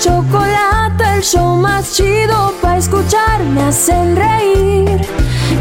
Chocolate, 0.00 1.04
el 1.16 1.22
show 1.22 1.56
más 1.56 1.94
chido 1.94 2.54
para 2.60 2.78
escuchar. 2.78 3.42
Me 3.44 3.62
hacen 3.62 4.16
reír 4.16 5.00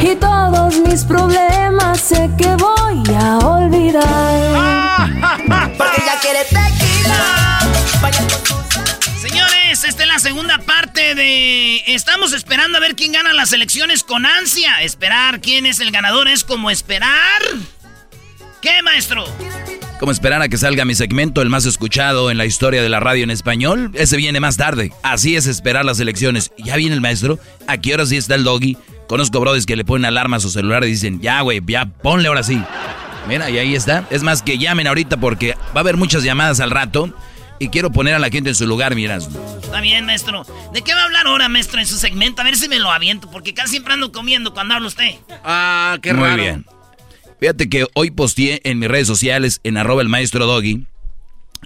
y 0.02 0.16
todos 0.16 0.78
mis 0.80 1.04
problemas 1.04 2.00
sé 2.00 2.30
que 2.38 2.56
voy 2.56 3.04
a 3.16 3.38
olvidar. 3.40 5.10
Porque 5.78 6.02
ella 6.02 6.20
quiere 6.22 6.44
tequila. 6.46 7.60
Vaya 8.02 8.20
con 8.20 8.44
tus 8.44 9.22
Señores, 9.22 9.84
esta 9.84 10.04
es 10.04 10.08
la 10.08 10.20
segunda 10.20 10.60
parte 10.60 11.16
de... 11.16 11.84
Estamos 11.88 12.32
esperando 12.34 12.78
a 12.78 12.82
ver 12.82 12.96
quién 12.96 13.12
gana 13.12 13.34
las 13.34 13.52
elecciones 13.52 14.04
con 14.04 14.26
ansia. 14.26 14.82
Esperar 14.82 15.42
quién 15.42 15.66
es 15.66 15.80
el 15.80 15.92
ganador 15.92 16.28
es 16.30 16.44
como 16.44 16.72
esperar... 16.72 17.42
¿Qué, 18.62 18.82
maestro? 18.82 19.26
Como 20.00 20.14
esperar 20.14 20.42
a 20.42 20.48
que 20.48 20.58
salga 20.58 20.86
mi 20.86 20.96
segmento, 20.96 21.42
el 21.42 21.50
más 21.50 21.66
escuchado 21.66 22.32
en 22.32 22.38
la 22.38 22.46
historia 22.46 22.82
de 22.82 22.88
la 22.88 23.02
radio 23.02 23.26
en 23.26 23.32
español, 23.32 23.92
ese 23.96 24.16
viene 24.16 24.40
más 24.40 24.56
tarde. 24.56 24.94
Así 25.04 25.36
es 25.36 25.46
esperar 25.46 25.84
las 25.84 26.00
elecciones. 26.00 26.54
Ya 26.58 26.78
viene 26.78 26.96
el 26.96 27.02
maestro, 27.02 27.38
¿a 27.68 27.78
qué 27.78 27.94
hora 27.96 28.06
sí 28.06 28.16
está 28.16 28.36
el 28.36 28.46
doggy? 28.46 28.78
Conozco 29.10 29.42
brodis 29.42 29.66
que 29.66 29.76
le 29.76 29.84
ponen 29.84 30.06
alarma 30.06 30.38
a 30.38 30.40
su 30.40 30.50
celular 30.50 30.86
y 30.86 30.88
dicen, 30.88 31.20
ya, 31.20 31.42
güey, 31.42 31.62
ya, 31.68 31.86
ponle 31.86 32.30
ahora 32.30 32.44
sí. 32.44 32.64
Mira, 33.28 33.50
y 33.50 33.58
ahí 33.58 33.76
está. 33.76 34.06
Es 34.10 34.24
más, 34.24 34.42
que 34.42 34.58
llamen 34.58 34.88
ahorita 34.88 35.18
porque 35.18 35.56
va 35.76 35.78
a 35.78 35.80
haber 35.82 35.98
muchas 35.98 36.24
llamadas 36.24 36.62
al 36.62 36.72
rato. 36.72 37.14
Y 37.62 37.68
quiero 37.68 37.92
poner 37.92 38.14
a 38.14 38.20
la 38.20 38.30
gente 38.30 38.48
en 38.50 38.56
su 38.56 38.66
lugar, 38.66 38.96
miras. 38.96 39.28
Está 39.62 39.82
bien, 39.82 40.06
maestro. 40.06 40.46
¿De 40.74 40.82
qué 40.82 40.94
va 40.94 41.02
a 41.02 41.04
hablar 41.04 41.28
ahora, 41.28 41.50
maestro, 41.50 41.78
en 41.78 41.86
su 41.86 41.98
segmento? 41.98 42.42
A 42.42 42.46
ver 42.46 42.56
si 42.56 42.70
me 42.70 42.80
lo 42.80 42.90
aviento, 42.90 43.30
porque 43.30 43.54
casi 43.54 43.72
siempre 43.72 43.96
ando 43.96 44.14
comiendo 44.14 44.54
cuando 44.54 44.76
habla 44.76 44.88
usted. 44.88 45.16
Ah, 45.44 45.98
qué 46.02 46.14
Muy 46.14 46.24
raro. 46.26 46.42
bien. 46.42 46.66
Fíjate 47.40 47.70
que 47.70 47.86
hoy 47.94 48.12
posteé 48.12 48.62
en 48.64 48.80
mis 48.80 48.90
redes 48.90 49.08
sociales, 49.08 49.62
en 49.64 49.78
arroba 49.78 50.02
el 50.02 50.10
maestro 50.10 50.46
doggy, 50.46 50.86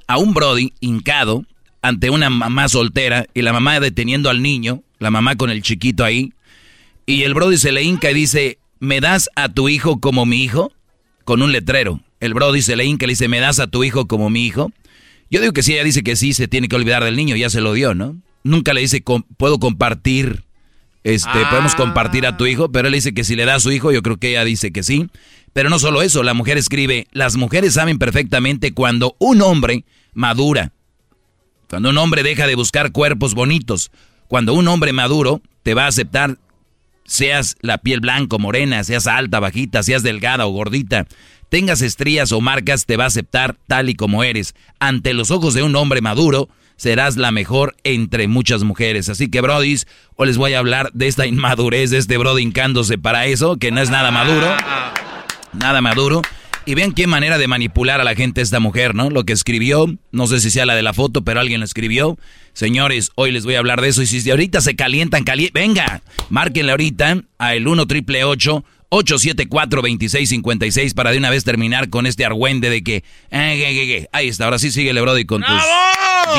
a 0.08 0.18
un 0.18 0.34
brody 0.34 0.74
hincado 0.80 1.46
ante 1.82 2.10
una 2.10 2.30
mamá 2.30 2.70
soltera 2.70 3.26
y 3.34 3.42
la 3.42 3.54
mamá 3.54 3.80
deteniendo 3.80 4.30
al 4.30 4.42
niño, 4.42 4.84
la 5.00 5.12
mamá 5.12 5.36
con 5.36 5.50
el 5.50 5.62
chiquito 5.62 6.04
ahí. 6.06 6.32
Y 7.06 7.24
el 7.24 7.34
brody 7.34 7.58
se 7.58 7.72
le 7.72 7.84
hinca 7.84 8.12
y 8.12 8.14
dice, 8.14 8.60
¿me 8.80 9.02
das 9.02 9.30
a 9.36 9.50
tu 9.50 9.68
hijo 9.68 10.00
como 10.00 10.26
mi 10.26 10.44
hijo? 10.44 10.72
Con 11.26 11.42
un 11.42 11.52
letrero. 11.52 12.00
El 12.20 12.34
brody 12.34 12.62
se 12.62 12.76
le 12.76 12.86
hinca 12.86 13.06
y 13.06 13.08
le 13.08 13.12
dice, 13.14 13.28
¿me 13.28 13.40
das 13.40 13.60
a 13.60 13.68
tu 13.68 13.84
hijo 13.84 14.08
como 14.08 14.30
mi 14.30 14.46
hijo? 14.46 14.72
Yo 15.30 15.42
digo 15.42 15.52
que 15.54 15.64
sí, 15.64 15.74
ella 15.74 15.84
dice 15.84 16.04
que 16.04 16.16
sí, 16.16 16.34
se 16.34 16.48
tiene 16.48 16.68
que 16.68 16.76
olvidar 16.76 17.04
del 17.04 17.16
niño, 17.16 17.36
ya 17.36 17.50
se 17.50 17.60
lo 17.60 17.74
dio, 17.74 17.96
¿no? 17.96 18.16
Nunca 18.44 18.74
le 18.74 18.82
dice, 18.82 19.02
"Com- 19.02 19.24
puedo 19.38 19.58
compartir, 19.60 20.44
este, 21.04 21.30
Ah. 21.34 21.48
podemos 21.50 21.76
compartir 21.76 22.26
a 22.28 22.38
tu 22.38 22.46
hijo, 22.46 22.72
pero 22.72 22.88
él 22.88 22.94
dice 22.94 23.14
que 23.14 23.24
si 23.24 23.36
le 23.36 23.46
da 23.46 23.56
a 23.56 23.60
su 23.60 23.72
hijo, 23.72 23.92
yo 23.92 24.02
creo 24.04 24.18
que 24.18 24.30
ella 24.32 24.46
dice 24.46 24.72
que 24.72 24.84
sí. 24.84 25.08
Pero 25.54 25.70
no 25.70 25.78
solo 25.80 26.02
eso, 26.02 26.24
la 26.24 26.34
mujer 26.34 26.58
escribe, 26.58 27.08
las 27.12 27.36
mujeres 27.36 27.76
saben 27.76 28.00
perfectamente 28.00 28.74
cuando 28.74 29.16
un 29.20 29.42
hombre 29.42 29.86
madura, 30.14 30.74
cuando 31.70 31.90
un 31.90 31.98
hombre 32.00 32.24
deja 32.24 32.48
de 32.48 32.56
buscar 32.56 32.92
cuerpos 32.92 33.36
bonitos, 33.36 33.92
cuando 34.28 34.56
un 34.56 34.68
hombre 34.68 34.94
maduro 34.94 35.42
te 35.62 35.76
va 35.76 35.86
a 35.86 35.88
aceptar, 35.88 36.40
seas 37.06 37.56
la 37.62 37.78
piel 37.78 38.00
blanco, 38.00 38.40
morena, 38.40 38.84
seas 38.84 39.06
alta, 39.06 39.40
bajita, 39.40 39.84
seas 39.84 40.02
delgada 40.02 40.48
o 40.48 40.52
gordita, 40.52 41.06
tengas 41.50 41.84
estrías 41.84 42.32
o 42.32 42.42
marcas, 42.42 42.88
te 42.88 42.98
va 42.98 43.04
a 43.04 43.08
aceptar 43.08 43.56
tal 43.68 43.90
y 43.90 43.96
como 43.96 44.24
eres. 44.24 44.56
Ante 44.80 45.14
los 45.14 45.30
ojos 45.30 45.54
de 45.54 45.62
un 45.62 45.76
hombre 45.76 46.02
maduro, 46.02 46.50
serás 46.78 47.16
la 47.16 47.32
mejor 47.32 47.76
entre 47.84 48.28
muchas 48.28 48.64
mujeres. 48.64 49.08
Así 49.08 49.30
que, 49.30 49.42
brodis, 49.42 49.86
hoy 50.16 50.28
les 50.28 50.38
voy 50.38 50.54
a 50.54 50.60
hablar 50.60 50.92
de 50.94 51.08
esta 51.08 51.28
inmadurez 51.28 51.92
de 51.92 52.00
este 52.00 52.18
brody 52.18 52.52
para 53.02 53.28
eso, 53.28 53.58
que 53.58 53.72
no 53.72 53.82
es 53.82 53.92
nada 53.92 54.10
maduro. 54.10 54.48
Nada 55.54 55.82
maduro. 55.82 56.22
Y 56.66 56.76
vean 56.76 56.94
qué 56.94 57.08
manera 57.08 57.38
de 57.38 57.48
manipular 57.48 58.00
a 58.00 58.06
la 58.06 58.16
gente 58.16 58.40
esta 58.42 58.62
mujer, 58.62 58.96
¿no? 58.96 59.10
Lo 59.10 59.26
que 59.26 59.34
escribió, 59.34 59.86
no 60.12 60.28
sé 60.28 60.40
si 60.40 60.50
sea 60.50 60.66
la 60.66 60.76
de 60.76 60.82
la 60.82 60.94
foto, 60.94 61.22
pero 61.24 61.42
alguien 61.42 61.60
lo 61.60 61.66
escribió. 61.66 62.18
Señores, 62.54 63.12
hoy 63.16 63.32
les 63.32 63.44
voy 63.44 63.56
a 63.56 63.60
hablar 63.60 63.82
de 63.82 63.90
eso. 63.90 64.02
Y 64.02 64.06
si 64.08 64.22
de 64.22 64.32
ahorita 64.32 64.62
se 64.62 64.76
calientan, 64.78 65.26
cali 65.26 65.50
venga, 65.54 66.02
márquenle 66.30 66.72
ahorita 66.72 67.18
a 67.38 67.54
el 67.56 67.68
1 67.68 67.86
triple 67.88 68.24
874 68.24 69.82
2656 69.82 70.94
para 70.94 71.12
de 71.12 71.18
una 71.18 71.30
vez 71.30 71.44
terminar 71.44 71.90
con 71.90 72.06
este 72.06 72.24
argüende 72.26 72.70
de 72.70 72.82
que... 72.82 73.04
eh. 73.32 74.08
Ahí 74.14 74.30
está, 74.30 74.46
ahora 74.46 74.58
sí 74.58 74.72
sigue 74.72 74.94
Brody 74.94 75.26
con 75.26 75.42
tus 75.42 75.62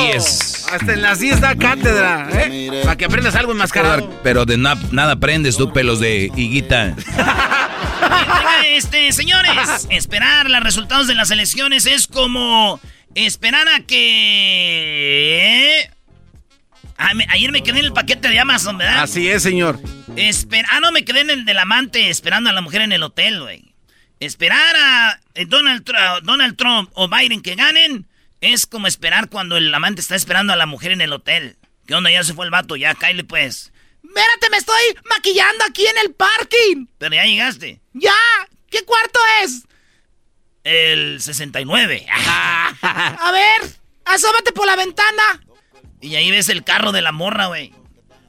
10. 0.07 0.67
Hasta 0.73 0.95
en 0.95 1.03
la 1.03 1.15
siesta 1.17 1.55
cátedra, 1.57 2.29
¿eh? 2.33 2.81
Para 2.83 2.97
que 2.97 3.05
aprendas 3.05 3.35
algo 3.35 3.53
enmascarado. 3.53 4.09
Pero 4.23 4.47
de 4.47 4.57
na- 4.57 4.79
nada 4.91 5.13
aprendes 5.13 5.59
tú, 5.59 5.71
pelos 5.71 6.01
de 6.01 6.31
higuita. 6.35 6.97
Este, 8.75 9.13
señores, 9.13 9.87
esperar 9.91 10.51
los 10.51 10.61
resultados 10.61 11.07
de 11.07 11.15
las 11.15 11.31
elecciones 11.31 11.87
es 11.87 12.07
como 12.09 12.81
esperar 13.15 13.69
a 13.69 13.81
que... 13.87 15.89
Me- 17.15 17.27
ayer 17.31 17.53
me 17.53 17.63
quedé 17.63 17.79
en 17.81 17.85
el 17.87 17.93
paquete 17.93 18.29
de 18.29 18.41
Amazon, 18.41 18.77
¿verdad? 18.79 19.03
Así 19.05 19.29
es, 19.29 19.43
señor. 19.45 19.81
Esper- 20.17 20.67
ah, 20.71 20.81
no, 20.81 20.91
me 20.91 21.05
quedé 21.05 21.21
en 21.21 21.31
el 21.31 21.45
del 21.45 21.59
amante 21.59 22.11
esperando 22.11 22.51
a 22.51 22.53
la 22.53 22.61
mujer 22.63 22.81
en 22.83 22.91
el 22.93 23.03
hotel, 23.05 23.41
güey. 23.41 23.75
Esperar 24.19 24.75
a 24.77 25.21
eh, 25.35 25.45
Donald, 25.47 25.85
Tr- 25.85 25.97
a 25.99 26.21
Donald 26.21 26.57
Trump 26.57 26.91
o 26.95 27.09
Biden 27.09 27.43
que 27.43 27.55
ganen 27.55 28.07
es 28.41 28.67
como 28.67 28.87
esperar 28.89 29.29
cuando 29.29 29.57
el 29.57 29.73
amante 29.73 30.01
está 30.01 30.17
esperando 30.17 30.53
a 30.53 30.57
la 30.57 30.67
mujer 30.67 30.91
en 30.93 31.01
el 31.01 31.13
hotel. 31.13 31.57
¿Qué 31.87 31.95
onda? 31.95 32.11
Ya 32.11 32.25
se 32.25 32.35
fue 32.35 32.45
el 32.45 32.51
vato, 32.51 32.75
ya, 32.77 32.95
cállate 32.95 33.25
pues. 33.25 33.73
Espérate, 34.03 34.51
me 34.51 34.57
estoy 34.59 34.83
maquillando 35.09 35.65
aquí 35.65 35.87
en 35.87 35.99
el 35.99 36.13
parking. 36.15 36.87
Pero 36.99 37.15
ya 37.15 37.25
llegaste. 37.25 37.81
¡Ya! 37.93 38.13
¿Qué 38.75 38.85
cuarto 38.85 39.21
es? 39.45 39.69
El 40.65 41.21
69. 41.21 42.07
a 42.83 43.31
ver, 43.31 43.71
asómate 44.05 44.51
por 44.51 44.67
la 44.67 44.75
ventana. 44.75 45.41
Y 46.01 46.17
ahí 46.17 46.29
ves 46.33 46.49
el 46.49 46.65
carro 46.65 46.91
de 46.91 47.01
la 47.01 47.13
morra, 47.13 47.47
güey. 47.47 47.73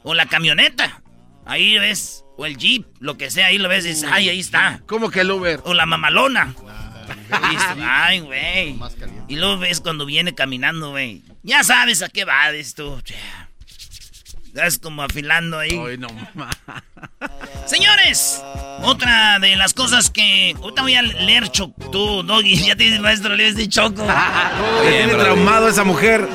O 0.03 0.13
la 0.13 0.27
camioneta. 0.27 1.01
Ahí 1.47 1.79
ves. 1.79 2.25
O 2.37 2.45
el 2.45 2.57
jeep, 2.57 2.85
lo 2.99 3.17
que 3.17 3.31
sea, 3.31 3.47
ahí 3.47 3.57
lo 3.57 3.69
ves 3.69 3.85
y 3.85 3.89
dices, 3.89 4.07
ay, 4.11 4.29
ahí 4.29 4.39
está. 4.39 4.81
¿Cómo 4.85 5.09
que 5.09 5.21
el 5.21 5.31
Uber? 5.31 5.61
O 5.63 5.73
la 5.73 5.87
mamalona. 5.87 6.53
Ay, 7.81 8.19
güey. 8.19 8.79
Y 9.27 9.37
luego 9.37 9.57
ves 9.57 9.81
cuando 9.81 10.05
viene 10.05 10.35
caminando, 10.35 10.91
güey. 10.91 11.23
Ya 11.41 11.63
sabes 11.63 12.03
a 12.03 12.09
qué 12.09 12.23
va, 12.23 12.51
dices 12.51 12.75
tú. 14.55 14.61
Es 14.61 14.79
como 14.79 15.03
afilando 15.03 15.59
ahí. 15.59 15.71
Ay, 15.71 15.97
no. 15.97 16.07
Señores, 17.65 18.41
otra 18.83 19.39
de 19.39 19.55
las 19.55 19.73
cosas 19.73 20.09
que. 20.09 20.55
Ahorita 20.61 20.81
voy 20.81 20.95
a 20.95 21.01
leer 21.01 21.49
Choc. 21.49 21.73
Tú, 21.91 22.23
Doggy, 22.23 22.57
ya 22.65 22.75
tienes 22.75 22.99
maestro, 22.99 23.35
lees 23.35 23.55
de 23.55 23.67
Choco. 23.67 24.05
Me 24.05 24.91
tiene 24.91 25.15
traumado 25.15 25.67
esa 25.67 25.83
mujer. 25.83 26.27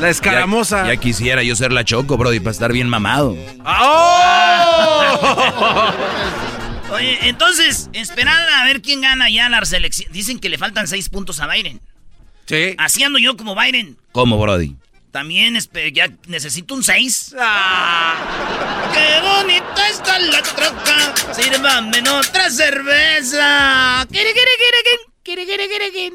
La 0.00 0.08
escaramosa. 0.10 0.84
Ya, 0.84 0.94
ya 0.94 1.00
quisiera 1.00 1.42
yo 1.42 1.54
ser 1.54 1.72
la 1.72 1.84
Choco, 1.84 2.16
Brody, 2.16 2.40
para 2.40 2.50
estar 2.50 2.72
bien 2.72 2.88
mamado. 2.88 3.36
¡Oh! 3.64 5.12
Oye, 6.92 7.18
entonces, 7.22 7.88
esperar 7.92 8.36
a 8.52 8.64
ver 8.64 8.82
quién 8.82 9.00
gana 9.00 9.30
ya 9.30 9.48
la 9.48 9.64
selección. 9.64 10.12
Dicen 10.12 10.38
que 10.40 10.48
le 10.48 10.58
faltan 10.58 10.88
seis 10.88 11.08
puntos 11.08 11.40
a 11.40 11.46
Byron. 11.46 11.80
Sí. 12.46 12.74
Así 12.78 13.02
ando 13.04 13.18
yo 13.18 13.36
como 13.36 13.54
Byron. 13.54 13.96
¿Cómo, 14.12 14.38
Brody? 14.38 14.76
También 15.12 15.58
ya 15.92 16.08
necesito 16.26 16.74
un 16.74 16.82
6. 16.82 17.34
Ah. 17.38 18.90
¡Qué 18.94 19.20
bonita 19.20 19.88
está 19.88 20.18
la 20.18 20.42
troca! 20.42 21.14
Sírvame 21.34 22.00
otra 22.08 22.50
cerveza. 22.50 24.06
Kiri, 24.10 24.32
kiri, 24.32 24.54
kiri, 25.22 25.46
kiri, 25.46 25.68
kiri, 25.68 25.92
kiri. 25.92 26.12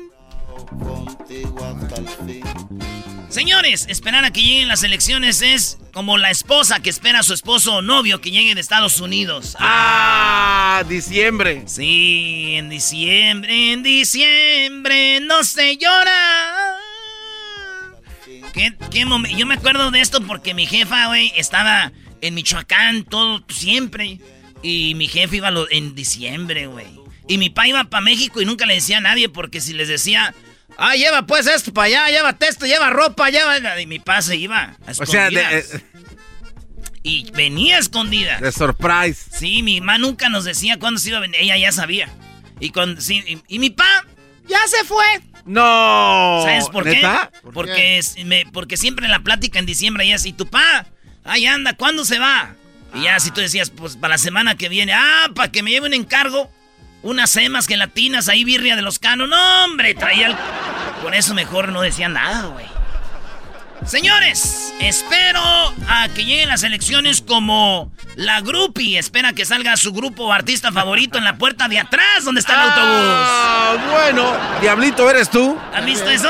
Señores, 3.29 3.85
esperar 3.87 4.25
a 4.25 4.31
que 4.31 4.41
lleguen 4.41 4.67
las 4.67 4.81
elecciones 4.81 5.43
es 5.43 5.77
como 5.93 6.17
la 6.17 6.31
esposa 6.31 6.79
que 6.79 6.89
espera 6.89 7.19
a 7.19 7.23
su 7.23 7.35
esposo 7.35 7.75
o 7.75 7.81
novio 7.83 8.19
que 8.19 8.31
llegue 8.31 8.55
de 8.55 8.61
Estados 8.61 8.99
Unidos. 8.99 9.55
Ah, 9.59 10.83
diciembre. 10.89 11.63
Sí, 11.67 12.55
en 12.55 12.69
diciembre, 12.69 13.73
en 13.73 13.83
diciembre 13.83 15.19
no 15.19 15.43
se 15.43 15.77
llora. 15.77 16.76
¿Qué, 18.57 18.73
qué 18.91 19.05
momen- 19.05 19.35
Yo 19.37 19.45
me 19.45 19.53
acuerdo 19.55 19.91
de 19.91 20.01
esto 20.01 20.19
porque 20.21 20.53
mi 20.53 20.65
jefa, 20.65 21.07
güey, 21.07 21.31
estaba 21.35 21.91
en 22.21 22.33
Michoacán 22.33 23.03
todo 23.03 23.43
siempre. 23.49 24.19
Y 24.63 24.95
mi 24.95 25.07
jefe 25.07 25.37
iba 25.37 25.51
lo- 25.51 25.69
en 25.69 25.93
diciembre, 25.95 26.67
güey. 26.67 26.87
Y 27.27 27.37
mi 27.37 27.49
papá 27.49 27.67
iba 27.67 27.83
para 27.83 28.01
México 28.01 28.41
y 28.41 28.45
nunca 28.45 28.65
le 28.65 28.73
decía 28.75 28.97
a 28.97 29.01
nadie 29.01 29.29
porque 29.29 29.61
si 29.61 29.73
les 29.73 29.87
decía, 29.87 30.33
ah, 30.77 30.95
lleva 30.95 31.27
pues 31.27 31.45
esto 31.45 31.73
para 31.73 31.85
allá, 31.85 32.07
llévate 32.09 32.47
esto, 32.47 32.65
lleva 32.65 32.89
ropa, 32.89 33.29
lleva... 33.29 33.79
Y 33.79 33.85
mi 33.85 33.99
papá 33.99 34.21
se 34.21 34.35
iba 34.37 34.75
a 34.87 34.91
O 34.99 35.05
sea, 35.05 35.29
de, 35.29 35.59
eh, 35.59 35.65
Y 37.03 37.29
venía 37.31 37.75
a 37.75 37.79
escondidas. 37.79 38.41
de 38.41 38.51
surprise. 38.51 39.29
Sí, 39.37 39.61
mi 39.61 39.79
mamá 39.81 39.97
nunca 39.99 40.29
nos 40.29 40.45
decía 40.45 40.79
cuándo 40.79 40.99
se 40.99 41.09
iba 41.09 41.17
a 41.19 41.21
venir. 41.21 41.39
Ella 41.39 41.57
ya 41.57 41.71
sabía. 41.71 42.09
Y, 42.59 42.71
sí, 42.99 43.23
y, 43.27 43.55
y 43.55 43.59
mi 43.59 43.69
pa 43.69 44.05
ya 44.47 44.59
se 44.67 44.83
fue. 44.85 45.05
No. 45.47 46.41
¿Sabes 46.43 46.69
por 46.69 46.85
¿Neta? 46.85 47.31
qué? 47.33 47.49
porque, 47.53 47.97
es- 47.97 48.23
me- 48.25 48.45
porque 48.53 48.77
siempre 48.77 49.05
en 49.05 49.11
la 49.11 49.19
plática 49.21 49.59
en 49.59 49.65
diciembre 49.65 50.03
ella 50.05 50.15
así, 50.15 50.33
tu 50.33 50.45
pa, 50.47 50.85
ahí 51.23 51.45
anda, 51.45 51.73
¿cuándo 51.73 52.05
se 52.05 52.19
va? 52.19 52.53
Y 52.93 53.03
ya 53.03 53.19
si 53.19 53.31
tú 53.31 53.41
decías, 53.41 53.69
pues 53.69 53.95
para 53.97 54.13
la 54.15 54.17
semana 54.17 54.55
que 54.55 54.69
viene, 54.69 54.93
ah, 54.93 55.27
para 55.35 55.51
que 55.51 55.63
me 55.63 55.71
lleve 55.71 55.87
un 55.87 55.93
encargo, 55.93 56.51
unas 57.03 57.29
semas 57.29 57.67
gelatinas, 57.67 58.27
ahí 58.29 58.43
birria 58.43 58.75
de 58.75 58.81
los 58.81 58.99
canos. 58.99 59.29
No, 59.29 59.65
hombre, 59.65 59.93
traía 59.93 60.27
el... 60.27 60.35
Por 61.01 61.13
eso 61.15 61.33
mejor 61.33 61.71
no 61.71 61.81
decía 61.81 62.09
nada, 62.09 62.47
güey. 62.47 62.65
Señores, 63.85 64.73
espero 64.81 65.39
a 65.87 66.09
que 66.13 66.25
lleguen 66.25 66.49
las 66.49 66.63
elecciones 66.63 67.21
como 67.21 67.91
la 68.15 68.41
groupie. 68.41 68.97
Espera 68.99 69.33
que 69.33 69.45
salga 69.45 69.77
su 69.77 69.93
grupo 69.93 70.25
o 70.25 70.33
artista 70.33 70.71
favorito 70.73 71.17
en 71.17 71.23
la 71.23 71.37
puerta 71.37 71.67
de 71.69 71.79
atrás 71.79 72.25
donde 72.25 72.41
está 72.41 72.53
el 72.55 72.59
autobús. 72.69 72.87
Ah, 72.89 73.77
bueno. 73.91 74.37
Diablito, 74.61 75.09
¿eres 75.09 75.29
tú? 75.29 75.57
¿Han 75.73 75.85
visto 75.85 76.09
eso? 76.09 76.29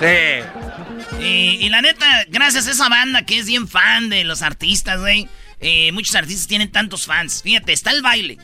Sí. 0.00 1.24
Y, 1.24 1.64
y 1.64 1.68
la 1.70 1.80
neta, 1.80 2.24
gracias 2.28 2.66
a 2.66 2.72
esa 2.72 2.88
banda 2.88 3.24
que 3.24 3.38
es 3.38 3.46
bien 3.46 3.68
fan 3.68 4.10
de 4.10 4.24
los 4.24 4.42
artistas, 4.42 5.00
güey. 5.00 5.28
eh, 5.60 5.92
muchos 5.92 6.14
artistas 6.14 6.46
tienen 6.46 6.70
tantos 6.72 7.06
fans. 7.06 7.42
Fíjate, 7.42 7.72
está 7.72 7.92
el 7.92 8.02
baile. 8.02 8.38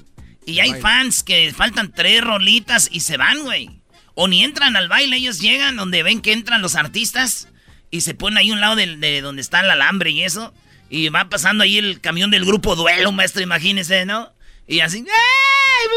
Y 0.47 0.61
hay 0.61 0.81
fans 0.81 1.23
que 1.23 1.53
faltan 1.55 1.93
tres 1.93 2.23
rolitas 2.23 2.89
y 2.91 3.01
se 3.01 3.19
van, 3.19 3.41
güey. 3.43 3.69
O 4.15 4.27
ni 4.27 4.43
entran 4.43 4.77
al 4.77 4.89
baile, 4.89 5.17
ellos 5.17 5.41
llegan 5.41 5.77
donde 5.77 6.03
ven 6.03 6.23
que 6.23 6.33
entran 6.33 6.63
los 6.63 6.77
artistas 6.77 7.49
y 7.91 8.01
se 8.03 8.15
ponen 8.15 8.39
ahí 8.39 8.51
a 8.51 8.55
un 8.55 8.61
lado 8.61 8.77
del- 8.77 9.01
de, 9.01 9.21
donde 9.21 9.43
está 9.43 9.61
el 9.61 9.71
alambre 9.71 10.11
y 10.11 10.23
eso. 10.25 10.53
Y 10.91 11.09
va 11.11 11.29
pasando 11.29 11.65
ahí 11.65 11.79
el 11.79 12.01
camión 12.01 12.31
del 12.31 12.45
grupo 12.45 12.75
Duelo, 12.77 13.13
maestro, 13.13 13.43
imagínese, 13.43 14.07
¿no? 14.07 14.33
Y 14.67 14.81
así, 14.81 14.99
¡Ey, 14.99 15.89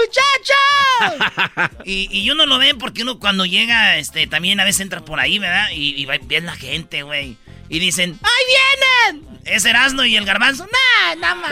muchachos! 1.09 1.79
y, 1.85 2.07
y 2.11 2.29
uno 2.31 2.45
lo 2.45 2.57
ve 2.57 2.75
porque 2.75 3.01
uno 3.03 3.19
cuando 3.19 3.45
llega, 3.45 3.97
este, 3.97 4.27
también 4.27 4.59
a 4.59 4.63
veces 4.63 4.81
entra 4.81 5.01
por 5.03 5.19
ahí, 5.19 5.39
¿verdad? 5.39 5.69
Y, 5.73 5.95
y 6.01 6.05
va, 6.05 6.15
ven 6.23 6.45
la 6.45 6.55
gente, 6.55 7.03
güey. 7.03 7.37
Y 7.73 7.79
dicen, 7.79 8.19
¡Ahí 8.21 9.11
vienen! 9.15 9.39
Es 9.45 9.63
Erasmo 9.65 10.03
y 10.03 10.15
el 10.17 10.25
garbanzo. 10.25 10.65
¡Nah, 10.67 11.15
nada 11.15 11.35
más! 11.35 11.51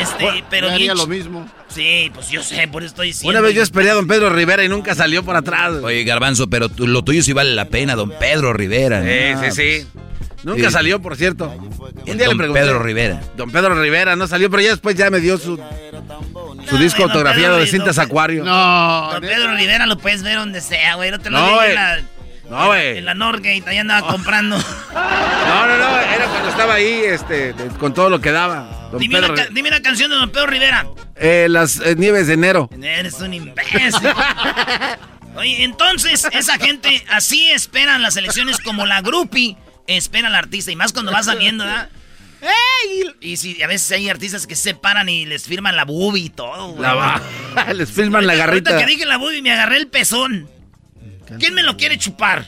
este, 0.02 0.44
pero 0.50 0.68
Yo 0.68 0.74
haría 0.74 0.92
bien 0.92 0.98
lo 0.98 1.06
mismo. 1.06 1.48
Sí, 1.68 2.10
pues 2.14 2.28
yo 2.30 2.42
sé, 2.42 2.68
por 2.68 2.82
eso 2.82 2.90
estoy 2.90 3.08
diciendo. 3.08 3.30
Una 3.30 3.40
vez 3.46 3.54
yo 3.54 3.62
esperé 3.62 3.90
a 3.90 3.94
don 3.94 4.06
Pedro 4.06 4.28
Rivera 4.30 4.62
y 4.64 4.68
nunca 4.68 4.94
salió 4.94 5.22
por 5.24 5.36
atrás. 5.36 5.72
Oye, 5.82 6.04
Garbanzo, 6.04 6.48
pero 6.48 6.68
tú- 6.68 6.86
lo 6.86 7.02
tuyo 7.02 7.22
sí 7.22 7.32
vale 7.32 7.54
la 7.54 7.66
pena, 7.66 7.94
don 7.96 8.10
Pedro 8.18 8.52
Rivera. 8.52 9.00
¿no? 9.00 9.06
Sí, 9.06 9.50
sí, 9.52 9.80
sí. 9.82 9.86
Nunca 10.42 10.66
Sí. 10.68 10.72
salió, 10.72 11.00
por 11.02 11.16
cierto. 11.16 11.48
Un 11.50 12.16
día 12.16 12.26
Don 12.26 12.36
le 12.36 12.36
pregunté. 12.36 12.60
Pedro 12.60 12.78
Rivera. 12.82 13.20
Don 13.36 13.50
Pedro 13.50 13.80
Rivera 13.80 14.16
no 14.16 14.26
salió, 14.26 14.50
pero 14.50 14.62
ya 14.62 14.70
después 14.70 14.96
ya 14.96 15.10
me 15.10 15.20
dio 15.20 15.36
su, 15.38 15.56
su 15.56 16.76
No, 16.76 16.78
disco 16.78 17.02
don 17.02 17.10
autografiado 17.10 17.54
Pedro 17.56 17.64
de 17.64 17.66
cintas 17.70 17.96
don- 17.96 18.04
Acuario. 18.06 18.44
No, 18.44 19.10
Don. 19.12 19.20
Pedro 19.20 19.54
Rivera 19.54 19.86
lo 19.86 19.98
puedes 19.98 20.22
ver 20.22 20.38
donde 20.38 20.60
sea, 20.60 20.94
güey. 20.96 21.10
No 21.10 21.18
te 21.20 21.30
lo 21.30 21.38
No, 21.38 21.44
digo 21.44 21.56
güey. 21.56 21.68
en 21.70 21.74
la, 21.74 21.98
No, 22.50 22.66
güey. 22.66 22.98
en 22.98 23.04
la 23.04 23.14
Norgate, 23.14 23.62
ahí 23.66 23.78
andaba 23.78 24.08
comprando. 24.08 24.58
No, 24.58 25.66
no, 25.66 25.78
no. 25.78 25.98
Era 26.00 26.26
cuando 26.26 26.48
estaba 26.48 26.74
ahí, 26.74 27.02
este, 27.04 27.54
con 27.78 27.94
todo 27.94 28.10
lo 28.10 28.20
que 28.20 28.32
daba. 28.32 28.88
Don 28.90 28.98
dime, 28.98 29.20
Pedro 29.20 29.34
una, 29.34 29.46
dime 29.46 29.82
canción 29.82 30.10
de 30.10 30.16
Don 30.16 30.30
Pedro 30.30 30.48
Rivera. 30.48 30.84
Eh, 31.14 31.46
las 31.48 31.78
eh, 31.78 31.94
nieves 31.96 32.26
de 32.26 32.34
enero. 32.34 32.68
Eres 32.82 33.20
un 33.20 33.34
imbécil. 33.34 33.94
Oye, 35.36 35.62
entonces, 35.62 36.26
esa 36.32 36.58
gente 36.58 37.04
así 37.08 37.50
esperan 37.52 38.02
las 38.02 38.16
elecciones 38.16 38.58
como 38.58 38.84
la 38.84 39.00
groupie 39.00 39.56
espera 39.86 40.26
al 40.26 40.34
artista. 40.34 40.72
Y 40.72 40.76
más 40.76 40.92
cuando 40.92 41.12
va 41.12 41.22
saliendo, 41.22 41.64
¿verdad? 41.64 41.88
¡Ey! 42.42 43.14
Y 43.20 43.36
si 43.36 43.62
a 43.62 43.68
veces 43.68 43.92
hay 43.92 44.08
artistas 44.08 44.48
que 44.48 44.56
se 44.56 44.74
paran 44.74 45.08
y 45.08 45.24
les 45.24 45.44
firman 45.44 45.76
la 45.76 45.84
boobie 45.84 46.24
y 46.24 46.30
todo, 46.30 46.68
güey. 46.70 46.82
La 46.82 46.94
va. 46.94 47.22
Les 47.74 47.90
filman 47.90 48.26
la 48.26 48.34
garrita. 48.34 48.70
Ahorita 48.70 48.86
que 48.86 48.90
dije 48.90 49.06
la 49.06 49.18
boobie 49.18 49.40
me 49.40 49.52
agarré 49.52 49.76
el 49.76 49.86
pezón. 49.86 50.48
¿Quién 51.38 51.54
me 51.54 51.62
lo 51.62 51.76
quiere 51.76 51.98
chupar? 51.98 52.46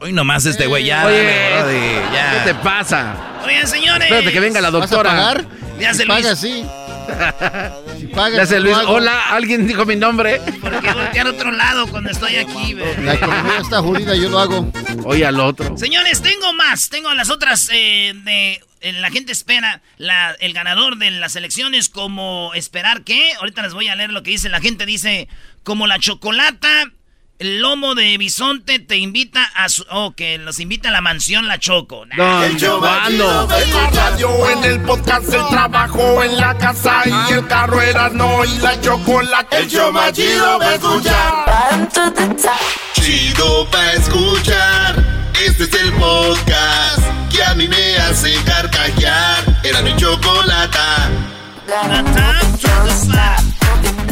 Hoy 0.00 0.12
nomás 0.12 0.44
este 0.46 0.66
güey, 0.66 0.84
ya, 0.84 1.06
Oye, 1.06 1.22
dale, 1.22 1.62
Brody, 1.62 2.14
ya. 2.14 2.32
¿Qué 2.44 2.52
te 2.52 2.54
pasa? 2.56 3.14
Oigan, 3.46 3.66
señores. 3.68 4.02
Espérate 4.04 4.32
que 4.32 4.40
venga 4.40 4.60
la 4.60 4.70
¿Vas 4.70 4.82
a 4.82 4.86
doctora. 4.96 5.10
pagar? 5.10 5.44
Le 5.78 5.86
hace 5.86 6.02
si 6.02 6.04
Luis. 6.08 6.20
pagas, 6.22 6.40
sí. 6.40 6.64
Si 7.98 8.06
Le 8.08 8.40
hace 8.40 8.60
Luis. 8.60 8.76
hago. 8.76 8.94
Hola, 8.94 9.28
alguien 9.30 9.66
dijo 9.66 9.84
mi 9.84 9.96
nombre. 9.96 10.40
¿Por 10.60 10.80
qué 10.80 10.92
voltear 10.92 11.26
a 11.26 11.30
otro 11.30 11.50
lado 11.52 11.86
cuando 11.88 12.10
estoy 12.10 12.36
aquí, 12.36 12.74
güey? 12.74 12.96
La 13.04 13.14
economía 13.14 13.58
está 13.60 13.80
jurida, 13.80 14.14
yo 14.16 14.28
lo 14.28 14.38
hago. 14.38 14.72
Oye 15.04 15.24
al 15.26 15.38
otro. 15.40 15.76
Señores, 15.78 16.20
tengo 16.22 16.52
más. 16.52 16.88
Tengo 16.88 17.12
las 17.14 17.30
otras 17.30 17.68
eh, 17.72 18.12
de... 18.24 18.60
eh, 18.80 18.92
La 18.94 19.10
gente 19.10 19.32
espera 19.32 19.82
la- 19.98 20.32
el 20.40 20.52
ganador 20.52 20.96
de 20.98 21.10
las 21.12 21.36
elecciones 21.36 21.88
como 21.88 22.52
esperar 22.54 23.02
que... 23.02 23.32
Ahorita 23.34 23.62
les 23.62 23.72
voy 23.74 23.88
a 23.88 23.94
leer 23.96 24.10
lo 24.12 24.22
que 24.22 24.30
dice. 24.32 24.48
La 24.48 24.60
gente 24.60 24.84
dice 24.86 25.28
como 25.64 25.86
la 25.86 25.98
chocolata, 25.98 26.90
el 27.42 27.58
lomo 27.58 27.96
de 27.96 28.16
bisonte 28.18 28.78
te 28.78 28.98
invita 28.98 29.42
a 29.42 29.68
su... 29.68 29.84
Oh, 29.90 30.14
que 30.14 30.38
los 30.38 30.60
invita 30.60 30.90
a 30.90 30.92
la 30.92 31.00
mansión 31.00 31.48
La 31.48 31.58
Choco. 31.58 32.06
Nah. 32.06 32.44
El 32.44 32.56
Giovanni. 32.56 33.16
en 33.16 33.74
la 33.74 33.90
radio, 33.90 34.48
en 34.48 34.62
el 34.62 34.80
podcast, 34.82 35.34
el 35.34 35.48
trabajo, 35.48 36.22
en 36.22 36.36
la 36.36 36.56
casa 36.56 37.02
y 37.04 37.32
el 37.32 37.44
carro 37.48 37.80
era 37.80 38.10
no 38.10 38.44
y 38.44 38.58
la 38.58 38.80
chocolate. 38.80 39.58
El 39.58 39.68
show 39.68 39.92
más 39.92 40.12
chido 40.12 40.56
va 40.60 40.68
a 40.68 40.74
escuchar. 40.74 41.88
Chido 42.92 43.68
va 43.74 43.80
a 43.80 43.92
escuchar. 43.94 45.04
Este 45.44 45.64
es 45.64 45.74
el 45.82 45.92
podcast 45.94 47.02
que 47.28 47.42
a 47.42 47.54
mí 47.56 47.66
me 47.66 47.96
hace 47.96 48.34
carcajear. 48.44 49.62
Era 49.64 49.82
mi 49.82 49.96
chocolata. 49.96 51.10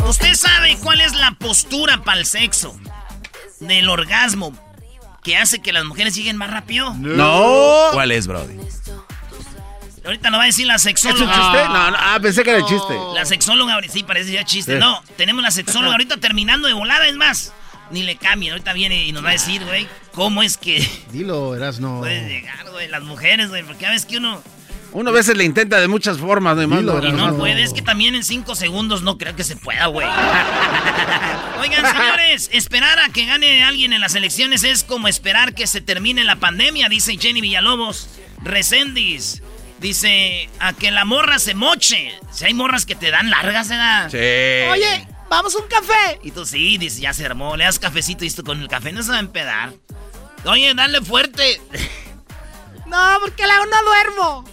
¿Usted 0.04 0.34
sabe 0.34 0.76
cuál 0.82 1.00
es 1.00 1.14
la 1.14 1.30
postura 1.38 2.02
para 2.02 2.18
el 2.18 2.26
sexo? 2.26 2.76
Del 3.60 3.88
orgasmo. 3.88 4.52
Que 5.22 5.36
hace 5.36 5.60
que 5.60 5.72
las 5.72 5.84
mujeres 5.84 6.14
lleguen 6.14 6.36
más 6.36 6.50
rápido. 6.50 6.94
No. 6.94 7.88
¿Cuál 7.92 8.10
es, 8.12 8.26
Brody? 8.26 8.56
Ahorita 10.04 10.30
lo 10.30 10.38
va 10.38 10.44
a 10.44 10.46
decir 10.46 10.66
la 10.66 10.76
¿Es 10.76 10.84
un 10.84 10.88
sexóloga. 10.90 11.26
chiste? 11.34 11.68
No, 11.68 11.90
no. 11.90 11.96
Ah, 12.00 12.18
pensé 12.22 12.42
que 12.42 12.50
era 12.50 12.64
chiste. 12.64 12.94
La 13.14 13.26
sexóloga, 13.26 13.78
sí, 13.88 14.02
parece 14.02 14.32
ya 14.32 14.44
chiste. 14.44 14.74
Sí. 14.74 14.78
No, 14.80 15.02
tenemos 15.16 15.42
la 15.42 15.50
sexóloga 15.50 15.92
ahorita 15.92 16.16
terminando 16.16 16.68
de 16.68 16.74
volada, 16.74 17.06
es 17.06 17.16
más. 17.16 17.52
Ni 17.90 18.02
le 18.02 18.16
cambien, 18.16 18.52
ahorita 18.52 18.72
viene 18.72 19.04
y 19.04 19.12
nos 19.12 19.24
va 19.24 19.30
a 19.30 19.32
decir, 19.32 19.64
güey, 19.64 19.86
cómo 20.12 20.42
es 20.44 20.56
que 20.56 20.88
Dilo, 21.10 21.56
Erasno. 21.56 21.98
puede 21.98 22.28
llegar, 22.28 22.70
güey, 22.70 22.86
las 22.88 23.02
mujeres, 23.02 23.48
güey, 23.50 23.64
porque 23.64 23.84
a 23.86 23.90
veces 23.90 24.06
que 24.06 24.16
uno... 24.18 24.42
Uno 24.92 25.10
a 25.10 25.12
veces 25.12 25.36
le 25.36 25.44
intenta 25.44 25.78
de 25.80 25.86
muchas 25.88 26.18
formas, 26.18 26.56
no 26.56 26.62
Dilo, 26.76 26.98
Y 27.06 27.12
no 27.12 27.30
No. 27.30 27.36
puede, 27.36 27.62
es 27.62 27.72
que 27.72 27.82
también 27.82 28.14
en 28.14 28.24
cinco 28.24 28.54
segundos 28.54 29.02
no 29.02 29.18
creo 29.18 29.36
que 29.36 29.44
se 29.44 29.56
pueda, 29.56 29.86
güey. 29.86 30.06
Oigan, 31.60 31.84
señores, 31.94 32.48
esperar 32.52 32.98
a 32.98 33.08
que 33.10 33.24
gane 33.26 33.62
alguien 33.62 33.92
en 33.92 34.00
las 34.00 34.14
elecciones 34.14 34.64
es 34.64 34.82
como 34.82 35.08
esperar 35.08 35.54
que 35.54 35.66
se 35.66 35.80
termine 35.80 36.24
la 36.24 36.36
pandemia, 36.36 36.88
dice 36.88 37.16
Jenny 37.18 37.40
Villalobos. 37.40 38.08
Recendis. 38.42 39.42
Dice, 39.78 40.50
a 40.58 40.72
que 40.74 40.90
la 40.90 41.04
morra 41.04 41.38
se 41.38 41.54
moche. 41.54 42.12
Si 42.32 42.44
hay 42.44 42.52
morras 42.54 42.84
que 42.84 42.94
te 42.94 43.10
dan 43.10 43.30
largas, 43.30 43.68
¿verdad? 43.68 44.10
Sí. 44.10 44.68
Oye, 44.70 45.06
vamos 45.30 45.54
a 45.54 45.58
un 45.58 45.68
café. 45.68 46.18
Y 46.22 46.32
tú 46.32 46.44
sí, 46.44 46.76
dice, 46.78 47.00
ya 47.00 47.12
se 47.14 47.24
armó. 47.24 47.56
Le 47.56 47.64
das 47.64 47.78
cafecito 47.78 48.24
y 48.24 48.26
esto 48.26 48.44
con 48.44 48.60
el 48.60 48.68
café 48.68 48.92
no 48.92 49.02
se 49.02 49.10
va 49.10 49.16
a 49.16 49.20
empedar. 49.20 49.72
Oye, 50.44 50.74
dale 50.74 51.00
fuerte. 51.00 51.60
No, 52.86 52.98
porque 53.20 53.46
la 53.46 53.56
no 53.58 53.64
duermo. 53.84 54.44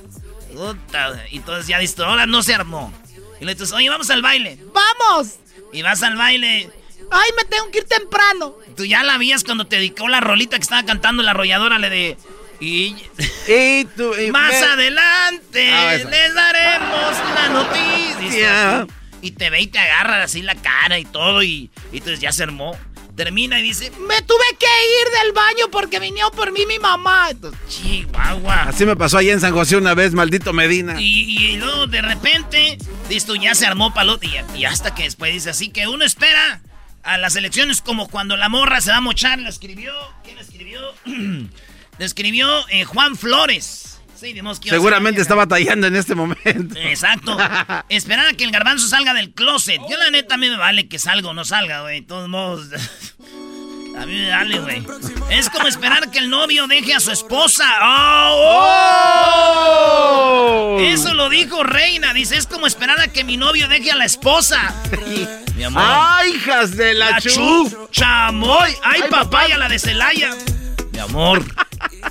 Puta, 0.53 1.25
y 1.31 1.37
entonces 1.37 1.67
ya 1.67 1.79
dices, 1.79 1.99
ahora 1.99 2.25
no 2.25 2.41
se 2.43 2.53
armó. 2.53 2.93
Y 3.39 3.45
le 3.45 3.53
dices, 3.53 3.71
oye, 3.73 3.89
vamos 3.89 4.09
al 4.09 4.21
baile. 4.21 4.57
¡Vamos! 4.73 5.35
Y 5.73 5.81
vas 5.81 6.01
al 6.03 6.15
baile. 6.15 6.69
Ay, 7.11 7.29
me 7.37 7.45
tengo 7.45 7.69
que 7.71 7.79
ir 7.79 7.83
temprano. 7.85 8.55
Tú 8.75 8.83
ya 8.85 9.03
la 9.03 9.17
vías 9.17 9.43
cuando 9.43 9.65
te 9.67 9.75
dedicó 9.77 10.07
la 10.07 10.19
rolita 10.19 10.57
que 10.57 10.63
estaba 10.63 10.83
cantando 10.83 11.23
la 11.23 11.31
arrolladora, 11.31 11.77
le 11.79 11.89
de... 11.89 12.17
Y, 12.59 12.95
Y 13.47 13.85
tú- 13.95 14.15
y 14.15 14.31
más 14.31 14.49
me- 14.51 14.57
adelante 14.67 15.71
Ah, 15.71 15.93
les 15.93 16.33
daremos 16.33 17.13
la 17.35 17.49
noticia. 17.49 18.87
Y 19.21 19.31
te 19.31 19.49
ve 19.49 19.61
y 19.61 19.67
te 19.67 19.79
agarra 19.79 20.23
así 20.23 20.41
la 20.41 20.55
cara 20.55 20.97
y 20.99 21.05
todo 21.05 21.43
y, 21.43 21.69
y 21.91 21.97
entonces 21.97 22.19
ya 22.19 22.31
se 22.31 22.43
armó. 22.43 22.77
Termina 23.17 23.59
y 23.59 23.63
dice, 23.63 23.89
Me 23.91 24.21
tuve 24.21 24.45
que 24.59 24.65
ir 24.67 25.23
del 25.23 25.33
baño 25.33 25.71
porque 25.71 25.99
vino 25.99 26.29
por 26.31 26.51
mí 26.51 26.67
mi 26.67 26.77
mamá. 26.77 27.31
Entonces, 27.31 27.59
Chihuahua. 27.67 28.65
Así 28.69 28.85
me 28.85 28.95
pasó 28.95 29.17
allá 29.17 29.33
en 29.33 29.41
San 29.41 29.53
José 29.53 29.75
una 29.75 29.95
vez, 29.95 30.13
maldito 30.13 30.53
Medina. 30.53 31.01
Y, 31.01 31.35
y 31.35 31.57
luego 31.57 31.87
de 31.87 32.03
repente, 32.03 32.77
tú, 33.25 33.35
ya 33.35 33.55
se 33.55 33.65
armó 33.65 33.91
palote. 33.91 34.27
Y, 34.27 34.59
y 34.59 34.65
hasta 34.65 34.93
que 34.93 35.03
después 35.03 35.33
dice 35.33 35.49
así 35.49 35.69
que 35.69 35.87
uno 35.87 36.05
espera 36.05 36.61
a 37.01 37.17
las 37.17 37.35
elecciones 37.35 37.81
como 37.81 38.07
cuando 38.07 38.37
la 38.37 38.49
morra 38.49 38.81
se 38.81 38.91
va 38.91 38.97
a 38.97 39.01
mochar. 39.01 39.39
La 39.39 39.49
escribió, 39.49 39.93
¿quién 40.23 40.35
la 40.35 40.43
escribió? 40.43 40.93
la 41.97 42.05
escribió 42.05 42.69
eh, 42.69 42.83
Juan 42.83 43.15
Flores. 43.15 43.96
Sí, 44.19 44.33
dimos 44.33 44.59
que 44.59 44.69
Seguramente 44.69 45.21
está 45.21 45.35
batallando 45.35 45.87
en 45.87 45.95
este 45.95 46.15
momento. 46.15 46.75
Exacto. 46.79 47.37
Esperar 47.89 48.27
a 48.27 48.33
que 48.33 48.43
el 48.43 48.51
garbanzo 48.51 48.87
salga 48.87 49.13
del 49.13 49.33
closet. 49.33 49.79
Yo 49.89 49.97
la 49.97 50.09
neta 50.09 50.35
a 50.35 50.37
mí 50.37 50.49
me 50.49 50.57
vale 50.57 50.87
que 50.87 50.97
salga 50.97 51.29
o 51.29 51.33
no 51.33 51.45
salga, 51.45 51.81
güey. 51.81 52.01
De 52.01 52.07
todos 52.07 52.27
modos. 52.27 52.67
A 53.97 54.05
mí 54.05 54.13
me 54.13 54.29
vale, 54.29 54.59
güey. 54.59 54.85
Es 55.31 55.49
como 55.49 55.67
esperar 55.67 56.11
que 56.11 56.19
el 56.19 56.29
novio 56.29 56.67
deje 56.67 56.93
a 56.93 56.99
su 56.99 57.11
esposa. 57.11 57.65
¡Oh! 57.81 58.37
Eso 60.79 61.15
lo 61.15 61.29
dijo 61.29 61.63
Reina. 61.63 62.13
Dice, 62.13 62.37
es 62.37 62.45
como 62.45 62.67
esperar 62.67 63.01
a 63.01 63.07
que 63.07 63.23
mi 63.23 63.37
novio 63.37 63.67
deje 63.67 63.91
a 63.91 63.95
la 63.95 64.05
esposa. 64.05 64.71
Mi 65.55 65.63
amor. 65.63 65.81
¡Ay, 65.83 66.33
hijas 66.35 66.77
de 66.77 66.93
la, 66.93 67.09
La 67.09 67.21
chu! 67.21 67.29
chu, 67.31 67.87
chamoy, 67.91 68.71
ay 68.83 69.01
papaya, 69.09 69.57
la 69.57 69.67
de 69.67 69.79
Celaya. 69.79 70.29
Mi 70.91 70.99
amor, 70.99 71.43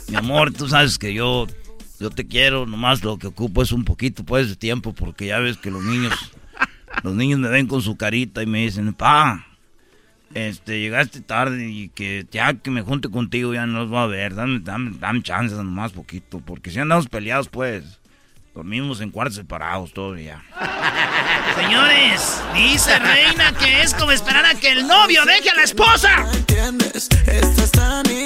mi 0.09 0.17
amor, 0.17 0.53
tú 0.53 0.69
sabes 0.69 0.99
que 0.99 1.15
yo, 1.15 1.47
yo 1.99 2.11
te 2.11 2.27
quiero, 2.27 2.67
nomás 2.67 3.03
lo 3.05 3.19
que 3.19 3.27
ocupo 3.27 3.63
es 3.63 3.73
un 3.73 3.85
poquito 3.85 4.25
pues 4.25 4.49
de 4.49 4.57
tiempo, 4.57 4.93
porque 4.93 5.27
ya 5.27 5.39
ves 5.39 5.57
que 5.57 5.71
los 5.71 5.83
niños, 5.85 6.13
los 7.03 7.15
niños 7.15 7.39
me 7.39 7.49
ven 7.49 7.67
con 7.67 7.83
su 7.83 7.97
carita 7.97 8.43
y 8.43 8.47
me 8.47 8.61
dicen, 8.61 8.93
pa, 8.95 9.47
este, 10.35 10.81
llegaste 10.81 11.21
tarde 11.21 11.69
y 11.69 11.89
que 11.89 12.27
ya 12.31 12.55
que 12.55 12.71
me 12.71 12.83
junte 12.83 13.09
contigo 13.09 13.55
ya 13.55 13.67
no 13.67 13.81
los 13.81 13.89
voy 13.89 14.01
a 14.01 14.07
ver, 14.07 14.35
dame, 14.35 14.61
dame, 14.61 14.97
dame 14.99 15.23
chance 15.23 15.55
nomás 15.55 15.93
poquito, 15.93 16.41
porque 16.41 16.71
si 16.71 16.79
andamos 16.79 17.09
peleados 17.09 17.49
pues, 17.49 18.01
dormimos 18.57 19.01
en 19.03 19.11
cuartos 19.11 19.37
separados 19.37 19.93
todavía. 19.93 20.43
Señores, 21.57 22.41
dice 22.55 22.99
Reina 22.99 23.53
que 23.59 23.83
es 23.83 23.93
como 23.95 24.13
esperar 24.13 24.47
a 24.47 24.55
que 24.55 24.71
el 24.73 24.87
novio 24.87 25.25
deje 25.27 25.51
a 25.51 25.55
la 25.55 25.63
esposa. 25.63 26.27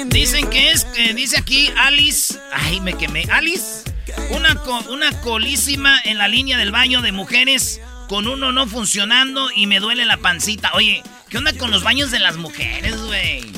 Dicen 0.07 0.49
que 0.49 0.71
es, 0.71 0.85
que 0.85 1.13
dice 1.13 1.37
aquí 1.37 1.69
Alice, 1.77 2.39
ay 2.53 2.79
me 2.79 2.93
quemé, 2.93 3.25
Alice, 3.31 3.83
una, 4.31 4.55
co- 4.55 4.85
una 4.89 5.11
colísima 5.21 5.99
en 6.05 6.17
la 6.17 6.27
línea 6.27 6.57
del 6.57 6.71
baño 6.71 7.01
de 7.01 7.11
mujeres 7.11 7.81
con 8.07 8.27
uno 8.27 8.51
no 8.51 8.67
funcionando 8.67 9.49
y 9.55 9.67
me 9.67 9.79
duele 9.79 10.05
la 10.05 10.17
pancita. 10.17 10.71
Oye, 10.73 11.03
¿qué 11.29 11.37
onda 11.37 11.53
con 11.57 11.71
los 11.71 11.83
baños 11.83 12.11
de 12.11 12.19
las 12.19 12.37
mujeres, 12.37 12.97
güey? 13.01 13.51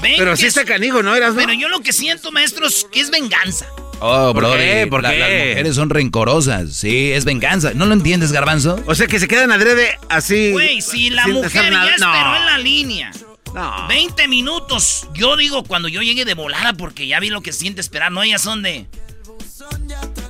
Pero 0.00 0.32
que 0.32 0.36
sí 0.36 0.46
es- 0.46 0.56
está 0.56 0.64
canijo, 0.64 1.02
¿no? 1.02 1.14
Eras, 1.14 1.34
Pero 1.36 1.52
yo 1.54 1.68
lo 1.68 1.80
que 1.80 1.92
siento, 1.92 2.30
maestros, 2.32 2.86
que 2.92 3.00
es 3.00 3.10
venganza. 3.10 3.66
Oh, 4.00 4.32
¿Por 4.34 4.44
bro, 4.44 4.52
qué? 4.56 4.86
¿Por 4.90 5.00
qué? 5.02 5.18
las 5.18 5.28
mujeres 5.30 5.74
son 5.74 5.90
rencorosas. 5.90 6.72
Sí, 6.74 7.12
es 7.12 7.24
venganza. 7.24 7.72
¿No 7.74 7.86
lo 7.86 7.94
entiendes, 7.94 8.30
Garbanzo? 8.32 8.78
O 8.86 8.94
sea, 8.94 9.06
que 9.06 9.18
se 9.18 9.26
quedan 9.28 9.50
adrede 9.52 9.98
así. 10.08 10.52
Güey, 10.52 10.82
si 10.82 11.10
la 11.10 11.26
mujer 11.26 11.72
ya 11.72 11.84
esperó 11.90 12.06
No. 12.12 12.36
en 12.36 12.46
la 12.46 12.58
línea. 12.58 13.10
No. 13.54 13.88
20 13.88 14.28
minutos. 14.28 15.08
Yo 15.14 15.36
digo 15.36 15.64
cuando 15.64 15.88
yo 15.88 16.02
llegue 16.02 16.24
de 16.26 16.34
volada 16.34 16.74
porque 16.74 17.06
ya 17.06 17.20
vi 17.20 17.30
lo 17.30 17.40
que 17.40 17.52
siente 17.52 17.80
esperar. 17.80 18.12
No, 18.12 18.22
ellas 18.22 18.42
son 18.42 18.62
de... 18.62 18.86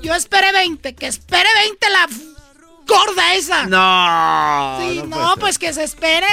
yo 0.03 0.15
esperé 0.15 0.53
20, 0.53 0.95
que 0.95 1.07
espere 1.09 1.49
20 1.63 1.91
la 1.91 2.09
gorda 2.87 3.35
esa. 3.35 3.67
No. 3.67 4.79
Sí, 4.81 5.03
no 5.09 5.17
no, 5.31 5.37
pues 5.39 5.59
que 5.59 5.73
se 5.73 5.83
espere. 5.83 6.27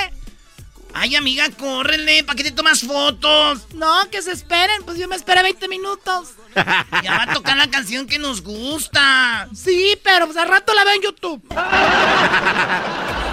Ay, 0.94 1.16
amiga, 1.16 1.50
córrele, 1.58 2.24
¿para 2.24 2.38
qué 2.38 2.44
te 2.44 2.52
tomas 2.52 2.82
fotos? 2.82 3.62
No, 3.74 4.10
que 4.12 4.22
se 4.22 4.32
esperen, 4.32 4.84
pues 4.86 4.98
yo 4.98 5.08
me 5.08 5.16
esperé 5.16 5.42
20 5.44 5.68
minutos. 5.68 6.30
Ya 7.04 7.18
va 7.18 7.24
a 7.24 7.34
tocar 7.34 7.58
la 7.58 7.68
canción 7.68 8.06
que 8.06 8.20
nos 8.20 8.42
gusta. 8.44 9.50
Sí, 9.56 9.98
pero 10.04 10.28
pues 10.28 10.38
al 10.38 10.48
rato 10.48 10.74
la 10.74 10.84
veo 10.84 10.94
en 10.94 11.02
YouTube. 11.02 11.44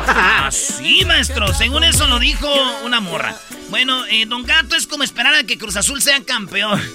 Así, 0.06 1.04
maestro. 1.04 1.52
Según 1.54 1.84
eso 1.84 2.06
lo 2.06 2.18
dijo 2.18 2.48
una 2.84 3.00
morra. 3.00 3.36
Bueno, 3.68 4.06
eh, 4.06 4.24
Don 4.26 4.44
Gato 4.44 4.74
es 4.74 4.86
como 4.86 5.04
esperar 5.04 5.34
a 5.34 5.44
que 5.44 5.58
Cruz 5.58 5.76
Azul 5.76 6.00
sea 6.02 6.20
campeón. 6.24 6.80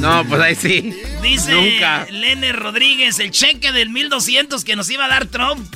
No, 0.00 0.24
pues 0.28 0.40
ahí 0.42 0.54
sí. 0.54 0.94
Dice 1.22 1.52
Nunca. 1.52 2.06
Lene 2.10 2.52
Rodríguez, 2.52 3.18
el 3.18 3.30
cheque 3.30 3.72
del 3.72 3.88
1200 3.88 4.62
que 4.62 4.76
nos 4.76 4.90
iba 4.90 5.06
a 5.06 5.08
dar 5.08 5.24
Trump. 5.26 5.74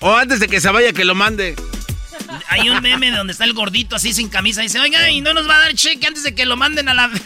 O 0.00 0.14
antes 0.16 0.40
de 0.40 0.48
que 0.48 0.60
se 0.60 0.68
vaya, 0.70 0.92
que 0.92 1.04
lo 1.04 1.14
mande. 1.14 1.54
Hay 2.48 2.68
un 2.70 2.80
meme 2.82 3.10
donde 3.10 3.32
está 3.32 3.44
el 3.44 3.52
gordito 3.54 3.96
así 3.96 4.12
sin 4.12 4.28
camisa. 4.28 4.62
Dice, 4.62 4.78
oiga, 4.80 5.10
y 5.10 5.20
no 5.20 5.34
nos 5.34 5.48
va 5.48 5.56
a 5.56 5.60
dar 5.60 5.74
cheque 5.74 6.06
antes 6.06 6.22
de 6.22 6.34
que 6.34 6.46
lo 6.46 6.56
manden 6.56 6.88
a 6.88 6.94
la... 6.94 7.10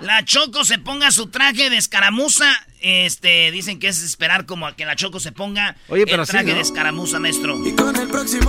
La 0.00 0.24
Choco 0.24 0.64
se 0.64 0.78
ponga 0.78 1.10
su 1.10 1.26
traje 1.26 1.68
de 1.68 1.76
escaramuza. 1.76 2.46
Este, 2.80 3.50
dicen 3.50 3.78
que 3.78 3.88
es 3.88 4.02
esperar 4.02 4.46
como 4.46 4.66
a 4.66 4.74
que 4.74 4.86
la 4.86 4.96
Choco 4.96 5.20
se 5.20 5.32
ponga 5.32 5.76
Oye, 5.88 6.06
pero 6.06 6.22
el 6.22 6.26
sí, 6.26 6.30
traje 6.32 6.46
¿no? 6.48 6.54
de 6.54 6.60
escaramuza, 6.62 7.20
maestro. 7.20 7.58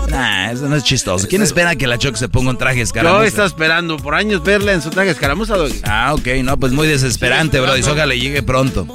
Nah, 0.08 0.51
eso 0.51 0.70
no 0.70 0.77
es 0.77 0.86
chistoso. 0.86 1.27
¿Quién 1.27 1.41
espera 1.41 1.75
que 1.75 1.88
la 1.88 1.98
Choc 1.98 2.15
se 2.15 2.29
ponga 2.29 2.51
un 2.51 2.58
traje 2.58 2.77
Yo 2.77 2.84
escaramuza? 2.84 3.25
estaba 3.25 3.48
esperando 3.48 3.98
por 3.98 4.15
años 4.15 4.41
verla 4.41 4.72
en 4.72 4.81
su 4.81 4.89
traje 4.91 5.10
escaramuza, 5.10 5.58
Doggy. 5.58 5.81
Ah, 5.84 6.13
ok, 6.13 6.27
no, 6.43 6.58
pues 6.58 6.72
muy 6.72 6.88
desesperante, 6.88 7.60
bro. 7.60 7.77
Y 7.77 7.81
ojalá 7.81 8.13
llegue 8.15 8.41
pronto. 8.41 8.88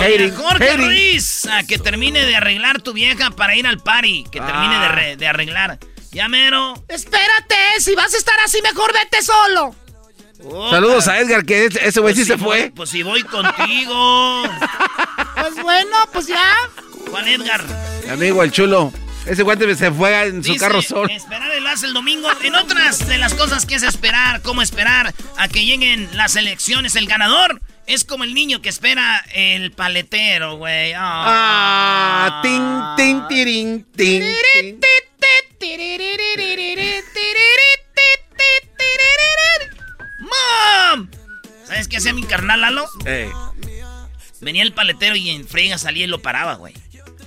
Hating, 0.00 0.34
Jorge 0.34 0.70
hating. 0.70 0.86
Ruiz, 0.86 1.46
a 1.46 1.62
que 1.64 1.78
termine 1.78 2.24
de 2.24 2.36
arreglar 2.36 2.80
tu 2.80 2.92
vieja 2.92 3.30
para 3.30 3.56
ir 3.56 3.66
al 3.66 3.78
party. 3.78 4.24
Que 4.30 4.40
termine 4.40 4.76
Ah. 4.76 4.82
de, 4.82 4.88
re- 4.88 5.16
de 5.16 5.26
arreglar. 5.26 5.78
Ya 6.12 6.28
mero. 6.28 6.82
Espérate, 6.88 7.56
si 7.78 7.94
vas 7.94 8.14
a 8.14 8.16
estar 8.16 8.34
así, 8.44 8.60
mejor 8.62 8.92
vete 8.92 9.22
solo. 9.22 9.74
Oh, 10.44 10.70
Saludos 10.70 11.08
a 11.08 11.18
Edgar, 11.18 11.44
que 11.44 11.66
ese 11.66 12.00
güey 12.00 12.14
pues 12.14 12.16
sí 12.16 12.24
se 12.24 12.34
si 12.38 12.38
fue. 12.44 12.60
voy- 12.60 12.70
pues 12.70 12.90
si 12.90 13.02
voy 13.02 13.22
contigo. 13.24 14.42
Pues 15.40 15.62
bueno, 15.62 15.96
pues 16.12 16.26
ya. 16.26 16.52
Juan 17.10 17.26
Edgar. 17.28 17.64
Mi 18.04 18.10
amigo, 18.10 18.42
el 18.42 18.50
chulo. 18.50 18.92
Ese 19.24 19.42
guante 19.44 19.72
se 19.76 19.90
fue 19.92 20.26
en 20.26 20.42
su 20.42 20.56
carro 20.56 20.82
solo. 20.82 21.08
Esperar 21.08 21.50
el 21.52 21.66
as 21.66 21.82
el 21.84 21.92
domingo. 21.92 22.28
En 22.42 22.54
otras 22.56 23.06
de 23.06 23.18
las 23.18 23.34
cosas 23.34 23.64
que 23.66 23.76
es 23.76 23.82
esperar, 23.84 24.42
cómo 24.42 24.62
esperar 24.62 25.14
a 25.36 25.48
que 25.48 25.64
lleguen 25.64 26.08
las 26.16 26.34
elecciones, 26.36 26.96
el 26.96 27.06
ganador 27.06 27.60
es 27.88 28.04
como 28.04 28.24
el 28.24 28.34
niño 28.34 28.60
que 28.60 28.68
espera 28.68 29.24
el 29.32 29.72
paletero, 29.72 30.56
güey. 30.56 30.92
Ah, 30.94 32.40
tin, 32.42 32.62
tin, 32.96 33.26
tirin, 33.28 33.86
tin, 33.96 34.22
tin. 34.52 34.80
¡Mom! 40.20 41.08
¿Sabes 41.64 41.88
qué 41.88 41.96
hacía 41.96 42.12
mi 42.12 42.22
carnal 42.24 42.60
Lalo? 42.60 42.86
Eh, 43.06 43.30
Venía 44.40 44.62
el 44.62 44.72
paletero 44.72 45.16
y 45.16 45.30
en 45.30 45.48
friega 45.48 45.78
salía 45.78 46.04
y 46.04 46.08
lo 46.08 46.20
paraba, 46.20 46.54
güey. 46.54 46.74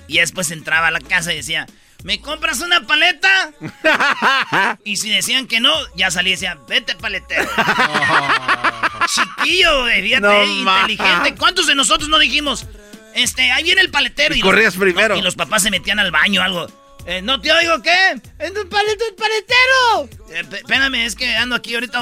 Y 0.06 0.18
después 0.18 0.50
entraba 0.50 0.88
a 0.88 0.90
la 0.90 1.00
casa 1.00 1.32
y 1.32 1.36
decía, 1.36 1.66
¿me 2.04 2.20
compras 2.20 2.60
una 2.60 2.86
paleta? 2.86 3.52
y 4.84 4.96
si 4.96 5.10
decían 5.10 5.46
que 5.46 5.60
no, 5.60 5.72
ya 5.96 6.10
salía 6.10 6.30
y 6.30 6.36
decía, 6.36 6.58
vete 6.68 6.94
paletero. 6.96 7.48
Chiquillo, 9.06 9.82
güey, 9.82 10.02
fíjate, 10.02 10.20
No, 10.22 10.44
inteligente. 10.44 11.34
¿Cuántos 11.36 11.66
de 11.66 11.74
nosotros 11.74 12.08
no 12.08 12.18
dijimos? 12.18 12.66
Este, 13.14 13.50
ahí 13.52 13.64
viene 13.64 13.80
el 13.80 13.90
paletero. 13.90 14.34
Y 14.34 14.40
corrías 14.40 14.76
primero. 14.76 15.16
y 15.16 15.22
los 15.22 15.34
papás 15.34 15.62
se 15.62 15.70
metían 15.70 15.98
al 15.98 16.10
baño 16.10 16.40
o 16.40 16.44
algo. 16.44 16.66
Eh, 17.04 17.20
no 17.20 17.40
te 17.40 17.50
oigo, 17.50 17.82
¿qué? 17.82 18.20
¡Es 18.38 18.50
un 18.50 18.68
palito, 18.68 19.04
el 19.08 19.14
paletero! 19.16 20.08
Eh, 20.30 20.44
espérame, 20.58 21.04
es 21.04 21.16
que 21.16 21.34
ando 21.34 21.56
aquí 21.56 21.74
ahorita. 21.74 22.00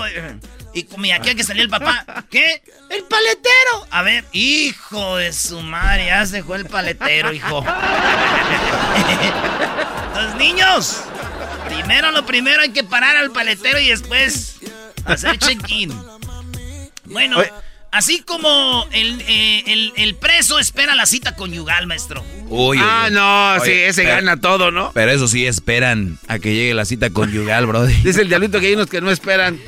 Y 0.72 0.84
como 0.84 1.06
y 1.06 1.10
aquí 1.10 1.34
que 1.34 1.42
salía 1.42 1.62
el 1.62 1.70
papá. 1.70 2.04
¿Qué? 2.30 2.62
¡El 2.90 3.02
paletero! 3.04 3.86
A 3.90 4.02
ver, 4.02 4.24
hijo 4.32 5.16
de 5.16 5.32
su 5.32 5.60
madre, 5.62 6.06
ya 6.06 6.24
se 6.26 6.36
dejó 6.36 6.54
el 6.54 6.66
paletero, 6.66 7.32
hijo. 7.32 7.64
Los 10.22 10.34
niños, 10.36 11.02
primero 11.68 12.10
lo 12.10 12.26
primero 12.26 12.62
hay 12.62 12.70
que 12.70 12.84
parar 12.84 13.16
al 13.16 13.30
paletero 13.30 13.78
y 13.78 13.88
después 13.88 14.56
hacer 15.04 15.38
check-in. 15.38 15.92
Bueno, 17.04 17.42
así 17.90 18.22
como 18.22 18.86
el, 18.92 19.20
eh, 19.26 19.64
el, 19.66 19.92
el 19.96 20.14
preso 20.14 20.58
espera 20.58 20.94
la 20.94 21.06
cita 21.06 21.34
conyugal, 21.36 21.86
maestro. 21.86 22.24
Uy, 22.48 22.78
uy, 22.78 22.84
Ah, 22.86 23.08
no, 23.10 23.64
sí, 23.64 23.72
ese 23.72 24.02
pero- 24.02 24.16
gana 24.16 24.40
todo, 24.40 24.70
¿no? 24.70 24.92
Pero 24.92 25.10
eso 25.10 25.26
sí, 25.28 25.46
esperan 25.46 26.18
a 26.28 26.38
que 26.38 26.54
llegue 26.54 26.74
la 26.74 26.84
cita 26.84 27.10
conyugal, 27.10 27.66
brody. 27.66 27.94
Dice 28.04 28.22
el 28.22 28.28
diablito 28.28 28.60
que 28.60 28.66
hay 28.68 28.74
unos 28.74 28.88
que 28.88 29.00
no 29.00 29.10
esperan. 29.10 29.58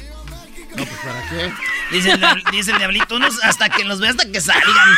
No, 0.76 0.84
pues 0.84 0.98
¿para 1.04 1.28
qué? 1.30 1.52
Dice 1.90 2.12
el, 2.12 2.20
diabl- 2.20 2.50
dice 2.50 2.70
el 2.72 2.78
diablito, 2.78 3.16
unos 3.16 3.42
hasta 3.44 3.68
que 3.68 3.84
los 3.84 4.00
ve 4.00 4.08
hasta 4.08 4.30
que 4.30 4.40
salgan. 4.40 4.88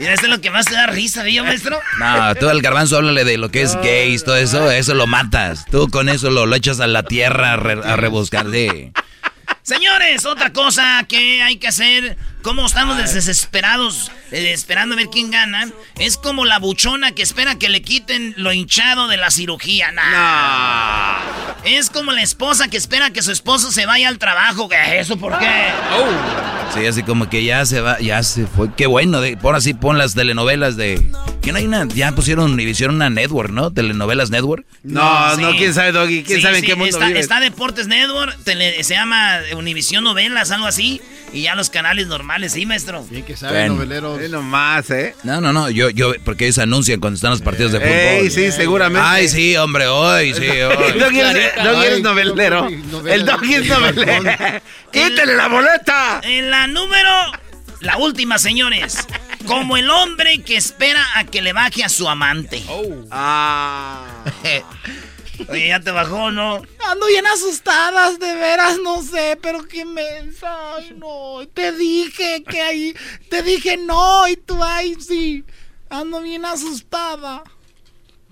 Y 0.00 0.06
eso 0.06 0.22
es 0.22 0.28
lo 0.30 0.40
que 0.40 0.50
más 0.50 0.64
te 0.64 0.72
da 0.74 0.86
risa, 0.86 1.22
¿vio, 1.22 1.44
maestro? 1.44 1.78
No, 1.98 2.34
tú 2.36 2.48
al 2.48 2.62
garbanzo 2.62 2.96
háblale 2.96 3.22
de 3.24 3.36
lo 3.36 3.50
que 3.50 3.60
es 3.62 3.76
gays, 3.76 4.24
todo 4.24 4.36
eso, 4.36 4.70
eso 4.70 4.94
lo 4.94 5.06
matas. 5.06 5.66
Tú 5.70 5.88
con 5.90 6.08
eso 6.08 6.30
lo, 6.30 6.46
lo 6.46 6.56
echas 6.56 6.80
a 6.80 6.86
la 6.86 7.02
tierra 7.02 7.52
a, 7.52 7.56
re- 7.56 7.80
a. 7.84 7.96
Señores, 9.62 10.24
otra 10.24 10.52
cosa 10.52 11.04
que 11.06 11.42
hay 11.42 11.58
que 11.58 11.68
hacer, 11.68 12.16
como 12.42 12.64
estamos 12.66 12.96
desesperados, 12.96 14.10
esperando 14.32 14.94
a 14.94 14.96
ver 14.96 15.08
quién 15.08 15.30
gana, 15.30 15.68
es 15.98 16.16
como 16.16 16.44
la 16.44 16.58
buchona 16.58 17.12
que 17.12 17.22
espera 17.22 17.56
que 17.58 17.68
le 17.68 17.82
quiten 17.82 18.34
lo 18.36 18.52
hinchado 18.52 19.08
de 19.08 19.16
la 19.16 19.30
cirugía. 19.30 19.90
Nah. 19.92 21.18
Es 21.64 21.90
como 21.90 22.12
la 22.12 22.22
esposa 22.22 22.68
que 22.68 22.76
espera 22.76 23.10
que 23.10 23.22
su 23.22 23.32
esposo 23.32 23.70
se 23.70 23.84
vaya 23.86 24.08
al 24.08 24.18
trabajo. 24.18 24.68
¿Eso 24.92 25.16
por 25.18 25.38
qué? 25.38 25.48
Sí, 26.74 26.86
así 26.86 27.02
como 27.02 27.28
que 27.28 27.44
ya 27.44 27.66
se 27.66 27.80
va, 27.80 27.98
ya 27.98 28.22
se 28.22 28.46
fue. 28.46 28.68
Qué 28.76 28.86
bueno, 28.86 29.20
de, 29.20 29.36
pon 29.36 29.54
así, 29.56 29.74
pon 29.74 29.98
las 29.98 30.14
telenovelas 30.14 30.76
de... 30.76 31.10
Que 31.42 31.52
no 31.52 31.58
hay 31.58 31.66
una, 31.66 31.86
ya 31.88 32.12
pusieron, 32.12 32.58
hicieron 32.60 32.96
una 32.96 33.10
network, 33.10 33.50
¿no? 33.50 33.72
Telenovelas 33.72 34.30
network. 34.30 34.64
No, 34.84 35.34
Sí. 35.36 35.42
no, 35.42 35.50
quién 35.52 35.74
sabe, 35.74 35.90
Doggy. 35.92 36.22
¿Quién 36.22 36.38
Sí, 36.38 36.42
sabe 36.42 36.56
en 36.58 36.60
sí, 36.60 36.66
qué 36.68 36.76
mundo 36.76 36.98
está, 37.16 37.40
Deportes 37.40 37.86
Network, 37.88 38.36
tele- 38.44 38.82
se 38.84 38.94
llama 38.94 39.38
Univisión 39.56 40.04
Novelas, 40.04 40.50
algo 40.50 40.66
así. 40.66 41.00
Y 41.32 41.42
ya 41.42 41.54
los 41.54 41.70
canales 41.70 42.06
normales, 42.08 42.52
¿sí, 42.52 42.66
maestro? 42.66 43.04
Bien 43.10 43.24
que 43.24 43.36
sabe, 43.36 43.60
Bueno. 43.60 43.74
noveleros. 43.74 44.19
Eh, 44.20 44.28
nomás, 44.28 44.90
¿eh? 44.90 45.14
No, 45.22 45.40
no, 45.40 45.52
no, 45.52 45.70
yo, 45.70 45.90
yo, 45.90 46.12
porque 46.24 46.44
ellos 46.44 46.58
anuncian 46.58 47.00
cuando 47.00 47.16
están 47.16 47.30
los 47.30 47.42
partidos 47.42 47.72
de 47.72 47.80
fútbol. 47.80 47.92
Ey, 47.92 48.30
sí, 48.30 48.52
seguramente. 48.52 49.06
Ay, 49.08 49.28
sí, 49.28 49.56
hombre, 49.56 49.86
hoy, 49.86 50.34
sí, 50.34 50.48
hoy. 50.48 50.98
Doggy 50.98 51.20
Ay, 51.20 52.02
novelero. 52.02 52.68
El 53.06 53.24
Doggy 53.24 53.54
es 53.54 53.66
novelero. 53.66 54.24
¡Quítale 54.92 55.36
la 55.36 55.48
boleta! 55.48 56.20
En 56.22 56.50
la 56.50 56.66
número, 56.66 57.10
la 57.80 57.96
última, 57.96 58.38
señores. 58.38 59.06
Como 59.46 59.76
el 59.76 59.88
hombre 59.88 60.42
que 60.42 60.56
espera 60.56 61.02
a 61.16 61.24
que 61.24 61.40
le 61.40 61.52
baje 61.52 61.82
a 61.82 61.88
su 61.88 62.08
amante. 62.08 62.62
Ah. 63.10 64.04
Oye, 65.48 65.68
¿ya 65.68 65.80
te 65.80 65.90
bajó 65.90 66.30
no? 66.30 66.62
Ando 66.86 67.06
bien 67.06 67.26
asustadas, 67.26 68.18
de 68.18 68.34
veras, 68.34 68.78
no 68.82 69.02
sé, 69.02 69.38
pero 69.40 69.66
qué 69.66 69.84
mensa. 69.84 70.76
Ay, 70.76 70.94
no. 70.96 71.46
Te 71.52 71.72
dije 71.72 72.42
que 72.44 72.60
ahí. 72.60 72.94
Te 73.28 73.42
dije 73.42 73.76
no, 73.76 74.28
y 74.28 74.36
tú, 74.36 74.62
ay, 74.62 74.96
sí. 75.00 75.44
Ando 75.88 76.20
bien 76.20 76.44
asustada. 76.44 77.42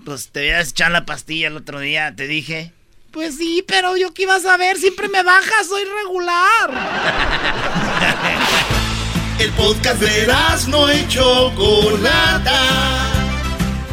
Pues 0.05 0.31
te 0.31 0.41
voy 0.41 0.51
a 0.51 0.61
echar 0.61 0.91
la 0.91 1.05
pastilla 1.05 1.49
el 1.49 1.57
otro 1.57 1.81
día, 1.81 2.15
te 2.15 2.27
dije. 2.27 2.73
Pues 3.11 3.37
sí, 3.37 3.65
pero 3.67 3.97
yo 3.97 4.13
qué 4.13 4.23
iba 4.23 4.37
a 4.37 4.41
saber, 4.41 4.77
siempre 4.77 5.09
me 5.09 5.23
bajas, 5.23 5.67
soy 5.69 5.85
regular. 5.85 6.71
El 9.39 9.53
podcast 9.53 10.01
de 10.01 10.27
no 10.69 10.93
y 10.93 11.07
Chocolata. 11.07 13.18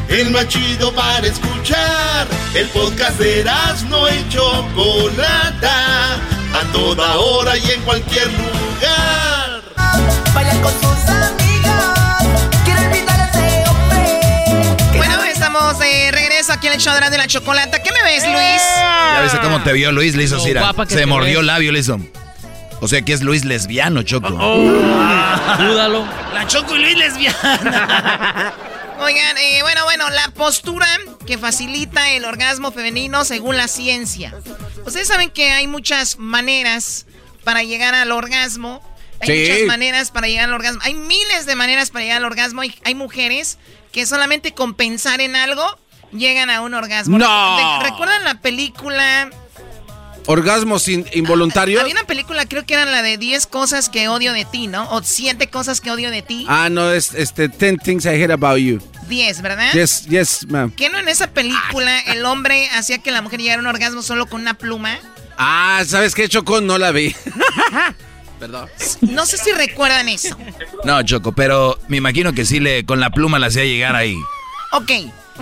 El 0.10 0.30
más 0.32 0.48
chido 0.48 0.94
para 0.94 1.26
escuchar. 1.26 2.28
El 2.54 2.68
podcast 2.70 3.18
de 3.20 3.44
no 3.90 4.08
y 4.08 4.30
Chocolata. 4.30 6.16
A 6.54 6.72
toda 6.72 7.18
hora 7.18 7.58
y 7.58 7.72
en 7.72 7.82
cualquier 7.82 8.28
lugar. 8.28 9.62
Vayan 10.34 10.62
con 10.62 10.72
sus 10.74 11.10
amigos. 11.10 12.46
Quiero 12.64 12.82
invitar 12.84 13.20
a 13.20 13.26
ese 13.26 13.70
hombre. 13.70 14.98
Bueno, 14.98 15.24
estamos 15.24 15.80
de 15.80 16.12
regreso 16.12 16.54
aquí 16.54 16.68
en 16.68 16.74
el 16.74 16.80
show 16.80 16.94
de 16.94 17.18
la, 17.18 17.28
chocolata. 17.28 17.82
¿Qué 17.82 17.92
me 17.92 18.04
ves, 18.04 18.24
Luis? 18.24 18.62
Ya 19.16 19.22
viste 19.24 19.40
cómo 19.40 19.62
te 19.64 19.74
vio 19.74 19.92
Luis, 19.92 20.16
le 20.16 20.24
hizo 20.24 20.40
guapa 20.40 20.86
que 20.86 20.94
Se 20.94 21.02
te 21.02 21.06
mordió 21.06 21.32
ves. 21.32 21.40
el 21.40 21.48
labio, 21.48 21.72
le 21.72 21.80
hizo. 21.80 22.00
O 22.80 22.88
sea 22.88 23.02
que 23.02 23.14
es 23.14 23.22
Luis 23.22 23.44
lesbiano, 23.44 24.04
Choco. 24.04 24.30
Dúdalo. 25.60 26.06
La 26.34 26.46
Choco 26.48 26.76
y 26.76 26.80
Luis 26.84 26.98
lesbiana. 26.98 28.54
Oigan, 29.00 29.38
eh, 29.38 29.60
bueno, 29.62 29.84
bueno, 29.84 30.10
la 30.10 30.30
postura 30.30 30.88
que 31.28 31.38
facilita 31.38 32.12
el 32.12 32.26
orgasmo 32.26 32.72
femenino 32.72 33.26
según 33.26 33.58
la 33.58 33.68
ciencia. 33.68 34.34
Ustedes 34.86 35.08
saben 35.08 35.30
que 35.32 35.52
hay 35.52 35.68
muchas 35.68 36.18
maneras 36.18 37.06
para 37.44 37.64
llegar 37.64 37.94
al 37.94 38.12
orgasmo. 38.12 38.82
Hay 39.22 39.28
Sí. 39.28 39.52
muchas 39.52 39.68
maneras 39.68 40.12
para 40.12 40.28
llegar 40.28 40.46
al 40.46 40.54
orgasmo. 40.54 40.80
Hay 40.84 40.94
miles 40.94 41.46
de 41.46 41.56
maneras 41.56 41.92
para 41.92 42.04
llegar 42.04 42.18
al 42.18 42.26
orgasmo. 42.26 42.62
Hay, 42.62 42.74
hay 42.84 42.96
mujeres 42.96 43.58
que 43.92 44.06
solamente 44.06 44.54
con 44.54 44.74
pensar 44.74 45.22
en 45.22 45.36
algo 45.36 45.64
llegan 46.12 46.50
a 46.50 46.62
un 46.62 46.74
orgasmo. 46.74 47.18
No. 47.18 47.82
¿Recuerdan 47.84 48.24
la 48.24 48.42
película? 48.42 49.30
¿Orgasmos 50.28 50.88
in- 50.88 51.06
involuntarios? 51.14 51.82
Había 51.82 51.94
una 51.94 52.06
película, 52.06 52.46
creo 52.46 52.66
que 52.66 52.74
era 52.74 52.86
la 52.86 53.02
de 53.02 53.18
10 53.18 53.46
cosas 53.48 53.90
que 53.90 54.08
odio 54.08 54.34
de 54.34 54.44
ti, 54.46 54.68
¿no? 54.68 54.90
O 54.92 55.04
7 55.04 55.48
cosas 55.50 55.82
que 55.82 55.92
odio 55.92 56.10
de 56.12 56.22
ti. 56.22 56.46
Ah, 56.50 56.70
no, 56.72 56.92
es 56.92 57.14
este 57.14 57.48
10 57.48 57.78
things 57.84 58.06
I 58.06 58.10
hate 58.22 58.32
about 58.32 58.58
you. 58.58 58.80
10, 59.08 59.42
¿verdad? 59.44 59.72
Yes, 59.74 60.08
yes, 60.08 60.48
ma'am. 60.50 60.72
¿Que 60.76 60.90
no 60.90 60.98
en 60.98 61.08
esa 61.10 61.28
película 61.28 62.00
el 62.08 62.26
hombre 62.26 62.68
hacía 62.70 62.98
que 62.98 63.12
la 63.12 63.22
mujer 63.22 63.40
llegara 63.40 63.60
a 63.60 63.62
un 63.62 63.68
orgasmo 63.68 64.02
solo 64.02 64.26
con 64.26 64.42
una 64.42 64.56
pluma? 64.56 64.98
Ah, 65.38 65.84
¿sabes 65.86 66.16
qué, 66.16 66.28
Choco? 66.28 66.60
No 66.62 66.78
la 66.80 66.92
vi. 66.92 67.14
Perdón. 68.40 68.68
No 69.02 69.26
sé 69.26 69.38
si 69.38 69.52
recuerdan 69.52 70.10
eso. 70.10 70.38
No, 70.84 71.02
Choco, 71.04 71.32
pero 71.34 71.80
me 71.88 71.98
imagino 71.98 72.34
que 72.34 72.46
sí 72.46 72.60
le 72.60 72.86
con 72.86 73.00
la 73.00 73.10
pluma 73.12 73.38
le 73.40 73.46
hacía 73.48 73.64
llegar 73.64 73.96
ahí. 73.96 74.18
Ok, 74.76 74.92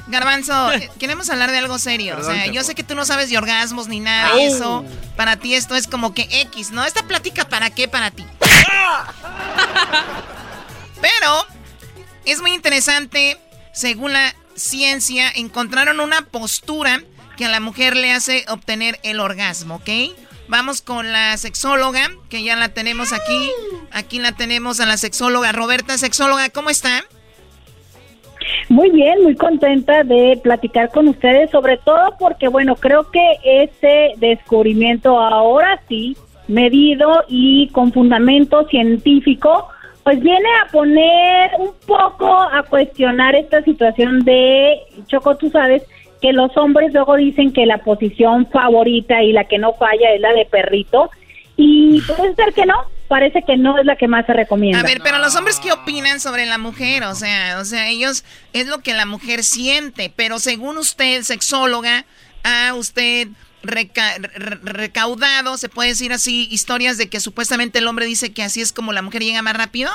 Garbanzo, 0.07 0.71
eh, 0.73 0.91
queremos 0.99 1.29
hablar 1.29 1.51
de 1.51 1.57
algo 1.57 1.79
serio. 1.79 2.17
o 2.19 2.23
sea, 2.23 2.45
yo 2.47 2.63
sé 2.63 2.75
que 2.75 2.83
tú 2.83 2.93
no 2.93 3.03
sabes 3.03 3.31
de 3.31 3.37
orgasmos 3.37 3.87
ni 3.87 3.99
nada 3.99 4.35
de 4.35 4.45
eso. 4.45 4.85
Para 5.15 5.37
ti 5.37 5.55
esto 5.55 5.75
es 5.75 5.87
como 5.87 6.13
que 6.13 6.27
X, 6.29 6.71
¿no? 6.71 6.85
Esta 6.85 7.03
plática, 7.03 7.49
¿para 7.49 7.71
qué 7.71 7.87
para 7.87 8.11
ti? 8.11 8.25
Pero 11.01 11.47
es 12.25 12.41
muy 12.41 12.53
interesante, 12.53 13.39
según 13.73 14.13
la 14.13 14.35
ciencia, 14.55 15.31
encontraron 15.35 15.99
una 15.99 16.25
postura 16.25 17.01
que 17.35 17.45
a 17.45 17.49
la 17.49 17.59
mujer 17.59 17.97
le 17.97 18.11
hace 18.11 18.45
obtener 18.49 18.99
el 19.01 19.19
orgasmo, 19.19 19.75
¿ok? 19.75 19.89
Vamos 20.47 20.81
con 20.81 21.11
la 21.11 21.35
sexóloga, 21.37 22.11
que 22.29 22.43
ya 22.43 22.55
la 22.55 22.69
tenemos 22.69 23.13
aquí. 23.13 23.51
Aquí 23.91 24.19
la 24.19 24.33
tenemos 24.33 24.79
a 24.79 24.85
la 24.85 24.97
sexóloga. 24.97 25.51
Roberta, 25.51 25.97
sexóloga, 25.97 26.49
¿cómo 26.49 26.69
está? 26.69 27.03
Muy 28.69 28.89
bien, 28.91 29.23
muy 29.23 29.35
contenta 29.35 30.03
de 30.03 30.39
platicar 30.41 30.89
con 30.89 31.07
ustedes, 31.07 31.49
sobre 31.51 31.77
todo 31.77 32.15
porque, 32.17 32.47
bueno, 32.47 32.75
creo 32.75 33.09
que 33.11 33.37
este 33.43 34.13
descubrimiento 34.17 35.19
ahora 35.19 35.81
sí, 35.87 36.15
medido 36.47 37.23
y 37.27 37.69
con 37.69 37.91
fundamento 37.91 38.65
científico, 38.67 39.67
pues 40.03 40.19
viene 40.19 40.49
a 40.61 40.71
poner 40.71 41.51
un 41.59 41.71
poco 41.85 42.27
a 42.27 42.63
cuestionar 42.63 43.35
esta 43.35 43.61
situación 43.63 44.19
de, 44.25 44.79
Choco, 45.07 45.35
tú 45.37 45.49
sabes, 45.49 45.83
que 46.21 46.33
los 46.33 46.55
hombres 46.57 46.93
luego 46.93 47.15
dicen 47.15 47.51
que 47.51 47.65
la 47.65 47.79
posición 47.79 48.47
favorita 48.47 49.21
y 49.23 49.33
la 49.33 49.45
que 49.45 49.57
no 49.57 49.73
falla 49.73 50.13
es 50.13 50.21
la 50.21 50.33
de 50.33 50.45
perrito, 50.45 51.09
y 51.55 52.01
puede 52.01 52.33
ser 52.35 52.53
que 52.53 52.65
no, 52.65 52.75
parece 53.07 53.43
que 53.43 53.57
no 53.57 53.77
es 53.77 53.85
la 53.85 53.95
que 53.95 54.07
más 54.07 54.25
se 54.25 54.33
recomienda. 54.33 54.79
A 54.79 54.83
ver, 54.83 54.99
pero 55.03 55.17
los 55.19 55.35
hombres 55.35 55.59
qué 55.59 55.71
opinan 55.71 56.19
sobre 56.19 56.45
la 56.45 56.57
mujer, 56.57 57.03
o 57.03 57.15
sea, 57.15 57.59
o 57.59 57.65
sea, 57.65 57.89
ellos 57.89 58.23
es 58.53 58.67
lo 58.67 58.79
que 58.79 58.93
la 58.93 59.05
mujer 59.05 59.43
siente, 59.43 60.11
pero 60.15 60.39
según 60.39 60.77
usted, 60.77 61.21
sexóloga, 61.21 62.05
ha 62.43 62.73
usted 62.73 63.27
reca- 63.63 64.17
re- 64.19 64.57
recaudado, 64.63 65.57
se 65.57 65.69
puede 65.69 65.89
decir 65.89 66.11
así, 66.11 66.47
historias 66.51 66.97
de 66.97 67.09
que 67.09 67.19
supuestamente 67.19 67.79
el 67.79 67.87
hombre 67.87 68.05
dice 68.05 68.33
que 68.33 68.43
así 68.43 68.61
es 68.61 68.73
como 68.73 68.91
la 68.93 69.01
mujer 69.01 69.21
llega 69.23 69.41
más 69.41 69.55
rápido. 69.57 69.91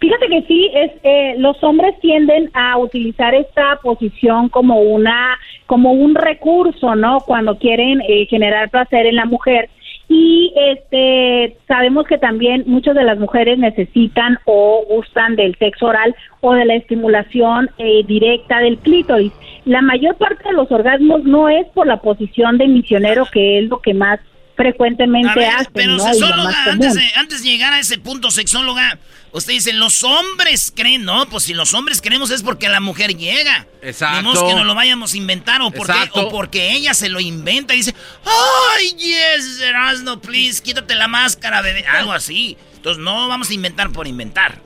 Fíjate 0.00 0.26
que 0.28 0.42
sí, 0.48 0.68
es, 0.74 0.90
eh, 1.04 1.34
los 1.38 1.62
hombres 1.62 1.94
tienden 2.00 2.50
a 2.54 2.76
utilizar 2.76 3.34
esta 3.36 3.76
posición 3.82 4.48
como 4.48 4.80
una, 4.80 5.38
como 5.66 5.92
un 5.92 6.16
recurso, 6.16 6.96
¿no? 6.96 7.20
Cuando 7.20 7.56
quieren 7.56 8.00
eh, 8.08 8.26
generar 8.28 8.68
placer 8.70 9.06
en 9.06 9.14
la 9.14 9.26
mujer. 9.26 9.70
Y 10.14 10.52
este, 10.54 11.56
sabemos 11.66 12.06
que 12.06 12.18
también 12.18 12.64
muchas 12.66 12.94
de 12.94 13.02
las 13.02 13.18
mujeres 13.18 13.58
necesitan 13.58 14.38
o 14.44 14.84
gustan 14.86 15.36
del 15.36 15.56
sexo 15.56 15.86
oral 15.86 16.14
o 16.42 16.52
de 16.52 16.66
la 16.66 16.74
estimulación 16.74 17.70
eh, 17.78 18.04
directa 18.06 18.58
del 18.58 18.76
clítoris. 18.76 19.32
La 19.64 19.80
mayor 19.80 20.16
parte 20.16 20.44
de 20.44 20.52
los 20.52 20.70
orgasmos 20.70 21.24
no 21.24 21.48
es 21.48 21.66
por 21.68 21.86
la 21.86 22.02
posición 22.02 22.58
de 22.58 22.68
misionero, 22.68 23.24
que 23.32 23.60
es 23.60 23.70
lo 23.70 23.80
que 23.80 23.94
más 23.94 24.20
frecuentemente 24.54 25.32
ver, 25.34 25.48
hacen. 25.48 25.72
pero 25.72 25.92
¿no? 25.92 26.00
Sexóloga, 26.00 26.64
antes 26.70 26.94
de, 26.94 27.02
antes 27.16 27.42
de 27.42 27.50
llegar 27.50 27.72
a 27.72 27.78
ese 27.78 27.96
punto, 27.96 28.30
sexóloga, 28.30 28.98
usted 29.32 29.52
dice, 29.52 29.72
los 29.72 30.04
hombres 30.04 30.72
creen, 30.74 31.04
no, 31.04 31.26
pues 31.26 31.44
si 31.44 31.54
los 31.54 31.74
hombres 31.74 32.00
creemos 32.00 32.30
es 32.30 32.42
porque 32.42 32.68
la 32.68 32.80
mujer 32.80 33.16
llega. 33.16 33.66
Exacto. 33.82 34.22
Modo 34.22 34.48
que 34.48 34.54
no 34.54 34.64
lo 34.64 34.74
vayamos 34.74 35.14
a 35.14 35.16
inventar 35.16 35.60
o 35.62 35.70
porque, 35.70 35.92
Exacto. 35.92 36.28
o 36.28 36.30
porque 36.30 36.72
ella 36.72 36.94
se 36.94 37.08
lo 37.08 37.20
inventa 37.20 37.74
y 37.74 37.78
dice, 37.78 37.94
ay, 38.24 38.94
yes, 38.96 39.60
Erasno, 39.60 40.20
please, 40.20 40.62
quítate 40.62 40.94
la 40.94 41.08
máscara, 41.08 41.62
bebé. 41.62 41.84
Algo 41.86 42.12
así. 42.12 42.56
Entonces 42.76 43.02
no 43.02 43.28
vamos 43.28 43.50
a 43.50 43.54
inventar 43.54 43.90
por 43.90 44.06
inventar. 44.06 44.60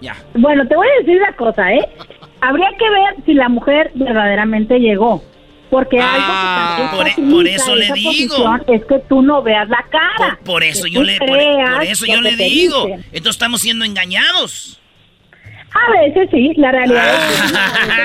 Ya. 0.00 0.16
Bueno, 0.34 0.66
te 0.66 0.74
voy 0.74 0.86
a 0.88 1.00
decir 1.00 1.20
una 1.20 1.36
cosa, 1.36 1.70
¿eh? 1.72 1.86
Habría 2.40 2.68
que 2.78 2.88
ver 2.88 3.24
si 3.26 3.34
la 3.34 3.48
mujer 3.50 3.90
verdaderamente 3.94 4.78
llegó. 4.78 5.22
Porque 5.70 5.98
Ah, 6.00 6.76
algo 6.76 6.90
que 6.90 6.96
por 6.96 7.08
e- 7.08 7.30
por 7.32 7.46
eso 7.46 7.76
le 7.76 7.92
digo. 7.92 8.56
es 8.66 8.84
que 8.86 8.98
tú 9.08 9.22
no 9.22 9.40
veas 9.42 9.68
la 9.68 9.84
cara. 9.88 10.36
Por, 10.36 10.38
por 10.44 10.62
eso 10.64 10.86
yo 10.88 11.02
le, 11.04 11.16
por, 11.18 11.28
por 11.28 11.38
eso 11.84 12.06
yo 12.06 12.20
le 12.20 12.34
digo. 12.36 12.86
dicen. 12.86 13.04
Entonces 13.12 13.30
estamos 13.36 13.60
siendo 13.60 13.84
engañados. 13.84 14.80
A 15.72 15.92
veces 16.02 16.28
sí, 16.32 16.52
la 16.56 16.72
realidad 16.72 17.14
es 17.14 17.20
que 17.42 17.46
sí, 17.46 17.54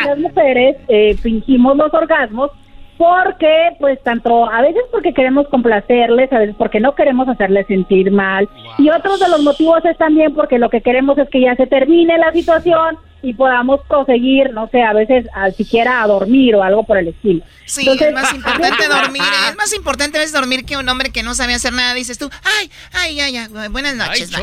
las 0.07 0.17
mujeres 0.19 0.75
eh, 0.87 1.15
fingimos 1.17 1.75
los 1.75 1.91
orgasmos 1.91 2.51
porque, 2.97 3.71
pues, 3.79 4.01
tanto, 4.03 4.49
a 4.49 4.61
veces 4.61 4.83
porque 4.91 5.13
queremos 5.13 5.47
complacerles, 5.49 6.31
a 6.31 6.37
veces 6.39 6.55
porque 6.57 6.79
no 6.79 6.95
queremos 6.95 7.27
hacerles 7.27 7.67
sentir 7.67 8.09
mal. 8.11 8.47
Y 8.77 8.89
otros 8.89 9.19
de 9.19 9.27
los 9.29 9.41
motivos 9.43 9.83
es 9.83 9.97
también 9.97 10.33
porque 10.33 10.59
lo 10.59 10.69
que 10.69 10.81
queremos 10.81 11.17
es 11.17 11.27
que 11.29 11.41
ya 11.41 11.55
se 11.55 11.67
termine 11.67 12.17
la 12.19 12.31
situación 12.31 12.97
y 13.25 13.33
podamos 13.33 13.81
conseguir, 13.87 14.51
no 14.53 14.67
sé, 14.69 14.81
a 14.83 14.93
veces 14.93 15.25
a, 15.33 15.51
siquiera 15.51 16.01
a 16.03 16.07
dormir 16.07 16.55
o 16.55 16.63
algo 16.63 16.83
por 16.83 16.97
el 16.97 17.07
estilo. 17.09 17.43
Sí, 17.65 17.81
Entonces, 17.81 18.07
es 18.09 18.13
más 18.13 18.33
importante 18.35 18.87
dormir. 18.87 19.21
Es 19.49 19.55
más 19.57 19.73
importante 19.73 20.17
a 20.17 20.21
veces 20.21 20.33
dormir 20.33 20.65
que 20.65 20.77
un 20.77 20.87
hombre 20.87 21.09
que 21.11 21.23
no 21.23 21.33
sabe 21.33 21.53
hacer 21.53 21.73
nada. 21.73 21.93
Dices 21.93 22.17
tú, 22.17 22.29
ay, 22.59 22.69
ay, 22.93 23.19
ay, 23.19 23.37
ay 23.37 23.67
buenas 23.69 23.95
noches, 23.95 24.31
bye". 24.31 24.41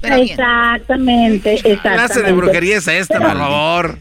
Pero 0.00 0.16
bien. 0.16 0.30
Exactamente, 0.30 1.52
exactamente. 1.54 1.80
clase 1.94 2.22
de 2.22 2.32
brujería 2.32 2.78
es 2.78 2.88
esta, 2.88 3.18
Pero- 3.18 3.28
por 3.30 3.38
favor? 3.38 3.98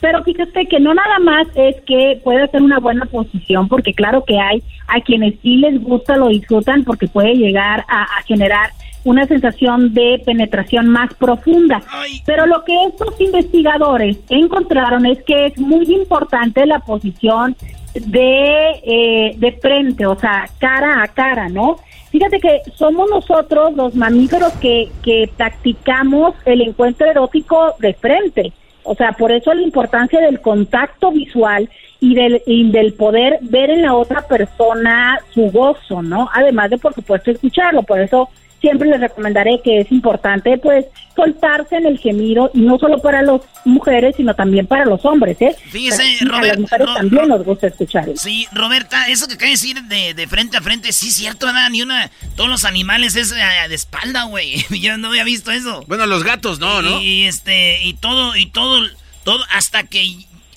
Pero 0.00 0.22
fíjate 0.22 0.66
que 0.66 0.80
no 0.80 0.92
nada 0.92 1.18
más 1.18 1.46
es 1.54 1.76
que 1.86 2.20
puede 2.22 2.46
ser 2.48 2.60
una 2.60 2.78
buena 2.78 3.06
posición, 3.06 3.68
porque 3.68 3.94
claro 3.94 4.22
que 4.26 4.38
hay 4.38 4.62
a 4.86 5.00
quienes 5.00 5.34
sí 5.40 5.56
les 5.56 5.80
gusta, 5.80 6.16
lo 6.18 6.28
disfrutan, 6.28 6.84
porque 6.84 7.08
puede 7.08 7.34
llegar 7.34 7.86
a, 7.88 8.02
a 8.02 8.22
generar 8.26 8.70
una 9.04 9.26
sensación 9.26 9.94
de 9.94 10.20
penetración 10.24 10.88
más 10.88 11.12
profunda. 11.14 11.82
Pero 12.24 12.46
lo 12.46 12.64
que 12.64 12.74
estos 12.84 13.20
investigadores 13.20 14.18
encontraron 14.28 15.06
es 15.06 15.22
que 15.24 15.46
es 15.46 15.58
muy 15.58 15.84
importante 15.92 16.66
la 16.66 16.80
posición 16.80 17.56
de, 17.94 18.80
eh, 18.82 19.34
de 19.36 19.52
frente, 19.52 20.06
o 20.06 20.18
sea, 20.18 20.48
cara 20.58 21.02
a 21.02 21.08
cara, 21.08 21.48
¿no? 21.48 21.76
Fíjate 22.10 22.38
que 22.38 22.60
somos 22.76 23.10
nosotros 23.10 23.74
los 23.74 23.94
mamíferos 23.94 24.52
que, 24.54 24.88
que 25.02 25.28
practicamos 25.36 26.34
el 26.44 26.60
encuentro 26.60 27.08
erótico 27.08 27.74
de 27.80 27.94
frente. 27.94 28.52
O 28.84 28.94
sea, 28.94 29.12
por 29.12 29.32
eso 29.32 29.52
la 29.52 29.62
importancia 29.62 30.20
del 30.20 30.40
contacto 30.40 31.10
visual 31.10 31.68
y 32.00 32.14
del, 32.14 32.42
y 32.46 32.70
del 32.70 32.92
poder 32.92 33.38
ver 33.40 33.70
en 33.70 33.82
la 33.82 33.94
otra 33.94 34.26
persona 34.28 35.18
su 35.32 35.50
gozo, 35.50 36.02
¿no? 36.02 36.28
Además 36.32 36.70
de, 36.70 36.78
por 36.78 36.94
supuesto, 36.94 37.30
escucharlo. 37.30 37.82
Por 37.82 38.00
eso 38.00 38.28
siempre 38.64 38.88
les 38.88 39.00
recomendaré 39.00 39.60
que 39.62 39.80
es 39.80 39.92
importante, 39.92 40.58
pues, 40.58 40.86
soltarse 41.14 41.76
en 41.76 41.86
el 41.86 41.98
gemido, 41.98 42.50
y 42.54 42.60
no 42.62 42.78
solo 42.78 42.98
para 43.00 43.22
las 43.22 43.40
mujeres, 43.64 44.14
sino 44.16 44.34
también 44.34 44.66
para 44.66 44.84
los 44.84 45.04
hombres, 45.04 45.36
¿eh? 45.40 45.54
Fíjese, 45.70 46.02
a 46.02 46.24
las 46.24 46.32
Robert- 46.32 46.58
mujeres 46.60 46.86
Ro- 46.86 46.94
también 46.94 47.28
nos 47.28 47.44
gusta 47.44 47.66
escucharlo. 47.68 48.16
Sí, 48.16 48.46
Roberta, 48.52 49.06
eso 49.08 49.26
que 49.28 49.34
acaba 49.34 49.46
de 49.46 49.52
decir 49.52 49.82
de, 49.84 50.14
de 50.14 50.26
frente 50.26 50.56
a 50.56 50.60
frente, 50.60 50.92
sí 50.92 51.08
es 51.08 51.14
cierto, 51.14 51.46
¿verdad? 51.46 51.70
Ni 51.70 51.82
una, 51.82 52.10
todos 52.36 52.50
los 52.50 52.64
animales 52.64 53.14
es 53.16 53.30
eh, 53.32 53.68
de 53.68 53.74
espalda, 53.74 54.24
güey. 54.24 54.64
Yo 54.80 54.96
no 54.98 55.08
había 55.08 55.24
visto 55.24 55.52
eso. 55.52 55.84
Bueno, 55.86 56.06
los 56.06 56.24
gatos 56.24 56.58
no, 56.58 56.82
¿no? 56.82 57.00
Y, 57.00 57.24
este, 57.26 57.82
y 57.84 57.94
todo, 57.94 58.34
y 58.36 58.46
todo, 58.46 58.80
todo, 59.22 59.44
hasta 59.54 59.84
que 59.84 60.04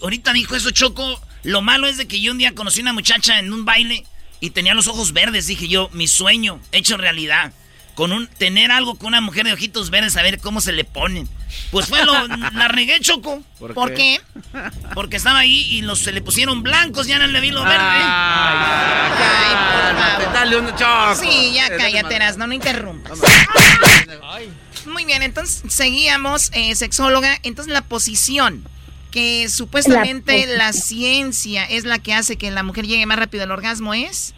ahorita 0.01 0.33
dijo 0.33 0.55
eso 0.55 0.71
Choco, 0.71 1.21
lo 1.43 1.61
malo 1.61 1.87
es 1.87 1.97
de 1.97 2.07
que 2.07 2.19
yo 2.19 2.31
un 2.31 2.39
día 2.39 2.53
conocí 2.55 2.81
una 2.81 2.93
muchacha 2.93 3.39
en 3.39 3.53
un 3.53 3.63
baile 3.63 4.03
y 4.39 4.49
tenía 4.49 4.73
los 4.73 4.87
ojos 4.87 5.13
verdes, 5.13 5.47
dije 5.47 5.67
yo, 5.67 5.89
mi 5.93 6.07
sueño 6.07 6.59
hecho 6.71 6.97
realidad. 6.97 7.53
Con 7.97 8.11
un, 8.11 8.27
tener 8.27 8.69
algo 8.69 8.93
con 8.93 9.07
una 9.07 9.21
mujer 9.21 9.45
de 9.45 9.53
ojitos 9.53 9.89
verdes, 9.89 10.15
a 10.17 10.21
ver 10.21 10.37
cómo 10.39 10.61
se 10.61 10.71
le 10.71 10.83
ponen. 10.83 11.27
Pues 11.71 11.87
fue 11.87 12.05
lo, 12.05 12.13
la 12.53 12.67
regué, 12.67 12.99
Choco. 12.99 13.41
¿Por 13.57 13.73
¿Por 13.73 13.95
qué? 13.95 14.21
qué? 14.53 14.61
Porque 14.93 15.17
estaba 15.17 15.39
ahí 15.39 15.65
y 15.71 15.81
los, 15.81 15.97
se 15.97 16.11
le 16.11 16.21
pusieron 16.21 16.61
blancos, 16.61 17.07
ya 17.07 17.17
no 17.17 17.25
le 17.25 17.41
vi 17.41 17.49
lo 17.49 17.63
verde. 17.63 17.75
Dale 20.31 20.57
un 20.57 20.67
choco. 20.75 21.15
Sí, 21.15 21.53
ya 21.55 21.65
Eh, 21.65 21.77
cállate, 21.77 22.19
no, 22.37 22.45
no 22.45 22.53
interrumpas. 22.53 23.17
Muy 24.85 25.05
bien, 25.05 25.23
entonces 25.23 25.63
seguíamos, 25.67 26.51
eh, 26.53 26.75
sexóloga. 26.75 27.39
Entonces 27.41 27.73
la 27.73 27.81
posición, 27.81 28.63
que 29.09 29.49
supuestamente 29.49 30.45
La 30.45 30.67
la, 30.67 30.73
ciencia 30.73 31.65
es 31.65 31.83
la 31.83 31.97
que 31.97 32.13
hace 32.13 32.35
que 32.35 32.51
la 32.51 32.61
mujer 32.61 32.85
llegue 32.85 33.07
más 33.07 33.17
rápido 33.17 33.43
al 33.43 33.49
orgasmo, 33.49 33.95
¿es? 33.95 34.35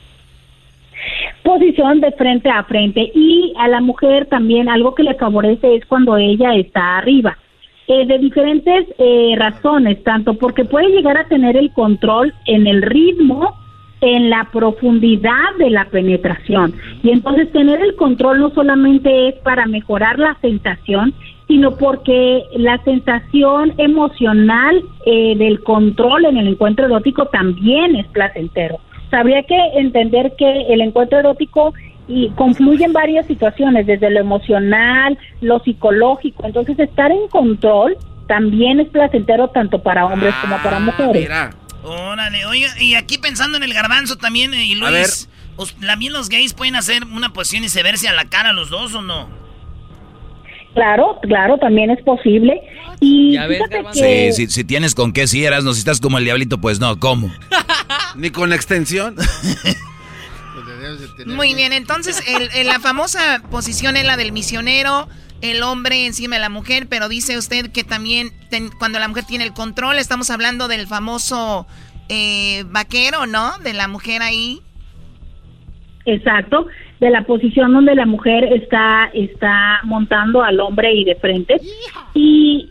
Posición 1.44 2.02
de 2.02 2.12
frente 2.12 2.50
a 2.50 2.64
frente 2.64 3.12
y 3.14 3.54
a 3.58 3.68
la 3.68 3.82
mujer 3.82 4.26
también 4.26 4.70
algo 4.70 4.96
que 4.96 5.04
le 5.04 5.16
favorece 5.16 5.76
es 5.76 5.86
cuando 5.86 6.18
ella 6.18 6.56
está 6.56 6.98
arriba. 6.98 7.38
Eh, 7.92 8.06
de 8.06 8.20
diferentes 8.20 8.86
eh, 9.00 9.34
razones, 9.36 10.04
tanto 10.04 10.36
porque 10.36 10.64
puede 10.64 10.90
llegar 10.90 11.18
a 11.18 11.28
tener 11.28 11.58
el 11.58 11.72
control 11.74 12.32
en 12.46 12.68
el 12.68 12.84
ritmo, 12.84 13.56
en 14.02 14.30
la 14.30 14.48
profundidad 14.54 15.56
de 15.58 15.72
la 15.72 15.86
penetración. 15.86 16.76
Y 17.02 17.10
entonces 17.10 17.52
tener 17.52 17.82
el 17.82 17.96
control 17.96 18.42
no 18.42 18.52
solamente 18.52 19.30
es 19.30 19.36
para 19.40 19.66
mejorar 19.66 20.20
la 20.20 20.38
sensación, 20.40 21.16
sino 21.48 21.78
porque 21.78 22.44
la 22.58 22.78
sensación 22.84 23.74
emocional 23.80 24.84
eh, 25.08 25.36
del 25.36 25.64
control 25.64 26.26
en 26.26 26.38
el 26.38 26.50
encuentro 26.50 26.86
erótico 26.86 27.26
también 27.26 27.96
es 27.96 28.06
placentero. 28.10 28.78
Habría 29.12 29.44
que 29.44 29.58
entender 29.76 30.34
que 30.38 30.74
el 30.74 30.82
encuentro 30.82 31.20
erótico 31.20 31.74
y 32.08 32.30
confluye 32.32 32.86
en 32.86 32.94
varias 32.94 33.28
situaciones, 33.28 33.86
desde 33.86 34.10
lo 34.10 34.20
emocional, 34.20 35.18
lo 35.42 35.60
psicológico. 35.60 36.46
Entonces, 36.46 36.78
estar 36.80 37.12
en 37.12 37.28
control 37.28 37.98
también 38.28 38.80
es 38.80 38.90
placentero 38.90 39.50
tanto 39.50 39.82
para 39.82 40.06
hombres 40.06 40.34
como 40.42 40.58
para 40.58 40.80
mujeres. 40.80 41.22
Mira, 41.22 41.52
Órale, 41.84 42.46
oiga, 42.46 42.70
y 42.80 42.96
aquí 42.96 43.18
pensando 43.18 43.58
en 43.58 43.64
el 43.64 43.74
garbanzo 43.74 44.18
también, 44.18 44.54
eh, 44.54 44.66
y 44.66 44.82
A 44.82 44.90
ver. 44.90 45.08
Luis, 45.08 45.30
¿también 45.86 46.14
los 46.14 46.30
gays 46.30 46.54
pueden 46.54 46.76
hacer 46.76 47.04
una 47.06 47.32
posición 47.32 47.64
y 47.64 47.70
se 47.70 47.84
verse 47.84 48.08
a 48.08 48.14
la 48.14 48.26
cara 48.26 48.54
los 48.54 48.70
dos 48.70 48.94
o 48.96 49.02
no? 49.02 49.30
Claro, 50.80 51.20
claro, 51.24 51.58
también 51.58 51.92
es 51.92 52.02
posible. 52.04 52.62
Y 53.02 53.34
Ya 53.34 53.48
ves, 53.48 53.58
fíjate 53.58 53.76
Garbanzo. 53.76 54.02
que 54.02 54.32
Sí, 54.32 54.46
si, 54.48 54.54
si 54.54 54.64
tienes 54.64 54.96
con 54.96 55.12
qué 55.12 55.28
si 55.28 55.44
eras, 55.44 55.66
no, 55.66 55.74
si 55.74 55.80
estás 55.80 56.00
como 56.00 56.18
el 56.18 56.24
diablito, 56.24 56.62
pues 56.62 56.80
no, 56.80 56.98
¿cómo? 57.00 57.30
ni 58.16 58.30
con 58.30 58.54
extensión. 58.54 59.16
Muy 61.26 61.54
bien, 61.54 61.74
entonces 61.74 62.24
el- 62.28 62.50
el- 62.56 62.68
la 62.68 62.80
famosa 62.80 63.42
posición 63.52 63.98
es 63.98 64.06
la 64.06 64.18
del 64.18 64.32
misionero, 64.32 65.08
el 65.42 65.62
hombre 65.64 66.06
encima 66.06 66.36
de 66.38 66.42
la 66.42 66.50
mujer, 66.50 66.88
pero 66.90 67.10
dice 67.10 67.38
usted 67.38 67.72
que 67.72 67.84
también 67.84 68.32
ten- 68.50 68.70
cuando 68.80 69.00
la 69.00 69.08
mujer 69.08 69.26
tiene 69.26 69.44
el 69.44 69.54
control, 69.54 69.98
estamos 69.98 70.30
hablando 70.30 70.68
del 70.68 70.88
famoso 70.88 71.68
eh, 72.10 72.64
vaquero, 72.70 73.26
¿no? 73.28 73.58
De 73.60 73.74
la 73.74 73.88
mujer 73.88 74.22
ahí. 74.22 74.62
Exacto, 76.06 76.66
de 77.00 77.10
la 77.10 77.22
posición 77.24 77.74
donde 77.74 77.96
la 77.96 78.06
mujer 78.06 78.44
está 78.54 79.10
está 79.14 79.80
montando 79.84 80.44
al 80.44 80.60
hombre 80.60 80.94
y 80.94 81.04
de 81.06 81.16
frente. 81.16 81.58
Y, 82.14 82.70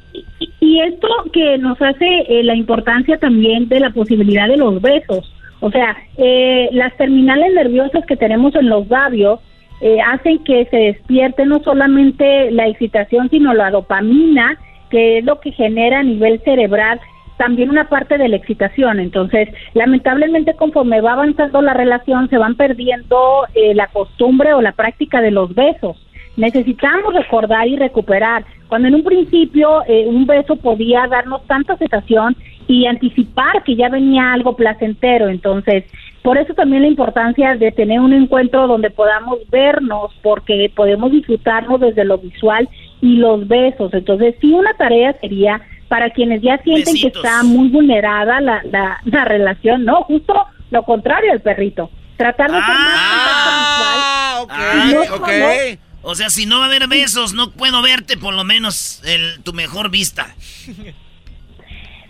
y- 0.61 0.81
esto 0.81 1.09
que 1.33 1.59
nos 1.59 1.81
hace 1.83 2.07
eh, 2.29 2.45
la 2.45 2.55
importancia 2.55 3.19
también 3.19 3.69
de 3.69 3.81
la 3.81 3.91
posibilidad 3.91 4.47
de 4.49 4.57
los 4.59 4.81
besos. 4.81 5.33
O 5.61 5.71
sea, 5.73 5.97
eh, 6.17 6.69
las 6.73 6.97
terminales 6.97 7.53
nerviosas 7.53 8.07
que 8.07 8.17
tenemos 8.17 8.55
en 8.55 8.69
los 8.69 8.87
labios 8.89 9.41
eh, 9.81 9.99
hacen 10.01 10.39
que 10.45 10.67
se 10.67 10.77
despierte 10.77 11.47
no 11.47 11.61
solamente 11.65 12.51
la 12.53 12.69
excitación, 12.69 13.29
sino 13.31 13.55
la 13.55 13.71
dopamina, 13.71 14.57
que 14.91 15.19
es 15.19 15.25
lo 15.25 15.41
que 15.41 15.51
genera 15.53 16.01
a 16.01 16.03
nivel 16.05 16.41
cerebral 16.45 17.01
también 17.39 17.71
una 17.71 17.89
parte 17.89 18.19
de 18.19 18.29
la 18.29 18.37
excitación. 18.37 19.01
Entonces, 19.01 19.49
lamentablemente, 19.73 20.55
conforme 20.55 21.01
va 21.01 21.13
avanzando 21.13 21.63
la 21.63 21.73
relación, 21.73 22.29
se 22.29 22.37
van 22.37 22.57
perdiendo 22.57 23.47
eh, 23.55 23.75
la 23.75 23.87
costumbre 23.87 24.53
o 24.53 24.61
la 24.61 24.73
práctica 24.73 25.23
de 25.23 25.31
los 25.31 25.55
besos. 25.55 25.97
Necesitamos 26.37 27.15
recordar 27.15 27.67
y 27.67 27.77
recuperar. 27.77 28.45
Cuando 28.69 28.89
en 28.89 28.97
un 28.97 29.05
principio 29.05 29.83
eh, 29.87 30.07
un 30.07 30.27
beso 30.27 30.57
podía 30.57 31.07
darnos 31.07 31.45
tanta 31.47 31.77
sensación 31.79 32.37
y 32.67 32.87
anticipar 32.87 33.65
que 33.65 33.75
ya 33.75 33.89
venía 33.89 34.33
algo 34.33 34.55
placentero. 34.55 35.29
Entonces, 35.29 35.85
por 36.23 36.37
eso 36.37 36.53
también 36.55 36.83
la 36.83 36.89
importancia 36.89 37.57
de 37.57 37.73
tener 37.73 38.01
un 38.01 38.13
encuentro 38.13 38.67
donde 38.67 38.91
podamos 38.91 39.39
vernos, 39.51 40.13
porque 40.23 40.71
podemos 40.75 41.11
disfrutarnos 41.11 41.81
desde 41.81 42.05
lo 42.05 42.19
visual 42.19 42.69
y 43.01 43.17
los 43.17 43.49
besos. 43.49 43.95
Entonces, 43.95 44.35
sí, 44.41 44.53
una 44.53 44.75
tarea 44.75 45.15
sería 45.15 45.61
para 45.89 46.11
quienes 46.11 46.43
ya 46.43 46.59
sienten 46.59 46.93
Besitos. 46.95 47.23
que 47.23 47.27
está 47.29 47.43
muy 47.43 47.69
vulnerada 47.69 48.41
la, 48.41 48.63
la, 48.71 49.01
la 49.05 49.25
relación, 49.25 49.85
no, 49.85 50.03
justo 50.03 50.35
lo 50.71 50.83
contrario 50.85 51.33
al 51.33 51.41
perrito. 51.41 51.91
tratar 52.17 52.51
de 52.51 52.57
ser 52.57 52.65
Ah, 52.67 54.45
más 54.47 54.49
visual. 54.49 55.03
ok, 55.07 55.09
No 55.09 55.17
ok. 55.17 55.79
O 56.03 56.15
sea, 56.15 56.31
si 56.31 56.47
no 56.47 56.59
va 56.59 56.65
a 56.65 56.69
haber 56.69 56.87
besos, 56.89 57.35
no 57.35 57.51
puedo 57.51 57.83
verte 57.83 58.17
por 58.17 58.33
lo 58.35 58.45
menos 58.45 59.03
el, 59.05 59.43
tu 59.43 59.53
mejor 59.53 59.91
vista. 59.91 60.29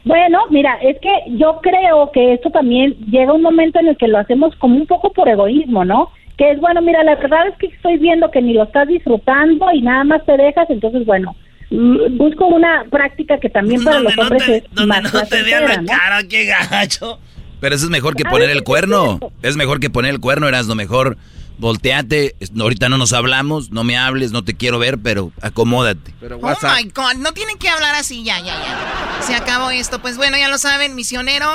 Bueno, 0.04 0.38
mira, 0.50 0.74
es 0.80 0.96
que 1.00 1.08
yo 1.36 1.60
creo 1.62 2.10
que 2.12 2.34
esto 2.34 2.50
también 2.50 2.94
llega 3.10 3.32
un 3.32 3.42
momento 3.42 3.78
en 3.80 3.88
el 3.88 3.96
que 3.96 4.08
lo 4.08 4.18
hacemos 4.18 4.54
como 4.56 4.76
un 4.76 4.86
poco 4.86 5.12
por 5.12 5.28
egoísmo, 5.28 5.84
¿no? 5.84 6.10
Que 6.36 6.52
es, 6.52 6.60
bueno, 6.60 6.80
mira, 6.80 7.02
la 7.02 7.16
verdad 7.16 7.48
es 7.48 7.56
que 7.58 7.66
estoy 7.66 7.98
viendo 7.98 8.30
que 8.30 8.40
ni 8.40 8.54
lo 8.54 8.62
estás 8.64 8.88
disfrutando 8.88 9.66
y 9.72 9.82
nada 9.82 10.04
más 10.04 10.24
te 10.24 10.36
dejas, 10.36 10.70
entonces, 10.70 11.04
bueno, 11.04 11.34
busco 11.70 12.46
una 12.46 12.84
práctica 12.90 13.38
que 13.40 13.48
también 13.50 13.84
para 13.84 14.00
los 14.00 14.16
hombres 14.18 14.48
es 14.48 14.62
Donde 14.72 14.86
más 15.02 15.12
no 15.12 15.22
te 15.26 15.42
vean 15.42 15.64
la 15.64 15.76
¿no? 15.82 15.86
cara, 15.86 16.22
qué 16.24 16.44
gacho. 16.46 17.18
Pero 17.60 17.74
eso 17.74 17.84
es 17.86 17.90
mejor 17.90 18.14
que 18.16 18.24
poner 18.24 18.50
el 18.50 18.62
cuerno. 18.62 19.18
Es 19.42 19.56
mejor 19.56 19.80
que 19.80 19.90
poner 19.90 20.12
el 20.12 20.20
cuerno, 20.20 20.48
eras 20.48 20.66
lo 20.66 20.74
mejor. 20.74 21.16
Volteate, 21.58 22.36
es- 22.38 22.52
ahorita 22.58 22.88
no 22.88 22.98
nos 22.98 23.12
hablamos, 23.12 23.70
no 23.72 23.82
me 23.82 23.98
hables, 23.98 24.30
no 24.30 24.44
te 24.44 24.54
quiero 24.54 24.78
ver, 24.78 24.98
pero 24.98 25.32
acomódate. 25.42 26.14
Pero 26.20 26.38
Oh 26.40 26.56
my 26.62 26.84
God, 26.94 27.14
no 27.18 27.32
tienen 27.32 27.58
que 27.58 27.68
hablar 27.68 27.96
así, 27.96 28.22
ya, 28.22 28.38
ya, 28.38 28.54
ya. 28.54 29.22
Se 29.22 29.34
acabó 29.34 29.70
esto. 29.70 30.00
Pues 30.00 30.16
bueno, 30.16 30.36
ya 30.38 30.48
lo 30.48 30.56
saben, 30.58 30.94
misionero 30.94 31.48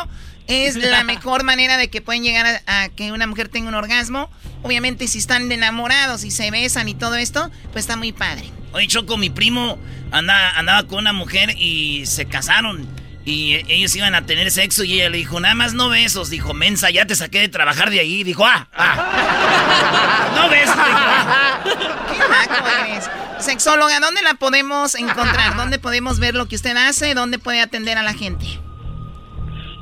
es 0.47 0.75
la 0.75 1.03
mejor 1.05 1.45
manera 1.45 1.77
de 1.77 1.89
que 1.89 2.01
pueden 2.01 2.21
llegar 2.23 2.61
a, 2.67 2.83
a 2.83 2.89
que 2.89 3.13
una 3.13 3.27
mujer 3.27 3.47
tenga 3.47 3.69
un 3.69 3.75
orgasmo. 3.75 4.29
Obviamente, 4.61 5.07
si 5.07 5.19
están 5.19 5.49
enamorados 5.49 6.25
y 6.25 6.31
se 6.31 6.51
besan 6.51 6.89
y 6.89 6.95
todo 6.95 7.15
esto, 7.15 7.49
pues 7.71 7.83
está 7.85 7.95
muy 7.95 8.11
padre. 8.11 8.43
Oye, 8.73 8.87
Choco, 8.87 9.17
mi 9.17 9.29
primo 9.29 9.77
andaba, 10.11 10.51
andaba 10.57 10.83
con 10.87 10.99
una 10.99 11.13
mujer 11.13 11.51
y 11.57 12.05
se 12.05 12.25
casaron. 12.25 12.87
Y 13.25 13.55
ellos 13.71 13.95
iban 13.95 14.15
a 14.15 14.25
tener 14.25 14.51
sexo 14.51 14.83
y 14.83 14.95
ella 14.95 15.09
le 15.09 15.17
dijo, 15.17 15.39
nada 15.39 15.55
más 15.55 15.73
no 15.73 15.89
besos. 15.89 16.29
Dijo, 16.29 16.53
mensa, 16.53 16.89
ya 16.89 17.05
te 17.05 17.15
saqué 17.15 17.39
de 17.39 17.47
trabajar 17.47 17.89
de 17.89 17.99
ahí. 17.99 18.23
Dijo, 18.23 18.45
ah, 18.45 18.67
ah. 18.73 20.33
no 20.35 20.49
besos. 20.49 20.75
Dijo, 20.75 20.87
ah. 20.87 21.59
Qué 22.03 22.91
eres. 22.91 23.09
Sexóloga, 23.39 23.99
¿dónde 23.99 24.21
la 24.23 24.33
podemos 24.35 24.95
encontrar? 24.95 25.55
¿Dónde 25.55 25.79
podemos 25.79 26.19
ver 26.19 26.35
lo 26.35 26.47
que 26.47 26.55
usted 26.55 26.75
hace? 26.75 27.13
¿Dónde 27.13 27.39
puede 27.39 27.61
atender 27.61 27.97
a 27.97 28.03
la 28.03 28.13
gente? 28.13 28.45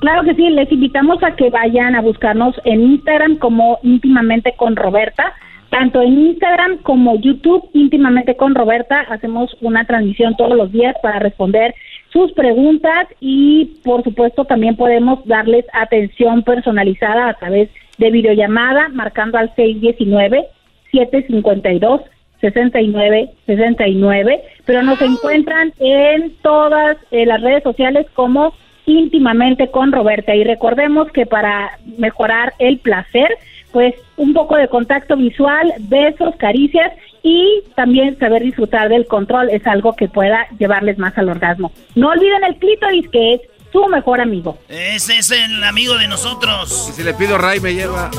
Claro 0.01 0.23
que 0.23 0.33
sí, 0.33 0.49
les 0.49 0.71
invitamos 0.71 1.21
a 1.23 1.35
que 1.35 1.49
vayan 1.51 1.95
a 1.95 2.01
buscarnos 2.01 2.55
en 2.65 2.81
Instagram 2.81 3.37
como 3.37 3.79
íntimamente 3.83 4.53
con 4.57 4.75
Roberta. 4.75 5.33
Tanto 5.71 6.01
en 6.01 6.19
Instagram 6.19 6.79
como 6.79 7.15
YouTube, 7.15 7.69
íntimamente 7.73 8.35
con 8.35 8.55
Roberta, 8.55 8.99
hacemos 9.09 9.55
una 9.61 9.85
transmisión 9.85 10.35
todos 10.35 10.57
los 10.57 10.69
días 10.69 10.97
para 11.01 11.19
responder 11.19 11.73
sus 12.11 12.33
preguntas 12.33 13.07
y 13.21 13.77
por 13.81 14.03
supuesto 14.03 14.43
también 14.43 14.75
podemos 14.75 15.25
darles 15.25 15.63
atención 15.71 16.43
personalizada 16.43 17.29
a 17.29 17.35
través 17.35 17.69
de 17.97 18.11
videollamada 18.11 18.89
marcando 18.89 19.37
al 19.37 19.55
619 19.55 20.45
752 20.91 22.01
6969, 22.41 24.41
pero 24.65 24.83
nos 24.83 25.01
encuentran 25.01 25.71
en 25.79 26.35
todas 26.41 26.97
eh, 27.11 27.25
las 27.25 27.41
redes 27.41 27.63
sociales 27.63 28.07
como 28.13 28.53
íntimamente 28.85 29.69
con 29.69 29.93
Roberta. 29.93 30.35
Y 30.35 30.43
recordemos 30.43 31.09
que 31.11 31.25
para 31.25 31.79
mejorar 31.97 32.53
el 32.59 32.79
placer, 32.79 33.29
pues 33.71 33.95
un 34.17 34.33
poco 34.33 34.55
de 34.55 34.67
contacto 34.67 35.15
visual, 35.15 35.73
besos, 35.79 36.35
caricias 36.37 36.93
y 37.23 37.63
también 37.75 38.17
saber 38.19 38.43
disfrutar 38.43 38.89
del 38.89 39.05
control 39.05 39.49
es 39.49 39.65
algo 39.67 39.95
que 39.95 40.07
pueda 40.07 40.47
llevarles 40.57 40.97
más 40.97 41.17
al 41.17 41.29
orgasmo. 41.29 41.71
No 41.95 42.09
olviden 42.09 42.43
el 42.43 42.55
clítoris 42.55 43.07
que 43.09 43.35
es 43.35 43.41
su 43.71 43.85
mejor 43.87 44.19
amigo. 44.19 44.57
Ese 44.67 45.17
es 45.17 45.31
el 45.31 45.63
amigo 45.63 45.97
de 45.97 46.07
nosotros. 46.07 46.89
Y 46.89 46.93
si 46.93 47.03
le 47.03 47.13
pido 47.13 47.37
Ray, 47.37 47.59
me 47.59 47.73
lleva. 47.73 48.11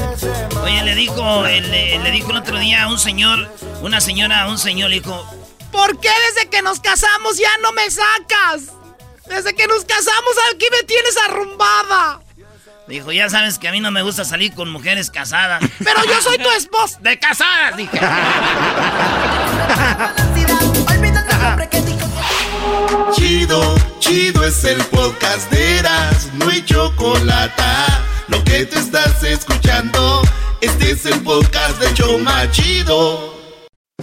Oye, 0.64 0.82
le 0.84 0.94
dijo, 0.94 1.44
le, 1.44 1.98
le 1.98 2.10
dijo 2.10 2.30
el 2.30 2.38
otro 2.38 2.58
día 2.58 2.84
a 2.84 2.88
un 2.88 2.98
señor, 2.98 3.46
una 3.82 4.00
señora 4.00 4.42
a 4.42 4.50
un 4.50 4.58
señor, 4.58 4.90
le 4.90 4.96
dijo, 4.96 5.26
¿Por 5.76 6.00
qué 6.00 6.08
desde 6.28 6.48
que 6.48 6.62
nos 6.62 6.80
casamos 6.80 7.36
ya 7.38 7.50
no 7.62 7.72
me 7.72 7.90
sacas? 7.90 8.72
Desde 9.28 9.54
que 9.54 9.66
nos 9.66 9.84
casamos 9.84 10.32
aquí 10.52 10.66
me 10.70 10.82
tienes 10.84 11.16
arrumbada. 11.28 12.20
Dijo, 12.86 13.12
ya 13.12 13.28
sabes 13.28 13.58
que 13.58 13.68
a 13.68 13.72
mí 13.72 13.80
no 13.80 13.90
me 13.90 14.02
gusta 14.02 14.24
salir 14.24 14.54
con 14.54 14.70
mujeres 14.70 15.10
casadas. 15.10 15.62
Pero 15.78 16.04
yo 16.04 16.20
soy 16.20 16.38
tu 16.38 16.50
esposa. 16.50 16.98
De 17.00 17.18
casadas, 17.18 17.76
dije. 17.76 17.98
Chido, 23.14 23.74
chido 23.98 24.44
es 24.44 24.64
el 24.64 24.82
podcast 24.86 25.50
de 25.50 25.78
Eras, 25.78 26.30
no 26.34 26.48
hay 26.48 26.64
chocolate. 26.64 27.62
Lo 28.28 28.42
que 28.44 28.66
te 28.66 28.78
estás 28.78 29.22
escuchando, 29.22 30.22
este 30.60 30.90
es 30.90 31.06
el 31.06 31.20
podcast 31.22 31.78
de 31.78 31.94
Choma 31.94 32.50
Chido. 32.50 33.35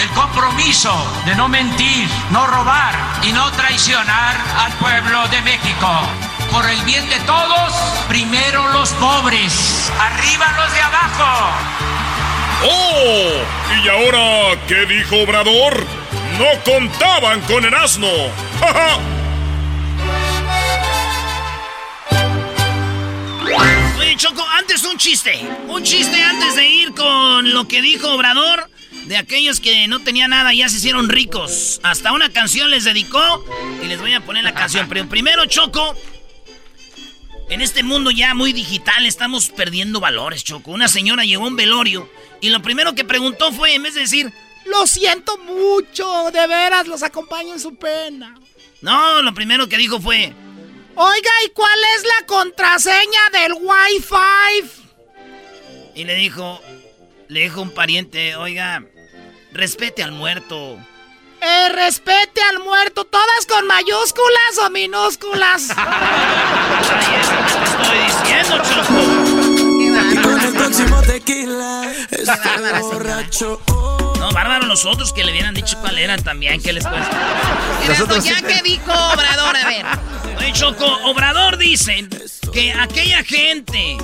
El 0.00 0.08
compromiso 0.10 0.92
de 1.26 1.34
no 1.34 1.48
mentir, 1.48 2.08
no 2.30 2.46
robar 2.46 2.94
y 3.22 3.32
no 3.32 3.50
traicionar 3.52 4.36
al 4.58 4.72
pueblo 4.74 5.28
de 5.28 5.42
México. 5.42 5.88
Por 6.50 6.68
el 6.68 6.80
bien 6.82 7.08
de 7.08 7.18
todos, 7.20 7.72
primero 8.08 8.68
los 8.72 8.90
pobres, 8.94 9.92
arriba 9.98 10.46
los 10.56 10.72
de 10.72 10.80
abajo. 10.80 11.50
¡Oh! 12.62 13.60
¿Y 13.82 13.88
ahora 13.88 14.58
qué 14.66 14.86
dijo 14.86 15.16
Obrador? 15.22 15.86
No 16.38 16.46
contaban 16.64 17.40
con 17.42 17.64
el 17.64 17.74
asno. 17.74 18.08
¡Ja, 18.60 18.72
ja! 18.72 18.98
Oye, 23.98 24.16
Choco, 24.16 24.44
antes 24.58 24.84
un 24.84 24.96
chiste. 24.96 25.46
Un 25.68 25.82
chiste 25.82 26.22
antes 26.22 26.56
de 26.56 26.66
ir 26.66 26.94
con 26.94 27.52
lo 27.52 27.68
que 27.68 27.82
dijo 27.82 28.12
Obrador. 28.12 28.69
De 29.06 29.16
aquellos 29.16 29.60
que 29.60 29.88
no 29.88 30.00
tenían 30.00 30.30
nada 30.30 30.52
ya 30.52 30.68
se 30.68 30.76
hicieron 30.76 31.08
ricos. 31.08 31.80
Hasta 31.82 32.12
una 32.12 32.32
canción 32.32 32.70
les 32.70 32.84
dedicó 32.84 33.44
y 33.82 33.86
les 33.86 34.00
voy 34.00 34.12
a 34.12 34.20
poner 34.20 34.44
la 34.44 34.54
canción. 34.54 34.86
Pero 34.88 35.08
primero, 35.08 35.46
Choco, 35.46 35.96
en 37.48 37.60
este 37.60 37.82
mundo 37.82 38.10
ya 38.10 38.34
muy 38.34 38.52
digital 38.52 39.06
estamos 39.06 39.48
perdiendo 39.50 40.00
valores, 40.00 40.44
Choco. 40.44 40.70
Una 40.70 40.88
señora 40.88 41.24
llegó 41.24 41.44
a 41.44 41.48
un 41.48 41.56
velorio 41.56 42.10
y 42.40 42.50
lo 42.50 42.62
primero 42.62 42.94
que 42.94 43.04
preguntó 43.04 43.52
fue, 43.52 43.74
en 43.74 43.82
vez 43.82 43.94
de 43.94 44.00
decir, 44.00 44.32
lo 44.66 44.86
siento 44.86 45.36
mucho, 45.38 46.30
de 46.30 46.46
veras, 46.46 46.86
los 46.86 47.02
acompaño 47.02 47.54
en 47.54 47.60
su 47.60 47.74
pena. 47.76 48.34
No, 48.82 49.22
lo 49.22 49.34
primero 49.34 49.68
que 49.68 49.76
dijo 49.76 50.00
fue, 50.00 50.32
Oiga, 50.94 51.30
¿y 51.46 51.50
cuál 51.50 51.78
es 51.96 52.04
la 52.04 52.26
contraseña 52.26 53.20
del 53.32 53.54
Wi-Fi? 53.54 54.70
Y 55.94 56.04
le 56.04 56.14
dijo, 56.14 56.60
le 57.28 57.40
dijo 57.40 57.62
un 57.62 57.70
pariente, 57.70 58.36
oiga, 58.36 58.84
respete 59.52 60.02
al 60.02 60.12
muerto. 60.12 60.78
Eh, 61.40 61.68
respete 61.70 62.42
al 62.50 62.58
muerto, 62.58 63.04
todas 63.04 63.46
con 63.46 63.66
mayúsculas 63.66 64.58
o 64.62 64.70
minúsculas. 64.70 65.70
estoy 67.64 67.98
diciendo, 68.06 68.58
Choco. 68.58 68.94
Con 70.22 70.40
el 70.40 70.52
próximo 70.54 71.02
tequila, 71.02 71.92
borracho. 72.82 73.60
No, 74.18 74.30
bárbaro 74.32 74.66
los 74.66 74.84
otros 74.84 75.14
que 75.14 75.24
le 75.24 75.32
hubieran 75.32 75.54
dicho 75.54 75.78
cuál 75.80 75.98
eran 75.98 76.22
también, 76.22 76.60
¿qué 76.60 76.74
les 76.74 76.86
cuesta? 76.86 77.10
Erasmo, 77.84 78.16
ya 78.18 78.42
que 78.42 78.62
dijo 78.62 78.92
Obrador, 78.92 79.56
a 79.56 79.66
ver. 79.66 79.86
Oye, 80.36 80.52
Choco, 80.52 80.84
Obrador 81.04 81.56
dice 81.56 82.06
que 82.52 82.72
aquella 82.72 83.24
gente 83.24 83.96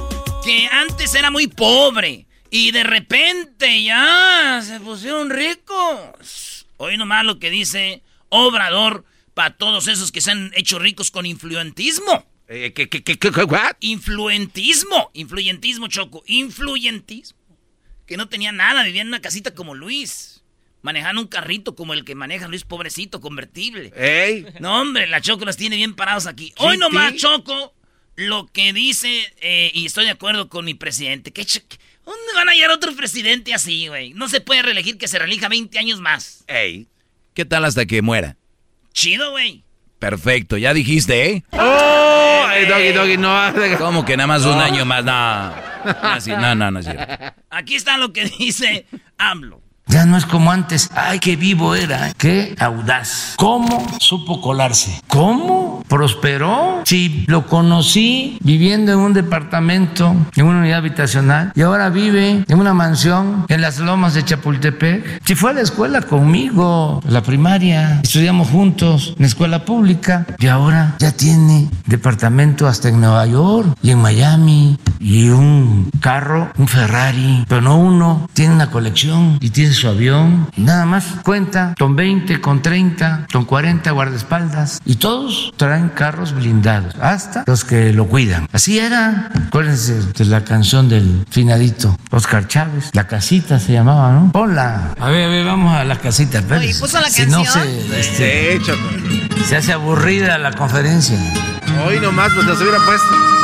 que 0.43 0.69
antes 0.73 1.15
era 1.15 1.31
muy 1.31 1.49
pobre 1.49 2.26
y 2.51 2.71
de 2.73 2.83
repente 2.85 3.83
ya 3.83 4.61
se 4.65 4.81
pusieron 4.81 5.31
ricos. 5.31 6.67
Hoy 6.77 6.97
nomás 6.97 7.25
lo 7.25 7.39
que 7.39 7.51
dice 7.51 8.03
Obrador 8.29 9.05
para 9.35 9.57
todos 9.57 9.89
esos 9.89 10.13
que 10.13 10.21
se 10.21 10.31
han 10.31 10.51
hecho 10.55 10.79
ricos 10.79 11.11
con 11.11 11.27
influentismo. 11.27 12.27
Eh, 12.49 12.73
¿Qué, 12.75 12.89
qué, 12.89 13.03
qué, 13.03 13.19
qué, 13.19 13.29
what? 13.45 13.73
Influentismo. 13.81 15.11
Influyentismo, 15.15 15.89
Choco. 15.89 16.23
Influyentismo. 16.27 17.39
Que 18.07 18.17
no 18.17 18.29
tenía 18.29 18.53
nada, 18.53 18.85
vivía 18.85 19.03
en 19.03 19.09
una 19.09 19.21
casita 19.21 19.55
como 19.55 19.75
Luis. 19.75 20.43
Manejando 20.83 21.21
un 21.23 21.27
carrito 21.29 21.75
como 21.75 21.93
el 21.95 22.05
que 22.05 22.15
maneja 22.15 22.47
Luis, 22.47 22.63
pobrecito, 22.63 23.21
convertible. 23.21 23.93
¡Ey! 23.97 24.47
No, 24.61 24.81
hombre, 24.81 25.09
la 25.09 25.21
Choco 25.21 25.45
los 25.45 25.57
tiene 25.57 25.75
bien 25.77 25.95
parados 25.97 26.27
aquí. 26.27 26.53
Hoy 26.59 26.79
nomás, 26.79 27.17
Choco, 27.17 27.75
lo 28.15 28.47
que 28.47 28.73
dice, 28.73 29.35
eh, 29.41 29.73
y 29.75 29.87
estoy 29.87 30.05
de 30.05 30.13
acuerdo 30.13 30.49
con 30.49 30.65
mi 30.65 30.75
presidente, 30.75 31.33
que 31.33 31.43
ch- 31.43 31.65
¿dónde 32.07 32.33
van 32.35 32.49
a 32.49 32.53
hallar 32.53 32.71
otro 32.71 32.95
presidente 32.97 33.53
así, 33.53 33.89
güey? 33.89 34.15
No 34.15 34.29
se 34.29 34.41
puede 34.41 34.63
reelegir 34.63 34.97
que 34.99 35.09
se 35.09 35.19
reelija 35.19 35.49
20 35.49 35.79
años 35.79 36.01
más. 36.01 36.45
¡Ey! 36.47 36.89
¿Qué 37.35 37.45
tal 37.45 37.65
hasta 37.67 37.85
que 37.85 38.01
muera? 38.01 38.37
Chido, 38.93 39.33
güey. 39.33 39.65
Perfecto, 39.99 40.57
ya 40.57 40.73
dijiste, 40.73 41.31
¿eh? 41.31 41.45
¡Oh! 41.53 42.47
Ey, 42.55 42.65
doggy, 42.67 42.93
doggy, 42.93 43.17
no. 43.19 43.53
¿Cómo 43.79 44.05
que 44.05 44.17
nada 44.17 44.27
más 44.27 44.45
un 44.47 44.59
año 44.59 44.85
más? 44.87 45.05
No. 45.05 45.51
No, 45.51 46.09
así- 46.09 46.31
no, 46.31 46.55
no, 46.55 46.71
no 46.71 46.79
es 46.81 46.87
cierto. 46.87 47.35
Aquí 47.51 47.75
está 47.77 47.97
lo 47.99 48.13
que 48.13 48.25
dice 48.39 48.87
AMLO. 49.19 49.63
Ya 49.89 50.05
no 50.05 50.17
es 50.17 50.27
como 50.27 50.51
antes. 50.51 50.91
Ay, 50.95 51.21
qué 51.21 51.37
vivo 51.37 51.77
era, 51.77 52.13
qué 52.19 52.57
audaz. 52.59 53.35
¿Cómo 53.37 53.87
supo 54.01 54.41
colarse? 54.41 55.01
¿Cómo 55.07 55.85
prosperó? 55.89 56.83
Si 56.85 57.25
lo 57.29 57.47
conocí 57.47 58.39
viviendo 58.43 58.93
en 58.93 58.99
un 58.99 59.13
departamento, 59.13 60.15
en 60.35 60.47
una 60.47 60.61
unidad 60.61 60.79
habitacional, 60.79 61.53
y 61.55 61.63
ahora 61.63 61.89
vive 61.91 62.45
en 62.49 62.59
una 62.59 62.75
mansión 62.75 63.47
en 63.49 63.61
las 63.61 63.79
lomas 63.79 64.15
de 64.15 64.25
Chapultepec. 64.25 65.23
Si 65.25 65.37
fue 65.37 65.51
a 65.51 65.55
la 65.55 65.61
escuela 65.61 66.03
conmigo, 66.03 67.01
la 67.09 67.23
primaria, 67.23 68.01
estudiamos 68.03 68.49
juntos 68.49 69.15
en 69.19 69.25
escuela 69.25 69.65
pública, 69.65 70.27
y 70.39 70.49
ahora 70.49 70.97
ya 70.99 71.13
tiene 71.13 71.71
departamento 71.87 72.67
hasta 72.67 72.89
en 72.89 73.01
Nueva 73.01 73.25
York 73.27 73.77
y 73.83 73.93
en 73.93 74.01
Miami, 74.01 74.79
y 74.99 75.29
un 75.29 75.91
carro, 76.01 76.51
un 76.59 76.67
Ferrari, 76.67 77.45
pero 77.49 77.61
no 77.61 77.79
uno, 77.79 78.29
tiene 78.33 78.55
una 78.55 78.71
colección 78.71 79.39
y 79.41 79.51
tiene 79.51 79.76
su 79.77 79.89
avión, 79.89 80.49
y 80.57 80.63
nada 80.63 80.85
más 80.87 81.05
cuenta 81.23 81.75
con 81.79 81.95
20, 81.97 82.41
con 82.41 82.63
30, 82.63 83.27
con 83.33 83.45
40 83.45 83.91
guardaespaldas, 83.93 84.81
y 84.85 84.97
todos 84.97 85.53
traen 85.57 85.89
carros 85.91 86.35
blindados, 86.35 86.95
hasta 87.01 87.45
los 87.47 87.65
que 87.65 87.93
lo 87.93 88.07
cuidan. 88.09 88.49
Así 88.53 88.79
era, 88.79 89.31
acuérdense 89.47 89.95
de 90.13 90.25
la 90.25 90.43
canción 90.45 90.89
del 90.89 91.25
finadito 91.31 91.97
Oscar 92.11 92.49
Chávez, 92.49 92.91
la 92.93 93.07
casita 93.07 93.59
se 93.61 93.73
llamaba, 93.73 94.13
¿no? 94.13 94.33
Ponla. 94.33 94.95
A 94.99 95.09
ver, 95.09 95.27
a 95.27 95.29
ver, 95.29 95.45
vamos 95.47 95.75
a 95.77 95.85
la 95.85 95.97
casita, 95.99 96.39
espérense. 96.39 96.81
¿puso 96.81 97.01
la 97.01 97.09
Si 97.09 97.27
no 97.27 97.45
canción? 97.45 97.65
se, 97.65 98.01
este, 98.01 98.61
se 99.45 99.57
hace 99.57 99.73
aburrida 99.73 100.39
la 100.39 100.53
conferencia. 100.53 101.17
Hoy 101.87 102.01
nomás, 102.01 102.33
pues 102.35 102.47
los 102.47 102.61
hubiera 102.61 102.79
puesto. 102.79 103.36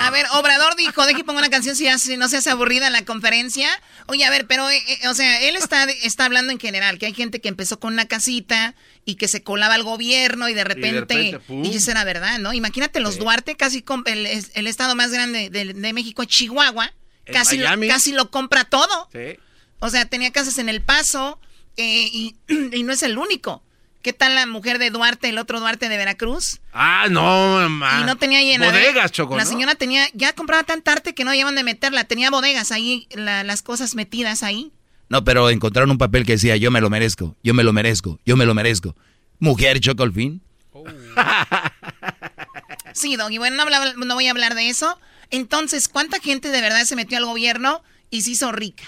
A 0.00 0.10
ver, 0.10 0.26
Obrador 0.32 0.76
dijo, 0.76 1.04
deje 1.04 1.18
que 1.18 1.24
ponga 1.24 1.40
una 1.40 1.50
canción 1.50 1.76
si, 1.76 2.16
no 2.16 2.28
se 2.28 2.38
hace 2.38 2.50
aburrida 2.50 2.88
la 2.90 3.04
conferencia. 3.04 3.68
Oye, 4.06 4.24
a 4.24 4.30
ver, 4.30 4.46
pero, 4.46 4.68
eh, 4.70 4.82
eh, 4.88 5.08
o 5.08 5.14
sea, 5.14 5.42
él 5.42 5.56
está, 5.56 5.84
está 5.84 6.24
hablando 6.24 6.52
en 6.52 6.58
general, 6.58 6.98
que 6.98 7.06
hay 7.06 7.14
gente 7.14 7.40
que 7.40 7.48
empezó 7.48 7.78
con 7.78 7.92
una 7.92 8.08
casita 8.08 8.74
y 9.04 9.16
que 9.16 9.28
se 9.28 9.42
colaba 9.42 9.74
al 9.74 9.82
gobierno 9.82 10.48
y 10.48 10.54
de 10.54 10.64
repente, 10.64 11.38
y 11.48 11.76
eso 11.76 11.90
era 11.90 12.04
verdad, 12.04 12.38
¿no? 12.38 12.52
Imagínate 12.54 13.00
los 13.00 13.18
Duarte, 13.18 13.56
casi 13.56 13.84
el, 14.06 14.26
el 14.26 14.66
estado 14.66 14.94
más 14.94 15.10
grande 15.12 15.50
de, 15.50 15.74
de 15.74 15.92
México, 15.92 16.24
Chihuahua, 16.24 16.92
En 17.26 17.34
casi 17.34 17.58
lo, 17.58 17.68
casi 17.88 18.12
lo 18.12 18.30
compra 18.30 18.64
todo. 18.64 19.08
Sí. 19.12 19.38
O 19.80 19.90
sea, 19.90 20.04
tenía 20.06 20.30
casas 20.30 20.58
en 20.58 20.68
El 20.68 20.82
Paso 20.82 21.40
eh, 21.76 22.08
y, 22.12 22.36
y 22.72 22.82
no 22.82 22.92
es 22.92 23.02
el 23.02 23.18
único. 23.18 23.62
¿Qué 24.02 24.12
tal 24.14 24.34
la 24.34 24.46
mujer 24.46 24.78
de 24.78 24.88
Duarte, 24.90 25.28
el 25.28 25.36
otro 25.38 25.60
Duarte 25.60 25.88
de 25.90 25.96
Veracruz? 25.98 26.60
Ah, 26.72 27.06
no, 27.10 27.56
mamá. 27.56 28.00
Y 28.00 28.04
no 28.04 28.16
tenía 28.16 28.40
llena. 28.40 28.66
Bodegas, 28.66 29.12
Choco, 29.12 29.36
La 29.36 29.44
¿no? 29.44 29.50
señora 29.50 29.74
tenía, 29.74 30.08
ya 30.14 30.32
compraba 30.32 30.62
tan 30.62 30.82
arte 30.86 31.14
que 31.14 31.24
no 31.24 31.34
llevan 31.34 31.54
de 31.54 31.64
meterla. 31.64 32.04
Tenía 32.04 32.30
bodegas 32.30 32.72
ahí, 32.72 33.06
la- 33.10 33.44
las 33.44 33.60
cosas 33.60 33.94
metidas 33.94 34.42
ahí. 34.42 34.72
No, 35.10 35.22
pero 35.24 35.50
encontraron 35.50 35.90
un 35.90 35.98
papel 35.98 36.24
que 36.24 36.32
decía, 36.32 36.56
yo 36.56 36.70
me 36.70 36.80
lo 36.80 36.88
merezco, 36.88 37.36
yo 37.42 37.52
me 37.52 37.62
lo 37.62 37.72
merezco, 37.74 38.18
yo 38.24 38.36
me 38.36 38.46
lo 38.46 38.54
merezco. 38.54 38.96
Mujer, 39.38 39.80
Choco, 39.80 40.02
al 40.02 40.12
fin. 40.14 40.40
Sí, 42.94 43.16
Doggy, 43.16 43.38
bueno, 43.38 43.56
no, 43.56 43.62
habla- 43.62 43.94
no 43.96 44.14
voy 44.14 44.26
a 44.28 44.30
hablar 44.30 44.54
de 44.54 44.68
eso. 44.68 44.98
Entonces, 45.30 45.88
¿cuánta 45.88 46.20
gente 46.20 46.48
de 46.50 46.60
verdad 46.60 46.84
se 46.84 46.96
metió 46.96 47.18
al 47.18 47.24
gobierno 47.26 47.82
y 48.10 48.22
se 48.22 48.30
hizo 48.32 48.50
rica? 48.52 48.84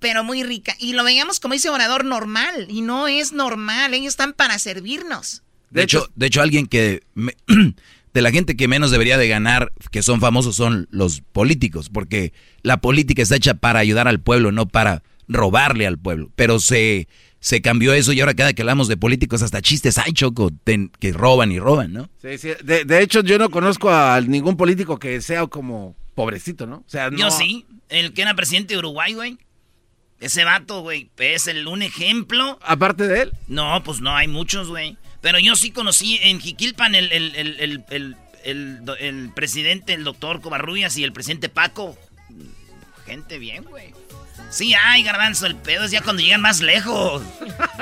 Pero 0.00 0.24
muy 0.24 0.42
rica. 0.42 0.74
Y 0.78 0.92
lo 0.92 1.04
veíamos 1.04 1.40
como 1.40 1.54
dice 1.54 1.68
Obrador 1.70 2.04
normal. 2.04 2.66
Y 2.68 2.80
no 2.82 3.08
es 3.08 3.32
normal. 3.32 3.94
Ellos 3.94 4.08
están 4.12 4.32
para 4.32 4.58
servirnos. 4.58 5.42
De 5.70 5.82
hecho, 5.82 6.10
de 6.14 6.26
hecho 6.26 6.42
alguien 6.42 6.66
que 6.66 7.02
me- 7.14 7.36
de 8.14 8.20
la 8.22 8.30
gente 8.30 8.56
que 8.56 8.68
menos 8.68 8.90
debería 8.90 9.16
de 9.16 9.26
ganar, 9.28 9.72
que 9.90 10.02
son 10.02 10.20
famosos, 10.20 10.54
son 10.56 10.86
los 10.90 11.22
políticos, 11.22 11.88
porque 11.88 12.32
la 12.62 12.76
política 12.76 13.22
está 13.22 13.36
hecha 13.36 13.54
para 13.54 13.78
ayudar 13.78 14.06
al 14.06 14.20
pueblo, 14.20 14.52
no 14.52 14.66
para 14.68 15.02
robarle 15.28 15.86
al 15.86 15.98
pueblo. 15.98 16.30
Pero 16.36 16.60
se, 16.60 17.08
se 17.40 17.62
cambió 17.62 17.94
eso 17.94 18.12
y 18.12 18.20
ahora 18.20 18.34
cada 18.34 18.52
que 18.52 18.60
hablamos 18.60 18.88
de 18.88 18.98
políticos 18.98 19.40
hasta 19.40 19.62
chistes 19.62 19.96
hay 19.96 20.12
choco 20.12 20.50
ten- 20.64 20.90
que 20.98 21.12
roban 21.12 21.52
y 21.52 21.58
roban, 21.58 21.94
¿no? 21.94 22.10
Sí, 22.20 22.36
sí. 22.36 22.50
De, 22.62 22.84
de 22.84 23.02
hecho, 23.02 23.22
yo 23.22 23.38
no 23.38 23.48
conozco 23.48 23.88
a 23.90 24.20
ningún 24.20 24.58
político 24.58 24.98
que 24.98 25.22
sea 25.22 25.46
como 25.46 25.96
pobrecito, 26.14 26.66
¿no? 26.66 26.76
O 26.78 26.84
sea, 26.86 27.10
no. 27.10 27.16
Yo 27.16 27.30
sí, 27.30 27.64
el 27.88 28.12
que 28.12 28.20
era 28.22 28.34
presidente 28.34 28.74
de 28.74 28.78
Uruguay, 28.78 29.14
güey. 29.14 29.38
Ese 30.22 30.44
vato, 30.44 30.82
güey, 30.82 31.10
es 31.18 31.48
el, 31.48 31.66
un 31.66 31.82
ejemplo. 31.82 32.56
Aparte 32.62 33.08
de 33.08 33.22
él. 33.22 33.32
No, 33.48 33.82
pues 33.82 34.00
no, 34.00 34.14
hay 34.14 34.28
muchos, 34.28 34.68
güey. 34.68 34.96
Pero 35.20 35.40
yo 35.40 35.56
sí 35.56 35.72
conocí 35.72 36.20
en 36.22 36.40
Jiquilpan 36.40 36.94
el, 36.94 37.10
el, 37.10 37.34
el, 37.90 38.16
el, 38.44 39.30
presidente, 39.34 39.94
el 39.94 40.04
doctor 40.04 40.40
Covarrubias 40.40 40.96
y 40.96 41.02
el 41.02 41.12
presidente 41.12 41.48
Paco. 41.48 41.98
Gente 43.04 43.40
bien, 43.40 43.64
güey. 43.64 43.92
Sí, 44.48 44.74
ay, 44.80 45.02
garbanzo, 45.02 45.46
el 45.46 45.56
pedo 45.56 45.84
es 45.84 45.90
ya 45.90 46.02
cuando 46.02 46.22
llegan 46.22 46.40
más 46.40 46.60
lejos. 46.60 47.22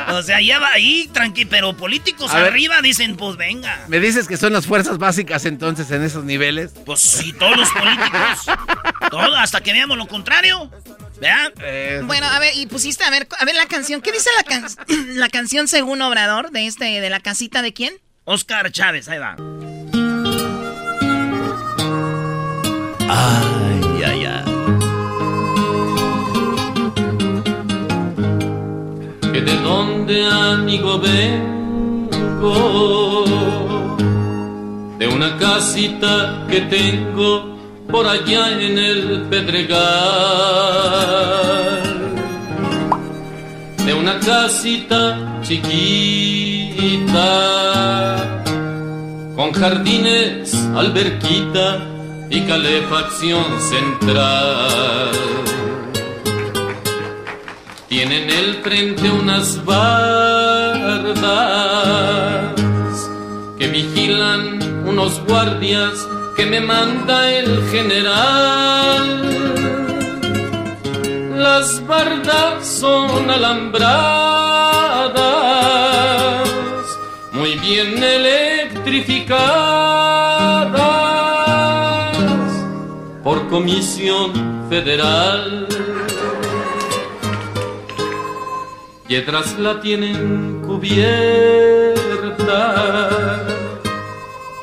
O 0.09 0.23
sea, 0.23 0.41
ya 0.41 0.59
va 0.61 0.71
ahí, 0.71 1.11
tranqui, 1.13 1.45
pero 1.45 1.77
políticos 1.77 2.31
A 2.31 2.39
ver. 2.39 2.53
arriba 2.53 2.81
dicen, 2.81 3.17
pues 3.17 3.37
venga. 3.37 3.85
Me 3.89 4.01
dices 4.01 4.27
que 4.27 4.39
son 4.39 4.55
las 4.55 4.67
fuerzas 4.67 4.97
básicas 4.97 5.45
entonces 5.45 5.91
en 5.91 6.03
esos 6.03 6.25
niveles. 6.25 6.73
Pues 6.87 7.01
sí, 7.01 7.35
todos 7.35 7.57
los 7.57 7.69
políticos. 7.71 8.47
todo, 9.11 9.37
hasta 9.37 9.61
que 9.61 9.73
veamos 9.73 9.99
lo 9.99 10.07
contrario. 10.07 10.71
¿Verdad? 11.21 11.53
Bueno, 12.07 12.27
a 12.27 12.39
ver, 12.39 12.53
y 12.57 12.67
pusiste 12.67 13.05
a 13.05 13.11
ver, 13.11 13.29
a 13.39 13.45
ver 13.45 13.55
la 13.55 13.67
canción. 13.67 14.01
¿Qué 14.01 14.11
dice 14.13 14.31
la, 14.39 14.43
can- 14.45 14.67
la 15.19 15.29
canción 15.29 15.69
según 15.69 16.01
Obrador 16.03 16.51
de 16.51 16.67
este, 16.67 16.85
de 17.01 17.11
la 17.11 17.21
casita 17.21 17.61
de 17.63 17.73
quién? 17.75 17.95
Oscar 18.25 18.71
Chávez, 18.73 19.09
ahí 19.09 19.19
va. 19.19 19.37
Ay, 23.09 24.03
ay, 24.05 24.25
ay. 24.27 24.45
que 29.33 29.41
de 29.43 29.57
donde 29.59 30.27
amigo 30.27 30.99
vengo, 31.01 32.55
de 34.99 35.07
una 35.07 35.37
casita 35.39 36.47
que 36.51 36.61
tengo 36.63 37.60
por 37.91 38.07
allá 38.07 38.53
en 38.61 38.79
el 38.79 39.23
Pedregal. 39.31 40.81
de 43.85 43.95
una 43.95 44.19
casita 44.21 45.41
chiquita, 45.43 47.17
con 49.35 49.53
jardines, 49.53 50.55
alberquita 50.77 51.87
y 52.29 52.43
calefacción 52.43 53.45
central. 53.61 55.11
Tienen 57.89 58.31
el 58.31 58.63
frente 58.63 59.11
unas 59.11 59.65
bardas 59.65 61.11
que 63.59 63.67
vigilan 63.67 64.87
unos 64.87 65.21
guardias 65.27 66.07
que 66.41 66.47
me 66.47 66.61
manda 66.63 67.31
el 67.31 67.49
general. 67.71 69.07
Las 71.37 71.87
bardas 71.87 72.67
son 72.67 73.31
alambradas, 73.31 74.01
muy 77.33 77.57
bien 77.59 78.03
electrificadas 78.03 79.21
por 83.23 83.47
comisión 83.49 84.33
federal. 84.71 85.69
Detrás 89.07 89.59
la 89.59 89.79
tienen 89.83 90.63
cubierta 90.67 91.91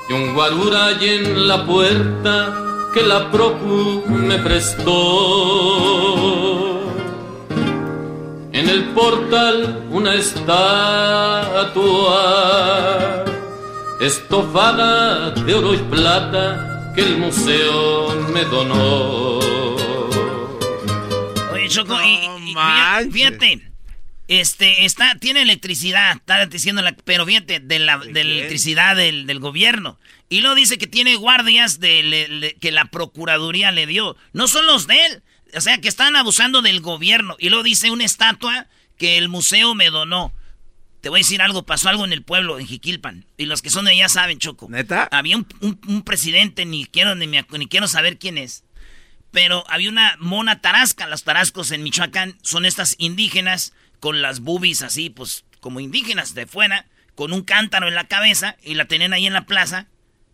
y 0.09 0.13
un 0.13 0.33
guarura 0.33 0.85
hay 0.87 1.09
en 1.09 1.47
la 1.47 1.65
puerta 1.65 2.53
que 2.93 3.03
la 3.03 3.29
procu 3.31 4.03
me 4.07 4.37
prestó. 4.39 4.93
En 8.53 8.69
el 8.69 8.85
portal 8.95 9.83
una 9.91 10.15
estatua 10.15 11.75
estofada 14.01 15.31
de 15.31 15.53
oro 15.53 15.73
y 15.73 15.77
plata 15.77 16.91
que 16.95 17.01
el 17.01 17.17
museo 17.17 18.09
me 18.33 18.43
donó. 18.45 19.39
Oye, 21.53 21.67
Choco, 21.69 21.95
y, 22.01 22.51
y- 22.51 22.55
fíjate, 23.11 23.71
este, 24.27 24.85
está, 24.85 25.15
tiene 25.19 25.41
electricidad, 25.41 26.17
está 26.17 26.45
diciendo 26.47 26.81
la, 26.81 26.93
pero 27.05 27.25
fíjate, 27.25 27.59
de 27.59 27.79
la, 27.79 27.97
de 27.97 28.21
electricidad 28.21 28.95
del, 28.95 29.25
del 29.25 29.39
gobierno. 29.39 29.99
Y 30.29 30.41
luego 30.41 30.55
dice 30.55 30.77
que 30.77 30.87
tiene 30.87 31.15
guardias 31.15 31.79
de 31.79 32.03
le- 32.03 32.27
le- 32.27 32.53
que 32.55 32.71
la 32.71 32.85
procuraduría 32.85 33.71
le 33.71 33.87
dio. 33.87 34.17
No 34.33 34.47
son 34.47 34.65
los 34.65 34.87
de 34.87 35.05
él. 35.05 35.23
O 35.55 35.61
sea, 35.61 35.77
que 35.79 35.87
están 35.87 36.17
abusando 36.17 36.61
del 36.61 36.81
gobierno. 36.81 37.37
Y 37.39 37.47
luego 37.49 37.63
dice 37.63 37.89
una 37.91 38.03
estatua 38.03 38.67
que 38.97 39.17
el 39.17 39.29
museo 39.29 39.73
me 39.75 39.89
donó. 39.89 40.33
Te 40.99 41.07
voy 41.07 41.19
a 41.19 41.23
decir 41.23 41.41
algo, 41.41 41.63
pasó 41.65 41.87
algo 41.87 42.03
en 42.03 42.11
el 42.11 42.23
pueblo, 42.23 42.59
en 42.59 42.67
Jiquilpan. 42.67 43.25
Y 43.37 43.45
los 43.45 43.61
que 43.61 43.69
son 43.69 43.85
de 43.85 43.91
allá 43.91 44.09
saben, 44.09 44.39
Choco. 44.39 44.67
¿Neta? 44.69 45.07
Había 45.11 45.37
un, 45.37 45.47
un- 45.61 45.79
un 45.87 46.01
presidente, 46.01 46.65
ni 46.65 46.83
quiero, 46.85 47.15
ni, 47.15 47.27
me 47.27 47.45
ni 47.57 47.67
quiero 47.67 47.87
saber 47.87 48.17
quién 48.17 48.37
es. 48.37 48.65
Pero 49.31 49.63
había 49.69 49.89
una 49.89 50.17
mona 50.19 50.59
tarasca. 50.59 51.07
Los 51.07 51.23
tarascos 51.23 51.71
en 51.71 51.83
Michoacán 51.83 52.37
son 52.41 52.65
estas 52.65 52.95
indígenas 52.97 53.71
con 53.99 54.21
las 54.21 54.39
boobies 54.41 54.81
así, 54.81 55.09
pues 55.09 55.45
como 55.59 55.79
indígenas 55.79 56.33
de 56.33 56.47
fuera, 56.47 56.85
con 57.15 57.33
un 57.33 57.41
cántaro 57.41 57.87
en 57.87 57.95
la 57.95 58.07
cabeza 58.07 58.57
y 58.63 58.75
la 58.75 58.85
tenían 58.85 59.13
ahí 59.13 59.25
en 59.25 59.33
la 59.33 59.45
plaza. 59.45 59.87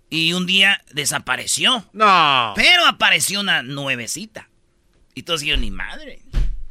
Y 0.09 0.33
un 0.33 0.45
día 0.45 0.83
desapareció. 0.91 1.89
No. 1.93 2.53
Pero 2.55 2.85
apareció 2.85 3.39
una 3.39 3.63
nuevecita. 3.63 4.49
Y 5.15 5.23
todos 5.23 5.41
dijeron, 5.41 5.61
ni 5.61 5.71
madre. 5.71 6.19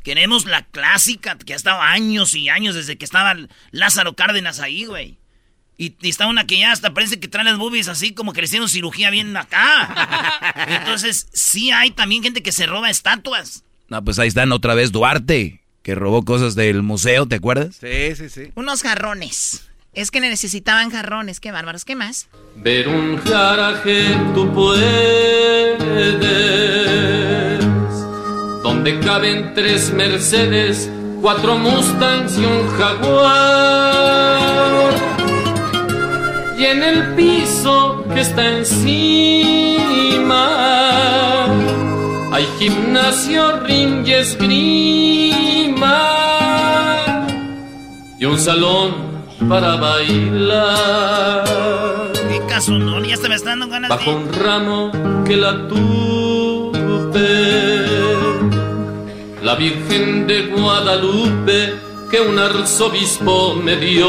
Queremos 0.05 0.45
la 0.47 0.63
clásica, 0.63 1.37
que 1.39 1.53
ha 1.53 1.57
estado 1.57 1.81
años 1.81 2.35
y 2.35 2.49
años 2.49 2.75
desde 2.75 2.99
que 2.99 3.05
estaba 3.05 3.37
Lázaro 3.71 4.15
Cárdenas 4.15 4.61
ahí, 4.61 4.85
güey. 4.85 5.19
Y, 5.79 5.97
y 6.01 6.11
está 6.11 6.27
una 6.27 6.47
que 6.47 6.59
ya 6.59 6.71
hasta 6.71 6.93
parece 6.93 7.19
que 7.19 7.29
trae 7.29 7.45
las 7.45 7.59
boobies 7.59 7.89
así 7.89 8.13
como 8.13 8.33
que 8.33 8.43
le 8.43 8.47
hicieron 8.47 8.69
cirugía 8.69 9.11
bien 9.11 9.37
acá. 9.37 10.55
Entonces, 10.69 11.29
sí 11.33 11.71
hay 11.71 11.91
también 11.91 12.23
gente 12.23 12.43
que 12.43 12.53
se 12.53 12.67
roba 12.67 12.91
estatuas. 12.91 13.65
No, 13.89 14.05
pues 14.05 14.19
ahí 14.19 14.29
están 14.29 14.53
otra 14.53 14.75
vez 14.75 14.93
Duarte, 14.93 15.62
que 15.83 15.95
robó 15.95 16.25
cosas 16.25 16.55
del 16.55 16.83
museo, 16.83 17.27
¿te 17.27 17.37
acuerdas? 17.37 17.77
Sí, 17.81 18.15
sí, 18.17 18.29
sí. 18.29 18.53
Unos 18.55 18.83
jarrones. 18.83 19.69
Es 19.95 20.11
que 20.11 20.21
necesitaban 20.21 20.91
jarrones, 20.91 21.39
qué 21.39 21.53
bárbaros, 21.53 21.85
¿qué 21.85 21.95
más? 21.95 22.29
Ver 22.57 22.89
un 22.89 23.21
garaje 23.23 24.17
tú 24.35 24.51
puedes, 24.55 25.79
donde 28.63 28.99
caben 29.01 29.53
tres 29.55 29.93
Mercedes, 29.93 30.89
cuatro 31.21 31.59
Mustangs 31.59 32.39
y 32.39 32.45
un 32.47 32.69
Jaguar. 32.69 34.33
Y 36.59 36.65
en 36.65 36.83
el 36.83 37.15
piso 37.15 38.03
que 38.15 38.21
está 38.21 38.49
encima 38.57 39.83
hay 42.33 42.47
gimnasio, 42.59 43.61
ring 43.61 44.07
y 44.07 44.13
esgrima 44.15 45.42
y 48.19 48.25
un 48.25 48.39
salón 48.39 48.95
para 49.49 49.77
bailar. 49.77 51.45
¿Qué 52.13 52.41
caso 52.49 52.73
no? 52.73 53.03
Ya 53.05 53.17
se 53.17 53.29
me 53.29 53.35
están 53.35 53.59
dando 53.61 53.75
ganas 53.75 53.91
Bajo 53.91 54.11
de... 54.11 54.17
un 54.17 54.33
ramo 54.33 54.93
que 55.27 55.37
la 55.37 55.69
tuve, 55.69 57.21
la 59.43 59.55
Virgen 59.57 60.27
de 60.27 60.47
Guadalupe 60.47 61.75
que 62.11 62.21
un 62.21 62.39
arzobispo 62.39 63.55
me 63.55 63.77
dio. 63.77 64.07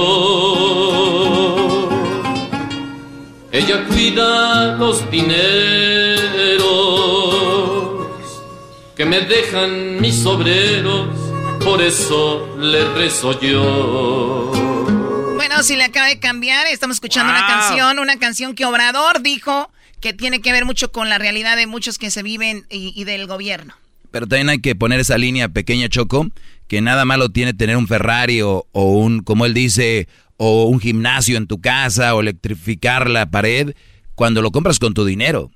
Ella 3.52 3.86
cuida 3.88 4.76
los 4.78 5.10
dineros 5.10 5.74
que 8.96 9.06
me 9.06 9.22
dejan 9.22 10.02
mis 10.02 10.26
obreros, 10.26 11.08
por 11.64 11.82
eso 11.82 12.56
le 12.58 12.94
rezo 12.94 13.40
yo. 13.40 14.52
Bueno, 15.36 15.64
si 15.64 15.76
le 15.76 15.84
acaba 15.84 16.08
de 16.08 16.20
cambiar, 16.20 16.68
estamos 16.68 16.98
escuchando 16.98 17.32
una 17.32 17.46
canción, 17.48 18.00
una 18.00 18.18
canción 18.18 18.56
que 18.56 18.66
Obrador 18.66 19.22
dijo 19.22 19.72
que 20.00 20.14
tiene 20.14 20.42
que 20.42 20.52
ver 20.52 20.66
mucho 20.66 20.92
con 20.92 21.10
la 21.10 21.18
realidad 21.18 21.56
de 21.56 21.68
muchos 21.68 21.98
que 21.98 22.12
se 22.12 22.24
viven 22.24 22.66
y, 22.70 22.94
y 22.96 23.04
del 23.06 23.28
gobierno. 23.28 23.74
Pero 24.12 24.28
también 24.28 24.50
hay 24.50 24.60
que 24.60 24.76
poner 24.76 25.00
esa 25.00 25.18
línea 25.18 25.50
pequeña, 25.50 25.90
Choco, 25.90 26.28
que 26.68 26.82
nada 26.82 27.06
malo 27.06 27.30
tiene 27.30 27.54
tener 27.54 27.78
un 27.78 27.88
Ferrari 27.88 28.42
o, 28.42 28.68
o 28.72 28.92
un, 28.98 29.22
como 29.22 29.46
él 29.46 29.54
dice, 29.54 30.08
o 30.38 30.66
un 30.66 30.80
gimnasio 30.80 31.38
en 31.38 31.48
tu 31.48 31.62
casa 31.62 32.14
o 32.16 32.22
electrificar 32.22 33.10
la 33.10 33.32
pared 33.32 33.74
cuando 34.16 34.42
lo 34.42 34.52
compras 34.52 34.80
con 34.80 34.94
tu 34.94 35.06
dinero. 35.06 35.52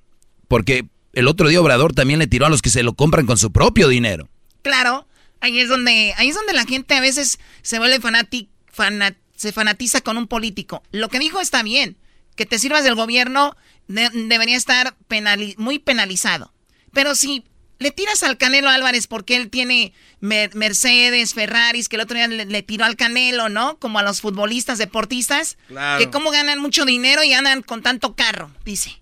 Porque 0.48 0.86
el 1.14 1.28
otro 1.28 1.50
día 1.50 1.62
Obrador 1.62 1.94
también 1.94 2.20
le 2.20 2.28
tiró 2.28 2.46
a 2.46 2.50
los 2.50 2.62
que 2.62 2.70
se 2.70 2.84
lo 2.84 2.94
compran 2.94 3.26
con 3.26 3.38
su 3.38 3.52
propio 3.52 3.90
dinero. 3.90 4.30
Claro, 4.62 5.08
ahí 5.42 5.60
es 5.60 5.70
donde, 5.70 6.14
ahí 6.18 6.30
es 6.30 6.36
donde 6.36 6.54
la 6.54 6.66
gente 6.66 6.96
a 6.96 7.02
veces 7.02 7.40
se 7.62 7.80
vuelve 7.80 8.00
fanati- 8.02 8.50
fana- 8.72 9.16
se 9.36 9.52
fanatiza 9.52 10.02
con 10.02 10.18
un 10.18 10.28
político. 10.28 10.84
Lo 10.92 11.10
que 11.10 11.20
dijo 11.20 11.40
está 11.40 11.64
bien, 11.64 11.98
que 12.36 12.46
te 12.46 12.60
sirvas 12.60 12.84
del 12.84 12.96
gobierno 12.96 13.56
de- 13.88 14.10
debería 14.10 14.58
estar 14.58 14.96
penali- 15.10 15.56
muy 15.58 15.80
penalizado. 15.80 16.54
Pero 16.94 17.16
si 17.16 17.44
le 17.80 17.92
tiras 17.92 18.24
al 18.24 18.38
Canelo 18.38 18.70
Álvarez 18.70 19.06
porque 19.08 19.36
él 19.36 19.50
tiene 19.52 19.94
Mer- 20.20 20.56
Mercedes, 20.56 21.36
Ferraris, 21.36 21.88
que 21.90 21.96
el 21.98 22.02
otro 22.02 22.16
día 22.18 22.28
le, 22.28 22.46
le 22.46 22.64
tiró 22.64 22.86
al 22.86 22.96
Canelo, 22.96 23.50
¿no? 23.50 23.78
Como 23.78 24.00
a 24.00 24.04
los 24.04 24.22
futbolistas, 24.22 24.80
deportistas, 24.80 25.58
Claro. 25.68 26.00
que 26.04 26.10
cómo 26.10 26.32
ganan 26.32 26.60
mucho 26.60 26.86
dinero 26.86 27.24
y 27.24 27.34
andan 27.34 27.62
con 27.62 27.84
tanto 27.84 28.16
carro, 28.16 28.52
dice. 28.66 29.00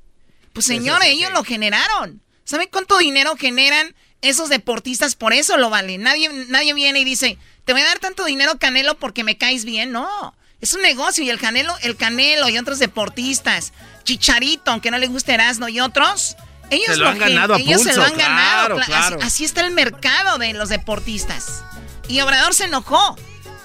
Pues 0.52 0.66
señor, 0.66 1.02
ellos 1.04 1.32
lo 1.32 1.44
generaron. 1.46 2.22
¿Saben 2.44 2.68
cuánto 2.72 2.98
dinero 2.98 3.36
generan 3.38 3.96
esos 4.26 4.50
deportistas? 4.50 5.16
Por 5.16 5.34
eso 5.34 5.58
lo 5.58 5.70
valen. 5.70 6.02
Nadie, 6.02 6.30
nadie 6.50 6.74
viene 6.74 7.00
y 7.00 7.04
dice, 7.06 7.38
te 7.66 7.74
voy 7.74 7.82
a 7.82 7.86
dar 7.86 8.00
tanto 8.00 8.26
dinero, 8.26 8.58
Canelo, 8.60 8.98
porque 8.98 9.24
me 9.24 9.38
caes 9.38 9.66
bien. 9.66 9.92
No, 9.92 10.36
es 10.62 10.74
un 10.74 10.82
negocio 10.82 11.24
y 11.24 11.30
el 11.30 11.40
Canelo, 11.40 11.74
el 11.82 11.96
Canelo 11.96 12.50
y 12.50 12.58
otros 12.58 12.80
deportistas, 12.80 13.74
Chicharito, 14.04 14.72
aunque 14.72 14.92
no 14.92 14.98
le 14.98 15.08
guste 15.08 15.34
Erasmo 15.34 15.68
y 15.70 15.80
otros, 15.80 16.36
ellos 16.70 16.88
Se 16.88 16.98
lo 16.98 17.08
han 17.10 17.20
ganado 17.20 17.54
a 17.56 17.58
ellos 17.60 17.82
se 17.82 17.90
lo 17.94 18.02
pulso, 18.02 18.12
han 18.14 18.18
ganado. 18.18 18.76
claro, 18.76 18.78
cla- 18.78 18.86
claro. 18.86 19.16
Así, 19.18 19.26
así 19.28 19.46
está 19.46 19.62
el 19.62 19.72
mercado 19.72 20.38
de 20.38 20.54
los 20.54 20.70
deportistas. 20.70 21.64
Y 22.08 22.22
Obrador 22.22 22.54
se 22.54 22.66
enojó. 22.66 23.16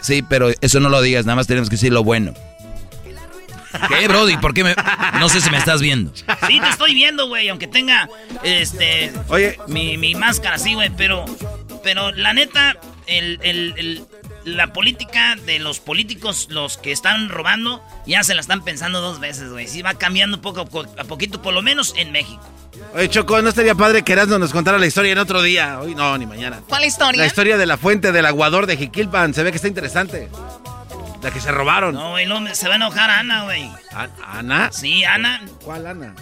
Sí, 0.00 0.22
pero 0.22 0.50
eso 0.60 0.80
no 0.80 0.88
lo 0.88 1.02
digas, 1.02 1.26
nada 1.26 1.36
más 1.36 1.46
tenemos 1.46 1.68
que 1.68 1.76
decir 1.76 1.92
lo 1.92 2.02
bueno. 2.04 2.32
¿Qué, 3.88 4.08
Brody? 4.08 4.36
¿Por 4.38 4.54
qué 4.54 4.64
me.? 4.64 4.74
No 5.18 5.28
sé 5.28 5.40
si 5.40 5.50
me 5.50 5.58
estás 5.58 5.80
viendo. 5.80 6.12
Sí, 6.46 6.60
te 6.60 6.68
estoy 6.68 6.94
viendo, 6.94 7.28
güey, 7.28 7.48
aunque 7.48 7.66
tenga, 7.66 8.08
este... 8.42 9.12
Oye. 9.28 9.58
Mi, 9.68 9.96
mi 9.98 10.14
máscara, 10.14 10.58
sí, 10.58 10.74
güey, 10.74 10.90
pero... 10.96 11.24
Pero 11.82 12.12
la 12.12 12.32
neta, 12.34 12.76
el, 13.06 13.38
el- 13.42 13.74
el- 13.78 14.04
la 14.44 14.72
política 14.72 15.36
de 15.44 15.58
los 15.58 15.80
políticos, 15.80 16.46
los 16.50 16.78
que 16.78 16.92
están 16.92 17.28
robando, 17.28 17.82
ya 18.06 18.22
se 18.24 18.34
la 18.34 18.40
están 18.40 18.62
pensando 18.64 19.02
dos 19.02 19.20
veces, 19.20 19.50
güey. 19.50 19.66
Sí 19.68 19.82
va 19.82 19.94
cambiando 19.94 20.40
poco 20.40 20.60
a, 20.62 20.64
po- 20.64 20.86
a 20.98 21.04
poquito, 21.04 21.42
por 21.42 21.52
lo 21.52 21.60
menos 21.60 21.92
en 21.98 22.10
México. 22.10 22.40
Oye, 22.94 23.08
Choco, 23.10 23.40
¿no 23.42 23.50
estaría 23.50 23.74
padre 23.74 24.02
que 24.02 24.12
Erasmo 24.14 24.38
nos 24.38 24.52
contara 24.52 24.78
la 24.78 24.86
historia 24.86 25.12
en 25.12 25.18
otro 25.18 25.42
día? 25.42 25.78
Hoy 25.80 25.94
no, 25.94 26.16
ni 26.16 26.24
mañana. 26.24 26.60
¿Cuál 26.68 26.84
historia? 26.84 27.20
La 27.20 27.26
historia 27.26 27.58
de 27.58 27.66
la 27.66 27.76
fuente 27.76 28.12
del 28.12 28.24
aguador 28.24 28.66
de 28.66 28.78
Jiquilpan. 28.78 29.34
Se 29.34 29.42
ve 29.42 29.50
que 29.50 29.56
está 29.56 29.68
interesante. 29.68 30.30
La 31.22 31.30
que 31.30 31.40
se 31.40 31.52
robaron. 31.52 31.94
No, 31.94 32.10
güey, 32.10 32.26
no, 32.26 32.54
se 32.54 32.66
va 32.66 32.74
a 32.74 32.76
enojar 32.76 33.10
Ana, 33.10 33.44
güey. 33.44 33.70
¿Ana? 34.24 34.72
Sí, 34.72 35.04
Ana. 35.04 35.42
¿Cuál 35.64 35.86
Ana? 35.86 36.14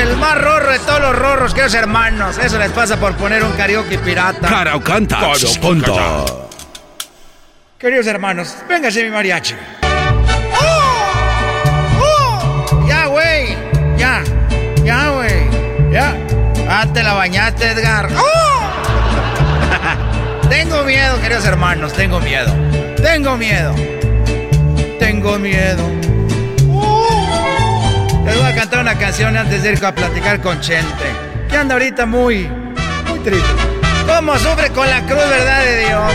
El 0.00 0.16
más 0.16 0.40
rorro 0.40 0.72
de 0.72 0.78
todos 0.80 1.00
los 1.00 1.16
rorros, 1.16 1.54
queridos 1.54 1.74
hermanos. 1.74 2.38
Eso 2.38 2.58
les 2.58 2.70
pasa 2.72 2.96
por 2.98 3.14
poner 3.14 3.44
un 3.44 3.52
karaoke 3.52 3.98
pirata. 3.98 4.48
Caraucanta. 4.48 5.20
Caraucanta. 5.20 6.24
Queridos 7.78 8.06
hermanos, 8.06 8.56
véngase 8.68 9.04
mi 9.04 9.10
mariachi. 9.10 9.54
Ya, 12.88 13.06
güey. 13.06 13.56
Ya. 13.96 14.22
Ya, 14.82 15.08
güey. 15.10 15.50
Ya. 15.92 16.14
Ah, 16.68 16.86
te 16.92 17.02
la 17.02 17.12
bañaste, 17.14 17.70
Edgar. 17.70 18.08
Tengo 20.48 20.82
miedo, 20.84 21.20
queridos 21.20 21.44
hermanos. 21.44 21.92
Tengo 21.92 22.20
miedo. 22.20 22.52
Tengo 22.96 23.36
miedo. 23.36 23.74
Tengo 25.04 25.38
miedo. 25.38 25.86
Les 28.24 28.38
voy 28.38 28.46
a 28.46 28.54
cantar 28.54 28.80
una 28.80 28.96
canción 28.96 29.36
antes 29.36 29.62
de 29.62 29.72
ir 29.72 29.84
a 29.84 29.94
platicar 29.94 30.40
con 30.40 30.58
Chente. 30.62 31.04
Que 31.46 31.58
anda 31.58 31.74
ahorita 31.74 32.06
muy, 32.06 32.48
muy 33.06 33.18
triste. 33.18 33.46
¿Cómo 34.06 34.38
sufre 34.38 34.70
con 34.70 34.88
la 34.88 35.02
cruz, 35.02 35.28
verdad 35.28 35.62
de 35.62 35.78
Dios? 35.80 36.12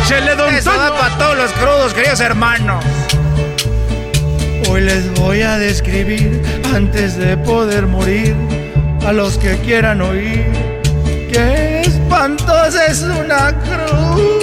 ¡Échele, 0.00 0.36
don 0.36 0.54
Eso 0.54 0.70
va 0.70 0.96
para 0.96 1.18
todos 1.18 1.36
los 1.38 1.52
crudos, 1.54 1.92
queridos 1.92 2.20
hermanos. 2.20 2.84
Hoy 4.70 4.82
les 4.82 5.12
voy 5.14 5.42
a 5.42 5.58
describir, 5.58 6.40
antes 6.72 7.16
de 7.16 7.36
poder 7.36 7.88
morir, 7.88 8.36
a 9.04 9.10
los 9.12 9.38
que 9.38 9.56
quieran 9.58 10.02
oír, 10.02 10.46
que 11.32 11.80
espantosa 11.80 12.86
es 12.86 13.02
una 13.02 13.52
cruda. 13.58 14.41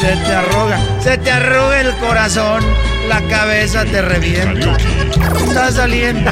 Se 0.00 0.16
te 0.16 0.34
arruga, 0.34 0.78
se 1.00 1.18
te 1.18 1.30
arruga 1.30 1.80
el 1.80 1.96
corazón, 1.96 2.62
la 3.08 3.20
cabeza 3.28 3.84
te 3.84 4.02
revienta. 4.02 4.76
Está 5.46 5.70
saliendo. 5.70 6.30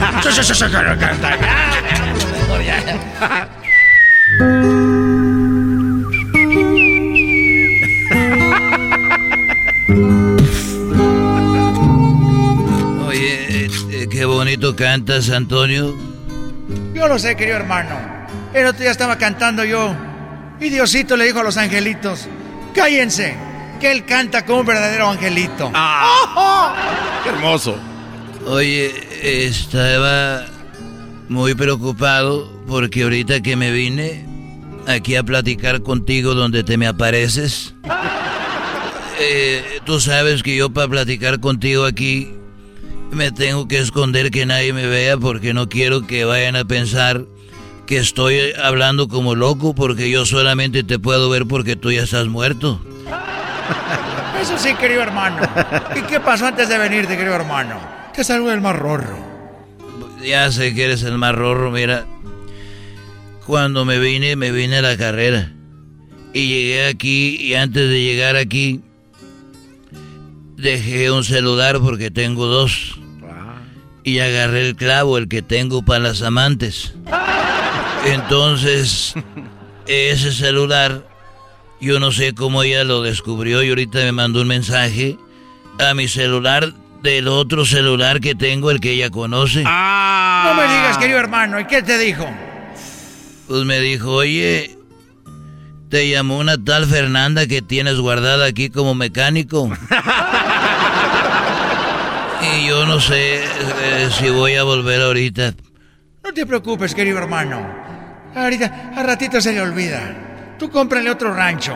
Oye, 13.07 13.67
eh, 13.67 14.09
qué 14.11 14.25
bonito 14.25 14.75
cantas, 14.77 15.31
Antonio. 15.31 15.97
Yo 16.95 17.09
lo 17.09 17.19
sé, 17.19 17.37
querido 17.37 17.57
hermano. 17.57 17.95
El 18.55 18.67
otro 18.67 18.81
día 18.83 18.91
estaba 18.91 19.17
cantando 19.19 19.65
yo. 19.65 19.95
Y 20.61 20.69
Diosito 20.69 21.17
le 21.17 21.27
dijo 21.27 21.41
a 21.41 21.43
los 21.43 21.57
angelitos: 21.57 22.29
Cállense, 22.75 23.35
que 23.83 23.91
él 23.91 24.05
canta 24.05 24.47
como 24.47 24.61
un 24.61 24.67
verdadero 24.67 25.09
angelito. 25.11 25.73
¡Qué 27.25 27.29
hermoso! 27.31 27.77
Oye, 28.47 28.93
estaba 29.23 30.47
muy 31.29 31.57
preocupado 31.57 32.49
porque 32.69 33.03
ahorita 33.03 33.43
que 33.43 33.57
me 33.57 33.73
vine 33.73 34.25
aquí 34.87 35.17
a 35.17 35.25
platicar 35.25 35.83
contigo 35.83 36.35
donde 36.35 36.63
te 36.63 36.79
me 36.79 36.87
apareces, 36.87 37.75
eh, 39.21 39.81
tú 39.85 39.99
sabes 39.99 40.45
que 40.45 40.55
yo 40.55 40.71
para 40.71 40.87
platicar 40.87 41.41
contigo 41.41 41.85
aquí 41.85 42.33
me 43.11 43.33
tengo 43.33 43.67
que 43.67 43.79
esconder 43.79 44.31
que 44.31 44.47
nadie 44.47 44.73
me 44.73 44.87
vea 44.87 45.17
porque 45.17 45.55
no 45.55 45.69
quiero 45.69 46.07
que 46.07 46.25
vayan 46.25 46.55
a 46.55 46.65
pensar 46.65 47.25
que 47.87 47.99
estoy 47.99 48.53
hablando 48.63 49.09
como 49.09 49.35
loco 49.35 49.75
porque 49.75 50.09
yo 50.09 50.25
solamente 50.25 50.85
te 50.85 51.01
puedo 51.01 51.29
ver 51.29 51.47
porque 51.47 51.75
tú 51.75 51.91
ya 51.91 52.05
estás 52.05 52.29
muerto. 52.29 52.81
Eso 54.41 54.59
sí, 54.59 54.75
querido 54.75 55.03
hermano. 55.03 55.43
¿Y 55.97 56.03
qué 56.03 56.21
pasó 56.21 56.47
antes 56.47 56.69
de 56.69 56.79
venirte, 56.79 57.17
querido 57.17 57.35
hermano? 57.35 57.79
Que 58.13 58.25
salgo 58.25 58.51
del 58.51 58.61
más 58.61 58.77
rorro. 58.77 59.17
Ya 60.23 60.51
sé 60.53 60.75
que 60.75 60.85
eres 60.85 61.03
el 61.03 61.19
más 61.19 61.35
rorro, 61.35 61.71
mira. 61.71 62.05
Cuando 63.47 63.85
me 63.85 63.99
vine, 63.99 64.37
me 64.37 64.53
vine 64.53 64.79
a 64.79 64.83
la 64.83 64.97
carrera. 64.97 65.53
Y 66.33 66.49
llegué 66.49 66.87
aquí 66.87 67.37
y 67.37 67.55
antes 67.55 67.89
de 67.89 68.03
llegar 68.03 68.37
aquí 68.37 68.81
dejé 70.57 71.11
un 71.11 71.25
celular 71.25 71.81
porque 71.81 72.11
tengo 72.11 72.47
dos. 72.47 72.99
Y 74.05 74.19
agarré 74.19 74.69
el 74.69 74.77
clavo, 74.77 75.19
el 75.19 75.29
que 75.29 75.43
tengo 75.43 75.85
para 75.85 76.01
las 76.01 76.23
amantes. 76.23 76.95
Entonces, 78.05 79.15
ese 79.87 80.33
celular, 80.33 81.07
yo 81.83 81.99
no 81.99 82.13
sé 82.13 82.33
cómo 82.33 82.63
ella 82.63 82.85
lo 82.85 83.03
descubrió 83.03 83.61
y 83.63 83.71
ahorita 83.71 83.99
me 83.99 84.13
mandó 84.13 84.43
un 84.43 84.47
mensaje 84.47 85.19
a 85.81 85.95
mi 85.95 86.07
celular 86.07 86.73
del 87.03 87.27
otro 87.27 87.65
celular 87.65 88.21
que 88.21 88.37
tengo, 88.37 88.71
el 88.71 88.79
que 88.79 88.93
ella 88.93 89.11
conoce. 89.11 89.65
No 89.65 90.55
me 90.55 90.63
digas, 90.63 90.97
querido 90.99 91.19
hermano. 91.19 91.59
¿Y 91.59 91.65
qué 91.65 91.83
te 91.83 91.99
dijo? 91.99 92.25
Pues 93.49 93.65
me 93.65 93.81
dijo, 93.81 94.13
oye, 94.13 94.79
te 95.89 96.09
llamó 96.09 96.39
una 96.39 96.57
tal 96.57 96.87
Fernanda 96.87 97.49
que 97.49 97.63
tienes 97.63 97.99
guardada 97.99 98.47
aquí 98.47 98.71
como 98.71 98.95
mecánico. 98.95 99.69
y 102.57 102.69
yo 102.69 102.87
no 102.87 103.01
sé 103.01 103.43
eh, 103.43 104.09
si 104.17 104.31
voy 104.31 104.55
a 104.55 104.63
volver 104.63 105.03
ahorita. 105.03 105.55
No 106.23 106.33
te 106.33 106.47
preocupes, 106.47 106.95
querido 106.95 107.19
hermano. 107.19 107.67
Ahorita, 108.37 108.93
a 108.95 109.03
ratito 109.03 109.41
se 109.41 109.53
le 109.53 109.61
olvida. 109.61 110.32
Tú 110.63 110.71
cómprale 110.71 111.11
otro 111.11 111.35
rancho. 111.35 111.75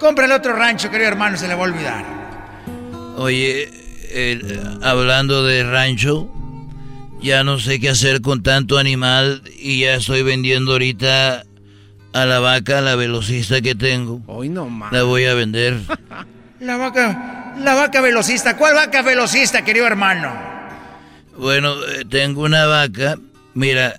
Cómprale 0.00 0.32
otro 0.32 0.54
rancho, 0.54 0.90
querido 0.90 1.08
hermano, 1.08 1.36
se 1.36 1.46
le 1.46 1.54
va 1.54 1.60
a 1.60 1.64
olvidar. 1.64 2.04
Oye, 3.18 3.70
hablando 4.82 5.44
de 5.44 5.62
rancho, 5.64 6.26
ya 7.20 7.44
no 7.44 7.58
sé 7.58 7.78
qué 7.78 7.90
hacer 7.90 8.22
con 8.22 8.42
tanto 8.42 8.78
animal 8.78 9.42
y 9.58 9.80
ya 9.80 9.96
estoy 9.96 10.22
vendiendo 10.22 10.72
ahorita 10.72 11.44
a 12.14 12.24
la 12.24 12.38
vaca, 12.38 12.80
la 12.80 12.96
velocista 12.96 13.60
que 13.60 13.74
tengo. 13.74 14.22
Hoy 14.28 14.48
no 14.48 14.70
más. 14.70 14.94
La 14.94 15.02
voy 15.02 15.26
a 15.26 15.34
vender. 15.34 15.76
La 16.58 16.78
vaca, 16.78 17.52
la 17.58 17.74
vaca 17.74 18.00
velocista. 18.00 18.56
¿Cuál 18.56 18.76
vaca 18.76 19.02
velocista, 19.02 19.62
querido 19.62 19.86
hermano? 19.86 20.32
Bueno, 21.36 21.74
eh, 21.84 22.06
tengo 22.08 22.44
una 22.44 22.64
vaca. 22.64 23.16
Mira, 23.52 23.96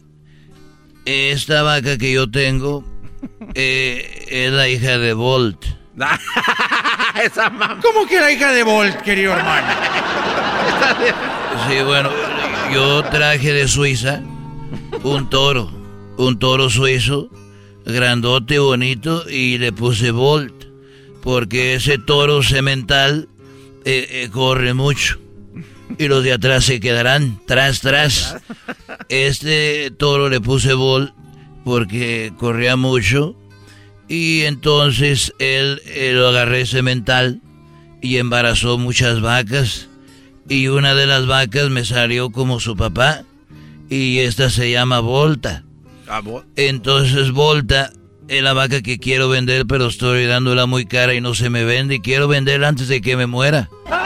esta 1.05 1.61
vaca 1.61 1.99
que 1.99 2.11
yo 2.11 2.31
tengo 2.31 2.83
eh, 3.53 4.25
es 4.29 4.51
la 4.51 4.67
hija 4.67 4.97
de 4.97 5.13
Bolt. 5.13 5.65
Esa 7.23 7.51
¿Cómo 7.81 8.05
que 8.07 8.19
la 8.19 8.31
hija 8.31 8.51
de 8.51 8.63
Bolt, 8.63 9.01
querido 9.01 9.33
hermano? 9.33 9.67
Sí, 11.67 11.81
bueno, 11.83 12.11
yo 12.71 13.03
traje 13.05 13.51
de 13.51 13.67
Suiza 13.67 14.21
un 15.03 15.29
toro, 15.29 15.69
un 16.17 16.39
toro 16.39 16.69
suizo, 16.69 17.29
grandote, 17.85 18.59
bonito, 18.59 19.29
y 19.29 19.57
le 19.57 19.71
puse 19.71 20.11
Bolt, 20.11 20.65
porque 21.21 21.75
ese 21.75 21.97
toro 21.97 22.43
semental 22.43 23.29
eh, 23.85 24.07
eh, 24.09 24.29
corre 24.31 24.73
mucho. 24.73 25.19
Y 25.97 26.07
los 26.07 26.23
de 26.23 26.33
atrás 26.33 26.65
se 26.65 26.79
quedarán, 26.79 27.39
tras, 27.45 27.81
tras. 27.81 28.35
Este 29.09 29.91
toro 29.91 30.27
le 30.27 30.41
puse 30.41 30.73
Bolt 30.73 31.13
porque 31.67 32.31
corría 32.37 32.77
mucho. 32.77 33.35
Y 34.07 34.43
entonces 34.43 35.33
él, 35.37 35.81
él 35.85 36.17
lo 36.17 36.29
agarré 36.29 36.65
semental 36.65 37.41
y 38.01 38.17
embarazó 38.19 38.77
muchas 38.77 39.19
vacas 39.19 39.89
y 40.47 40.69
una 40.69 40.95
de 40.95 41.07
las 41.07 41.27
vacas 41.27 41.69
me 41.69 41.83
salió 41.83 42.29
como 42.29 42.61
su 42.61 42.77
papá 42.77 43.23
y 43.89 44.19
esta 44.19 44.49
se 44.49 44.71
llama 44.71 45.01
Volta. 45.01 45.65
Ah, 46.07 46.21
Entonces 46.55 47.31
Volta 47.31 47.91
es 48.29 48.41
la 48.41 48.53
vaca 48.53 48.81
que 48.81 48.97
quiero 48.97 49.27
vender, 49.27 49.65
pero 49.67 49.87
estoy 49.87 50.25
dándola 50.25 50.67
muy 50.67 50.85
cara 50.85 51.15
y 51.15 51.19
no 51.19 51.35
se 51.35 51.49
me 51.49 51.65
vende 51.65 51.95
y 51.95 51.99
quiero 51.99 52.29
venderla 52.29 52.69
antes 52.69 52.87
de 52.87 53.01
que 53.01 53.17
me 53.17 53.27
muera. 53.27 53.69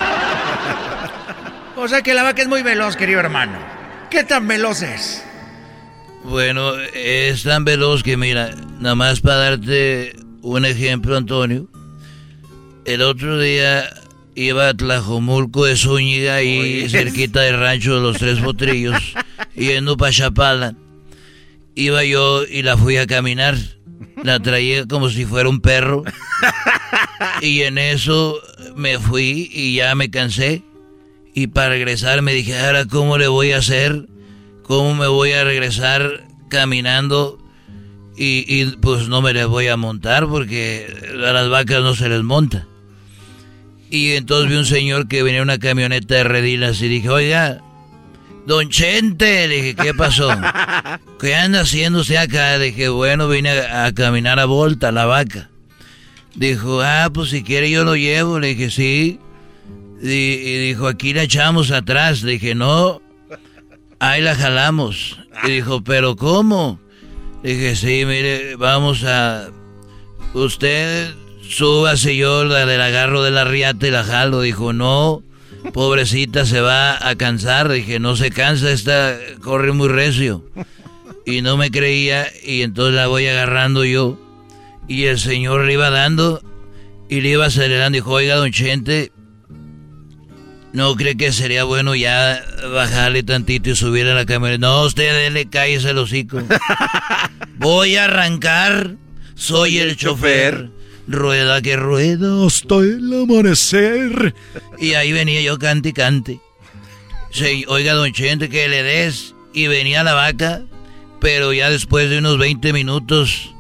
O 1.78 1.88
sea 1.88 2.04
que 2.04 2.14
la 2.14 2.22
vaca 2.22 2.44
es 2.44 2.48
muy 2.48 2.62
veloz, 2.62 2.96
querido 2.96 3.20
hermano. 3.20 3.58
¿Qué 4.12 4.24
tan 4.24 4.48
veloz 4.48 4.84
es? 4.84 5.24
Bueno, 6.24 6.76
es 6.94 7.44
tan 7.44 7.66
veloz 7.66 8.04
que 8.04 8.18
mira, 8.18 8.56
nada 8.80 8.96
más 8.96 9.22
para 9.22 9.38
darte 9.38 10.16
un 10.42 10.66
ejemplo, 10.66 11.18
Antonio. 11.18 11.68
El 12.86 13.02
otro 13.02 13.40
día 13.40 13.90
iba 14.36 14.70
a 14.70 14.74
Tlajomulco 14.74 15.66
de 15.66 15.76
Zúñiga 15.76 16.42
y 16.42 16.90
cerquita 16.90 17.42
del 17.42 17.60
rancho 17.60 17.96
de 17.96 18.02
los 18.02 18.18
Tres 18.18 18.40
Potrillos, 18.40 18.98
yendo 19.56 19.98
para 19.98 20.12
Chapala. 20.12 20.76
Iba 21.76 22.04
yo 22.04 22.44
y 22.44 22.64
la 22.64 22.78
fui 22.78 22.98
a 22.98 23.08
caminar. 23.08 23.58
La 24.24 24.40
traía 24.40 24.86
como 24.88 25.10
si 25.10 25.26
fuera 25.26 25.50
un 25.50 25.62
perro. 25.62 26.04
Y 27.42 27.62
en 27.62 27.78
eso 27.78 28.40
me 28.76 29.00
fui 29.00 29.50
y 29.52 29.76
ya 29.76 29.96
me 29.96 30.10
cansé. 30.10 30.64
Y 31.34 31.48
para 31.48 31.70
regresar 31.70 32.22
me 32.22 32.34
dije, 32.34 32.60
ahora 32.60 32.86
cómo 32.86 33.18
le 33.18 33.28
voy 33.28 33.52
a 33.52 33.58
hacer, 33.58 34.08
cómo 34.72 34.96
me 34.96 35.08
voy 35.08 35.34
a 35.34 35.44
regresar 35.44 36.24
caminando. 36.48 37.38
Y, 38.16 38.46
y 38.48 38.78
pues 38.78 39.10
no 39.10 39.22
me 39.22 39.34
les 39.34 39.46
voy 39.46 39.68
a 39.68 39.76
montar 39.76 40.30
porque 40.30 40.88
a 41.14 41.34
las 41.34 41.50
vacas 41.50 41.82
no 41.82 41.94
se 41.94 42.08
les 42.08 42.24
monta. 42.24 42.68
Y 43.90 44.14
entonces 44.14 44.50
vi 44.50 44.56
un 44.56 44.66
señor 44.66 45.10
que 45.10 45.24
venía 45.24 45.40
en 45.40 45.44
una 45.44 45.60
camioneta 45.60 46.16
de 46.16 46.24
redilas 46.24 46.82
y 46.82 46.88
dije, 46.88 47.10
oiga, 47.10 47.62
don 48.46 48.70
Chente, 48.70 49.50
le 49.50 49.56
dije, 49.56 49.76
¿qué 49.76 49.94
pasó? 49.94 50.30
¿Qué 51.20 51.36
anda 51.36 51.60
haciendo 51.60 52.00
usted 52.00 52.16
acá? 52.16 52.58
Dije, 52.58 52.88
bueno, 52.88 53.28
vine 53.28 53.50
a, 53.50 53.92
caminar 53.92 54.40
a 54.40 54.46
Volta, 54.46 54.94
la 54.94 55.04
vaca. 55.04 55.50
Dijo, 56.34 56.82
ah, 56.82 57.10
pues 57.14 57.32
si 57.32 57.44
quiere 57.44 57.70
yo 57.70 57.84
lo 57.84 57.98
llevo. 57.98 58.40
Le 58.40 58.56
dije, 58.56 58.72
sí. 58.72 59.20
Y, 60.02 60.68
dijo, 60.68 60.88
aquí 60.88 61.14
la 61.14 61.24
echamos 61.24 61.72
atrás. 61.72 62.24
Le 62.24 62.34
dije, 62.34 62.56
no, 62.56 63.02
ahí 64.02 64.22
la 64.22 64.36
jalamos. 64.36 65.18
Y 65.44 65.52
dijo, 65.52 65.84
¿pero 65.84 66.16
cómo? 66.16 66.80
Dije, 67.44 67.76
sí, 67.76 68.04
mire, 68.06 68.56
vamos 68.56 69.04
a... 69.04 69.50
Usted 70.34 71.14
súbase 71.48 72.16
yo 72.16 72.44
la 72.46 72.66
del 72.66 72.82
agarro 72.82 73.22
de 73.22 73.32
la 73.32 73.44
riata 73.44 73.88
y 73.88 73.92
la 73.92 74.04
jalo. 74.04 74.42
Dijo, 74.42 74.74
no, 74.74 75.24
pobrecita 75.74 76.46
se 76.46 76.62
va 76.62 77.08
a 77.08 77.16
cansar. 77.16 77.72
Dije, 77.72 78.00
no 78.00 78.16
se 78.16 78.32
cansa, 78.32 78.72
esta 78.72 79.18
corre 79.42 79.72
muy 79.72 79.88
recio. 79.88 80.44
Y 81.26 81.42
no 81.42 81.56
me 81.56 81.70
creía 81.70 82.28
y 82.44 82.64
entonces 82.64 82.96
la 82.96 83.08
voy 83.08 83.28
agarrando 83.28 83.86
yo. 83.86 84.18
Y 84.88 85.06
el 85.06 85.20
señor 85.20 85.66
le 85.66 85.74
iba 85.74 85.90
dando 85.90 86.42
y 87.08 87.22
le 87.22 87.30
iba 87.30 87.46
acelerando. 87.46 87.96
Dijo, 87.96 88.12
oiga, 88.12 88.36
don 88.36 88.52
Chente, 88.52 89.12
¿no 90.74 90.96
cree 90.96 91.18
que 91.18 91.32
sería 91.32 91.64
bueno 91.64 91.96
ya 91.96 92.44
bajarle 92.74 93.24
tantito 93.24 93.70
y 93.70 93.76
subir 93.76 94.08
a 94.08 94.14
la 94.14 94.26
cámara? 94.26 94.58
No, 94.58 94.84
usted 94.84 95.32
le 95.32 95.50
cállese 95.50 95.92
el 95.92 95.98
hocico. 95.98 96.42
Voy 97.58 97.96
a 97.96 98.06
arrancar, 98.06 98.96
soy 99.36 99.80
el 99.80 99.98
chofer 99.98 100.70
rueda 101.08 101.62
que 101.62 101.76
rueda 101.76 102.46
hasta 102.46 102.76
el 102.76 103.24
amanecer. 103.24 104.34
Y 104.80 104.94
ahí 104.94 105.12
venía 105.12 105.42
yo 105.42 105.60
cante 105.60 105.90
y 105.90 105.94
cante. 105.94 106.40
Sí, 107.32 107.66
oiga, 107.68 107.94
don 107.94 108.12
Chente, 108.12 108.50
que 108.50 108.68
le 108.68 108.84
des. 108.84 109.36
Y 109.54 109.68
venía 109.68 110.04
la 110.04 110.14
vaca, 110.14 110.64
pero 111.20 111.54
ya 111.54 111.70
después 111.70 112.10
de 112.10 112.20
unos 112.20 112.38
20 112.38 112.74
minutos 112.74 113.54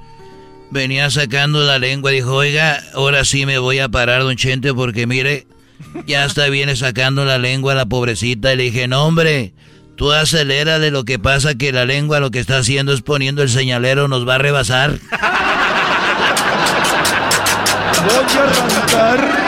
venía 0.69 1.09
sacando 1.09 1.63
la 1.63 1.79
lengua. 1.79 2.11
Dijo, 2.11 2.33
oiga, 2.33 2.83
ahora 2.93 3.25
sí 3.25 3.45
me 3.45 3.59
voy 3.59 3.79
a 3.79 3.89
parar, 3.89 4.23
don 4.23 4.35
Chente, 4.35 4.73
porque 4.73 5.07
mire, 5.07 5.47
ya 6.05 6.25
está 6.25 6.47
viene 6.47 6.75
sacando 6.75 7.25
la 7.25 7.37
lengua 7.37 7.75
la 7.75 7.85
pobrecita. 7.85 8.53
Y 8.53 8.57
le 8.57 8.63
dije, 8.63 8.87
no, 8.87 9.05
hombre, 9.05 9.53
tú 9.95 10.11
acelérale. 10.11 10.91
Lo 10.91 11.03
que 11.05 11.19
pasa 11.19 11.55
que 11.55 11.71
la 11.71 11.85
lengua 11.85 12.19
lo 12.19 12.31
que 12.31 12.39
está 12.39 12.57
haciendo 12.57 12.93
es 12.93 13.01
poniendo 13.01 13.41
el 13.43 13.49
señalero, 13.49 14.07
nos 14.07 14.27
va 14.27 14.35
a 14.35 14.37
rebasar. 14.39 14.99
Voy 18.03 18.13
a 18.13 18.43
arrancar. 18.43 19.41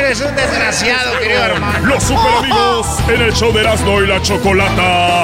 Eres 0.00 0.20
un 0.20 0.34
desgraciado, 0.34 1.18
querido 1.18 1.40
hermano. 1.40 1.86
Los 1.86 2.02
super 2.02 2.34
amigos 2.38 2.86
en 3.08 3.20
el 3.22 3.32
show 3.32 3.52
de 3.52 3.60
Erasmo 3.60 4.02
y 4.02 4.06
la 4.06 4.22
Chocolata. 4.22 5.22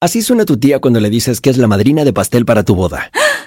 Así 0.00 0.22
suena 0.22 0.46
tu 0.46 0.56
tía 0.56 0.78
cuando 0.78 0.98
le 0.98 1.10
dices 1.10 1.42
que 1.42 1.50
es 1.50 1.58
la 1.58 1.66
madrina 1.66 2.04
de 2.04 2.14
pastel 2.14 2.46
para 2.46 2.64
tu 2.64 2.74
boda. 2.74 3.10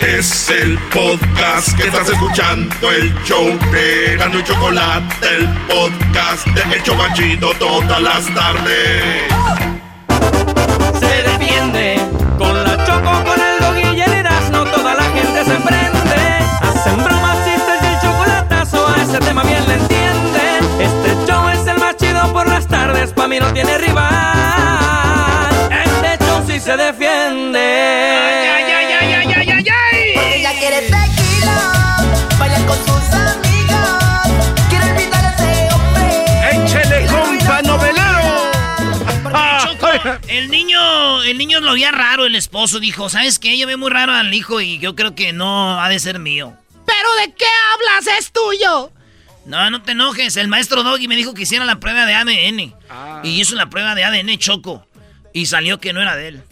Es 0.00 0.48
el 0.48 0.78
podcast 0.94 1.76
que 1.76 1.88
estás 1.88 2.08
escuchando, 2.08 2.90
el 2.92 3.12
show 3.24 3.46
de 3.72 4.16
Gano 4.16 4.38
y 4.38 4.44
Chocolate, 4.44 5.26
el 5.36 5.48
podcast 5.66 6.46
de 6.46 6.76
El 6.76 6.82
Chocachito 6.84 7.50
todas 7.58 8.00
las 8.00 8.32
tardes. 8.32 9.24
Se 11.00 11.22
defiende 11.24 12.00
con 12.38 12.62
la 12.62 12.76
choco, 12.86 13.24
con 13.24 13.40
el 13.40 13.58
dog 13.60 13.96
y 13.96 14.00
el 14.00 14.12
Erasmo, 14.12 14.64
toda 14.66 14.94
la 14.94 15.02
gente 15.02 15.44
se 15.44 15.56
prende. 15.56 16.38
Hacen 16.60 17.04
bromas, 17.04 17.44
chistes 17.44 17.82
y 17.82 17.86
el 17.86 18.00
chocolatazo, 18.00 18.86
a 18.88 19.02
ese 19.02 19.18
tema 19.18 19.42
bien 19.42 19.66
le 19.66 19.74
entienden. 19.74 20.80
Este 20.80 21.26
show 21.26 21.48
es 21.48 21.66
el 21.66 21.78
más 21.78 21.96
chido 21.96 22.32
por 22.32 22.46
las 22.46 22.68
tardes, 22.68 23.12
pa' 23.12 23.26
mí 23.26 23.40
no 23.40 23.52
tiene 23.52 23.76
rival. 23.78 24.10
Este 25.84 26.24
show 26.24 26.44
sí 26.46 26.60
se 26.60 26.76
defiende. 26.76 27.58
Ay, 27.58 28.48
ay, 28.48 28.72
ay, 28.72 28.97
bailar 32.38 32.66
con 32.66 32.76
sus 32.78 33.14
amigas. 33.14 34.28
Invitar 34.90 35.24
a 35.24 35.34
ese 35.34 35.74
hombre. 35.74 36.64
Échele, 36.64 37.06
compa 37.06 37.62
novelero. 37.62 38.18
El 40.28 40.50
niño, 40.50 41.22
el 41.22 41.36
niño 41.38 41.60
lo 41.60 41.72
veía 41.72 41.90
raro, 41.90 42.24
el 42.26 42.34
esposo 42.34 42.78
dijo, 42.80 43.08
¿sabes 43.08 43.38
qué? 43.38 43.58
Yo 43.58 43.66
veo 43.66 43.76
muy 43.78 43.90
raro 43.90 44.12
al 44.12 44.32
hijo 44.32 44.60
y 44.60 44.78
yo 44.78 44.94
creo 44.94 45.14
que 45.14 45.32
no 45.32 45.80
ha 45.80 45.88
de 45.88 45.98
ser 45.98 46.18
mío. 46.18 46.54
¿Pero 46.86 47.14
de 47.26 47.34
qué 47.34 47.44
hablas? 47.74 48.18
¿Es 48.18 48.32
tuyo? 48.32 48.90
No, 49.44 49.70
no 49.70 49.82
te 49.82 49.92
enojes. 49.92 50.36
El 50.36 50.48
maestro 50.48 50.82
Doggy 50.82 51.08
me 51.08 51.16
dijo 51.16 51.34
que 51.34 51.42
hiciera 51.42 51.64
la 51.64 51.80
prueba 51.80 52.06
de 52.06 52.14
ADN. 52.14 52.74
Ah. 52.90 53.20
Y 53.24 53.40
hizo 53.40 53.54
la 53.56 53.68
prueba 53.70 53.94
de 53.94 54.04
ADN 54.04 54.38
Choco. 54.38 54.86
Y 55.32 55.46
salió 55.46 55.78
que 55.80 55.92
no 55.92 56.00
era 56.00 56.16
de 56.16 56.28
él. 56.28 56.42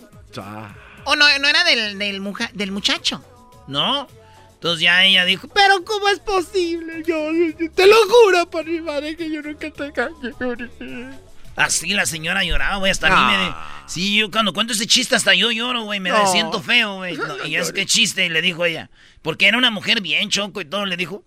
¿O 1.05 1.15
no, 1.17 1.27
no 1.39 1.49
era 1.49 1.65
del, 1.65 1.99
del, 1.99 2.21
muja- 2.21 2.51
del 2.53 2.73
muchacho? 2.73 3.23
¿No? 3.69 4.09
Entonces 4.57 4.81
ya 4.83 5.05
ella 5.05 5.25
dijo, 5.25 5.49
¿Pero 5.49 5.85
cómo 5.85 6.09
es 6.09 6.19
posible? 6.21 7.03
Yo, 7.07 7.31
yo- 7.33 7.57
yo 7.59 7.71
te 7.71 7.87
lo 7.87 7.97
juro 8.09 8.51
por 8.51 8.65
mi 8.67 8.81
madre 8.81 9.17
que 9.17 9.31
yo 9.31 9.41
nunca 9.43 9.71
te 9.71 9.85
engañé. 9.87 11.11
así 11.57 11.93
la 11.95 12.07
señora 12.07 12.43
lloraba, 12.45 12.77
güey. 12.77 12.91
Hasta 12.91 13.07
a 13.09 13.11
mí 13.29 13.37
me... 13.37 13.45
de- 13.45 13.55
Sí, 13.87 14.17
yo 14.19 14.31
cuando 14.33 14.53
cuento 14.53 14.73
ese 14.73 14.87
chiste 14.89 15.15
hasta 15.15 15.33
yo 15.35 15.51
lloro, 15.53 15.83
güey. 15.85 16.01
Me 16.01 16.11
No. 16.11 16.27
siento 16.33 16.61
feo, 16.63 16.97
güey. 16.97 17.17
No, 17.17 17.47
y 17.47 17.57
es 17.57 17.73
que 17.73 17.87
chiste, 17.87 18.27
y 18.27 18.29
le 18.29 18.43
dijo 18.43 18.65
ella. 18.65 18.91
Porque 19.23 19.47
era 19.47 19.57
una 19.59 19.71
mujer 19.71 20.01
bien 20.01 20.29
choco 20.31 20.61
y 20.61 20.65
todo. 20.65 20.85
Le 20.87 20.97
dijo, 20.97 21.23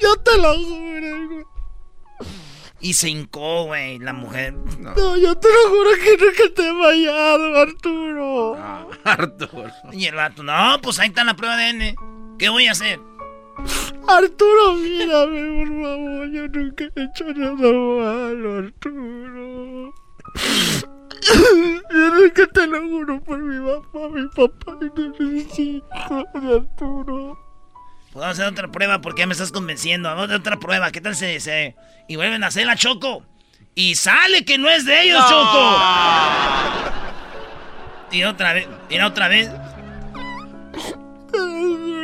Yo 0.00 0.14
te 0.16 0.36
lo 0.38 0.54
juro, 0.56 1.28
güey. 1.28 1.44
y 2.80 2.92
se 2.92 3.08
hincó, 3.08 3.64
güey, 3.64 3.98
la 3.98 4.12
mujer. 4.12 4.52
No, 4.52 5.16
yo 5.16 5.34
te 5.36 5.48
lo 5.48 5.70
juro 5.70 5.90
que 6.04 6.16
nunca 6.24 6.54
te 6.54 6.68
he 6.68 6.82
fallado, 6.82 7.56
Arturo. 7.58 8.56
Arturo. 9.04 9.72
Y 9.92 10.04
el 10.06 10.14
vato, 10.14 10.42
no, 10.42 10.78
pues 10.82 10.98
ahí 11.00 11.08
está 11.08 11.24
la 11.24 11.34
prueba 11.34 11.56
de 11.56 11.64
ADN. 11.64 11.96
¿Qué 12.38 12.48
voy 12.48 12.66
a 12.66 12.72
hacer? 12.72 13.00
Arturo, 14.08 14.74
mírame, 14.74 15.64
por 15.64 15.82
favor. 15.82 16.30
Yo 16.30 16.48
nunca 16.48 16.84
he 16.84 17.02
hecho 17.02 17.24
nada 17.34 17.54
malo, 17.54 18.58
Arturo. 18.58 19.94
Yo 21.90 22.14
nunca 22.14 22.46
te 22.52 22.66
lo 22.66 22.80
juro 22.88 23.20
por 23.22 23.38
mi 23.38 23.56
mamá, 23.58 24.08
mi 24.14 24.28
papá 24.28 24.76
y 24.82 24.90
por 24.90 25.20
mis 25.20 25.58
hijos, 25.58 26.24
Arturo. 26.34 27.38
Puedo 28.12 28.26
hacer 28.26 28.46
otra 28.46 28.68
prueba 28.70 29.00
porque 29.00 29.20
ya 29.22 29.26
me 29.26 29.32
estás 29.32 29.50
convenciendo. 29.52 30.08
Vamos 30.08 30.22
a 30.22 30.26
hacer 30.26 30.36
otra 30.40 30.56
prueba. 30.58 30.90
¿Qué 30.90 31.00
tal 31.00 31.16
se, 31.16 31.40
se- 31.40 31.74
Y 32.08 32.16
vuelven 32.16 32.44
a 32.44 32.48
hacer 32.48 32.66
la 32.66 32.76
Choco. 32.76 33.24
Y 33.74 33.94
sale 33.96 34.44
que 34.44 34.56
no 34.58 34.68
es 34.70 34.84
de 34.86 35.02
ellos, 35.02 35.18
No. 35.18 35.28
Choco. 35.28 35.78
Y 38.12 38.22
otra 38.24 38.52
vez, 38.54 38.68
y 38.88 38.98
otra 39.00 39.28
vez. 39.28 39.50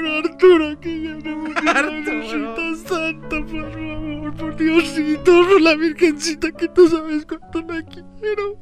Arturo, 0.06 0.80
que 0.80 1.02
yo 1.02 1.16
no 1.18 1.36
voy 1.42 1.52
a 1.66 1.82
Virgencita 1.82 2.74
Santa, 2.88 3.36
por 3.46 3.72
favor, 3.72 4.34
por 4.36 4.56
Diosito, 4.56 5.32
por 5.48 5.60
la 5.60 5.74
Virgencita 5.76 6.50
que 6.52 6.68
tú 6.68 6.88
sabes 6.88 7.26
cuánto 7.26 7.60
la 7.62 7.82
quiero. 7.84 8.56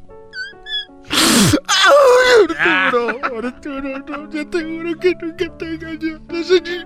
¡Ay, 1.66 2.57
Arturo! 2.59 3.38
Arturo, 3.49 3.99
no, 4.07 4.30
yo 4.30 4.49
te 4.49 4.62
juro 4.64 4.99
que 5.01 5.14
nunca 5.20 5.57
te 5.59 5.66
ni- 5.78 6.84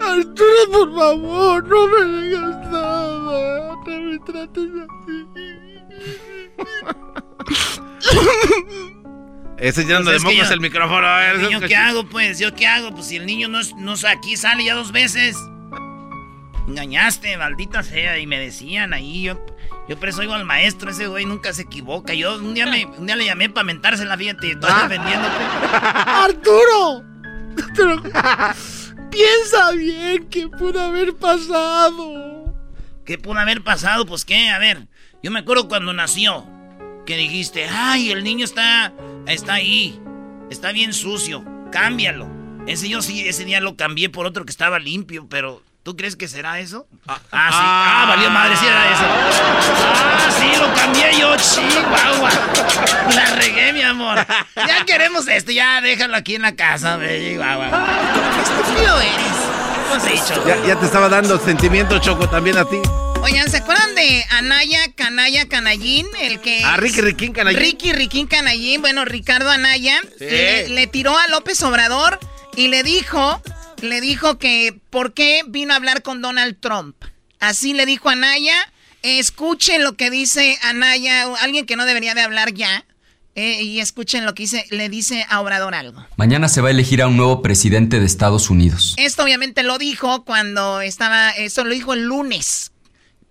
Arturo, 0.00 0.70
por 0.72 0.94
favor, 0.96 1.68
no 1.68 1.86
me 1.86 2.04
digas 2.26 2.70
nada. 2.72 3.76
No 3.86 4.00
me 4.00 4.18
trates 4.20 4.70
así. 4.84 5.16
Ese 9.64 9.82
llenando 9.84 10.10
Pues 10.10 10.12
de 10.12 10.16
es 10.16 10.22
que 10.24 10.36
mocos 10.36 10.48
yo- 10.48 10.54
el 10.54 10.60
micrófono. 10.60 11.06
A 11.06 11.18
ver, 11.20 11.40
¿Yo 11.40 11.48
eso- 11.58 11.60
qué 11.66 11.76
hago, 11.76 12.04
pues? 12.06 12.38
¿Yo 12.38 12.54
qué 12.54 12.66
hago? 12.66 12.90
Pues 12.94 13.06
si 13.08 13.16
el 13.16 13.24
niño 13.26 13.48
no, 13.48 13.58
es, 13.60 13.74
no 13.76 13.94
es 13.94 14.04
aquí, 14.04 14.36
sale 14.36 14.64
ya 14.64 14.74
dos 14.74 14.92
veces. 14.92 15.36
Engañaste, 16.68 17.36
maldita 17.36 17.82
sea. 17.82 18.18
Y 18.18 18.26
me 18.26 18.38
decían 18.38 18.92
ahí, 18.92 19.22
yo, 19.22 19.44
yo 19.88 19.98
por 19.98 20.08
eso 20.10 20.20
oigo 20.20 20.34
al 20.34 20.44
maestro, 20.44 20.90
ese 20.90 21.06
güey 21.06 21.24
nunca 21.24 21.52
se 21.52 21.62
equivoca. 21.62 22.12
Yo 22.14 22.36
un 22.36 22.52
día, 22.54 22.66
me, 22.66 22.84
un 22.86 23.06
día 23.06 23.16
le 23.16 23.24
llamé 23.26 23.48
para 23.50 23.64
mentársela, 23.64 24.16
fíjate, 24.16 24.48
y 24.48 24.50
estoy 24.50 24.70
Ah. 24.72 24.86
defendiéndote. 24.88 25.44
¡Arturo! 26.06 27.04
Piensa 29.10 29.70
bien 29.72 30.26
qué 30.28 30.48
pudo 30.48 30.80
haber 30.80 31.14
pasado. 31.14 32.54
¿Qué 33.04 33.18
pudo 33.18 33.38
haber 33.38 33.62
pasado? 33.62 34.06
Pues 34.06 34.24
qué, 34.24 34.48
a 34.50 34.58
ver, 34.58 34.88
yo 35.22 35.30
me 35.30 35.40
acuerdo 35.40 35.68
cuando 35.68 35.92
nació, 35.92 36.44
que 37.04 37.16
dijiste, 37.16 37.68
ay, 37.68 38.10
el 38.10 38.24
niño 38.24 38.44
está, 38.44 38.92
está 39.26 39.54
ahí, 39.54 40.00
está 40.50 40.72
bien 40.72 40.92
sucio, 40.92 41.44
cámbialo. 41.70 42.28
Ese 42.66 42.88
yo 42.88 43.02
sí, 43.02 43.28
ese 43.28 43.44
día 43.44 43.60
lo 43.60 43.76
cambié 43.76 44.08
por 44.08 44.26
otro 44.26 44.44
que 44.44 44.50
estaba 44.50 44.78
limpio, 44.78 45.26
pero 45.28 45.62
¿tú 45.82 45.96
crees 45.96 46.16
que 46.16 46.28
será 46.28 46.60
eso? 46.60 46.86
Ah, 47.06 47.18
sí, 47.20 47.28
ah, 47.32 48.04
valió 48.08 48.30
madre, 48.30 48.56
sí 48.56 48.66
era 48.66 48.90
eso. 48.90 49.04
Ah, 49.04 50.30
sí, 50.30 50.58
lo 50.58 50.74
cambié 50.74 51.20
yo, 51.20 51.36
chihuahua. 51.36 52.30
La 53.14 53.26
regué, 53.34 53.72
mi 53.74 53.82
amor. 53.82 54.26
Ya 54.56 54.84
queremos 54.86 55.28
esto, 55.28 55.52
ya 55.52 55.82
déjalo 55.82 56.16
aquí 56.16 56.36
en 56.36 56.42
la 56.42 56.56
casa, 56.56 56.98
chihuahua. 56.98 57.70
Qué 58.34 58.40
estúpido 58.40 59.00
eres. 59.00 59.34
Hemos 59.86 60.04
dicho. 60.04 60.46
Ya, 60.46 60.66
ya 60.66 60.80
te 60.80 60.86
estaba 60.86 61.10
dando 61.10 61.38
sentimiento, 61.38 61.98
Choco, 61.98 62.28
también 62.30 62.56
a 62.56 62.64
ti. 62.64 62.78
Oigan, 63.24 63.50
¿se 63.50 63.56
acuerdan 63.56 63.94
de 63.94 64.22
Anaya 64.30 64.92
Canaya 64.94 65.48
Canallín? 65.48 66.06
El 66.20 66.40
que. 66.40 66.62
Ah, 66.62 66.76
Ricky 66.76 67.00
Riquín 67.00 67.32
Canallín. 67.32 67.58
Ricky 67.60 67.92
Riquín 67.92 68.26
Canallín. 68.26 68.82
Bueno, 68.82 69.04
Ricardo 69.06 69.50
Anaya 69.50 69.98
Sí. 70.18 70.26
le, 70.26 70.68
le 70.68 70.86
tiró 70.86 71.16
a 71.16 71.26
López 71.28 71.62
Obrador 71.62 72.18
y 72.54 72.68
le 72.68 72.82
dijo, 72.82 73.42
le 73.80 74.00
dijo 74.02 74.38
que 74.38 74.78
por 74.90 75.14
qué 75.14 75.40
vino 75.46 75.72
a 75.72 75.76
hablar 75.76 76.02
con 76.02 76.20
Donald 76.20 76.56
Trump. 76.60 76.96
Así 77.40 77.72
le 77.72 77.86
dijo 77.86 78.10
Anaya. 78.10 78.54
Escuchen 79.02 79.84
lo 79.84 79.96
que 79.96 80.08
dice 80.10 80.58
Anaya, 80.62 81.24
alguien 81.42 81.66
que 81.66 81.76
no 81.76 81.84
debería 81.84 82.14
de 82.14 82.22
hablar 82.22 82.52
ya. 82.54 82.84
eh, 83.36 83.62
y 83.62 83.80
escuchen 83.80 84.24
lo 84.24 84.34
que 84.34 84.44
dice, 84.44 84.64
le 84.70 84.88
dice 84.88 85.26
a 85.28 85.40
Obrador 85.40 85.74
algo. 85.74 86.06
Mañana 86.16 86.48
se 86.48 86.60
va 86.60 86.68
a 86.68 86.70
elegir 86.70 87.02
a 87.02 87.08
un 87.08 87.16
nuevo 87.16 87.42
presidente 87.42 87.98
de 88.00 88.06
Estados 88.06 88.48
Unidos. 88.48 88.94
Esto 88.96 89.24
obviamente 89.24 89.62
lo 89.64 89.76
dijo 89.76 90.24
cuando 90.24 90.80
estaba, 90.80 91.30
esto 91.32 91.64
lo 91.64 91.74
dijo 91.74 91.92
el 91.94 92.04
lunes, 92.04 92.70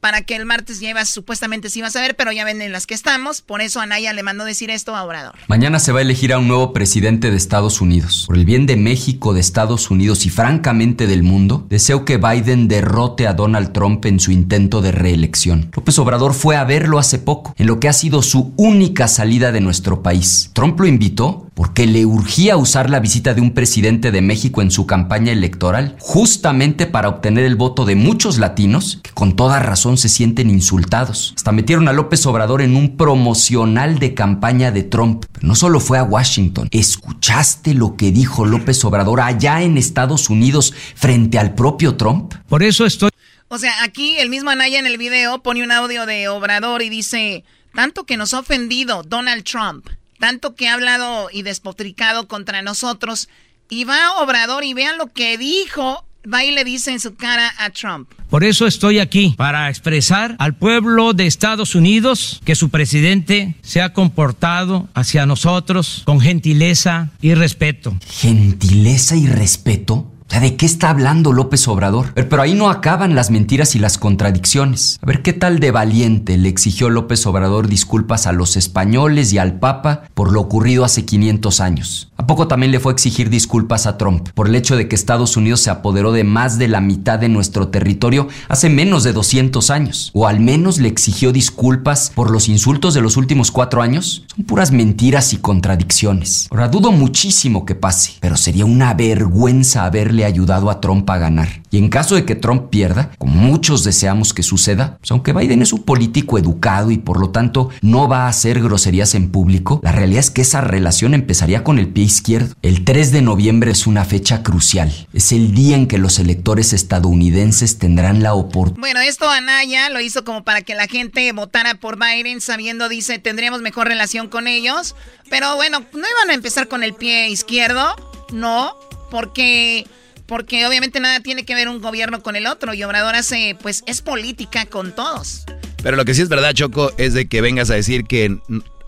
para 0.03 0.21
que 0.21 0.35
el 0.35 0.45
martes 0.45 0.81
iba, 0.81 1.05
supuestamente 1.05 1.69
se 1.69 1.79
iba 1.79 1.87
a 1.87 1.91
saber, 1.91 2.17
pero 2.17 2.33
ya 2.33 2.43
ven 2.43 2.61
en 2.61 2.73
las 2.73 2.85
que 2.85 2.93
estamos, 2.93 3.41
por 3.41 3.61
eso 3.61 3.79
Anaya 3.79 4.11
le 4.11 4.21
mandó 4.21 4.43
decir 4.43 4.69
esto 4.69 4.97
a 4.97 5.05
Obrador. 5.05 5.35
Mañana 5.47 5.79
se 5.79 5.93
va 5.93 5.99
a 5.99 6.01
elegir 6.01 6.33
a 6.33 6.39
un 6.39 6.49
nuevo 6.49 6.73
presidente 6.73 7.31
de 7.31 7.37
Estados 7.37 7.79
Unidos. 7.79 8.25
Por 8.27 8.35
el 8.35 8.43
bien 8.43 8.65
de 8.65 8.75
México, 8.75 9.33
de 9.33 9.39
Estados 9.39 9.89
Unidos 9.89 10.25
y 10.25 10.29
francamente 10.29 11.07
del 11.07 11.23
mundo, 11.23 11.65
deseo 11.69 12.03
que 12.03 12.17
Biden 12.17 12.67
derrote 12.67 13.27
a 13.27 13.33
Donald 13.33 13.71
Trump 13.71 14.05
en 14.05 14.19
su 14.19 14.33
intento 14.33 14.81
de 14.81 14.91
reelección. 14.91 15.71
López 15.73 15.97
Obrador 15.99 16.33
fue 16.33 16.57
a 16.57 16.65
verlo 16.65 16.99
hace 16.99 17.17
poco, 17.17 17.55
en 17.57 17.67
lo 17.67 17.79
que 17.79 17.87
ha 17.87 17.93
sido 17.93 18.21
su 18.23 18.53
única 18.57 19.07
salida 19.07 19.53
de 19.53 19.61
nuestro 19.61 20.03
país. 20.03 20.51
Trump 20.51 20.77
lo 20.81 20.85
invitó 20.85 21.47
porque 21.53 21.85
le 21.85 22.05
urgía 22.05 22.57
usar 22.57 22.89
la 22.89 22.99
visita 22.99 23.33
de 23.33 23.41
un 23.41 23.53
presidente 23.53 24.11
de 24.11 24.21
México 24.21 24.61
en 24.61 24.71
su 24.71 24.85
campaña 24.85 25.31
electoral, 25.31 25.95
justamente 25.99 26.85
para 26.85 27.09
obtener 27.09 27.45
el 27.45 27.55
voto 27.55 27.85
de 27.85 27.95
muchos 27.95 28.37
latinos 28.37 28.99
que 29.03 29.11
con 29.11 29.35
toda 29.35 29.59
razón 29.59 29.97
se 29.97 30.09
sienten 30.09 30.49
insultados. 30.49 31.33
Hasta 31.35 31.51
metieron 31.51 31.87
a 31.87 31.93
López 31.93 32.25
Obrador 32.25 32.61
en 32.61 32.75
un 32.75 32.97
promocional 32.97 33.99
de 33.99 34.13
campaña 34.13 34.71
de 34.71 34.83
Trump. 34.83 35.25
Pero 35.31 35.47
no 35.47 35.55
solo 35.55 35.79
fue 35.79 35.97
a 35.97 36.03
Washington, 36.03 36.67
¿escuchaste 36.71 37.73
lo 37.73 37.95
que 37.95 38.11
dijo 38.11 38.45
López 38.45 38.83
Obrador 38.85 39.21
allá 39.21 39.61
en 39.61 39.77
Estados 39.77 40.29
Unidos 40.29 40.73
frente 40.95 41.39
al 41.39 41.53
propio 41.55 41.95
Trump? 41.95 42.33
Por 42.47 42.63
eso 42.63 42.85
estoy... 42.85 43.09
O 43.49 43.57
sea, 43.59 43.83
aquí 43.83 44.15
el 44.17 44.29
mismo 44.29 44.49
Anaya 44.49 44.79
en 44.79 44.87
el 44.87 44.97
video 44.97 45.43
pone 45.43 45.63
un 45.63 45.71
audio 45.71 46.07
de 46.07 46.27
Obrador 46.27 46.81
y 46.81 46.89
dice, 46.89 47.43
tanto 47.75 48.05
que 48.05 48.17
nos 48.17 48.33
ha 48.33 48.39
ofendido 48.39 49.03
Donald 49.03 49.43
Trump, 49.43 49.87
tanto 50.19 50.55
que 50.55 50.67
ha 50.67 50.73
hablado 50.73 51.29
y 51.31 51.41
despotricado 51.41 52.27
contra 52.27 52.61
nosotros, 52.61 53.29
y 53.69 53.85
va 53.85 54.21
Obrador 54.21 54.63
y 54.63 54.73
vean 54.73 54.97
lo 54.97 55.07
que 55.07 55.37
dijo, 55.37 56.05
va 56.31 56.43
y 56.43 56.51
le 56.51 56.63
dice 56.63 56.91
en 56.91 56.99
su 56.99 57.15
cara 57.15 57.53
a 57.57 57.69
Trump. 57.71 58.09
Por 58.29 58.43
eso 58.43 58.65
estoy 58.65 58.99
aquí, 58.99 59.35
para 59.37 59.69
expresar 59.69 60.35
al 60.39 60.55
pueblo 60.55 61.13
de 61.13 61.27
Estados 61.27 61.75
Unidos 61.75 62.41
que 62.45 62.55
su 62.55 62.69
presidente 62.69 63.55
se 63.61 63.81
ha 63.81 63.93
comportado 63.93 64.89
hacia 64.93 65.25
nosotros 65.25 66.03
con 66.05 66.19
gentileza 66.19 67.11
y 67.21 67.35
respeto. 67.35 67.95
¿Gentileza 68.07 69.15
y 69.15 69.27
respeto? 69.27 70.12
¿De 70.39 70.55
qué 70.55 70.65
está 70.65 70.89
hablando 70.89 71.31
López 71.31 71.67
Obrador? 71.67 72.11
Pero, 72.13 72.29
pero 72.29 72.41
ahí 72.41 72.53
no 72.53 72.69
acaban 72.69 73.15
las 73.15 73.31
mentiras 73.31 73.75
y 73.75 73.79
las 73.79 73.97
contradicciones. 73.97 74.99
A 75.01 75.05
ver, 75.05 75.21
¿qué 75.21 75.33
tal 75.33 75.59
de 75.59 75.71
valiente 75.71 76.37
le 76.37 76.49
exigió 76.49 76.89
López 76.89 77.25
Obrador 77.25 77.67
disculpas 77.67 78.27
a 78.27 78.31
los 78.31 78.57
españoles 78.57 79.31
y 79.33 79.37
al 79.37 79.59
Papa 79.59 80.03
por 80.13 80.31
lo 80.31 80.41
ocurrido 80.41 80.85
hace 80.85 81.05
500 81.05 81.59
años? 81.61 82.09
¿A 82.17 82.27
poco 82.27 82.47
también 82.47 82.71
le 82.71 82.79
fue 82.79 82.91
a 82.91 82.93
exigir 82.93 83.29
disculpas 83.29 83.85
a 83.85 83.97
Trump 83.97 84.29
por 84.33 84.47
el 84.47 84.55
hecho 84.55 84.77
de 84.77 84.87
que 84.87 84.95
Estados 84.95 85.35
Unidos 85.35 85.59
se 85.59 85.69
apoderó 85.69 86.11
de 86.11 86.23
más 86.23 86.57
de 86.57 86.67
la 86.67 86.79
mitad 86.79 87.19
de 87.19 87.27
nuestro 87.27 87.67
territorio 87.67 88.27
hace 88.47 88.69
menos 88.69 89.03
de 89.03 89.13
200 89.13 89.69
años? 89.69 90.09
¿O 90.13 90.27
al 90.27 90.39
menos 90.39 90.79
le 90.79 90.87
exigió 90.87 91.33
disculpas 91.33 92.11
por 92.15 92.31
los 92.31 92.47
insultos 92.47 92.93
de 92.93 93.01
los 93.01 93.17
últimos 93.17 93.51
cuatro 93.51 93.81
años? 93.81 94.25
Son 94.33 94.45
puras 94.45 94.71
mentiras 94.71 95.33
y 95.33 95.37
contradicciones. 95.37 96.47
Ahora, 96.49 96.69
dudo 96.69 96.91
muchísimo 96.91 97.65
que 97.65 97.75
pase, 97.75 98.13
pero 98.19 98.37
sería 98.37 98.65
una 98.65 98.93
vergüenza 98.93 99.85
haberle 99.85 100.22
ayudado 100.27 100.69
a 100.69 100.81
Trump 100.81 101.09
a 101.09 101.17
ganar. 101.17 101.61
Y 101.71 101.77
en 101.77 101.89
caso 101.89 102.15
de 102.15 102.25
que 102.25 102.35
Trump 102.35 102.69
pierda, 102.69 103.11
como 103.17 103.33
muchos 103.33 103.83
deseamos 103.83 104.33
que 104.33 104.43
suceda, 104.43 104.97
pues 104.99 105.11
aunque 105.11 105.33
Biden 105.33 105.61
es 105.61 105.73
un 105.73 105.83
político 105.83 106.37
educado 106.37 106.91
y 106.91 106.97
por 106.97 107.19
lo 107.19 107.31
tanto 107.31 107.69
no 107.81 108.07
va 108.07 108.25
a 108.25 108.27
hacer 108.27 108.61
groserías 108.61 109.15
en 109.15 109.31
público, 109.31 109.79
la 109.83 109.91
realidad 109.91 110.19
es 110.19 110.29
que 110.29 110.41
esa 110.41 110.61
relación 110.61 111.13
empezaría 111.13 111.63
con 111.63 111.79
el 111.79 111.87
pie 111.87 112.03
izquierdo. 112.05 112.55
El 112.61 112.83
3 112.83 113.11
de 113.11 113.21
noviembre 113.21 113.71
es 113.71 113.87
una 113.87 114.05
fecha 114.05 114.43
crucial. 114.43 115.07
Es 115.13 115.31
el 115.31 115.53
día 115.53 115.75
en 115.75 115.87
que 115.87 115.97
los 115.97 116.19
electores 116.19 116.73
estadounidenses 116.73 117.77
tendrán 117.77 118.23
la 118.23 118.33
oportunidad. 118.33 118.79
Bueno, 118.79 118.99
esto 119.01 119.29
Anaya 119.29 119.89
lo 119.89 119.99
hizo 119.99 120.23
como 120.23 120.43
para 120.43 120.61
que 120.61 120.75
la 120.75 120.87
gente 120.87 121.31
votara 121.31 121.75
por 121.75 121.97
Biden, 121.97 122.41
sabiendo, 122.41 122.89
dice, 122.89 123.19
tendríamos 123.19 123.61
mejor 123.61 123.87
relación 123.87 124.27
con 124.27 124.47
ellos. 124.47 124.95
Pero 125.29 125.55
bueno, 125.55 125.79
no 125.93 125.99
iban 125.99 126.29
a 126.29 126.33
empezar 126.33 126.67
con 126.67 126.83
el 126.83 126.93
pie 126.93 127.29
izquierdo, 127.29 127.95
no, 128.31 128.75
porque 129.09 129.87
porque 130.25 130.65
obviamente 130.65 130.99
nada 130.99 131.19
tiene 131.19 131.45
que 131.45 131.55
ver 131.55 131.67
un 131.67 131.81
gobierno 131.81 132.21
con 132.21 132.35
el 132.35 132.47
otro 132.47 132.73
y 132.73 132.83
Obrador 132.83 133.15
hace, 133.15 133.57
pues 133.61 133.83
es 133.87 134.01
política 134.01 134.65
con 134.65 134.93
todos. 134.93 135.45
Pero 135.81 135.97
lo 135.97 136.05
que 136.05 136.13
sí 136.13 136.21
es 136.21 136.29
verdad, 136.29 136.53
Choco, 136.53 136.93
es 136.97 137.13
de 137.13 137.27
que 137.27 137.41
vengas 137.41 137.69
a 137.69 137.75
decir 137.75 138.05
que 138.05 138.37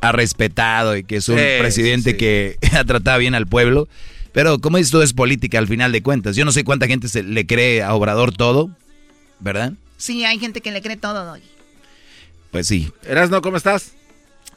ha 0.02 0.12
respetado 0.12 0.96
y 0.96 1.04
que 1.04 1.18
es 1.18 1.30
un 1.30 1.36
presidente 1.36 2.16
que 2.16 2.58
ha 2.74 2.84
tratado 2.86 3.20
bien 3.20 3.36
al 3.36 3.48
pueblo. 3.48 3.88
Pero 4.32 4.60
como 4.60 4.78
esto 4.78 5.02
es 5.02 5.14
política 5.14 5.60
al 5.60 5.68
final 5.68 5.92
de 5.92 6.04
cuentas. 6.04 6.36
Yo 6.36 6.46
no 6.46 6.52
sé 6.52 6.64
cuánta 6.64 6.88
gente 6.88 7.08
se 7.08 7.24
le 7.24 7.46
cree 7.46 7.84
a 7.84 7.94
Obrador 7.94 8.34
todo, 8.34 8.70
¿verdad? 9.40 9.74
Sí, 9.98 10.26
hay 10.26 10.40
gente 10.40 10.62
que 10.62 10.72
le 10.72 10.82
cree 10.82 10.98
todo, 10.98 11.32
hoy. 11.32 11.42
Pues 12.52 12.68
sí. 12.68 12.92
Erasno, 13.04 13.42
¿cómo 13.42 13.58
estás? 13.58 13.94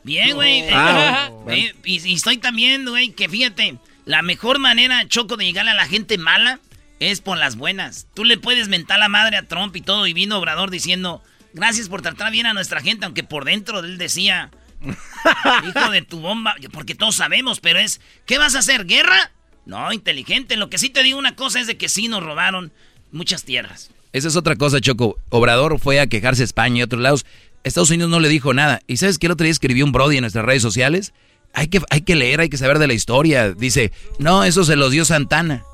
Bien, 0.02 0.34
güey. 0.34 0.64
Ah, 0.72 1.30
eh, 1.48 1.72
y, 1.84 2.08
y, 2.08 2.14
estoy 2.14 2.38
también, 2.38 2.84
güey, 2.86 3.10
que 3.10 3.28
fíjate, 3.28 3.78
la 4.04 4.22
mejor 4.22 4.58
manera, 4.58 5.06
Choco, 5.08 5.36
de 5.36 5.44
llegar 5.44 5.68
a 5.68 5.74
la 5.74 5.86
gente 5.86 6.18
mala 6.18 6.60
es 7.00 7.20
por 7.20 7.38
las 7.38 7.56
buenas. 7.56 8.06
Tú 8.14 8.24
le 8.24 8.38
puedes 8.38 8.68
mentar 8.68 8.98
la 8.98 9.08
madre 9.08 9.36
a 9.36 9.46
Trump 9.46 9.74
y 9.76 9.80
todo, 9.80 10.06
y 10.06 10.12
vino 10.12 10.38
Obrador 10.38 10.70
diciendo, 10.70 11.22
gracias 11.52 11.88
por 11.88 12.02
tratar 12.02 12.32
bien 12.32 12.46
a 12.46 12.54
nuestra 12.54 12.80
gente, 12.80 13.04
aunque 13.04 13.24
por 13.24 13.44
dentro 13.44 13.80
él 13.80 13.98
decía, 13.98 14.50
hijo 15.68 15.90
de 15.90 16.02
tu 16.02 16.20
bomba, 16.20 16.54
porque 16.72 16.94
todos 16.94 17.16
sabemos, 17.16 17.60
pero 17.60 17.78
es, 17.78 18.00
¿qué 18.26 18.38
vas 18.38 18.54
a 18.54 18.60
hacer? 18.60 18.86
¿Guerra? 18.86 19.32
No, 19.66 19.92
inteligente. 19.92 20.56
Lo 20.56 20.70
que 20.70 20.78
sí 20.78 20.88
te 20.88 21.02
digo 21.02 21.18
una 21.18 21.36
cosa 21.36 21.60
es 21.60 21.66
de 21.66 21.76
que 21.76 21.88
sí 21.88 22.08
nos 22.08 22.22
robaron 22.22 22.72
muchas 23.12 23.44
tierras. 23.44 23.90
Esa 24.12 24.28
es 24.28 24.36
otra 24.36 24.56
cosa, 24.56 24.80
Choco. 24.80 25.18
Obrador 25.28 25.78
fue 25.78 26.00
a 26.00 26.06
quejarse 26.06 26.42
a 26.42 26.46
España 26.46 26.78
y 26.78 26.82
otros 26.82 27.02
lados. 27.02 27.26
Estados 27.64 27.90
Unidos 27.90 28.10
no 28.10 28.20
le 28.20 28.30
dijo 28.30 28.54
nada. 28.54 28.80
¿Y 28.86 28.96
sabes 28.96 29.18
qué 29.18 29.26
el 29.26 29.32
otro 29.32 29.44
día 29.44 29.52
escribió 29.52 29.84
un 29.84 29.92
Brody 29.92 30.16
en 30.16 30.22
nuestras 30.22 30.46
redes 30.46 30.62
sociales? 30.62 31.12
Hay 31.52 31.68
que, 31.68 31.82
hay 31.90 32.00
que 32.00 32.16
leer, 32.16 32.40
hay 32.40 32.48
que 32.48 32.56
saber 32.56 32.78
de 32.78 32.86
la 32.86 32.94
historia. 32.94 33.52
Dice, 33.52 33.92
no, 34.18 34.44
eso 34.44 34.64
se 34.64 34.76
los 34.76 34.90
dio 34.90 35.04
Santana. 35.04 35.64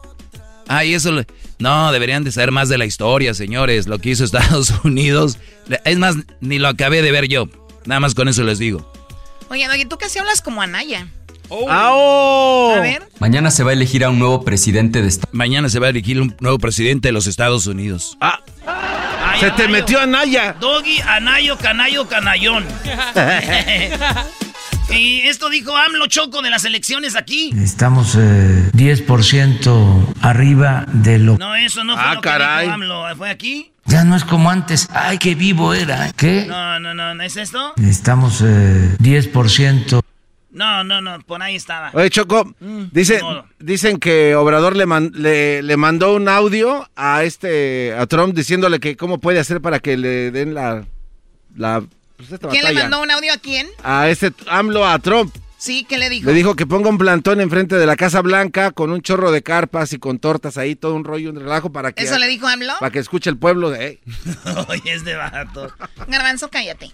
Ay, 0.68 0.94
eso. 0.94 1.12
No, 1.58 1.92
deberían 1.92 2.24
de 2.24 2.32
saber 2.32 2.50
más 2.50 2.68
de 2.68 2.78
la 2.78 2.84
historia, 2.84 3.34
señores. 3.34 3.86
Lo 3.86 3.98
que 3.98 4.10
hizo 4.10 4.24
Estados 4.24 4.72
Unidos. 4.84 5.38
Es 5.84 5.98
más, 5.98 6.16
ni 6.40 6.58
lo 6.58 6.68
acabé 6.68 7.02
de 7.02 7.10
ver 7.12 7.28
yo. 7.28 7.48
Nada 7.84 8.00
más 8.00 8.14
con 8.14 8.28
eso 8.28 8.42
les 8.44 8.58
digo. 8.58 8.90
Oye, 9.50 9.68
oye, 9.68 9.86
tú 9.86 9.98
casi 9.98 10.18
hablas 10.18 10.40
como 10.40 10.62
Anaya. 10.62 11.06
Oh. 11.48 12.74
A 12.76 12.80
ver. 12.80 13.02
Mañana 13.18 13.50
se 13.50 13.62
va 13.62 13.70
a 13.70 13.72
elegir 13.74 14.04
a 14.04 14.10
un 14.10 14.18
nuevo 14.18 14.42
presidente 14.44 15.02
de 15.02 15.08
Estados 15.08 15.34
Mañana 15.34 15.68
se 15.68 15.78
va 15.78 15.86
a 15.86 15.90
elegir 15.90 16.20
un 16.20 16.34
nuevo 16.40 16.58
presidente 16.58 17.08
de 17.08 17.12
los 17.12 17.26
Estados 17.26 17.66
Unidos. 17.66 18.16
Ah. 18.20 18.40
se 19.38 19.50
te 19.50 19.68
metió 19.68 20.00
Anaya. 20.00 20.56
Doggy, 20.58 21.00
Anayo, 21.00 21.58
Canayo, 21.58 22.08
Canayón. 22.08 22.64
Y 24.90 25.22
esto 25.22 25.48
dijo 25.48 25.76
AMLO 25.76 26.06
Choco 26.06 26.42
de 26.42 26.50
las 26.50 26.64
elecciones 26.64 27.16
aquí. 27.16 27.50
Estamos 27.56 28.14
eh, 28.16 28.70
10% 28.74 30.14
arriba 30.20 30.84
de 30.92 31.18
lo... 31.18 31.36
No, 31.38 31.54
eso 31.56 31.82
no 31.84 31.94
fue 31.94 32.02
ah, 32.04 32.14
lo 32.14 32.20
caray. 32.20 32.56
que 32.58 32.62
dijo 32.64 32.74
AMLO. 32.74 33.16
¿Fue 33.16 33.30
aquí? 33.30 33.72
Ya 33.86 34.04
no 34.04 34.14
es 34.14 34.24
como 34.24 34.50
antes. 34.50 34.88
Ay, 34.92 35.18
qué 35.18 35.34
vivo 35.34 35.74
era. 35.74 36.12
¿Qué? 36.12 36.46
No, 36.46 36.78
no, 36.80 36.94
no, 36.94 37.14
¿no 37.14 37.22
es 37.22 37.36
esto? 37.36 37.72
Estamos 37.82 38.40
eh, 38.44 38.96
10%. 39.00 40.00
No, 40.52 40.84
no, 40.84 41.00
no, 41.00 41.18
por 41.22 41.42
ahí 41.42 41.56
estaba. 41.56 41.90
Oye, 41.94 42.10
Choco, 42.10 42.54
Mm, 42.60 42.84
dice- 42.92 43.20
dicen 43.58 43.98
que 43.98 44.36
Obrador 44.36 44.76
le, 44.76 44.86
man- 44.86 45.10
le, 45.14 45.62
le 45.62 45.76
mandó 45.76 46.14
un 46.14 46.28
audio 46.28 46.88
a 46.94 47.24
este 47.24 47.92
a 47.98 48.06
Trump 48.06 48.34
diciéndole 48.36 48.78
que 48.78 48.96
cómo 48.96 49.18
puede 49.18 49.40
hacer 49.40 49.60
para 49.60 49.80
que 49.80 49.96
le 49.96 50.30
den 50.30 50.54
la 50.54 50.84
la 51.56 51.82
pues, 52.16 52.32
esta 52.32 52.48
¿Quién 52.48 52.64
le 52.64 52.72
mandó 52.74 53.02
un 53.02 53.10
audio 53.10 53.32
a 53.32 53.36
quién? 53.38 53.68
a 53.82 54.08
ese 54.08 54.32
AMLO 54.46 54.86
a 54.86 54.98
Trump. 54.98 55.34
Sí, 55.56 55.86
¿qué 55.88 55.96
le 55.96 56.10
dijo? 56.10 56.26
Le 56.28 56.34
dijo 56.34 56.56
que 56.56 56.66
ponga 56.66 56.90
un 56.90 56.98
plantón 56.98 57.40
enfrente 57.40 57.76
de 57.76 57.86
la 57.86 57.96
Casa 57.96 58.20
Blanca 58.20 58.70
con 58.72 58.90
un 58.90 59.00
chorro 59.00 59.32
de 59.32 59.42
carpas 59.42 59.94
y 59.94 59.98
con 59.98 60.18
tortas 60.18 60.58
ahí, 60.58 60.76
todo 60.76 60.94
un 60.94 61.04
rollo, 61.04 61.30
un 61.30 61.40
relajo 61.40 61.72
para 61.72 61.92
que 61.92 62.04
¿Eso 62.04 62.18
le 62.18 62.26
dijo 62.26 62.46
AMLO? 62.46 62.74
para 62.80 62.90
que 62.90 62.98
escuche 62.98 63.30
el 63.30 63.38
pueblo 63.38 63.70
de. 63.70 63.98
Oye, 64.68 64.92
es 64.92 65.04
de 65.04 65.14
vato. 65.14 65.72
Garbanzo, 66.06 66.50
cállate. 66.50 66.92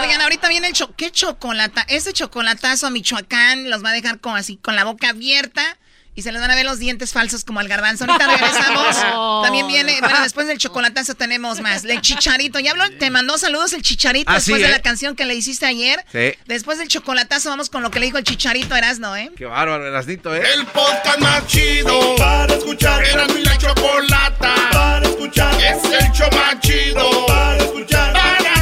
Oigan, 0.00 0.20
ahorita 0.20 0.48
viene 0.48 0.68
el 0.68 0.72
cho 0.72 0.94
¿Qué 0.94 1.10
chocolata? 1.10 1.84
Este 1.88 2.12
chocolatazo 2.12 2.86
a 2.86 2.90
Michoacán 2.90 3.68
los 3.68 3.84
va 3.84 3.90
a 3.90 3.92
dejar 3.92 4.20
con 4.20 4.36
así, 4.36 4.56
con 4.56 4.76
la 4.76 4.84
boca 4.84 5.08
abierta. 5.10 5.78
Y 6.14 6.22
se 6.22 6.30
les 6.30 6.42
van 6.42 6.50
a 6.50 6.54
ver 6.54 6.66
los 6.66 6.78
dientes 6.78 7.12
falsos 7.12 7.42
como 7.42 7.60
al 7.60 7.68
garbanzo. 7.68 8.04
Ahorita 8.04 8.26
regresamos. 8.26 8.96
También 9.42 9.66
viene, 9.66 9.98
bueno, 10.00 10.22
después 10.22 10.46
del 10.46 10.58
chocolatazo 10.58 11.14
tenemos 11.14 11.60
más. 11.60 11.84
El 11.84 12.00
chicharito. 12.02 12.58
Ya 12.60 12.72
habló, 12.72 12.84
te 12.98 13.08
mandó 13.10 13.38
saludos 13.38 13.72
el 13.72 13.80
chicharito 13.82 14.30
Ah, 14.30 14.34
después 14.34 14.56
sí, 14.56 14.62
de 14.62 14.68
¿eh? 14.68 14.72
la 14.72 14.82
canción 14.82 15.16
que 15.16 15.24
le 15.24 15.34
hiciste 15.34 15.64
ayer. 15.64 16.04
Sí. 16.12 16.34
Después 16.46 16.78
del 16.78 16.88
chocolatazo 16.88 17.48
vamos 17.48 17.70
con 17.70 17.82
lo 17.82 17.90
que 17.90 17.98
le 17.98 18.06
dijo 18.06 18.18
el 18.18 18.24
chicharito 18.24 18.76
Erasno, 18.76 19.16
¿eh? 19.16 19.30
Qué 19.36 19.46
bárbaro, 19.46 19.86
Erasnito, 19.86 20.34
¿eh? 20.34 20.42
El 20.54 20.66
podcast 20.66 21.18
más 21.20 21.46
chido 21.46 22.16
para 22.16 22.54
escuchar. 22.54 23.02
Era 23.04 23.26
mi 23.28 23.42
la 23.42 23.56
chocolata 23.56 24.54
para 24.70 25.06
escuchar. 25.08 25.54
Es 25.62 25.82
el 25.84 26.12
show 26.12 26.28
más 26.32 26.60
chido 26.60 27.26
para 27.26 27.56
escuchar. 27.56 28.12
Para 28.12 28.61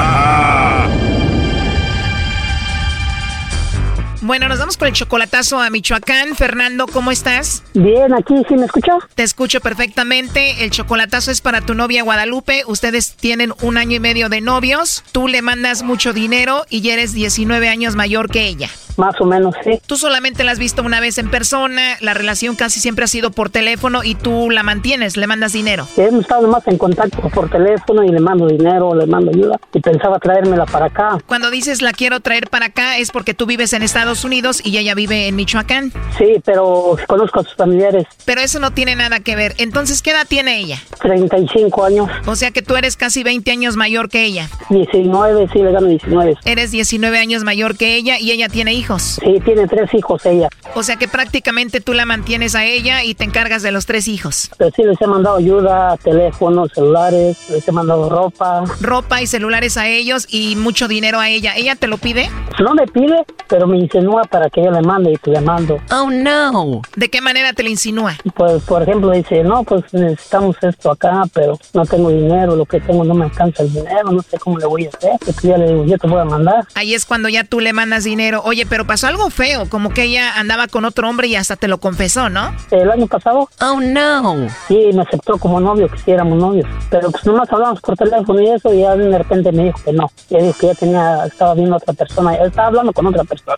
Bueno, 4.31 4.47
nos 4.47 4.59
vamos 4.59 4.77
con 4.77 4.87
el 4.87 4.93
chocolatazo 4.93 5.59
a 5.59 5.69
Michoacán. 5.69 6.37
Fernando, 6.37 6.87
¿cómo 6.87 7.11
estás? 7.11 7.65
Bien, 7.73 8.13
aquí 8.13 8.33
sí 8.47 8.55
me 8.55 8.65
escuchó. 8.65 8.99
Te 9.13 9.23
escucho 9.23 9.59
perfectamente. 9.59 10.63
El 10.63 10.71
chocolatazo 10.71 11.31
es 11.31 11.41
para 11.41 11.59
tu 11.59 11.73
novia 11.73 12.01
Guadalupe. 12.03 12.63
Ustedes 12.65 13.13
tienen 13.17 13.53
un 13.61 13.75
año 13.75 13.97
y 13.97 13.99
medio 13.99 14.29
de 14.29 14.39
novios. 14.39 15.03
Tú 15.11 15.27
le 15.27 15.41
mandas 15.41 15.83
mucho 15.83 16.13
dinero 16.13 16.63
y 16.69 16.79
ya 16.79 16.93
eres 16.93 17.11
19 17.11 17.67
años 17.67 17.97
mayor 17.97 18.29
que 18.29 18.47
ella. 18.47 18.69
Más 18.97 19.19
o 19.19 19.25
menos, 19.25 19.55
sí. 19.63 19.79
Tú 19.85 19.95
solamente 19.95 20.43
la 20.43 20.51
has 20.51 20.59
visto 20.59 20.83
una 20.83 20.99
vez 20.99 21.17
en 21.17 21.29
persona. 21.29 21.97
La 22.01 22.13
relación 22.13 22.55
casi 22.55 22.79
siempre 22.79 23.05
ha 23.05 23.07
sido 23.07 23.31
por 23.31 23.49
teléfono 23.49 24.03
y 24.03 24.15
tú 24.15 24.49
la 24.49 24.63
mantienes, 24.63 25.17
le 25.17 25.27
mandas 25.27 25.53
dinero. 25.53 25.87
Hemos 25.97 26.21
estado 26.21 26.47
más 26.47 26.67
en 26.67 26.77
contacto 26.77 27.21
por 27.29 27.49
teléfono 27.49 28.03
y 28.03 28.09
le 28.09 28.19
mando 28.19 28.47
dinero, 28.47 28.93
le 28.95 29.05
mando 29.05 29.31
ayuda 29.31 29.59
y 29.73 29.79
pensaba 29.79 30.19
traérmela 30.19 30.65
para 30.65 30.85
acá. 30.85 31.17
Cuando 31.25 31.49
dices 31.49 31.81
la 31.81 31.93
quiero 31.93 32.19
traer 32.19 32.49
para 32.49 32.67
acá 32.67 32.97
es 32.97 33.11
porque 33.11 33.33
tú 33.33 33.45
vives 33.45 33.73
en 33.73 33.83
Estados 33.83 34.20
Unidos 34.23 34.61
y 34.63 34.77
ella 34.77 34.95
vive 34.95 35.27
en 35.27 35.35
Michoacán. 35.35 35.91
Sí, 36.17 36.41
pero 36.45 36.95
conozco 37.07 37.39
a 37.41 37.43
sus 37.43 37.55
familiares. 37.55 38.05
Pero 38.25 38.41
eso 38.41 38.59
no 38.59 38.71
tiene 38.71 38.95
nada 38.95 39.19
que 39.19 39.35
ver. 39.35 39.55
Entonces, 39.57 40.01
¿qué 40.01 40.11
edad 40.11 40.25
tiene 40.27 40.57
ella? 40.59 40.77
35 41.01 41.85
años, 41.85 42.09
O 42.25 42.35
sea 42.35 42.51
que 42.51 42.61
tú 42.61 42.75
eres 42.75 42.95
casi 42.95 43.23
20 43.23 43.51
años 43.51 43.75
mayor 43.75 44.09
que 44.09 44.23
ella. 44.23 44.49
19, 44.69 45.49
sí, 45.51 45.59
le 45.59 45.71
gano 45.71 45.87
19. 45.87 46.35
Eres 46.45 46.71
19 46.71 47.17
años 47.17 47.43
mayor 47.43 47.77
que 47.77 47.95
ella 47.95 48.19
y 48.19 48.31
ella 48.31 48.49
tiene 48.49 48.73
hijos. 48.73 49.19
Sí, 49.23 49.39
tiene 49.43 49.67
tres 49.67 49.93
hijos 49.93 50.25
ella. 50.25 50.49
O 50.75 50.83
sea 50.83 50.95
que 50.95 51.07
prácticamente 51.07 51.81
tú 51.81 51.93
la 51.93 52.05
mantienes 52.05 52.55
a 52.55 52.65
ella 52.65 53.03
y 53.03 53.15
te 53.15 53.23
encargas 53.23 53.61
de 53.61 53.71
los 53.71 53.85
tres 53.85 54.07
hijos. 54.07 54.51
Pero 54.57 54.71
sí 54.75 54.83
les 54.83 55.01
he 55.01 55.07
mandado 55.07 55.37
ayuda, 55.37 55.97
teléfonos, 55.97 56.71
celulares, 56.73 57.37
les 57.49 57.67
he 57.67 57.71
mandado 57.71 58.09
ropa. 58.09 58.63
Ropa 58.79 59.21
y 59.21 59.27
celulares 59.27 59.77
a 59.77 59.87
ellos 59.87 60.27
y 60.29 60.55
mucho 60.55 60.87
dinero 60.87 61.19
a 61.19 61.29
ella. 61.29 61.53
¿Ella 61.55 61.75
te 61.75 61.87
lo 61.87 61.97
pide? 61.97 62.29
No 62.59 62.73
me 62.73 62.85
pide, 62.87 63.25
pero 63.47 63.67
me 63.67 63.77
insinúa 64.01 64.23
para 64.23 64.49
que 64.49 64.63
yo 64.63 64.71
le 64.71 64.81
mande 64.81 65.11
y 65.11 65.17
te 65.17 65.31
le 65.31 65.41
mando. 65.41 65.79
Oh, 65.91 66.09
no. 66.09 66.81
¿De 66.95 67.09
qué 67.09 67.21
manera 67.21 67.53
te 67.53 67.63
le 67.63 67.69
insinúa? 67.69 68.15
Pues, 68.35 68.63
por 68.63 68.81
ejemplo, 68.81 69.11
dice, 69.11 69.43
no, 69.43 69.63
pues 69.63 69.83
necesitamos 69.93 70.55
esto 70.61 70.91
acá, 70.91 71.23
pero 71.33 71.57
no 71.73 71.85
tengo 71.85 72.09
dinero, 72.09 72.55
lo 72.55 72.65
que 72.65 72.79
tengo 72.79 73.03
no 73.03 73.13
me 73.13 73.25
alcanza 73.25 73.63
el 73.63 73.71
dinero, 73.71 74.11
no 74.11 74.21
sé 74.21 74.39
cómo 74.39 74.57
le 74.57 74.65
voy 74.65 74.85
a 74.85 74.89
hacer. 74.89 75.11
Pues 75.23 75.41
ya 75.41 75.57
le 75.57 75.67
digo, 75.67 75.85
yo 75.85 75.97
te 75.97 76.07
voy 76.07 76.19
a 76.19 76.25
mandar. 76.25 76.65
Ahí 76.75 76.93
es 76.93 77.05
cuando 77.05 77.29
ya 77.29 77.43
tú 77.43 77.59
le 77.59 77.73
mandas 77.73 78.03
dinero. 78.03 78.41
Oye, 78.43 78.65
pero 78.65 78.85
pasó 78.85 79.07
algo 79.07 79.29
feo, 79.29 79.69
como 79.69 79.89
que 79.89 80.03
ella 80.03 80.33
andaba 80.39 80.67
con 80.67 80.85
otro 80.85 81.07
hombre 81.07 81.27
y 81.27 81.35
hasta 81.35 81.55
te 81.55 81.67
lo 81.67 81.79
confesó, 81.79 82.29
¿no? 82.29 82.55
El 82.71 82.89
año 82.89 83.07
pasado. 83.07 83.49
Oh, 83.61 83.79
no. 83.79 84.47
Sí, 84.67 84.89
me 84.93 85.03
aceptó 85.03 85.37
como 85.37 85.59
novio, 85.59 85.87
que 85.89 85.97
sí 85.99 86.11
éramos 86.11 86.39
novios. 86.39 86.67
Pero 86.89 87.11
pues 87.11 87.25
nomás 87.25 87.51
hablamos 87.51 87.79
por 87.81 87.95
teléfono 87.95 88.41
y 88.41 88.49
eso, 88.49 88.73
y 88.73 88.79
ya 88.81 88.95
de 88.95 89.17
repente 89.17 89.51
me 89.51 89.65
dijo 89.65 89.79
que 89.83 89.93
no. 89.93 90.09
Ya 90.29 90.39
dijo 90.39 90.57
que 90.59 90.67
ya 90.67 90.75
tenía, 90.75 91.25
estaba 91.25 91.53
viendo 91.53 91.75
a 91.75 91.77
otra 91.77 91.93
persona, 91.93 92.35
él 92.35 92.47
estaba 92.47 92.67
hablando 92.67 92.93
con 92.93 93.07
otra 93.07 93.23
persona. 93.23 93.57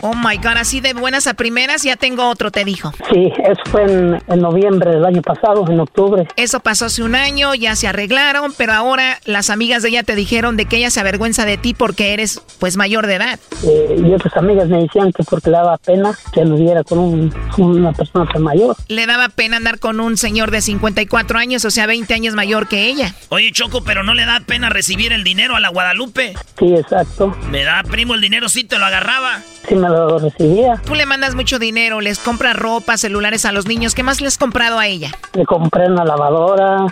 Oh 0.00 0.14
my 0.14 0.36
god, 0.36 0.58
así 0.58 0.80
de 0.80 0.94
buenas 0.94 1.26
a 1.26 1.34
primeras 1.34 1.82
ya 1.82 1.96
tengo 1.96 2.28
otro, 2.28 2.50
te 2.50 2.64
dijo. 2.64 2.92
Sí, 3.12 3.32
eso 3.44 3.60
fue 3.66 3.82
en, 3.82 4.22
en 4.28 4.40
noviembre 4.40 4.92
del 4.92 5.04
año 5.04 5.22
pasado, 5.22 5.64
en 5.68 5.80
octubre. 5.80 6.26
Eso 6.36 6.60
pasó 6.60 6.86
hace 6.86 7.02
un 7.02 7.14
año, 7.14 7.54
ya 7.54 7.74
se 7.74 7.88
arreglaron, 7.88 8.54
pero 8.56 8.72
ahora 8.74 9.18
las 9.24 9.50
amigas 9.50 9.82
de 9.82 9.88
ella 9.88 10.02
te 10.04 10.14
dijeron 10.14 10.56
de 10.56 10.66
que 10.66 10.76
ella 10.76 10.90
se 10.90 11.00
avergüenza 11.00 11.44
de 11.44 11.58
ti 11.58 11.74
porque 11.74 12.14
eres 12.14 12.40
pues 12.60 12.76
mayor 12.76 13.06
de 13.06 13.16
edad. 13.16 13.40
Eh, 13.64 14.00
y 14.02 14.14
otras 14.14 14.36
amigas 14.36 14.68
me 14.68 14.82
decían 14.82 15.12
que 15.12 15.24
porque 15.24 15.50
le 15.50 15.56
daba 15.56 15.76
pena 15.78 16.16
que 16.32 16.42
anduviera 16.42 16.84
con, 16.84 16.98
un, 16.98 17.30
con 17.54 17.64
una 17.64 17.92
persona 17.92 18.26
tan 18.32 18.42
mayor. 18.42 18.76
Le 18.86 19.06
daba 19.06 19.28
pena 19.28 19.56
andar 19.56 19.80
con 19.80 20.00
un 20.00 20.16
señor 20.16 20.52
de 20.52 20.60
54 20.60 21.38
años, 21.38 21.64
o 21.64 21.70
sea, 21.70 21.86
20 21.86 22.14
años 22.14 22.34
mayor 22.34 22.68
que 22.68 22.86
ella. 22.86 23.14
Oye, 23.30 23.50
Choco, 23.52 23.82
pero 23.82 24.04
no 24.04 24.14
le 24.14 24.24
da 24.26 24.40
pena 24.46 24.70
recibir 24.70 25.12
el 25.12 25.24
dinero 25.24 25.56
a 25.56 25.60
la 25.60 25.70
Guadalupe. 25.70 26.34
Sí, 26.58 26.74
exacto. 26.74 27.36
Me 27.50 27.64
da, 27.64 27.82
primo, 27.82 28.14
el 28.14 28.20
dinero 28.20 28.48
sí 28.48 28.64
te 28.68 28.78
lo 28.78 28.86
agarraba. 28.86 29.42
Sí, 29.68 29.74
me 29.74 29.88
lo 29.88 30.18
recibía. 30.18 30.80
Tú 30.84 30.94
le 30.94 31.06
mandas 31.06 31.34
mucho 31.34 31.58
dinero, 31.58 32.00
les 32.00 32.18
compras 32.18 32.56
ropa, 32.56 32.96
celulares 32.96 33.44
a 33.44 33.52
los 33.52 33.66
niños. 33.66 33.94
¿Qué 33.94 34.02
más 34.02 34.20
le 34.20 34.28
has 34.28 34.38
comprado 34.38 34.78
a 34.78 34.86
ella? 34.86 35.10
Le 35.32 35.44
compré 35.44 35.86
una 35.86 36.04
lavadora. 36.04 36.86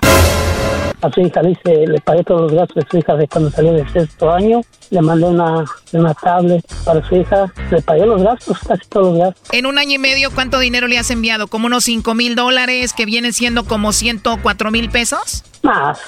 A 1.02 1.10
su 1.10 1.20
hija 1.20 1.42
dice, 1.42 1.86
le 1.86 2.00
pagué 2.00 2.24
todos 2.24 2.42
los 2.42 2.52
gastos 2.52 2.76
de 2.76 2.90
su 2.90 2.96
hija 2.96 3.14
de 3.16 3.28
cuando 3.28 3.50
salió 3.50 3.72
de 3.72 3.86
sexto 3.90 4.32
año. 4.32 4.62
Le 4.90 5.02
mandé 5.02 5.26
una, 5.26 5.64
una 5.92 6.14
tablet 6.14 6.64
para 6.84 7.06
su 7.06 7.16
hija. 7.16 7.52
Le 7.70 7.82
pagué 7.82 8.06
los 8.06 8.22
gastos, 8.22 8.58
casi 8.66 8.88
todos 8.88 9.08
los 9.08 9.18
gastos. 9.18 9.48
En 9.52 9.66
un 9.66 9.78
año 9.78 9.92
y 9.92 9.98
medio, 9.98 10.30
¿cuánto 10.30 10.58
dinero 10.58 10.88
le 10.88 10.98
has 10.98 11.10
enviado? 11.10 11.48
¿Como 11.48 11.66
unos 11.66 11.84
5 11.84 12.14
mil 12.14 12.34
dólares 12.34 12.94
que 12.94 13.04
vienen 13.04 13.32
siendo 13.34 13.64
como 13.64 13.92
104 13.92 14.70
mil 14.70 14.88
pesos? 14.90 15.44
Más. 15.62 15.98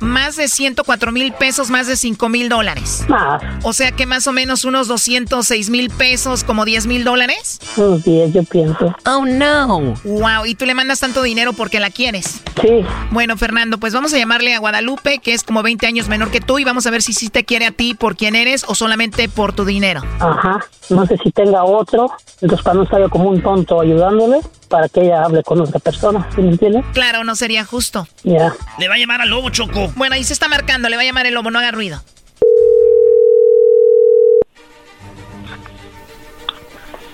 Más 0.00 0.36
de 0.36 0.48
104 0.48 1.12
mil 1.12 1.32
pesos, 1.32 1.70
más 1.70 1.86
de 1.86 1.96
5 1.96 2.28
mil 2.28 2.48
dólares. 2.48 3.04
Más. 3.08 3.40
O 3.62 3.72
sea 3.72 3.92
que 3.92 4.04
más 4.04 4.26
o 4.26 4.32
menos 4.32 4.64
unos 4.64 4.88
206 4.88 5.70
mil 5.70 5.90
pesos, 5.90 6.42
como 6.42 6.64
10 6.64 6.86
mil 6.86 7.04
dólares. 7.04 7.60
Unos 7.76 8.02
10, 8.02 8.32
yo 8.32 8.42
pienso. 8.42 8.94
Oh, 9.06 9.24
no. 9.24 9.94
Wow, 10.04 10.44
y 10.46 10.56
tú 10.56 10.66
le 10.66 10.74
mandas 10.74 10.98
tanto 11.00 11.22
dinero 11.22 11.52
porque 11.52 11.78
la 11.78 11.90
quieres. 11.90 12.40
Sí. 12.60 12.84
Bueno, 13.10 13.36
Fernando, 13.36 13.78
pues 13.78 13.94
vamos 13.94 14.12
a 14.12 14.18
llamarle 14.18 14.54
a 14.54 14.58
Guadalupe, 14.58 15.20
que 15.20 15.34
es 15.34 15.44
como 15.44 15.62
20 15.62 15.86
años 15.86 16.08
menor 16.08 16.30
que 16.30 16.40
tú, 16.40 16.58
y 16.58 16.64
vamos 16.64 16.86
a 16.86 16.90
ver 16.90 17.02
si 17.02 17.12
sí 17.12 17.28
te 17.28 17.44
quiere 17.44 17.66
a 17.66 17.70
ti 17.70 17.94
por 17.94 18.16
quién 18.16 18.34
eres 18.34 18.64
o 18.66 18.74
solamente 18.74 19.28
por 19.28 19.52
tu 19.52 19.64
dinero. 19.64 20.02
Ajá. 20.18 20.66
No 20.92 21.06
sé 21.06 21.16
si 21.22 21.30
tenga 21.30 21.64
otro. 21.64 22.10
Entonces, 22.40 22.64
para 22.64 22.74
no 22.74 22.82
estar 22.82 23.00
yo 23.00 23.08
como 23.08 23.30
un 23.30 23.42
tonto 23.42 23.80
ayudándole, 23.80 24.40
para 24.68 24.88
que 24.88 25.02
ella 25.02 25.24
hable 25.24 25.42
con 25.42 25.60
otra 25.60 25.78
persona. 25.78 26.28
¿Sí 26.34 26.42
me 26.42 26.50
entiendes? 26.50 26.84
Claro, 26.92 27.24
no 27.24 27.34
sería 27.34 27.64
justo. 27.64 28.06
Ya. 28.24 28.52
Le 28.78 28.88
va 28.88 28.94
a 28.94 28.98
llamar 28.98 29.20
al 29.20 29.30
lobo, 29.30 29.50
Choco. 29.50 29.92
Bueno, 29.96 30.14
ahí 30.14 30.24
se 30.24 30.32
está 30.32 30.48
marcando, 30.48 30.88
le 30.88 30.96
va 30.96 31.02
a 31.02 31.04
llamar 31.04 31.26
el 31.26 31.34
lobo, 31.34 31.50
no 31.50 31.58
haga 31.58 31.70
ruido. 31.70 32.02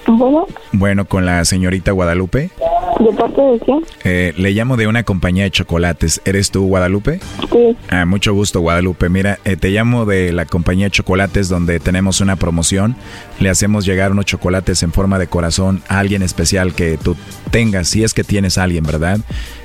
Bueno, 0.09 0.47
Bueno, 0.73 1.05
con 1.05 1.27
la 1.27 1.45
señorita 1.45 1.93
Guadalupe. 1.93 2.51
¿de 2.99 3.13
parte 3.13 3.41
de 3.41 3.59
quién? 3.61 3.85
Eh, 4.05 4.33
le 4.37 4.51
llamo 4.51 4.77
de 4.77 4.87
una 4.87 5.05
compañía 5.05 5.45
de 5.45 5.51
chocolates. 5.51 6.21
¿Eres 6.25 6.51
tú, 6.51 6.67
Guadalupe? 6.67 7.21
Sí. 7.53 7.77
Ah, 7.91 8.05
mucho 8.07 8.33
gusto, 8.35 8.61
Guadalupe. 8.61 9.09
Mira, 9.09 9.39
eh, 9.45 9.57
te 9.57 9.69
llamo 9.71 10.05
de 10.07 10.33
la 10.33 10.47
compañía 10.47 10.87
de 10.87 10.91
chocolates 10.91 11.49
donde 11.49 11.79
tenemos 11.79 12.21
una 12.21 12.37
promoción. 12.37 12.97
Le 13.39 13.51
hacemos 13.51 13.85
llegar 13.85 14.11
unos 14.11 14.25
chocolates 14.25 14.83
en 14.83 14.93
forma 14.93 15.19
de 15.19 15.27
corazón 15.29 15.83
a 15.89 15.99
alguien 15.99 16.23
especial 16.23 16.75
que 16.75 16.97
tú 16.97 17.15
tengas, 17.51 17.89
si 17.89 18.03
es 18.03 18.15
que 18.15 18.25
tienes 18.25 18.59
a 18.59 18.65
alguien, 18.65 18.85
¿verdad? 18.85 19.21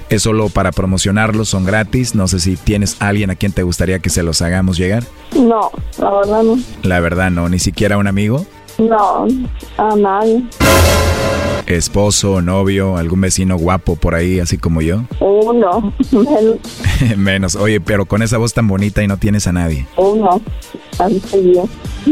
Es 0.09 0.23
solo 0.23 0.49
para 0.49 0.71
promocionarlos, 0.71 1.49
son 1.49 1.65
gratis. 1.65 2.13
No 2.13 2.27
sé 2.27 2.39
si 2.39 2.55
tienes 2.55 3.01
a 3.01 3.07
alguien 3.07 3.31
a 3.31 3.35
quien 3.35 3.51
te 3.51 3.63
gustaría 3.63 3.99
que 3.99 4.09
se 4.09 4.21
los 4.21 4.41
hagamos 4.41 4.77
llegar. 4.77 5.03
No, 5.35 5.71
la 5.97 6.11
verdad 6.11 6.43
no. 6.43 6.59
La 6.83 6.99
verdad, 6.99 7.31
no, 7.31 7.49
ni 7.49 7.57
siquiera 7.57 7.97
un 7.97 8.05
amigo, 8.05 8.45
No, 8.89 9.27
a 9.77 9.95
nadie. 9.95 10.43
esposo, 11.67 12.41
novio, 12.41 12.97
algún 12.97 13.21
vecino 13.21 13.57
guapo 13.57 13.95
por 13.95 14.15
ahí, 14.15 14.39
así 14.39 14.57
como 14.57 14.81
yo. 14.81 15.03
Uno, 15.19 15.93
menos 16.11 16.57
Menos, 17.17 17.55
oye, 17.55 17.79
pero 17.79 18.05
con 18.05 18.21
esa 18.21 18.37
voz 18.37 18.53
tan 18.53 18.67
bonita 18.67 19.01
y 19.03 19.07
no 19.07 19.17
tienes 19.17 19.47
a 19.47 19.53
nadie. 19.53 19.87
uno. 19.97 20.41
Así 20.99 21.21
bien. 21.33 21.65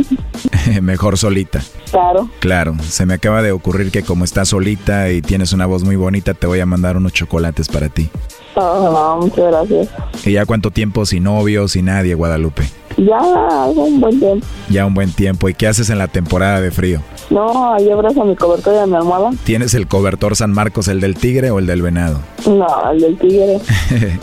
Mejor 0.84 1.18
solita. 1.18 1.62
Claro. 1.92 2.30
Claro, 2.40 2.76
se 2.88 3.06
me 3.06 3.14
acaba 3.16 3.42
de 3.42 3.52
ocurrir 3.52 3.92
que 3.92 4.04
como 4.04 4.24
estás 4.24 4.50
solita 4.50 5.12
y 5.12 5.22
tienes 5.22 5.54
una 5.54 5.66
voz 5.66 5.84
muy 5.84 5.96
bonita, 5.98 6.34
te 6.34 6.48
voy 6.48 6.60
a 6.62 6.66
mandar 6.66 6.98
unos 6.98 7.14
chocolates 7.14 7.68
para 7.68 7.90
ti. 7.90 8.10
Ah, 8.56 8.80
no, 8.84 9.18
muchas 9.26 9.46
gracias. 9.52 9.90
¿Y 10.26 10.34
ya 10.34 10.46
cuánto 10.46 10.72
tiempo 10.72 11.06
sin 11.06 11.24
novio, 11.24 11.68
sin 11.68 11.86
nadie, 11.86 12.14
Guadalupe? 12.16 12.64
Ya 12.98 13.18
hace 13.18 13.80
un 13.80 14.02
buen 14.02 14.20
tiempo. 14.20 14.46
Ya 14.70 14.86
un 14.86 14.94
buen 14.94 15.12
tiempo. 15.14 15.48
¿Y 15.48 15.54
qué 15.54 15.68
haces 15.68 15.90
en 15.90 15.98
la 15.98 16.08
temporada 16.10 16.60
de 16.60 16.72
frío? 16.72 17.02
No, 17.30 17.74
ahí 17.74 17.90
abrazo 17.90 18.26
mi 18.26 18.36
cobertor 18.36 18.76
y 18.76 18.78
a 18.80 18.86
mi 18.86 18.96
almohada. 18.96 19.32
¿Tienes 19.46 19.74
el 19.74 19.88
cobertor 19.88 20.36
San 20.36 20.52
Marcos, 20.52 20.90
el 20.90 21.00
del 21.00 21.16
tigre 21.16 21.50
o 21.52 21.60
el 21.60 21.66
del 21.66 21.82
venado? 21.82 22.20
No, 22.46 22.68
el 22.92 23.00
del 23.00 23.18
tigre. 23.18 23.60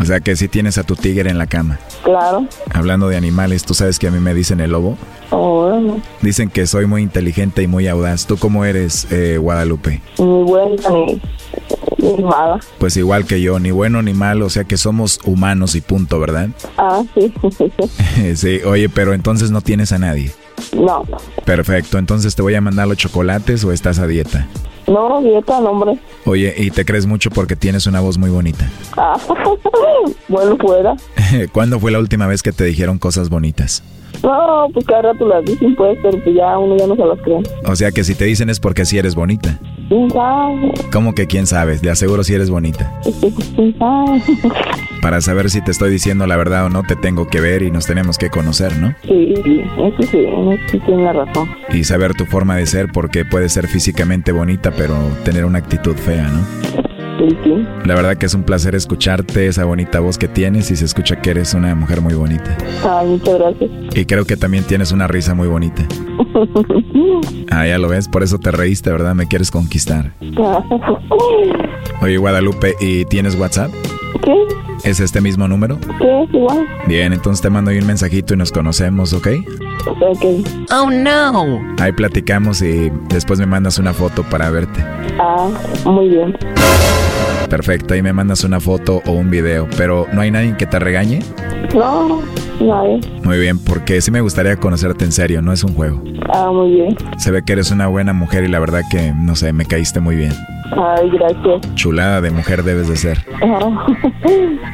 O 0.00 0.04
sea 0.04 0.20
que 0.20 0.36
sí 0.36 0.48
tienes 0.48 0.78
a 0.78 0.84
tu 0.84 0.96
tigre 0.96 1.28
en 1.28 1.36
la 1.38 1.46
cama. 1.46 1.78
claro. 2.02 2.46
Hablando 2.72 3.08
de 3.08 3.16
animales, 3.16 3.64
¿tú 3.64 3.74
sabes 3.74 3.98
que 3.98 4.06
a 4.06 4.10
mí 4.10 4.18
me 4.18 4.32
dicen 4.32 4.60
el 4.60 4.70
lobo? 4.70 4.96
Oh, 5.30 5.66
bueno. 5.68 6.00
Dicen 6.22 6.48
que 6.48 6.66
soy 6.66 6.86
muy 6.86 7.02
inteligente 7.02 7.62
y 7.62 7.66
muy 7.66 7.86
audaz. 7.88 8.26
¿Tú 8.26 8.38
cómo 8.38 8.64
eres, 8.64 9.06
eh, 9.10 9.36
Guadalupe? 9.38 10.00
Ni 10.18 10.42
buena 10.44 10.76
Pues 12.78 12.96
igual 12.96 13.26
que 13.26 13.40
yo, 13.40 13.58
ni 13.58 13.70
bueno 13.70 14.02
ni 14.02 14.12
malo, 14.14 14.46
o 14.46 14.50
sea 14.50 14.64
que 14.64 14.76
somos 14.76 15.20
humanos 15.24 15.74
y 15.74 15.80
punto, 15.80 16.18
¿verdad? 16.20 16.48
Ah, 16.76 17.02
sí. 17.14 17.32
sí, 18.36 18.60
oye, 18.64 18.88
pero 18.88 19.14
entonces 19.14 19.50
no 19.50 19.60
tienes 19.60 19.92
a 19.92 19.98
nadie. 19.98 20.32
no. 20.72 21.04
Perfecto, 21.44 21.98
entonces 21.98 22.34
te 22.34 22.42
voy 22.42 22.54
a 22.54 22.60
mandar 22.60 22.88
los 22.88 22.96
chocolates 22.96 23.64
o 23.64 23.72
estás 23.72 23.98
a 23.98 24.06
dieta. 24.06 24.46
No, 24.86 25.20
dieta, 25.22 25.60
no, 25.60 25.70
hombre. 25.70 25.98
Oye, 26.26 26.54
y 26.58 26.70
te 26.70 26.84
crees 26.84 27.06
mucho 27.06 27.30
porque 27.30 27.56
tienes 27.56 27.86
una 27.86 28.00
voz 28.00 28.18
muy 28.18 28.28
bonita. 28.30 28.68
Ah, 28.96 29.18
bueno, 30.28 30.56
fuera. 30.58 30.94
¿Cuándo 31.52 31.80
fue 31.80 31.90
la 31.90 31.98
última 31.98 32.26
vez 32.26 32.42
que 32.42 32.52
te 32.52 32.64
dijeron 32.64 32.98
cosas 32.98 33.30
bonitas? 33.30 33.82
No, 34.22 34.68
pues 34.72 34.86
cada 34.86 35.02
rato 35.12 35.26
las 35.26 35.44
dicen, 35.44 35.74
pues, 35.74 35.98
pero 36.02 36.18
pues 36.22 36.36
ya 36.36 36.56
uno 36.58 36.76
ya 36.76 36.86
no 36.86 36.96
se 36.96 37.04
las 37.04 37.18
cree. 37.20 37.42
O 37.66 37.76
sea 37.76 37.90
que 37.92 38.04
si 38.04 38.14
te 38.14 38.24
dicen 38.26 38.48
es 38.50 38.60
porque 38.60 38.84
sí 38.84 38.96
eres 38.98 39.14
bonita. 39.14 39.58
¿Quién 39.88 40.10
sabe? 40.10 40.72
¿Cómo 40.92 41.14
que 41.14 41.26
quién 41.26 41.46
sabes? 41.46 41.82
De 41.82 41.90
aseguro 41.90 42.24
si 42.24 42.34
eres 42.34 42.50
bonita. 42.50 42.92
¿Quién 43.54 43.76
sabe? 43.78 44.22
Para 45.02 45.20
saber 45.20 45.50
si 45.50 45.60
te 45.62 45.70
estoy 45.70 45.90
diciendo 45.90 46.26
la 46.26 46.36
verdad 46.36 46.66
o 46.66 46.70
no, 46.70 46.82
te 46.82 46.96
tengo 46.96 47.26
que 47.26 47.40
ver 47.40 47.62
y 47.62 47.70
nos 47.70 47.86
tenemos 47.86 48.16
que 48.16 48.30
conocer, 48.30 48.76
¿no? 48.78 48.94
Sí, 49.02 49.34
eso 49.34 49.42
sí, 50.10 50.18
eso 50.18 50.50
sí 50.70 50.80
tiene 50.86 51.12
razón. 51.12 51.48
Y 51.70 51.84
saber 51.84 52.14
tu 52.14 52.24
forma 52.24 52.56
de 52.56 52.66
ser 52.66 52.88
porque 52.92 53.24
puedes 53.24 53.52
ser 53.52 53.68
físicamente 53.68 54.32
bonita 54.32 54.70
pero 54.70 54.94
tener 55.24 55.44
una 55.44 55.58
actitud 55.58 55.94
fea, 55.96 56.28
¿no? 56.28 56.93
La 57.84 57.94
verdad 57.94 58.16
que 58.16 58.26
es 58.26 58.34
un 58.34 58.42
placer 58.42 58.74
escucharte, 58.74 59.46
esa 59.46 59.64
bonita 59.64 60.00
voz 60.00 60.18
que 60.18 60.28
tienes 60.28 60.70
y 60.70 60.76
se 60.76 60.84
escucha 60.84 61.16
que 61.16 61.30
eres 61.30 61.54
una 61.54 61.74
mujer 61.74 62.00
muy 62.00 62.14
bonita. 62.14 62.56
Ay, 62.88 63.08
muchas 63.08 63.38
gracias. 63.38 63.70
Y 63.94 64.04
creo 64.04 64.24
que 64.24 64.36
también 64.36 64.64
tienes 64.64 64.92
una 64.92 65.06
risa 65.06 65.34
muy 65.34 65.48
bonita. 65.48 65.86
Ah, 67.50 67.66
ya 67.68 67.78
lo 67.78 67.88
ves, 67.88 68.08
por 68.08 68.24
eso 68.24 68.38
te 68.38 68.50
reíste, 68.50 68.90
¿verdad? 68.90 69.14
Me 69.14 69.28
quieres 69.28 69.52
conquistar. 69.52 70.12
Oye, 72.02 72.16
Guadalupe, 72.16 72.74
¿y 72.80 73.04
tienes 73.04 73.36
WhatsApp? 73.38 73.70
¿Qué? 74.24 74.32
¿Es 74.84 75.00
este 75.00 75.22
mismo 75.22 75.48
número? 75.48 75.78
¿Qué? 75.98 76.28
Igual. 76.36 76.66
Bien, 76.86 77.14
entonces 77.14 77.40
te 77.40 77.48
mando 77.48 77.70
ahí 77.70 77.78
un 77.78 77.86
mensajito 77.86 78.34
y 78.34 78.36
nos 78.36 78.52
conocemos, 78.52 79.14
¿ok? 79.14 79.28
Ok. 79.86 80.24
Oh, 80.70 80.90
no. 80.90 81.60
Ahí 81.78 81.92
platicamos 81.92 82.60
y 82.60 82.92
después 83.08 83.40
me 83.40 83.46
mandas 83.46 83.78
una 83.78 83.94
foto 83.94 84.22
para 84.24 84.50
verte. 84.50 84.84
Ah, 85.18 85.48
muy 85.86 86.10
bien. 86.10 86.36
Perfecto, 87.48 87.94
ahí 87.94 88.02
me 88.02 88.12
mandas 88.12 88.44
una 88.44 88.60
foto 88.60 89.00
o 89.06 89.12
un 89.12 89.30
video, 89.30 89.68
pero 89.76 90.06
¿no 90.12 90.20
hay 90.20 90.30
nadie 90.30 90.54
que 90.56 90.66
te 90.66 90.78
regañe? 90.78 91.20
No, 91.74 92.20
nadie. 92.60 93.00
Muy 93.22 93.38
bien, 93.38 93.58
porque 93.58 94.02
sí 94.02 94.10
me 94.10 94.20
gustaría 94.20 94.56
conocerte 94.56 95.06
en 95.06 95.12
serio, 95.12 95.40
no 95.40 95.52
es 95.52 95.64
un 95.64 95.74
juego. 95.74 96.02
Ah, 96.32 96.50
muy 96.52 96.72
bien. 96.72 96.96
Se 97.16 97.30
ve 97.30 97.42
que 97.42 97.54
eres 97.54 97.70
una 97.70 97.86
buena 97.86 98.12
mujer 98.12 98.44
y 98.44 98.48
la 98.48 98.58
verdad 98.58 98.82
que, 98.90 99.12
no 99.14 99.34
sé, 99.34 99.52
me 99.54 99.64
caíste 99.64 100.00
muy 100.00 100.16
bien. 100.16 100.32
Ay, 100.72 101.10
gracias. 101.10 101.74
Chulada 101.74 102.20
de 102.20 102.30
mujer 102.30 102.62
debes 102.62 102.88
de 102.88 102.96
ser. 102.96 103.24
Ajá. 103.36 103.86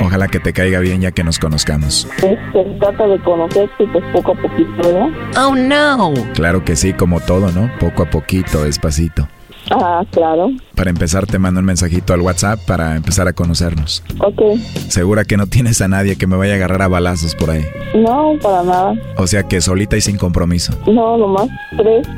Ojalá 0.05 0.28
que 0.28 0.41
te 0.41 0.53
caiga 0.53 0.80
bien 0.80 1.01
ya 1.01 1.11
que 1.11 1.24
nos 1.24 1.38
conozcamos. 1.38 2.09
Pues, 2.20 2.38
se 2.53 2.64
trata 2.78 3.07
de 3.07 3.18
conocerse 3.20 3.86
pues 3.93 4.05
poco 4.12 4.32
a 4.32 4.34
poquito, 4.34 4.70
¿verdad? 4.78 5.09
Oh 5.36 5.55
no. 5.55 6.12
Claro 6.34 6.64
que 6.64 6.76
sí, 6.76 6.93
como 6.93 7.20
todo, 7.20 7.51
¿no? 7.53 7.70
Poco 7.78 8.05
a 8.05 8.11
poquito, 8.11 8.64
despacito. 8.64 9.28
Ah, 9.70 10.03
claro. 10.11 10.51
Para 10.74 10.91
empezar 10.91 11.26
te 11.26 11.38
mando 11.38 11.61
un 11.61 11.66
mensajito 11.66 12.12
al 12.12 12.20
WhatsApp 12.22 12.59
para 12.66 12.97
empezar 12.97 13.28
a 13.28 13.32
conocernos. 13.32 14.03
Ok. 14.18 14.59
Segura 14.88 15.24
que 15.24 15.36
no 15.36 15.47
tienes 15.47 15.80
a 15.80 15.88
nadie 15.88 16.16
que 16.16 16.26
me 16.26 16.36
vaya 16.36 16.55
a 16.55 16.57
agarrar 16.57 16.82
a 16.82 16.88
balazos 16.88 17.34
por 17.34 17.51
ahí. 17.51 17.64
No, 17.95 18.36
para 18.43 18.62
nada. 18.62 18.95
O 19.16 19.26
sea 19.26 19.45
que 19.45 19.61
solita 19.61 19.97
y 19.97 20.01
sin 20.01 20.16
compromiso. 20.16 20.72
No, 20.86 21.16
nomás 21.16 21.49
tres. 21.76 22.09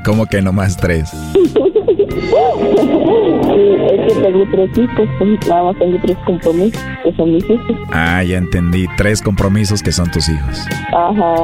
¿Cómo 0.04 0.26
que 0.26 0.40
nomás 0.40 0.76
tres? 0.76 1.10
Sí, 2.10 3.76
es 3.90 4.14
que 4.14 4.20
tengo 4.22 4.44
tres 4.50 4.78
hijos, 4.78 5.08
pues 5.18 5.48
nada 5.48 5.62
más 5.64 5.78
tengo 5.78 5.98
tres 6.02 6.16
compromisos, 6.24 6.82
que 7.02 7.12
son 7.16 7.34
mis 7.34 7.44
hijos. 7.44 7.76
Ah, 7.92 8.22
ya 8.22 8.38
entendí. 8.38 8.86
Tres 8.96 9.20
compromisos 9.22 9.82
que 9.82 9.92
son 9.92 10.10
tus 10.10 10.28
hijos. 10.28 10.66
Ajá. 10.92 11.34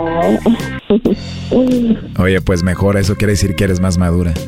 Oye, 2.23 2.41
pues 2.41 2.63
mejor, 2.63 2.97
eso 2.97 3.17
quiere 3.17 3.33
decir 3.33 3.55
que 3.55 3.65
eres 3.65 3.81
más 3.81 3.99
madura. 3.99 4.33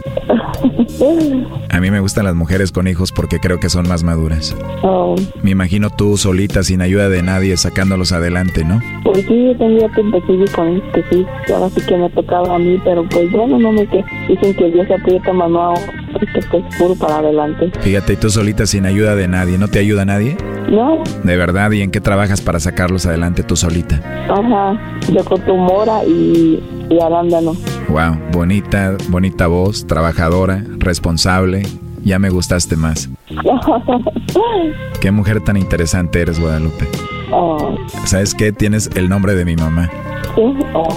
A 1.71 1.81
mí 1.81 1.91
me 1.91 2.01
gustan 2.01 2.25
las 2.25 2.35
mujeres 2.35 2.73
con 2.73 2.87
hijos 2.89 3.13
porque 3.13 3.39
creo 3.39 3.61
que 3.61 3.71
son 3.71 3.89
más 3.89 4.03
maduras. 4.03 4.57
Oh, 4.83 5.15
Me 5.43 5.51
imagino 5.51 5.89
tú 5.89 6.17
solita, 6.17 6.63
sin 6.63 6.83
ayuda 6.83 7.09
de 7.09 7.23
nadie, 7.23 7.57
sacándolos 7.57 8.13
adelante, 8.13 8.65
¿no? 8.65 8.81
pues 9.05 9.25
sí, 9.27 9.57
yo 9.59 9.89
que 9.93 10.03
decidir 10.03 10.51
con 10.53 10.69
él, 10.69 10.83
que 10.95 11.03
sí, 11.11 11.27
ahora 11.53 11.69
sí 11.71 11.81
que 11.87 11.97
me 11.97 12.11
tocaba 12.11 12.55
a 12.55 12.59
mí, 12.59 12.81
pero 12.85 13.05
pues 13.09 13.31
bueno, 13.33 13.59
no 13.59 13.73
me 13.73 13.87
que 13.87 14.05
dicen 14.29 14.55
que 14.55 14.71
Dios 14.71 14.91
aprieta 14.91 15.33
mano 15.33 15.71
a 15.71 15.75
que 16.19 16.41
pues 16.51 16.65
puro 16.79 16.95
para 16.95 17.19
adelante. 17.19 17.71
Fíjate, 17.81 18.15
y 18.15 18.17
tú 18.17 18.31
solita, 18.31 18.67
sin 18.67 18.87
ayuda 18.87 19.15
de 19.17 19.29
nadie, 19.29 19.59
¿no 19.59 19.69
te 19.69 19.79
ayuda 19.79 20.05
nadie? 20.05 20.37
No, 20.71 21.03
De 21.25 21.37
verdad, 21.37 21.71
¿y 21.73 21.83
en 21.83 21.91
qué 21.91 22.01
trabajas 22.01 22.41
para 22.41 22.61
sacarlos 22.61 23.07
adelante 23.07 23.43
tú 23.43 23.57
solita? 23.57 24.01
ajá, 24.29 24.79
yo 25.13 25.25
con 25.25 25.41
tu 25.43 25.57
mora 25.57 26.05
y, 26.05 26.63
y 26.89 27.01
arándano. 27.01 27.53
Wow, 27.89 28.17
bonita, 28.33 28.97
bonita 29.09 29.47
voz, 29.49 29.87
trabajadora, 29.87 30.65
responsable. 30.79 31.63
Ya 32.05 32.19
me 32.19 32.31
gustaste 32.31 32.77
más. 32.77 33.09
Qué 35.01 35.11
mujer 35.11 35.41
tan 35.43 35.57
interesante 35.57 36.21
eres, 36.21 36.39
Guadalupe. 36.41 36.87
Oh, 37.33 37.77
¿Sabes 38.05 38.35
qué? 38.35 38.53
Tienes 38.53 38.91
el 38.95 39.09
nombre 39.09 39.35
de 39.35 39.45
mi 39.45 39.57
mamá. 39.57 39.89
sí, 40.35 40.43
oh. 40.75 40.89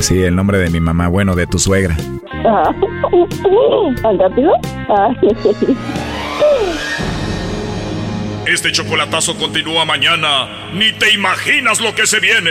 Sí, 0.00 0.22
el 0.22 0.34
nombre 0.36 0.58
de 0.58 0.70
mi 0.70 0.80
mamá, 0.80 1.08
bueno, 1.08 1.34
de 1.34 1.46
tu 1.46 1.58
suegra. 1.58 1.96
Ah, 2.44 2.70
¿Tan 4.02 4.18
rápido? 4.18 4.52
Ah, 4.88 5.08
Este 8.46 8.70
chocolatazo 8.72 9.36
continúa 9.36 9.84
mañana. 9.84 10.70
Ni 10.74 10.92
te 10.92 11.12
imaginas 11.12 11.80
lo 11.80 11.94
que 11.94 12.06
se 12.06 12.20
viene. 12.20 12.50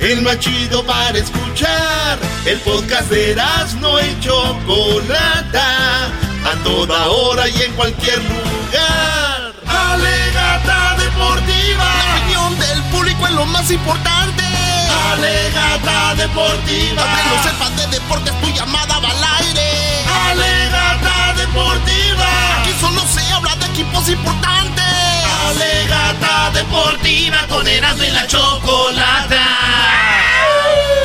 El 0.00 0.22
más 0.22 0.38
chido 0.38 0.84
para 0.84 1.18
escuchar. 1.18 2.18
El 2.44 2.58
podcast 2.60 3.08
de 3.10 3.32
Erasmo 3.32 3.98
y 4.00 4.20
Chocolata. 4.20 6.06
A 6.44 6.54
toda 6.62 7.08
hora 7.08 7.48
y 7.48 7.62
en 7.62 7.72
cualquier 7.72 8.18
lugar. 8.18 9.52
Alegata 9.66 10.96
deportiva. 10.98 11.84
La 11.84 12.16
opinión 12.16 12.58
del 12.58 12.82
público 12.90 13.26
es 13.26 13.32
lo 13.32 13.46
más 13.46 13.70
importante. 13.70 14.44
Alegata 15.12 16.14
deportiva. 16.14 17.02
Aunque 17.02 17.22
no 17.28 17.42
sepas 17.42 17.76
de 17.76 17.86
deportes, 17.98 18.40
tu 18.40 18.48
llamada 18.50 18.98
va 18.98 19.10
al 19.10 19.24
aire. 19.44 20.04
Alegata 20.30 21.34
deportiva. 21.36 22.60
Aquí 22.60 22.72
solo 22.80 23.00
se 23.06 23.32
habla 23.32 23.56
de 23.56 23.66
equipos 23.66 24.08
importantes. 24.08 25.05
Alegata 25.46 26.50
deportiva 26.54 27.46
con 27.48 27.66
Erasmo 27.66 28.02
y 28.04 28.10
la 28.10 28.26
Chocolata. 28.26 29.46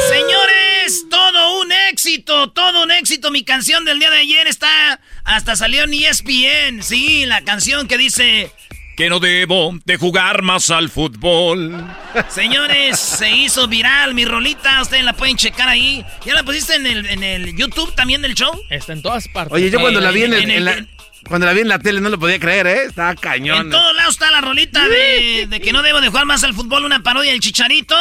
Señores, 0.10 1.06
todo 1.10 1.62
un 1.62 1.72
éxito, 1.92 2.50
todo 2.52 2.84
un 2.84 2.92
éxito. 2.92 3.30
Mi 3.32 3.44
canción 3.44 3.86
del 3.86 4.00
día 4.00 4.10
de 4.10 4.18
ayer 4.20 4.48
está, 4.48 5.00
hasta 5.24 5.56
salió 5.56 5.84
en 5.84 5.94
ESPN. 5.94 6.82
Sí, 6.82 7.26
la 7.26 7.42
canción 7.44 7.88
que 7.88 7.98
dice... 7.98 8.52
Que 8.98 9.10
no 9.10 9.20
debo 9.20 9.74
de 9.86 9.98
jugar 9.98 10.42
más 10.42 10.70
al 10.70 10.90
fútbol. 10.90 11.88
Señores, 12.30 13.00
se 13.00 13.32
hizo 13.32 13.68
viral 13.68 14.14
mi 14.14 14.26
rolita. 14.26 14.82
Ustedes 14.82 15.04
la 15.04 15.14
pueden 15.14 15.38
checar 15.38 15.70
ahí. 15.70 16.06
¿Ya 16.26 16.34
la 16.34 16.44
pusiste 16.44 16.76
en 16.76 16.86
el, 16.86 17.06
en 17.08 17.24
el 17.24 17.56
YouTube 17.56 17.96
también 17.96 18.22
del 18.22 18.36
show? 18.36 18.52
Está 18.70 18.94
en 18.94 19.02
todas 19.02 19.28
partes. 19.30 19.54
Oye, 19.54 19.72
yo 19.72 19.80
cuando 19.80 20.02
la 20.02 20.12
vi 20.12 20.24
en, 20.24 20.34
el- 20.34 20.52
en 20.52 20.66
la, 20.66 20.86
cuando 21.28 21.46
la 21.48 21.54
vi 21.54 21.62
en 21.62 21.68
la 21.68 21.80
tele 21.80 22.02
no 22.02 22.10
lo 22.10 22.20
podía 22.20 22.40
creer, 22.40 22.68
¿eh? 22.68 22.84
Estaba 22.86 23.16
cañón. 23.16 23.68
En 23.68 23.70
todos 23.72 23.96
lados 23.96 24.14
está 24.16 24.32
la 24.32 24.42
rolita 24.42 24.88
de, 24.88 25.48
de 25.50 25.60
que 25.62 25.72
no 25.74 25.82
debo 25.82 26.02
de 26.02 26.08
jugar 26.10 26.26
más 26.26 26.44
al 26.44 26.54
fútbol, 26.54 26.86
una 26.86 27.04
parodia 27.04 27.32
del 27.32 27.40
chicharito. 27.40 27.96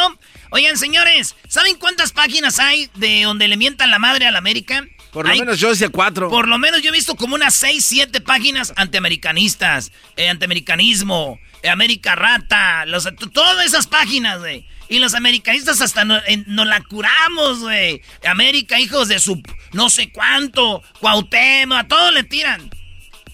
Oigan, 0.49 0.77
señores, 0.77 1.35
¿saben 1.47 1.75
cuántas 1.77 2.11
páginas 2.11 2.59
hay 2.59 2.89
de 2.95 3.23
donde 3.23 3.47
le 3.47 3.55
mientan 3.57 3.89
la 3.89 3.99
madre 3.99 4.25
a 4.27 4.31
la 4.31 4.39
América? 4.39 4.85
Por 5.13 5.25
lo 5.25 5.31
Hay- 5.31 5.39
menos 5.39 5.59
yo 5.59 5.69
decía 5.69 5.89
cuatro. 5.89 6.29
Por 6.29 6.47
lo 6.47 6.57
menos 6.57 6.81
yo 6.81 6.89
he 6.89 6.93
visto 6.93 7.15
como 7.15 7.35
unas 7.35 7.53
6, 7.55 7.85
7 7.85 8.21
páginas 8.21 8.73
antiamericanistas, 8.77 9.91
eh, 10.15 10.29
antiamericanismo, 10.29 11.39
eh, 11.63 11.69
América 11.69 12.15
Rata, 12.15 12.85
los, 12.85 13.07
todas 13.33 13.65
esas 13.65 13.87
páginas, 13.87 14.39
güey. 14.39 14.65
Y 14.89 14.99
los 14.99 15.13
americanistas 15.13 15.79
hasta 15.81 16.03
no- 16.05 16.17
eh, 16.27 16.43
nos 16.47 16.65
la 16.67 16.81
curamos, 16.81 17.59
güey. 17.59 18.01
América, 18.25 18.79
hijos 18.79 19.07
de 19.07 19.19
su 19.19 19.41
no 19.73 19.89
sé 19.89 20.11
cuánto, 20.11 20.81
Cuauhtémoc, 20.99 21.77
a 21.77 21.87
todos 21.87 22.13
le 22.13 22.23
tiran. 22.23 22.69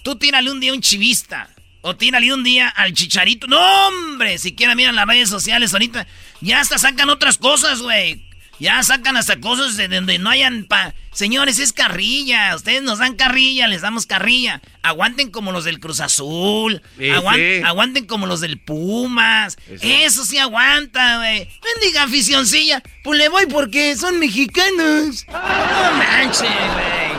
Tú 0.08 0.16
tírale 0.16 0.50
un 0.50 0.58
día 0.58 0.70
a 0.70 0.74
un 0.74 0.80
chivista. 0.80 1.50
O 1.82 1.94
tírale 1.94 2.32
un 2.32 2.42
día 2.42 2.66
al 2.70 2.94
chicharito. 2.94 3.46
No, 3.46 3.58
hombre. 3.88 4.38
Siquiera 4.38 4.74
miran 4.74 4.96
las 4.96 5.06
redes 5.06 5.28
sociales 5.28 5.74
ahorita. 5.74 6.06
Ya 6.40 6.60
hasta 6.60 6.78
sacan 6.78 7.10
otras 7.10 7.36
cosas, 7.36 7.82
güey. 7.82 8.24
Ya 8.58 8.82
sacan 8.82 9.18
hasta 9.18 9.38
cosas 9.38 9.76
de 9.76 9.86
donde 9.86 10.18
no 10.18 10.30
hayan 10.30 10.64
pa... 10.64 10.94
Señores, 11.12 11.58
es 11.58 11.74
carrilla. 11.74 12.56
Ustedes 12.56 12.80
nos 12.82 13.00
dan 13.00 13.16
carrilla, 13.16 13.66
les 13.68 13.82
damos 13.82 14.06
carrilla. 14.06 14.62
Aguanten 14.80 15.30
como 15.30 15.52
los 15.52 15.64
del 15.64 15.78
Cruz 15.78 16.00
Azul. 16.00 16.80
Sí, 16.96 17.10
Aguan- 17.10 17.34
sí. 17.36 17.62
Aguanten 17.66 18.06
como 18.06 18.24
los 18.26 18.40
del 18.40 18.58
Pumas. 18.58 19.58
Eso. 19.68 19.84
Eso, 19.84 20.24
sí 20.24 20.38
aguanta, 20.38 21.18
güey. 21.18 21.46
Bendiga 21.74 22.04
aficioncilla. 22.04 22.82
Pues 23.04 23.18
le 23.18 23.28
voy 23.28 23.44
porque 23.44 23.94
son 23.94 24.18
mexicanos. 24.18 25.26
No 25.28 25.92
manches, 25.98 26.48
güey. 26.48 27.17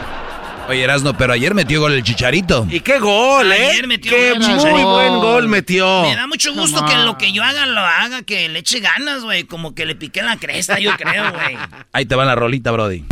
Oye, 0.69 0.83
Erasno, 0.83 1.17
pero 1.17 1.33
ayer 1.33 1.55
metió 1.55 1.81
gol 1.81 1.93
el 1.93 2.03
chicharito. 2.03 2.67
¿Y 2.69 2.81
qué 2.81 2.99
gol, 2.99 3.51
eh? 3.51 3.69
Ayer 3.71 3.87
metió 3.87 4.11
qué 4.11 4.29
gol, 4.33 4.39
muy 4.39 4.47
Chicharito. 4.55 4.89
buen 4.93 5.13
gol 5.19 5.47
metió. 5.47 6.03
Me 6.03 6.15
da 6.15 6.27
mucho 6.27 6.53
gusto 6.53 6.85
que 6.85 6.95
lo 6.97 7.17
que 7.17 7.31
yo 7.31 7.43
haga 7.43 7.65
lo 7.65 7.79
haga, 7.81 8.21
que 8.21 8.47
le 8.49 8.59
eche 8.59 8.79
ganas, 8.79 9.23
güey. 9.23 9.45
Como 9.45 9.73
que 9.73 9.87
le 9.87 9.95
piqué 9.95 10.21
la 10.21 10.37
cresta, 10.37 10.77
yo 10.77 10.91
creo, 10.95 11.31
güey. 11.33 11.57
Ahí 11.91 12.05
te 12.05 12.13
va 12.13 12.23
la 12.23 12.35
rolita, 12.35 12.69
Brody. 12.69 13.03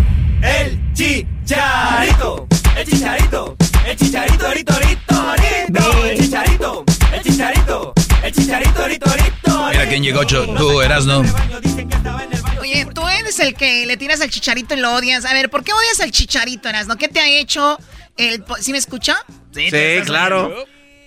El 0.44 0.80
chicharito, 0.94 2.48
el 2.78 2.86
chicharito, 2.86 3.58
el 3.88 3.96
chicharito, 3.98 4.52
rito, 4.52 4.74
rito, 4.80 5.36
rito, 5.68 6.06
el 6.06 6.18
chicharito, 6.20 6.86
el 7.12 7.22
chicharito, 7.24 7.94
el 8.24 8.32
chicharito, 8.34 8.88
rito, 8.88 9.10
rito. 9.14 9.68
Mira 9.70 9.88
quién 9.90 10.04
llegó, 10.04 10.24
Cho- 10.24 10.46
tú, 10.56 10.82
Erasno. 10.82 11.24
Oye, 12.60 12.86
tú 12.94 13.08
eres 13.08 13.40
el 13.40 13.54
que 13.54 13.86
le 13.86 13.98
tiras 13.98 14.22
al 14.22 14.30
chicharito 14.30 14.74
y 14.76 14.80
lo 14.80 14.94
odias. 14.94 15.26
A 15.26 15.34
ver, 15.34 15.50
¿por 15.50 15.64
qué 15.64 15.72
odias 15.74 16.00
al 16.02 16.12
chicharito, 16.12 16.68
Erasno? 16.70 16.98
¿Qué 16.98 17.08
te 17.08 17.20
ha 17.20 17.28
hecho 17.28 17.78
el... 18.18 18.44
¿Sí 18.60 18.72
me 18.72 18.78
escuchó? 18.78 19.14
Sí, 19.54 19.70
Sí, 19.70 20.02
claro. 20.06 20.54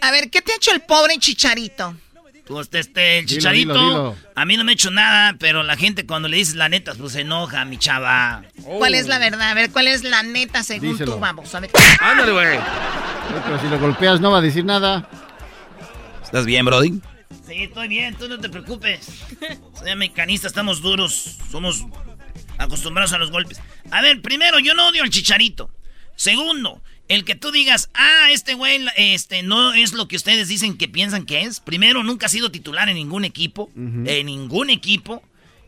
A 0.00 0.10
ver, 0.10 0.30
¿qué 0.30 0.40
te 0.40 0.52
ha 0.52 0.56
hecho 0.56 0.72
el 0.72 0.80
pobre 0.80 1.18
chicharito? 1.18 1.94
Pues 2.46 2.68
este, 2.72 3.18
el 3.20 3.26
chicharito, 3.26 3.74
dilo, 3.74 3.86
dilo. 3.86 4.16
a 4.34 4.44
mí 4.44 4.56
no 4.56 4.64
me 4.64 4.72
ha 4.72 4.74
hecho 4.74 4.90
nada, 4.90 5.36
pero 5.38 5.62
la 5.62 5.76
gente 5.76 6.04
cuando 6.04 6.26
le 6.26 6.36
dices 6.38 6.56
la 6.56 6.68
neta, 6.68 6.94
pues 6.98 7.12
se 7.12 7.20
enoja, 7.20 7.64
mi 7.64 7.78
chava. 7.78 8.42
¿Cuál 8.64 8.94
es 8.96 9.06
la 9.06 9.18
verdad? 9.18 9.50
A 9.50 9.54
ver, 9.54 9.70
¿cuál 9.70 9.86
es 9.86 10.02
la 10.02 10.24
neta 10.24 10.64
según 10.64 10.90
Díselo. 10.92 11.12
tú? 11.14 11.20
Vamos, 11.20 11.54
a 11.54 11.60
ver. 11.60 11.70
Ándale, 12.00 12.32
güey. 12.32 12.58
Pero 13.44 13.60
si 13.60 13.68
lo 13.68 13.78
golpeas 13.78 14.20
no 14.20 14.32
va 14.32 14.38
a 14.38 14.40
decir 14.40 14.64
nada. 14.64 15.08
¿Estás 16.30 16.46
bien, 16.46 16.64
Brody? 16.64 17.00
Sí, 17.44 17.64
estoy 17.64 17.88
bien, 17.88 18.14
tú 18.14 18.28
no 18.28 18.38
te 18.38 18.48
preocupes. 18.48 19.24
Soy 19.76 19.90
americanista, 19.90 20.46
estamos 20.46 20.80
duros, 20.80 21.38
somos 21.50 21.84
acostumbrados 22.56 23.12
a 23.12 23.18
los 23.18 23.32
golpes. 23.32 23.60
A 23.90 24.00
ver, 24.00 24.22
primero, 24.22 24.60
yo 24.60 24.74
no 24.74 24.86
odio 24.86 25.02
al 25.02 25.10
chicharito. 25.10 25.70
Segundo, 26.14 26.80
El 27.10 27.24
que 27.24 27.34
tú 27.34 27.50
digas, 27.50 27.90
ah, 27.94 28.28
este 28.30 28.54
güey 28.54 28.86
este, 28.96 29.42
no 29.42 29.74
es 29.74 29.94
lo 29.94 30.06
que 30.06 30.14
ustedes 30.14 30.46
dicen 30.46 30.78
que 30.78 30.86
piensan 30.86 31.26
que 31.26 31.40
es. 31.42 31.58
Primero, 31.58 32.04
nunca 32.04 32.26
ha 32.26 32.28
sido 32.28 32.52
titular 32.52 32.88
en 32.88 32.94
ningún 32.94 33.24
equipo. 33.24 33.68
En 33.74 34.26
ningún 34.26 34.70
equipo. 34.70 35.20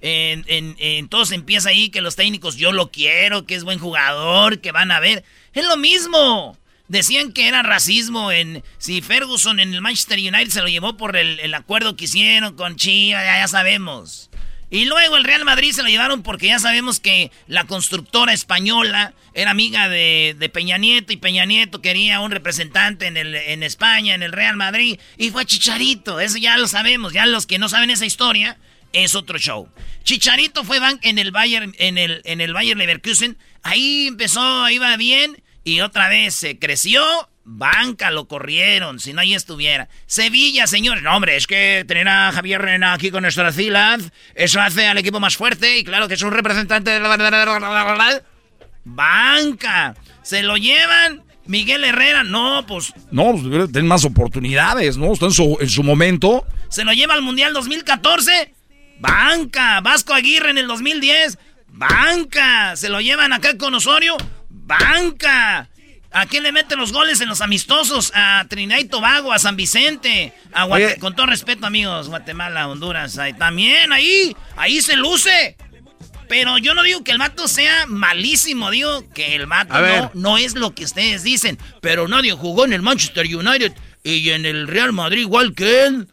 En, 0.02 0.44
en, 0.46 0.76
entonces 0.78 1.34
empieza 1.34 1.70
ahí 1.70 1.88
que 1.88 2.00
los 2.00 2.14
técnicos, 2.14 2.56
yo 2.56 2.70
lo 2.70 2.92
quiero, 2.92 3.44
que 3.44 3.56
es 3.56 3.64
buen 3.64 3.80
jugador, 3.80 4.60
que 4.60 4.70
van 4.70 4.92
a 4.92 5.00
ver. 5.00 5.24
Es 5.52 5.66
lo 5.66 5.76
mismo. 5.76 6.56
Decían 6.92 7.32
que 7.32 7.48
era 7.48 7.62
racismo 7.62 8.30
en 8.30 8.62
si 8.76 9.00
Ferguson 9.00 9.60
en 9.60 9.72
el 9.72 9.80
Manchester 9.80 10.18
United 10.18 10.50
se 10.50 10.60
lo 10.60 10.68
llevó 10.68 10.98
por 10.98 11.16
el, 11.16 11.54
acuerdo 11.54 11.96
que 11.96 12.04
hicieron 12.04 12.54
con 12.54 12.76
Chivas, 12.76 13.24
ya, 13.24 13.48
sabemos. 13.48 14.28
Y 14.68 14.84
luego 14.84 15.16
el 15.16 15.24
Real 15.24 15.42
Madrid 15.46 15.72
se 15.72 15.82
lo 15.82 15.88
llevaron 15.88 16.22
porque 16.22 16.48
ya 16.48 16.58
sabemos 16.58 17.00
que 17.00 17.30
la 17.46 17.64
constructora 17.64 18.34
española 18.34 19.14
era 19.32 19.52
amiga 19.52 19.88
de, 19.88 20.50
Peña 20.52 20.76
Nieto 20.76 21.14
y 21.14 21.16
Peña 21.16 21.46
Nieto 21.46 21.80
quería 21.80 22.20
un 22.20 22.30
representante 22.30 23.06
en, 23.06 23.16
el, 23.16 23.36
en 23.36 23.62
España, 23.62 24.14
en 24.14 24.22
el 24.22 24.32
Real 24.32 24.58
Madrid, 24.58 25.00
y 25.16 25.30
fue 25.30 25.46
Chicharito. 25.46 26.20
Eso 26.20 26.36
ya 26.36 26.58
lo 26.58 26.68
sabemos. 26.68 27.14
Ya 27.14 27.24
los 27.24 27.46
que 27.46 27.58
no 27.58 27.70
saben 27.70 27.88
esa 27.88 28.04
historia, 28.04 28.58
es 28.92 29.14
otro 29.14 29.38
show. 29.38 29.66
Chicharito 30.04 30.62
fue 30.62 30.78
en 31.00 31.18
el 31.18 31.30
Bayern, 31.30 31.74
en 31.78 31.96
el, 31.96 32.20
en 32.26 32.42
el 32.42 32.52
Bayern 32.52 32.78
Leverkusen. 32.78 33.38
Ahí 33.62 34.08
empezó, 34.08 34.68
iba 34.68 34.94
bien. 34.98 35.42
Y 35.64 35.80
otra 35.80 36.08
vez 36.08 36.34
se 36.34 36.58
creció, 36.58 37.02
banca 37.44 38.10
lo 38.10 38.26
corrieron, 38.26 38.98
si 38.98 39.12
no 39.12 39.20
ahí 39.20 39.34
estuviera. 39.34 39.88
Sevilla, 40.06 40.66
señores. 40.66 41.02
No, 41.02 41.14
hombre, 41.14 41.36
es 41.36 41.46
que 41.46 41.84
tener 41.86 42.08
a 42.08 42.32
Javier 42.32 42.60
Rena 42.60 42.94
aquí 42.94 43.10
con 43.10 43.22
nuestra 43.22 43.52
ciudad, 43.52 44.00
eso 44.34 44.60
hace 44.60 44.86
al 44.86 44.98
equipo 44.98 45.20
más 45.20 45.36
fuerte 45.36 45.78
y 45.78 45.84
claro 45.84 46.08
que 46.08 46.14
es 46.14 46.22
un 46.22 46.32
representante 46.32 46.90
de 46.90 47.00
la... 47.00 48.22
Banca. 48.84 49.94
Se 50.22 50.42
lo 50.42 50.56
llevan. 50.56 51.22
Miguel 51.46 51.84
Herrera, 51.84 52.22
no, 52.22 52.64
pues... 52.66 52.92
No, 53.10 53.32
pues 53.32 53.72
tiene 53.72 53.88
más 53.88 54.04
oportunidades, 54.04 54.96
¿no? 54.96 55.12
Está 55.12 55.26
en 55.26 55.32
su, 55.32 55.58
en 55.60 55.68
su 55.68 55.82
momento. 55.82 56.46
Se 56.68 56.84
lo 56.84 56.92
lleva 56.92 57.14
al 57.14 57.22
Mundial 57.22 57.52
2014. 57.52 58.54
Banca. 59.00 59.80
Vasco 59.80 60.14
Aguirre 60.14 60.50
en 60.50 60.58
el 60.58 60.68
2010. 60.68 61.38
Banca. 61.68 62.76
Se 62.76 62.88
lo 62.88 63.00
llevan 63.00 63.32
acá 63.32 63.58
con 63.58 63.74
Osorio 63.74 64.16
banca. 64.78 65.68
¿A 66.14 66.26
quién 66.26 66.42
le 66.42 66.52
meten 66.52 66.78
los 66.78 66.92
goles 66.92 67.20
en 67.22 67.28
los 67.28 67.40
amistosos? 67.40 68.12
A 68.14 68.44
Trinidad 68.48 68.78
y 68.78 68.84
Tobago, 68.84 69.32
a 69.32 69.38
San 69.38 69.56
Vicente, 69.56 70.34
a 70.52 70.68
con 71.00 71.16
todo 71.16 71.26
respeto, 71.26 71.66
amigos, 71.66 72.08
Guatemala, 72.08 72.68
Honduras, 72.68 73.16
ahí, 73.16 73.32
también 73.32 73.92
ahí, 73.92 74.36
ahí 74.56 74.82
se 74.82 74.96
luce. 74.96 75.56
Pero 76.28 76.58
yo 76.58 76.74
no 76.74 76.82
digo 76.82 77.02
que 77.02 77.12
el 77.12 77.18
mato 77.18 77.48
sea 77.48 77.86
malísimo, 77.86 78.70
digo 78.70 79.08
que 79.14 79.34
el 79.34 79.46
mato 79.46 79.74
no, 79.74 80.10
no, 80.14 80.38
es 80.38 80.54
lo 80.54 80.74
que 80.74 80.84
ustedes 80.84 81.22
dicen. 81.22 81.58
Pero 81.80 82.08
nadie 82.08 82.32
jugó 82.32 82.64
en 82.64 82.74
el 82.74 82.82
Manchester 82.82 83.26
United 83.26 83.72
y 84.02 84.30
en 84.30 84.44
el 84.44 84.68
Real 84.68 84.92
Madrid 84.92 85.20
igual 85.22 85.54
que 85.54 85.86
él. 85.86 86.08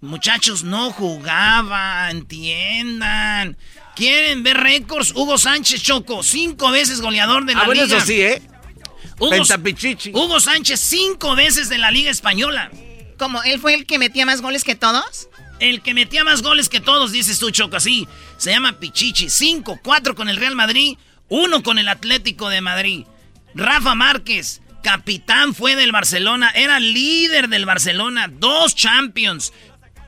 Muchachos, 0.00 0.64
no 0.64 0.90
jugaba, 0.90 2.10
entiendan. 2.10 3.56
¿Quieren 3.94 4.42
ver 4.42 4.56
récords? 4.58 5.12
Hugo 5.14 5.38
Sánchez 5.38 5.82
Choco, 5.82 6.22
cinco 6.22 6.70
veces 6.70 7.00
goleador 7.00 7.44
de 7.44 7.54
la 7.54 7.60
ah, 7.60 7.66
bueno, 7.66 7.84
liga. 7.84 7.96
eso 7.98 8.06
sí, 8.06 8.20
¿eh? 8.20 8.42
Hugo, 9.18 9.36
Hugo 10.14 10.40
Sánchez, 10.40 10.80
cinco 10.80 11.36
veces 11.36 11.68
de 11.68 11.78
la 11.78 11.90
Liga 11.90 12.10
Española. 12.10 12.70
¿Cómo? 13.18 13.42
¿Él 13.42 13.60
fue 13.60 13.74
el 13.74 13.86
que 13.86 13.98
metía 13.98 14.26
más 14.26 14.40
goles 14.40 14.64
que 14.64 14.74
todos? 14.74 15.28
El 15.60 15.82
que 15.82 15.94
metía 15.94 16.24
más 16.24 16.42
goles 16.42 16.68
que 16.68 16.80
todos, 16.80 17.12
dices 17.12 17.38
tú, 17.38 17.50
Choco, 17.50 17.76
así. 17.76 18.08
Se 18.36 18.50
llama 18.50 18.80
Pichichi. 18.80 19.30
Cinco, 19.30 19.78
cuatro 19.82 20.16
con 20.16 20.28
el 20.28 20.38
Real 20.38 20.56
Madrid, 20.56 20.96
uno 21.28 21.62
con 21.62 21.78
el 21.78 21.88
Atlético 21.88 22.48
de 22.48 22.60
Madrid. 22.60 23.04
Rafa 23.54 23.94
Márquez, 23.94 24.60
capitán 24.82 25.54
fue 25.54 25.76
del 25.76 25.92
Barcelona, 25.92 26.50
era 26.50 26.80
líder 26.80 27.48
del 27.48 27.64
Barcelona, 27.64 28.28
dos 28.28 28.74
Champions, 28.74 29.52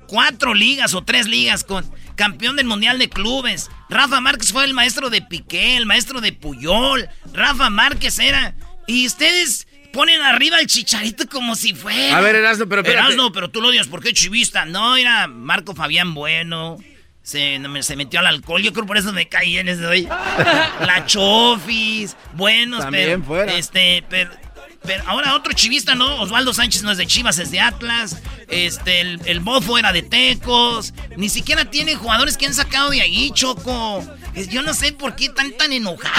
cuatro 0.08 0.54
ligas 0.54 0.94
o 0.94 1.04
tres 1.04 1.26
ligas 1.28 1.62
con 1.62 1.88
campeón 2.14 2.56
del 2.56 2.66
Mundial 2.66 2.98
de 2.98 3.08
Clubes. 3.08 3.70
Rafa 3.88 4.20
Márquez 4.20 4.52
fue 4.52 4.64
el 4.64 4.74
maestro 4.74 5.10
de 5.10 5.22
Piqué, 5.22 5.76
el 5.76 5.86
maestro 5.86 6.20
de 6.20 6.32
Puyol. 6.32 7.08
Rafa 7.32 7.70
Márquez 7.70 8.18
era. 8.18 8.54
Y 8.86 9.06
ustedes 9.06 9.66
ponen 9.92 10.20
arriba 10.22 10.58
el 10.58 10.66
chicharito 10.66 11.28
como 11.28 11.54
si 11.54 11.74
fuera. 11.74 12.16
A 12.16 12.20
ver, 12.20 12.36
Erasno, 12.36 12.68
pero 12.68 12.82
espérate. 12.82 13.06
Erasno, 13.06 13.32
pero 13.32 13.50
tú 13.50 13.60
lo 13.60 13.68
odias, 13.68 13.86
¿por 13.86 14.02
qué 14.02 14.12
chivista? 14.12 14.64
No, 14.64 14.96
era 14.96 15.26
Marco 15.26 15.74
Fabián 15.74 16.14
Bueno. 16.14 16.78
Se, 17.22 17.58
se 17.80 17.96
metió 17.96 18.20
al 18.20 18.26
alcohol, 18.26 18.60
yo 18.60 18.74
creo 18.74 18.84
por 18.84 18.98
eso 18.98 19.10
me 19.14 19.30
caí 19.30 19.56
en 19.56 19.70
ese 19.70 19.86
hoy. 19.86 20.02
La 20.80 21.06
Chofis, 21.06 22.18
buenos, 22.34 22.80
También 22.80 23.22
pero. 23.22 23.24
Fuera. 23.24 23.54
Este, 23.54 24.04
pero 24.10 24.30
pero 24.84 25.02
ahora 25.06 25.34
otro 25.34 25.52
chivista, 25.54 25.94
¿no? 25.94 26.20
Osvaldo 26.20 26.52
Sánchez 26.52 26.82
no 26.82 26.90
es 26.92 26.98
de 26.98 27.06
Chivas, 27.06 27.38
es 27.38 27.50
de 27.50 27.60
Atlas. 27.60 28.22
Este, 28.48 29.00
el, 29.00 29.20
el 29.24 29.40
Bofo 29.40 29.78
era 29.78 29.92
de 29.92 30.02
Tecos. 30.02 30.94
Ni 31.16 31.28
siquiera 31.28 31.64
tiene 31.64 31.94
jugadores 31.94 32.36
que 32.36 32.46
han 32.46 32.54
sacado 32.54 32.90
de 32.90 33.00
ahí, 33.00 33.30
Choco. 33.32 34.04
Yo 34.50 34.62
no 34.62 34.74
sé 34.74 34.92
por 34.92 35.14
qué 35.14 35.26
están 35.26 35.52
tan 35.52 35.72
enojados. 35.72 36.14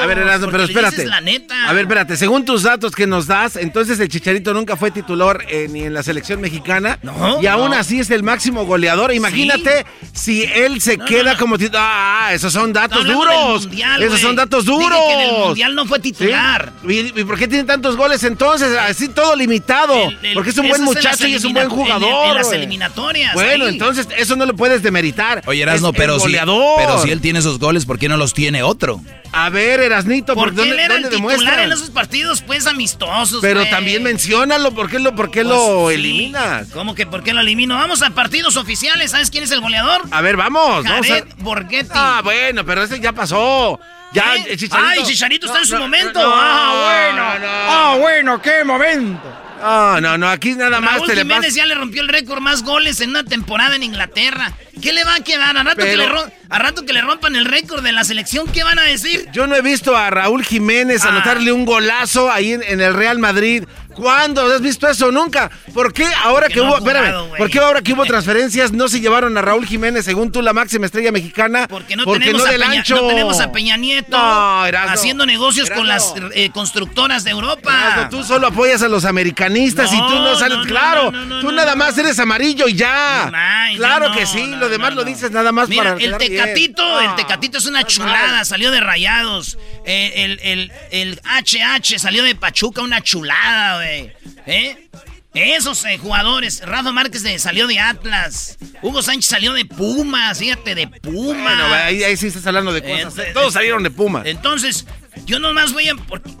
A 0.00 0.06
ver, 0.06 0.18
a 0.18 0.38
ver 0.38 0.50
pero 0.50 0.64
espérate. 0.64 1.06
La 1.06 1.20
neta. 1.20 1.68
A 1.68 1.72
ver, 1.72 1.82
espérate. 1.82 2.16
Según 2.16 2.44
tus 2.44 2.64
datos 2.64 2.92
que 2.92 3.06
nos 3.06 3.26
das, 3.26 3.56
entonces 3.56 4.00
el 4.00 4.08
Chicharito 4.08 4.52
nunca 4.52 4.76
fue 4.76 4.90
titular 4.90 5.44
eh, 5.48 5.68
ni 5.70 5.82
en 5.82 5.94
la 5.94 6.02
selección 6.02 6.40
mexicana. 6.40 6.98
No. 7.02 7.40
Y 7.40 7.46
aún 7.46 7.72
así 7.72 8.00
es 8.00 8.10
el 8.10 8.22
máximo 8.24 8.64
goleador. 8.66 9.14
Imagínate 9.14 9.86
si 10.12 10.42
él 10.42 10.80
se 10.80 10.98
queda 10.98 11.36
como 11.36 11.58
titular. 11.58 11.80
Ah, 11.82 12.34
esos 12.34 12.52
son 12.52 12.72
datos 12.72 13.04
duros. 13.06 13.68
esos 14.00 14.20
son 14.20 14.34
datos 14.34 14.64
duros. 14.64 14.98
que 15.06 15.14
en 15.14 15.20
el 15.20 15.38
mundial 15.38 15.74
no 15.74 15.86
fue 15.86 16.00
titular. 16.00 16.72
¿Y, 16.88 17.24
por 17.24 17.38
qué 17.38 17.46
tiene 17.46 17.64
tantos 17.64 17.96
goles 17.96 18.24
entonces? 18.24 18.76
Así 18.76 19.08
todo 19.08 19.36
limitado. 19.36 19.94
porque 20.34 20.50
es 20.50 20.58
un 20.58 20.68
buen 20.68 20.82
muchacho 20.82 21.26
y 21.28 21.34
es 21.34 21.44
un 21.44 21.52
buen 21.52 21.68
jugador. 21.70 22.28
En, 22.28 22.34
las 22.34 22.52
eliminatorias. 22.52 23.34
Bueno, 23.34 23.66
entonces 23.66 24.08
eso 24.16 24.36
no 24.36 24.46
lo 24.46 24.54
puedes 24.54 24.82
demeritar. 24.82 25.42
Oye, 25.46 25.62
Erasno, 25.62 25.92
pero, 25.92 26.20
si, 26.20 26.32
pero 26.32 27.02
si 27.02 27.10
él 27.10 27.20
tiene 27.20 27.38
esos 27.38 27.58
goles, 27.58 27.86
¿por 27.86 27.98
qué 27.98 28.08
no 28.08 28.16
los 28.16 28.34
tiene 28.34 28.62
otro? 28.62 29.00
A 29.32 29.48
ver, 29.48 29.80
Erasnito, 29.80 30.34
¿por, 30.34 30.54
qué 30.54 30.62
él 30.62 30.78
era 30.78 30.96
el 30.96 31.08
titular 31.08 31.60
en 31.60 31.72
esos 31.72 31.90
partidos 31.90 32.42
pues 32.42 32.66
amistosos? 32.66 33.40
Pero 33.40 33.64
también 33.66 34.02
menciónalo, 34.02 34.72
¿por 34.72 34.90
qué 34.90 34.98
lo, 34.98 35.14
por 35.14 35.30
qué 35.30 35.44
lo 35.44 35.82
pues 35.82 35.96
eliminas? 35.96 36.68
¿Cómo 36.72 36.94
que 36.94 37.06
por 37.06 37.22
qué 37.22 37.32
lo 37.32 37.40
elimino? 37.40 37.76
Vamos 37.76 38.02
a 38.02 38.10
partidos 38.10 38.56
oficiales, 38.56 39.12
¿sabes 39.12 39.30
quién 39.30 39.44
es 39.44 39.52
el 39.52 39.60
goleador? 39.60 40.02
A 40.10 40.20
ver, 40.20 40.36
vamos. 40.36 40.84
Jared 40.84 41.24
Borghetti. 41.38 41.90
Ah, 41.94 42.20
bueno, 42.24 42.64
pero 42.64 42.82
ese 42.82 42.98
ya 42.98 43.12
pasó. 43.12 43.78
Ya, 44.12 44.34
¿Eh? 44.34 44.56
Chicharito. 44.56 44.88
Ay, 44.88 45.02
Chicharito 45.04 45.46
está 45.46 45.60
en 45.60 45.66
su 45.66 45.76
momento. 45.76 46.20
ah, 46.22 47.06
bueno. 47.06 47.22
Ah, 47.46 47.96
bueno, 48.00 48.42
qué 48.42 48.64
momento. 48.64 49.39
No, 49.60 50.00
no, 50.00 50.18
no, 50.18 50.28
aquí 50.28 50.54
nada 50.54 50.80
más 50.80 51.02
te 51.02 51.16
Jiménez 51.16 51.54
ya 51.54 51.66
le 51.66 51.74
rompió 51.74 52.02
el 52.02 52.08
récord 52.08 52.40
más 52.40 52.62
goles 52.62 53.00
en 53.00 53.10
una 53.10 53.24
temporada 53.24 53.76
en 53.76 53.82
Inglaterra. 53.82 54.52
¿Qué 54.80 54.92
le 54.92 55.04
va 55.04 55.16
a 55.16 55.20
quedar? 55.20 55.56
A 55.56 55.62
rato, 55.62 55.84
que, 55.84 55.96
le 55.96 56.08
a 56.48 56.58
rato 56.58 56.86
que 56.86 56.92
le 56.92 57.02
rompan 57.02 57.36
el 57.36 57.44
récord 57.44 57.82
de 57.82 57.92
la 57.92 58.04
selección, 58.04 58.50
¿qué 58.50 58.64
van 58.64 58.78
a 58.78 58.82
decir? 58.82 59.28
Yo 59.32 59.46
no 59.46 59.54
he 59.54 59.62
visto 59.62 59.96
a 59.96 60.10
Raúl 60.10 60.44
Jiménez 60.44 61.04
ah. 61.04 61.08
anotarle 61.08 61.52
un 61.52 61.64
golazo 61.64 62.30
ahí 62.30 62.52
en, 62.52 62.80
el 62.80 62.94
Real 62.94 63.18
Madrid. 63.18 63.64
¿Cuándo 63.94 64.42
has 64.42 64.60
visto 64.60 64.88
eso? 64.88 65.10
Nunca. 65.10 65.50
¿Por 65.74 65.92
qué 65.92 66.06
ahora 66.24 66.48
que 66.48 66.60
hubo, 66.60 66.78
espérame, 66.78 67.36
¿por 67.36 67.50
qué 67.50 67.58
ahora 67.58 67.82
que 67.82 67.92
hubo 67.92 68.04
transferencias 68.04 68.72
no 68.72 68.88
se 68.88 69.00
llevaron 69.00 69.36
a 69.36 69.42
Raúl 69.42 69.66
Jiménez 69.66 70.04
según 70.04 70.32
tú 70.32 70.42
la 70.42 70.52
máxima 70.52 70.86
estrella 70.86 71.12
mexicana? 71.12 71.66
Porque 71.68 71.96
no, 71.96 72.04
tenemos, 72.04 72.46
a 72.46 72.50
Peña, 72.50 72.84
no 72.88 73.06
tenemos 73.08 73.40
a 73.40 73.52
Peña 73.52 73.76
Nieto 73.76 74.16
haciendo 74.16 75.26
negocios 75.26 75.70
con 75.70 75.86
las 75.86 76.14
eh, 76.34 76.50
constructoras 76.52 77.24
de 77.24 77.30
Europa. 77.30 78.08
tú 78.10 78.24
solo 78.24 78.48
apoyas 78.48 78.82
a 78.82 78.88
los 78.88 79.04
americanistas 79.04 79.92
y 79.92 79.96
tú 79.96 80.14
no 80.14 80.36
sales, 80.36 80.66
claro, 80.66 81.12
tú 81.40 81.52
nada 81.52 81.76
más 81.76 81.96
eres 81.98 82.18
amarillo 82.18 82.68
y 82.68 82.74
ya. 82.74 83.30
claro 83.76 84.12
que 84.12 84.26
sí, 84.26 84.46
lo 84.46 84.68
demás 84.68 84.94
lo 84.94 85.04
dices 85.04 85.30
nada 85.30 85.52
más 85.52 85.68
Mira, 85.68 85.96
el 85.98 86.16
Tecatito, 86.16 87.00
el 87.00 87.14
Tecatito 87.16 87.58
es 87.58 87.66
una 87.66 87.84
chulada, 87.84 88.44
salió 88.44 88.70
de 88.70 88.80
Rayados. 88.80 89.58
Eh, 89.84 90.12
el, 90.16 90.40
el, 90.42 90.72
el 90.90 91.20
HH 91.24 91.98
salió 91.98 92.22
de 92.22 92.34
Pachuca, 92.34 92.82
una 92.82 93.00
chulada, 93.02 93.79
güey. 93.80 94.12
¿Eh? 94.46 94.88
Esos 95.32 95.84
eh, 95.84 95.96
jugadores, 95.96 96.60
Rafa 96.66 96.90
Márquez 96.90 97.24
salió 97.40 97.68
de 97.68 97.78
Atlas, 97.78 98.58
Hugo 98.82 99.00
Sánchez 99.00 99.26
salió 99.26 99.52
de 99.52 99.64
Pumas, 99.64 100.38
fíjate, 100.40 100.74
de 100.74 100.88
Pumas. 100.88 101.42
Bueno, 101.42 101.74
ahí, 101.74 102.02
ahí 102.02 102.16
sí 102.16 102.26
estás 102.26 102.46
hablando 102.48 102.72
de 102.72 102.82
cosas. 102.82 103.32
Todos 103.32 103.52
salieron 103.52 103.84
de 103.84 103.90
Pumas. 103.90 104.26
Entonces, 104.26 104.86
yo 105.26 105.38
nomás 105.38 105.72
voy 105.72 105.88
a... 105.88 105.94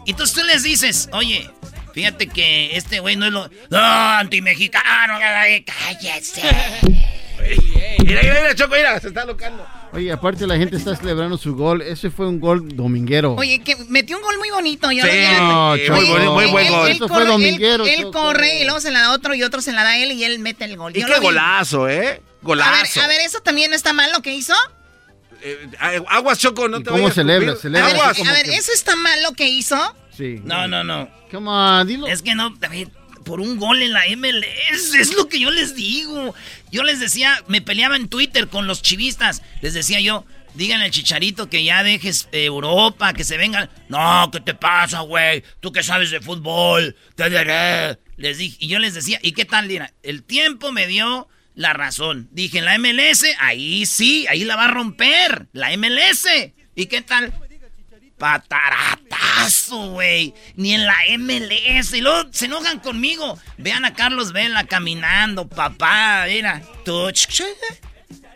Entonces 0.06 0.34
tú 0.34 0.44
les 0.44 0.64
dices, 0.64 1.08
oye, 1.12 1.48
fíjate 1.94 2.26
que 2.26 2.76
este 2.76 2.98
güey 2.98 3.14
no 3.14 3.26
es 3.26 3.32
lo... 3.32 3.48
No, 3.70 3.78
antimexicano, 3.78 5.20
cállese. 5.64 6.42
Mira, 8.04 8.22
mira, 8.22 8.40
mira, 8.40 8.54
Choco, 8.54 8.74
mira, 8.74 9.00
se 9.00 9.08
está 9.08 9.24
locando. 9.24 9.66
Oye, 9.92 10.12
aparte 10.12 10.46
la 10.46 10.56
gente 10.56 10.76
está 10.76 10.94
celebrando 10.94 11.36
su 11.36 11.56
gol. 11.56 11.82
Ese 11.82 12.10
fue 12.10 12.28
un 12.28 12.38
gol 12.38 12.76
dominguero. 12.76 13.34
Oye, 13.34 13.60
que 13.60 13.76
metió 13.88 14.16
un 14.16 14.22
gol 14.22 14.38
muy 14.38 14.50
bonito. 14.50 14.90
Yo 14.92 15.04
sí, 15.04 15.10
no, 15.38 15.74
muy, 16.32 16.46
buen 16.46 16.70
gol. 16.70 16.88
Eso 16.88 17.08
fue 17.08 17.24
dominguero. 17.24 17.84
Él, 17.86 18.10
corre 18.12 18.60
y 18.60 18.64
luego 18.64 18.80
se 18.80 18.90
la 18.90 19.00
da 19.00 19.12
otro 19.12 19.34
y 19.34 19.42
otro 19.42 19.60
se 19.60 19.72
la 19.72 19.82
da 19.82 19.96
él 19.98 20.12
y 20.12 20.24
él 20.24 20.38
mete 20.38 20.64
el 20.64 20.76
gol. 20.76 20.96
Y 20.96 21.02
qué 21.04 21.18
golazo, 21.18 21.88
¿eh? 21.88 22.22
Golazo. 22.42 23.00
A 23.00 23.06
ver, 23.06 23.20
¿eso 23.20 23.40
también 23.40 23.70
no 23.70 23.76
está 23.76 23.92
mal 23.92 24.12
lo 24.12 24.22
que 24.22 24.32
hizo? 24.32 24.54
Eh, 25.42 25.68
aguas, 26.08 26.38
Choco, 26.38 26.68
no 26.68 26.82
te 26.82 26.90
¿Cómo 26.90 27.10
celebra? 27.10 27.56
celebra 27.56 27.88
a 27.88 28.12
ver, 28.12 28.28
a 28.28 28.32
ver 28.32 28.50
¿eso 28.50 28.72
está 28.72 28.94
mal 28.94 29.22
lo 29.22 29.32
que 29.32 29.48
hizo? 29.48 29.76
Sí. 30.16 30.40
No, 30.44 30.68
no, 30.68 30.84
no. 30.84 31.08
Come 31.30 31.48
on, 31.48 31.86
dilo. 31.86 32.06
Es 32.06 32.22
que 32.22 32.34
no, 32.34 32.50
David, 32.58 32.88
por 33.24 33.40
un 33.40 33.56
gol 33.56 33.82
en 33.82 33.92
la 33.92 34.02
MLS, 34.16 34.94
es 34.94 35.14
lo 35.14 35.28
que 35.28 35.40
yo 35.40 35.50
les 35.50 35.74
digo. 35.74 36.34
Yo 36.70 36.82
les 36.82 37.00
decía, 37.00 37.42
me 37.48 37.60
peleaba 37.60 37.96
en 37.96 38.08
Twitter 38.08 38.48
con 38.48 38.66
los 38.66 38.82
chivistas. 38.82 39.42
Les 39.60 39.74
decía 39.74 40.00
yo, 40.00 40.24
díganle 40.54 40.86
al 40.86 40.90
chicharito 40.90 41.48
que 41.48 41.64
ya 41.64 41.82
dejes 41.82 42.28
Europa, 42.32 43.12
que 43.12 43.24
se 43.24 43.36
vengan. 43.36 43.68
No, 43.88 44.30
¿qué 44.32 44.40
te 44.40 44.54
pasa, 44.54 45.00
güey? 45.00 45.42
Tú 45.60 45.72
que 45.72 45.82
sabes 45.82 46.10
de 46.10 46.20
fútbol, 46.20 46.96
te 47.16 47.28
diré. 47.28 47.98
Les 48.16 48.38
dije, 48.38 48.56
y 48.60 48.68
yo 48.68 48.78
les 48.78 48.94
decía, 48.94 49.18
¿y 49.22 49.32
qué 49.32 49.44
tal, 49.44 49.68
Lina? 49.68 49.92
El 50.02 50.22
tiempo 50.22 50.72
me 50.72 50.86
dio 50.86 51.28
la 51.54 51.72
razón. 51.72 52.28
Dije, 52.32 52.60
la 52.60 52.78
MLS, 52.78 53.24
ahí 53.38 53.86
sí, 53.86 54.26
ahí 54.28 54.44
la 54.44 54.56
va 54.56 54.66
a 54.66 54.70
romper. 54.70 55.48
La 55.52 55.76
MLS. 55.76 56.26
¿Y 56.74 56.86
qué 56.86 57.02
tal? 57.02 57.32
Pataratazo, 58.20 59.92
güey. 59.92 60.34
Ni 60.54 60.74
en 60.74 60.84
la 60.84 60.94
MLS. 61.18 61.94
Y 61.94 62.02
luego 62.02 62.28
se 62.32 62.44
enojan 62.44 62.78
conmigo. 62.78 63.38
Vean 63.56 63.86
a 63.86 63.94
Carlos 63.94 64.32
Vela 64.32 64.64
caminando, 64.64 65.48
papá. 65.48 66.26
Mira. 66.28 66.62
Touch. 66.84 67.26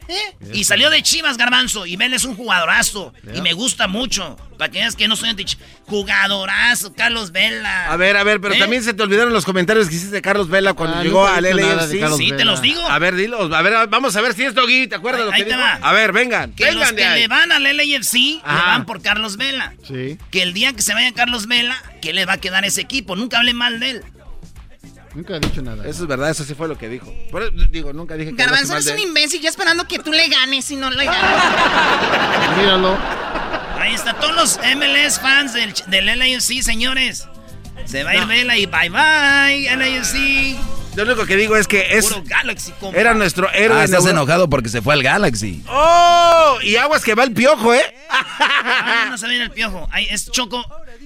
¿Eh? 0.08 0.36
Y 0.52 0.64
salió 0.64 0.90
de 0.90 1.02
Chivas, 1.02 1.36
Garbanzo. 1.36 1.86
Y 1.86 1.96
Vela 1.96 2.16
es 2.16 2.24
un 2.24 2.36
jugadorazo. 2.36 3.12
Y 3.34 3.40
me 3.40 3.52
gusta 3.54 3.88
mucho. 3.88 4.36
Para 4.58 4.70
que 4.70 4.78
veas 4.78 4.94
que 4.94 5.08
no 5.08 5.16
soy 5.16 5.30
anti 5.30 5.44
Jugadorazo, 5.86 6.92
Carlos 6.94 7.32
Vela. 7.32 7.90
A 7.90 7.96
ver, 7.96 8.16
a 8.16 8.22
ver, 8.22 8.40
pero 8.40 8.54
¿Eh? 8.54 8.58
también 8.58 8.84
se 8.84 8.94
te 8.94 9.02
olvidaron 9.02 9.32
los 9.32 9.44
comentarios 9.44 9.88
que 9.88 9.94
hiciste 9.96 10.14
de 10.14 10.22
Carlos 10.22 10.48
Vela 10.48 10.74
cuando 10.74 10.98
Ah, 10.98 11.02
llegó 11.02 11.26
al 11.26 11.42
LAFC. 11.44 11.98
Carlos 12.00 12.18
Sí, 12.18 12.30
te 12.36 12.44
los 12.44 12.60
digo. 12.60 12.80
A 12.88 12.98
ver, 12.98 13.16
dilo. 13.16 13.54
A 13.54 13.62
ver, 13.62 13.88
vamos 13.88 14.14
a 14.16 14.20
ver 14.20 14.34
si 14.34 14.44
es 14.44 14.54
Doggy. 14.54 14.86
¿Te 14.86 14.94
acuerdas 14.94 15.22
Ahí- 15.22 15.26
lo 15.26 15.30
que 15.32 15.42
ahí 15.42 15.48
te 15.48 15.56
va. 15.56 15.72
A 15.82 15.92
ver, 15.92 16.12
vengan. 16.12 16.52
Que 16.52 16.64
vengan 16.66 16.80
los 16.80 16.92
que 16.92 17.04
ahí. 17.04 17.20
le 17.22 17.28
van 17.28 17.50
al 17.52 17.62
LAFC 17.64 18.14
le 18.14 18.40
van 18.44 18.86
por 18.86 19.02
Carlos 19.02 19.36
Vela. 19.36 19.74
Sí. 19.86 20.18
Que 20.30 20.42
el 20.42 20.52
día 20.54 20.72
que 20.72 20.82
se 20.82 20.94
vaya 20.94 21.12
Carlos 21.12 21.46
Vela, 21.46 21.76
¿qué 22.00 22.12
le 22.12 22.26
va 22.26 22.34
a 22.34 22.38
quedar 22.38 22.64
ese 22.64 22.80
equipo? 22.80 23.16
Nunca 23.16 23.38
hablé 23.38 23.54
mal 23.54 23.80
de 23.80 23.90
él. 23.90 24.02
Nunca 25.14 25.36
he 25.36 25.40
dicho 25.40 25.62
nada. 25.62 25.86
Eso 25.86 26.02
es 26.02 26.08
verdad, 26.08 26.30
eso 26.30 26.44
sí 26.44 26.54
fue 26.54 26.66
lo 26.66 26.76
que 26.76 26.88
dijo. 26.88 27.14
Por 27.30 27.42
eso 27.42 27.52
digo, 27.70 27.92
nunca 27.92 28.16
dije 28.16 28.30
que 28.30 28.36
Garbanzo 28.36 28.80
de 28.80 28.92
un 28.92 28.98
imbécil, 28.98 29.40
yo 29.40 29.48
esperando 29.48 29.86
que 29.86 29.98
tú 29.98 30.12
le 30.12 30.28
ganes 30.28 30.70
y 30.70 30.76
no 30.76 30.90
le 30.90 31.04
ganas. 31.04 32.56
Míralo. 32.58 32.98
Ahí 33.78 33.94
está, 33.94 34.14
todos 34.14 34.34
los 34.34 34.58
MLS 34.76 35.20
fans 35.20 35.52
del, 35.52 35.72
del 35.88 36.06
LAFC, 36.18 36.62
señores. 36.62 37.28
Se 37.84 38.02
va 38.02 38.10
a 38.10 38.16
ir 38.16 38.26
Vela 38.26 38.56
y 38.56 38.66
bye 38.66 38.88
bye, 38.88 39.76
LAFC. 39.76 40.56
Lo 40.96 41.02
único 41.02 41.26
que 41.26 41.36
digo 41.36 41.56
es 41.56 41.66
que 41.66 41.98
es. 41.98 42.06
Puro 42.06 42.22
Galaxy, 42.24 42.72
compa. 42.72 42.98
Era 42.98 43.14
nuestro 43.14 43.50
héroe. 43.52 43.80
Ah, 43.80 43.84
estás 43.84 44.06
enojado 44.06 44.48
porque 44.48 44.68
se 44.68 44.80
fue 44.80 44.94
al 44.94 45.02
Galaxy. 45.02 45.62
¡Oh! 45.68 46.58
Y 46.62 46.76
aguas 46.76 47.02
que 47.02 47.14
va 47.14 47.24
el 47.24 47.32
piojo, 47.32 47.74
¿eh? 47.74 47.82
Ah, 48.08 49.06
no 49.10 49.18
se 49.18 49.28
viene 49.28 49.44
el 49.44 49.50
piojo. 49.50 49.88
Ay, 49.90 50.06
es 50.10 50.30
Choco. 50.30 50.64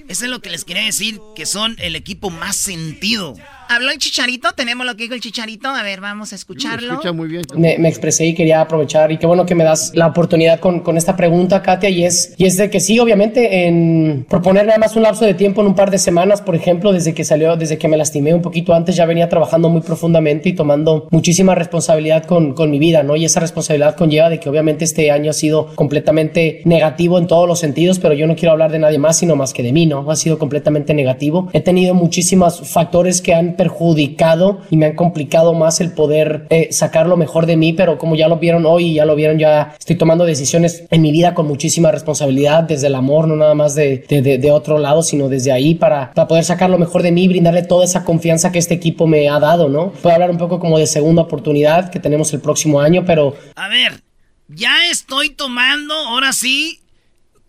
Eso 0.09 0.25
es 0.25 0.31
lo 0.31 0.41
que 0.41 0.51
les 0.51 0.65
quería 0.65 0.85
decir, 0.85 1.21
que 1.35 1.47
son 1.47 1.77
el 1.79 1.97
equipo 1.97 2.31
más 2.31 2.57
sentido. 2.57 3.35
¿Habló 3.69 3.91
el 3.91 3.99
chicharito? 3.99 4.49
¿Tenemos 4.55 4.87
lo 4.87 4.97
que 4.97 5.05
dijo 5.05 5.15
el 5.15 5.21
chicharito? 5.21 5.69
A 5.69 5.83
ver, 5.83 6.01
vamos 6.01 6.33
a 6.33 6.37
escucharlo. 6.37 6.95
Escucha 6.95 7.13
muy 7.13 7.29
bien. 7.29 7.43
me, 7.55 7.79
me 7.79 7.89
expresé 7.89 8.25
y 8.27 8.35
quería 8.35 8.61
aprovechar 8.63 9.13
y 9.13 9.19
qué 9.19 9.27
bueno 9.27 9.45
que 9.45 9.55
me 9.55 9.65
das 9.65 9.93
la 9.95 10.07
oportunidad 10.07 10.59
con, 10.59 10.81
con 10.81 10.97
esta 10.97 11.17
pregunta, 11.17 11.63
Katia, 11.63 11.91
y 11.91 12.05
es, 12.05 12.35
y 12.39 12.47
es 12.47 12.57
de 12.57 12.71
que 12.71 12.81
sí, 12.81 12.99
obviamente, 12.99 13.67
en 13.67 14.27
proponer 14.29 14.65
nada 14.67 14.79
más 14.79 14.97
un 14.97 15.03
lapso 15.03 15.27
de 15.27 15.35
tiempo 15.35 15.61
en 15.61 15.67
un 15.67 15.75
par 15.75 15.91
de 15.91 15.99
semanas, 15.99 16.41
por 16.41 16.57
ejemplo, 16.57 16.93
desde 16.93 17.13
que 17.13 17.25
salió, 17.25 17.57
desde 17.57 17.77
que 17.77 17.89
me 17.89 17.97
lastimé 17.97 18.33
un 18.33 18.41
poquito 18.41 18.73
antes, 18.73 18.97
ya 18.97 19.05
venía 19.05 19.29
trabajando 19.29 19.69
muy 19.69 19.83
profundamente 19.83 20.49
y 20.49 20.55
tomando 20.55 21.07
muchísima 21.11 21.55
responsabilidad 21.55 22.25
con, 22.25 22.55
con 22.55 22.71
mi 22.71 22.79
vida, 22.79 23.03
¿no? 23.03 23.17
Y 23.17 23.27
esa 23.27 23.41
responsabilidad 23.41 23.97
conlleva 23.97 24.31
de 24.31 24.41
que 24.41 24.49
obviamente 24.49 24.85
este 24.85 25.11
año 25.11 25.31
ha 25.31 25.35
sido 25.35 25.75
completamente 25.75 26.63
negativo 26.65 27.19
en 27.19 27.27
todos 27.27 27.47
los 27.47 27.59
sentidos, 27.59 27.99
pero 27.99 28.15
yo 28.15 28.27
no 28.27 28.35
quiero 28.35 28.53
hablar 28.53 28.73
de 28.73 28.79
nadie 28.79 28.99
más, 28.99 29.19
sino 29.19 29.37
más 29.37 29.53
que 29.53 29.63
de 29.63 29.73
mí, 29.73 29.85
¿no? 29.85 30.11
Ha 30.11 30.17
sido 30.17 30.39
completamente 30.39 30.95
negativo. 30.95 31.51
He 31.53 31.61
tenido 31.61 31.95
muchísimos 31.95 32.67
factores 32.67 33.21
que 33.21 33.35
han 33.35 33.58
perjudicado 33.59 34.63
y 34.71 34.77
me 34.79 34.87
han 34.87 34.95
complicado 34.95 35.53
más 35.53 35.81
el 35.83 35.93
poder 35.93 36.47
eh, 36.51 36.69
sacar 36.73 37.07
lo 37.07 37.17
mejor 37.19 37.45
de 37.45 37.57
mí, 37.59 37.75
pero 37.75 37.99
como 37.99 38.17
ya 38.17 38.29
lo 38.29 38.39
vieron 38.39 38.65
hoy 38.65 38.95
ya 38.95 39.05
lo 39.05 39.15
vieron, 39.15 39.39
ya 39.39 39.75
estoy 39.79 39.97
tomando 39.97 40.25
decisiones 40.25 40.85
en 40.91 41.03
mi 41.03 41.13
vida 41.13 41.35
con 41.35 41.47
muchísima 41.47 41.91
responsabilidad, 41.91 42.63
desde 42.63 42.87
el 42.87 42.95
amor, 42.95 43.29
no 43.29 43.37
nada 43.37 43.55
más 43.55 43.75
de, 43.75 44.05
de, 44.09 44.23
de- 44.23 44.39
de 44.39 44.51
otro 44.51 44.79
lado, 44.79 45.03
sino 45.03 45.29
desde 45.29 45.53
ahí 45.53 45.75
para, 45.75 46.13
para 46.15 46.27
poder 46.29 46.45
sacar 46.45 46.71
lo 46.71 46.79
mejor 46.79 47.03
de 47.03 47.13
mí 47.13 47.25
y 47.25 47.29
brindarle 47.29 47.63
toda 47.63 47.85
esa 47.85 48.05
confianza 48.05 48.51
que 48.53 48.59
este 48.59 48.75
equipo 48.75 49.07
me 49.07 49.29
ha 49.29 49.39
dado, 49.41 49.69
¿no? 49.69 49.91
Puedo 49.93 50.15
hablar 50.15 50.31
un 50.31 50.39
poco 50.39 50.59
como 50.61 50.79
de 50.79 50.87
segunda 50.87 51.23
oportunidad 51.23 51.91
que 51.91 52.01
tenemos 52.01 52.33
el 52.33 52.41
próximo 52.41 52.81
año, 52.81 53.05
pero 53.05 53.37
A 53.57 53.69
ver, 53.69 54.01
ya 54.49 54.87
estoy 54.91 55.31
tomando, 55.31 55.93
ahora 55.95 56.33
sí, 56.33 56.81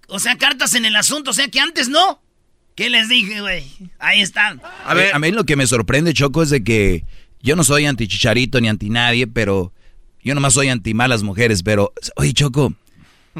o 0.08 0.20
sea, 0.20 0.38
cartas 0.38 0.74
en 0.74 0.86
el 0.86 0.96
asunto, 0.96 1.32
o 1.32 1.34
sea 1.34 1.48
que 1.48 1.60
antes 1.60 1.88
no. 1.88 2.20
¿Qué 2.80 2.90
les 2.90 3.10
dije, 3.10 3.42
güey? 3.42 3.66
Ahí 4.00 4.22
están. 4.22 4.62
A 4.86 4.94
ver, 4.94 5.14
a 5.14 5.20
mí 5.20 5.32
lo 5.32 5.44
que 5.44 5.58
me 5.58 5.68
sorprende, 5.68 6.14
Choco, 6.14 6.44
es 6.44 6.50
de 6.50 6.64
que 6.64 7.04
yo 7.42 7.58
no 7.58 7.66
soy 7.66 7.86
anti 7.86 8.08
chicharito 8.08 8.62
ni 8.62 8.70
anti 8.70 8.90
nadie, 8.90 9.28
pero 9.28 9.74
yo 10.24 10.34
nomás 10.34 10.54
soy 10.54 10.70
anti 10.70 10.94
malas 10.94 11.22
mujeres. 11.22 11.62
Pero, 11.62 11.92
oye, 12.16 12.32
Choco, 12.32 12.74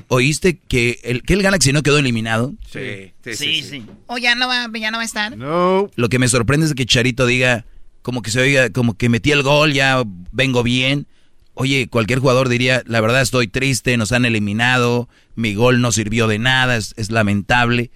¿oíste 0.10 0.58
que 0.58 1.00
el, 1.06 1.24
que 1.24 1.36
el 1.36 1.42
Galaxy 1.42 1.72
no 1.72 1.84
quedó 1.84 2.00
eliminado? 2.00 2.54
Sí, 2.70 3.14
Sí, 3.34 3.64
sí. 3.64 3.86
¿O 4.08 4.18
ya 4.18 4.36
no 4.36 4.50
va, 4.50 4.70
ya 4.78 4.92
no 4.92 4.98
va 4.98 5.04
a 5.04 5.06
estar? 5.06 5.38
No. 5.38 5.90
Lo 5.96 6.10
que 6.10 6.20
me 6.20 6.28
sorprende 6.28 6.66
es 6.66 6.74
que 6.74 6.86
Chicharito 6.86 7.26
diga, 7.26 7.66
como 8.02 8.22
que 8.22 8.32
se 8.32 8.42
oiga, 8.42 8.72
como 8.72 8.98
que 8.98 9.08
metí 9.08 9.32
el 9.32 9.44
gol, 9.44 9.72
ya 9.72 10.04
vengo 10.34 10.64
bien. 10.64 11.08
Oye, 11.54 11.88
cualquier 11.88 12.20
jugador 12.20 12.50
diría, 12.50 12.84
la 12.88 13.00
verdad 13.00 13.22
estoy 13.22 13.48
triste, 13.48 13.96
nos 13.96 14.12
han 14.12 14.26
eliminado, 14.26 15.08
mi 15.36 15.54
gol 15.54 15.80
no 15.80 15.94
sirvió 15.94 16.28
de 16.28 16.40
nada, 16.40 16.76
es, 16.76 16.94
es 16.98 17.10
lamentable. 17.10 17.90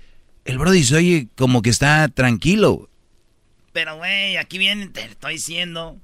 El 0.45 0.57
Brody 0.57 0.83
se 0.83 0.95
oye 0.95 1.27
como 1.37 1.61
que 1.61 1.69
está 1.69 2.07
tranquilo. 2.09 2.89
Pero, 3.71 3.97
güey, 3.97 4.37
aquí 4.37 4.57
viene, 4.57 4.87
te 4.87 5.03
estoy 5.05 5.33
diciendo. 5.33 5.97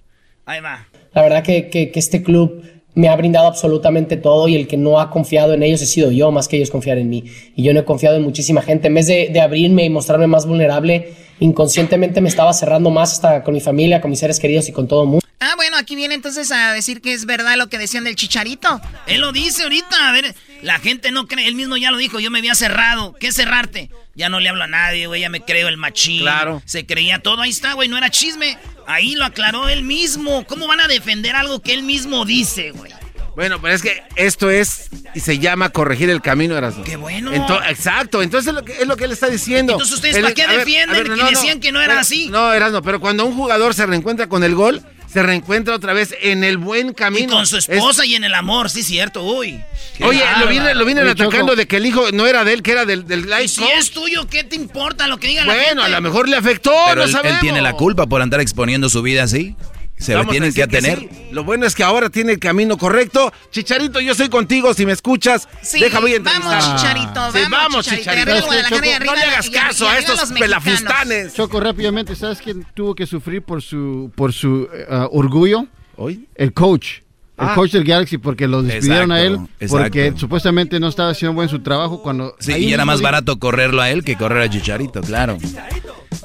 Ahí 0.46 0.62
va. 0.62 0.88
La 1.14 1.22
verdad 1.22 1.44
que, 1.44 1.70
que- 1.70 1.92
que 1.92 2.00
este 2.00 2.24
club 2.24 2.64
me 2.96 3.08
ha 3.08 3.16
brindado 3.16 3.48
absolutamente 3.48 4.18
todo 4.18 4.48
y 4.48 4.56
el 4.56 4.68
que 4.68 4.76
no 4.78 5.00
ha 5.00 5.10
confiado 5.12 5.54
en 5.54 5.62
ellos 5.64 5.82
he 5.82 5.86
sido 5.86 6.12
yo 6.12 6.32
más 6.32 6.48
que 6.48 6.58
ellos 6.58 6.72
confiar 6.72 6.98
en 6.98 7.10
mí. 7.10 7.26
Y 7.56 7.64
yo 7.64 7.74
no 7.74 7.82
he 7.82 7.86
confiado 7.86 8.16
en 8.16 8.24
muchísima 8.24 8.62
gente. 8.62 8.88
En 8.88 8.96
vez 8.96 9.08
de, 9.08 9.30
de 9.32 9.40
abrirme 9.42 9.86
y 9.86 9.90
mostrarme 9.90 10.26
más 10.28 10.46
vulnerable, 10.48 11.14
inconscientemente 11.40 12.20
me 12.22 12.30
estaba 12.30 12.52
cerrando 12.54 12.90
más 12.90 13.14
hasta 13.14 13.44
con 13.44 13.54
mi 13.54 13.62
familia, 13.62 14.02
con 14.02 14.10
mis 14.10 14.20
seres 14.20 14.40
queridos 14.40 14.68
y 14.70 14.72
con 14.72 14.88
todo 14.88 15.04
el 15.04 15.10
mundo. 15.10 15.26
Ah, 15.40 15.54
bueno, 15.56 15.78
aquí 15.78 15.96
viene 15.96 16.16
entonces 16.16 16.52
a 16.52 16.74
decir 16.74 17.00
que 17.02 17.14
es 17.14 17.26
verdad 17.26 17.56
lo 17.58 17.68
que 17.68 17.78
decían 17.78 18.04
del 18.04 18.16
chicharito. 18.16 18.82
Él 19.08 19.22
lo 19.22 19.32
dice 19.32 19.64
ahorita, 19.64 20.10
a 20.10 20.12
ver, 20.12 20.36
la 20.62 20.80
gente 20.80 21.12
no 21.12 21.28
cree, 21.28 21.48
él 21.48 21.56
mismo 21.56 21.78
ya 21.78 21.92
lo 21.92 21.98
dijo, 21.98 22.20
yo 22.20 22.32
me 22.32 22.40
había 22.40 22.56
cerrado. 22.56 23.16
¿Qué 23.20 23.32
cerrarte? 23.32 23.90
Ya 24.16 24.30
no 24.30 24.40
le 24.40 24.50
hablo 24.50 24.64
a 24.64 24.68
nadie, 24.68 25.08
güey, 25.08 25.22
ya 25.22 25.30
me 25.30 25.42
creo 25.42 25.68
el 25.68 25.78
machín. 25.78 26.22
Claro. 26.22 26.62
Se 26.66 26.86
creía 26.86 27.20
todo, 27.20 27.42
ahí 27.42 27.50
está, 27.52 27.74
güey, 27.74 27.88
no 27.90 27.98
era 27.98 28.10
chisme. 28.10 28.58
Ahí 28.88 29.16
lo 29.16 29.26
aclaró 29.26 29.70
él 29.70 29.84
mismo. 29.84 30.46
¿Cómo 30.46 30.68
van 30.68 30.80
a 30.82 30.88
defender 30.88 31.36
algo 31.36 31.62
que 31.62 31.74
él 31.74 31.84
mismo 31.84 32.26
dice, 32.26 32.72
güey? 32.72 32.92
Bueno, 33.36 33.62
pero 33.62 33.74
es 33.74 33.82
que 33.82 34.04
esto 34.18 34.50
es 34.50 34.90
y 35.16 35.22
se 35.22 35.40
llama 35.40 35.70
corregir 35.70 36.10
el 36.10 36.22
camino, 36.22 36.58
Erasmo. 36.58 36.84
Qué 36.84 36.98
bueno. 36.98 37.32
Ento- 37.32 37.62
exacto, 37.70 38.22
entonces 38.22 38.50
es 38.50 38.54
lo, 38.54 38.66
que, 38.66 38.74
es 38.74 38.88
lo 38.88 38.98
que 38.98 39.06
él 39.06 39.12
está 39.14 39.28
diciendo. 39.28 39.74
Entonces, 39.74 39.96
¿ustedes 39.96 40.18
para 40.20 40.34
qué 40.34 40.46
ver, 40.46 40.58
defienden 40.60 40.90
a 41.12 41.16
ver, 41.16 41.26
que 41.26 41.30
decían 41.30 41.60
que 41.62 41.72
no 41.72 41.80
era 41.80 41.90
pero- 41.90 42.02
así? 42.02 42.28
No, 42.28 42.52
Erasmo, 42.52 42.82
pero 42.82 43.00
cuando 43.00 43.26
un 43.26 43.34
jugador 43.36 43.74
se 43.74 43.86
reencuentra 43.86 44.28
con 44.28 44.44
el 44.44 44.56
gol, 44.56 44.84
se 45.12 45.24
reencuentra 45.24 45.76
otra 45.76 45.94
vez 45.94 46.14
en 46.22 46.44
el 46.44 46.58
buen 46.58 46.90
Y 46.90 46.94
camino. 46.94 47.34
con 47.34 47.48
su 47.48 47.58
esposa 47.58 48.06
y 48.06 48.16
en 48.16 48.24
el 48.24 48.34
amor, 48.36 48.70
sí, 48.70 48.84
cierto, 48.84 49.24
uy. 49.24 49.60
Oye, 50.02 50.24
lo 50.40 50.48
vienen, 50.48 50.78
lo 50.78 50.86
vienen 50.86 51.04
Oye, 51.06 51.12
atacando 51.12 51.48
Choco. 51.54 51.56
de 51.56 51.68
que 51.68 51.78
el 51.78 51.86
hijo 51.86 52.12
no 52.14 52.28
era 52.28 52.44
de 52.44 52.54
él, 52.54 52.62
que 52.62 52.72
era 52.72 52.86
del, 52.86 53.06
del 53.08 53.22
Y 53.22 53.24
life 53.24 53.48
si 53.48 53.62
coach. 53.62 53.70
es 53.78 53.92
tuyo, 53.92 54.28
¿qué 54.28 54.44
te 54.44 54.56
importa 54.56 55.08
lo 55.08 55.18
que 55.18 55.28
diga 55.28 55.46
la 55.46 55.54
gente? 55.54 55.66
Bueno, 55.68 55.84
a 55.84 55.90
lo 55.90 56.02
mejor 56.02 56.30
le 56.30 56.36
afectó, 56.38 56.72
Pero 56.88 57.02
no 57.02 57.04
él, 57.04 57.10
él 57.10 57.16
sabemos. 57.16 57.42
tiene 57.42 57.62
la 57.62 57.74
culpa 57.74 58.06
por 58.08 58.22
andar 58.22 58.40
exponiendo 58.40 58.88
su 58.90 59.02
vida 59.02 59.24
así. 59.24 59.56
Se 60.00 60.14
lo 60.14 60.20
Vamos 60.20 60.32
tienen 60.32 60.54
que 60.54 60.64
atener. 60.64 61.00
sí. 61.00 61.10
Lo 61.32 61.44
bueno 61.44 61.66
es 61.66 61.76
que 61.76 61.84
ahora 61.84 62.10
tiene 62.10 62.32
el 62.32 62.40
camino 62.40 62.78
correcto. 62.78 63.34
Chicharito, 63.52 64.00
yo 64.00 64.16
soy 64.16 64.30
contigo. 64.30 64.74
Si 64.74 64.86
me 64.86 64.94
escuchas, 64.94 65.48
Sí, 65.62 65.80
déjame 65.82 66.02
voy 66.04 66.14
a 66.14 66.16
entrevistar. 66.16 66.50
vamos, 66.52 66.78
Chicharito, 66.82 67.32
Sí, 67.32 67.40
vamos, 67.44 67.50
vamos, 67.52 67.86
Chicharito. 67.86 68.36
Chicharito. 68.42 68.76
Arriba 68.76 69.00
No 69.06 69.16
le 69.16 69.22
hagas 69.24 69.48
y 69.48 69.52
caso 69.52 69.90
a 69.90 69.98
estos 70.00 70.32
pelafustanes. 70.32 71.34
Choco, 71.34 71.60
rápidamente, 71.60 72.16
¿sabes 72.16 72.40
quién 72.42 72.66
tuvo 72.74 72.96
que 72.96 73.06
sufrir 73.06 73.44
por 73.44 73.62
su, 73.62 74.12
por 74.16 74.32
su 74.32 74.70
ah, 74.90 75.08
orgullo? 75.12 75.66
¿Hoy? 75.98 76.28
El 76.36 76.54
coach. 76.54 77.02
El 77.40 77.48
Ah. 77.48 77.56
coach 77.56 77.72
del 77.72 77.84
Galaxy 77.86 78.18
porque 78.18 78.48
lo 78.48 78.62
despidieron 78.64 79.12
a 79.12 79.22
él 79.22 79.40
porque 79.70 80.06
exacto. 80.08 80.20
supuestamente 80.20 80.80
no 80.80 80.88
estaba 80.90 81.12
haciendo 81.12 81.34
buen 81.34 81.48
su 81.50 81.60
trabajo 81.60 82.02
cuando 82.02 82.36
Sí, 82.40 82.54
y 82.54 82.74
era 82.74 82.86
más 82.86 83.02
barato 83.02 83.40
correrlo 83.40 83.82
a 83.82 83.90
él 83.90 84.04
que 84.04 84.16
correr 84.18 84.42
a 84.44 84.50
Chicharito, 84.50 85.02
claro. 85.02 85.38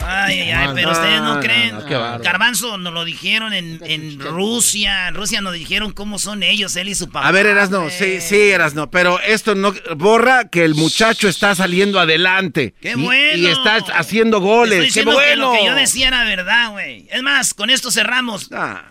Ay, 0.06 0.40
ay, 0.40 0.50
ay, 0.50 0.68
pero 0.74 0.90
ustedes 0.92 1.20
no, 1.22 1.40
creen. 1.40 1.76
Garbanzo 2.22 2.76
nos 2.78 2.92
lo 2.92 3.04
dijeron 3.04 3.52
en, 3.54 3.80
en 3.84 4.18
Rusia. 4.20 5.08
En 5.08 5.14
Rusia 5.14 5.40
nos 5.40 5.54
dijeron 5.54 5.92
cómo 5.92 6.18
son 6.18 6.42
ellos, 6.42 6.76
él 6.76 6.88
y 6.88 6.94
su 6.94 7.06
papá. 7.10 7.28
A 7.28 7.32
ver, 7.32 7.46
Erasno, 7.46 7.88
sí, 7.90 8.20
sí, 8.20 8.50
Erasno, 8.50 8.90
pero 8.90 9.18
esto 9.20 9.54
no 9.54 9.72
borra 9.96 10.48
que 10.48 10.64
el 10.64 10.74
muchacho 10.74 11.28
está 11.28 11.54
saliendo 11.54 12.00
adelante. 12.00 12.74
¡Qué 12.80 12.92
Y- 12.92 13.02
bueno! 13.02 13.36
Y, 13.38 13.46
está 13.46 13.76
haciendo 13.96 14.38
Estoy 14.38 14.48
goles. 14.50 14.92
¡Qué 14.94 15.00
que 15.04 15.06
bueno! 15.10 15.52
lo 15.52 15.58
que 15.58 15.64
yo 15.66 15.74
decía 15.74 16.08
era 16.08 16.24
verdad, 16.24 16.72
güey. 16.72 17.08
Es 17.10 17.22
más, 17.22 17.54
con 17.54 17.70
esto 17.70 17.90
cerramos. 17.90 18.50
Ah. 18.52 18.82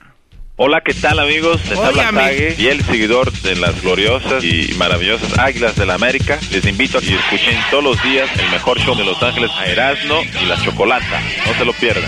Hola, 0.55 0.81
¿qué 0.81 0.93
tal 0.93 1.17
amigos? 1.17 1.65
Les 1.67 1.80
habla 1.80 2.11
Tague, 2.11 2.55
y 2.59 2.67
el 2.67 2.85
seguidor 2.85 3.31
de 3.31 3.55
las 3.55 3.81
gloriosas 3.81 4.43
y 4.43 4.71
maravillosas 4.77 5.39
Águilas 5.39 5.75
de 5.75 5.88
la 5.88 5.95
América. 5.95 6.38
Les 6.51 6.63
invito 6.65 6.99
a 6.99 7.01
que 7.01 7.15
escuchen 7.15 7.57
todos 7.71 7.84
los 7.84 8.03
días 8.03 8.30
el 8.38 8.51
mejor 8.51 8.80
show 8.80 8.95
de 8.95 9.03
Los 9.03 9.21
Ángeles 9.23 9.49
a 9.57 9.65
Erasmo 9.65 10.21
y 10.21 10.45
la 10.45 10.63
Chocolata. 10.63 11.21
No 11.47 11.57
se 11.57 11.65
lo 11.65 11.73
pierdan. 11.73 12.07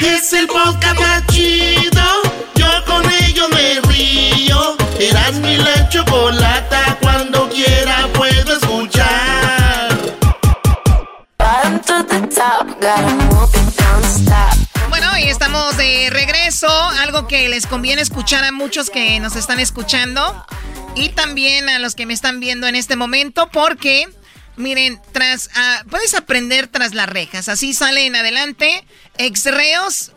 Es 0.00 0.32
el 0.32 0.46
podcast 0.46 0.98
más 0.98 1.26
chido. 1.26 2.02
Yo 2.54 2.84
con 2.86 3.04
ello 3.22 3.46
me 3.50 3.92
río. 3.92 4.76
Erasmo 4.98 5.48
y 5.48 5.58
la 5.58 5.86
Chocolata 5.90 6.96
cuando 7.02 7.50
quiera 7.50 8.08
puedo 8.14 8.56
escuchar. 8.56 9.32
Bueno, 11.38 11.80
y 14.58 14.61
estamos 15.32 15.78
de 15.78 16.10
regreso. 16.10 16.68
Algo 17.00 17.26
que 17.26 17.48
les 17.48 17.66
conviene 17.66 18.02
escuchar 18.02 18.44
a 18.44 18.52
muchos 18.52 18.90
que 18.90 19.18
nos 19.18 19.34
están 19.34 19.60
escuchando. 19.60 20.46
Y 20.94 21.08
también 21.08 21.70
a 21.70 21.78
los 21.78 21.94
que 21.94 22.04
me 22.04 22.12
están 22.12 22.38
viendo 22.38 22.66
en 22.66 22.74
este 22.74 22.96
momento. 22.96 23.48
Porque, 23.50 24.06
miren, 24.56 25.00
tras 25.12 25.48
ah, 25.54 25.84
puedes 25.90 26.12
aprender 26.14 26.66
tras 26.66 26.92
las 26.92 27.08
rejas. 27.08 27.48
Así 27.48 27.72
salen 27.72 28.14
adelante 28.14 28.84
exreos. 29.16 30.12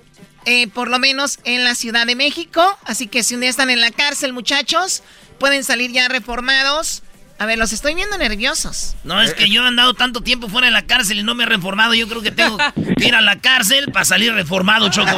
Eh, 0.46 0.68
por 0.68 0.90
lo 0.90 1.00
menos 1.00 1.40
en 1.46 1.64
la 1.64 1.76
Ciudad 1.76 2.06
de 2.06 2.16
México. 2.16 2.78
Así 2.84 3.08
que 3.08 3.24
si 3.24 3.36
un 3.36 3.42
día 3.42 3.50
están 3.50 3.70
en 3.70 3.80
la 3.80 3.92
cárcel, 3.92 4.34
muchachos, 4.34 5.02
pueden 5.40 5.64
salir 5.64 5.94
ya 5.94 6.10
reformados. 6.10 7.04
A 7.38 7.45
ver, 7.45 7.57
los 7.57 7.74
estoy 7.74 7.95
viendo 7.95 8.18
nerviosos. 8.18 8.95
No, 9.03 9.22
es 9.22 9.34
que 9.34 9.49
yo 9.49 9.64
he 9.64 9.68
andado 9.68 9.94
tanto 9.94 10.22
tiempo 10.22 10.48
fuera 10.48 10.68
de 10.68 10.72
la 10.72 10.84
cárcel 10.84 11.20
y 11.20 11.24
no 11.24 11.36
me 11.36 11.44
he 11.44 11.48
reformado. 11.48 11.94
Yo 11.94 12.07
creo 12.07 12.22
que 12.22 12.32
tengo 12.32 12.57
que 12.98 13.06
ir 13.07 13.14
a 13.14 13.20
la 13.20 13.40
cárcel 13.40 13.91
para 13.91 14.06
salir 14.06 14.34
reformado, 14.34 14.88
Choco. 14.90 15.12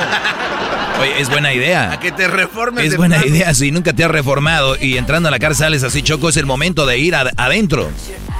Oye, 0.99 1.19
es 1.22 1.30
buena 1.30 1.53
idea. 1.53 1.91
A 1.91 1.99
que 1.99 2.11
te 2.11 2.27
reformes. 2.27 2.85
Es 2.85 2.98
buena 2.98 3.23
idea. 3.23 3.53
Si 3.53 3.69
nunca 3.72 3.94
te 3.94 4.03
has 4.03 4.10
reformado 4.10 4.76
y 4.81 4.98
entrando 4.98 5.27
a 5.27 5.31
la 5.31 5.38
cárcel 5.38 5.65
sales 5.65 5.84
así, 5.84 6.02
Choco, 6.02 6.30
es 6.30 6.38
el 6.38 6.48
momento 6.48 6.85
de 6.88 6.98
ir 6.98 7.14
ad- 7.15 7.34
adentro. 7.38 7.91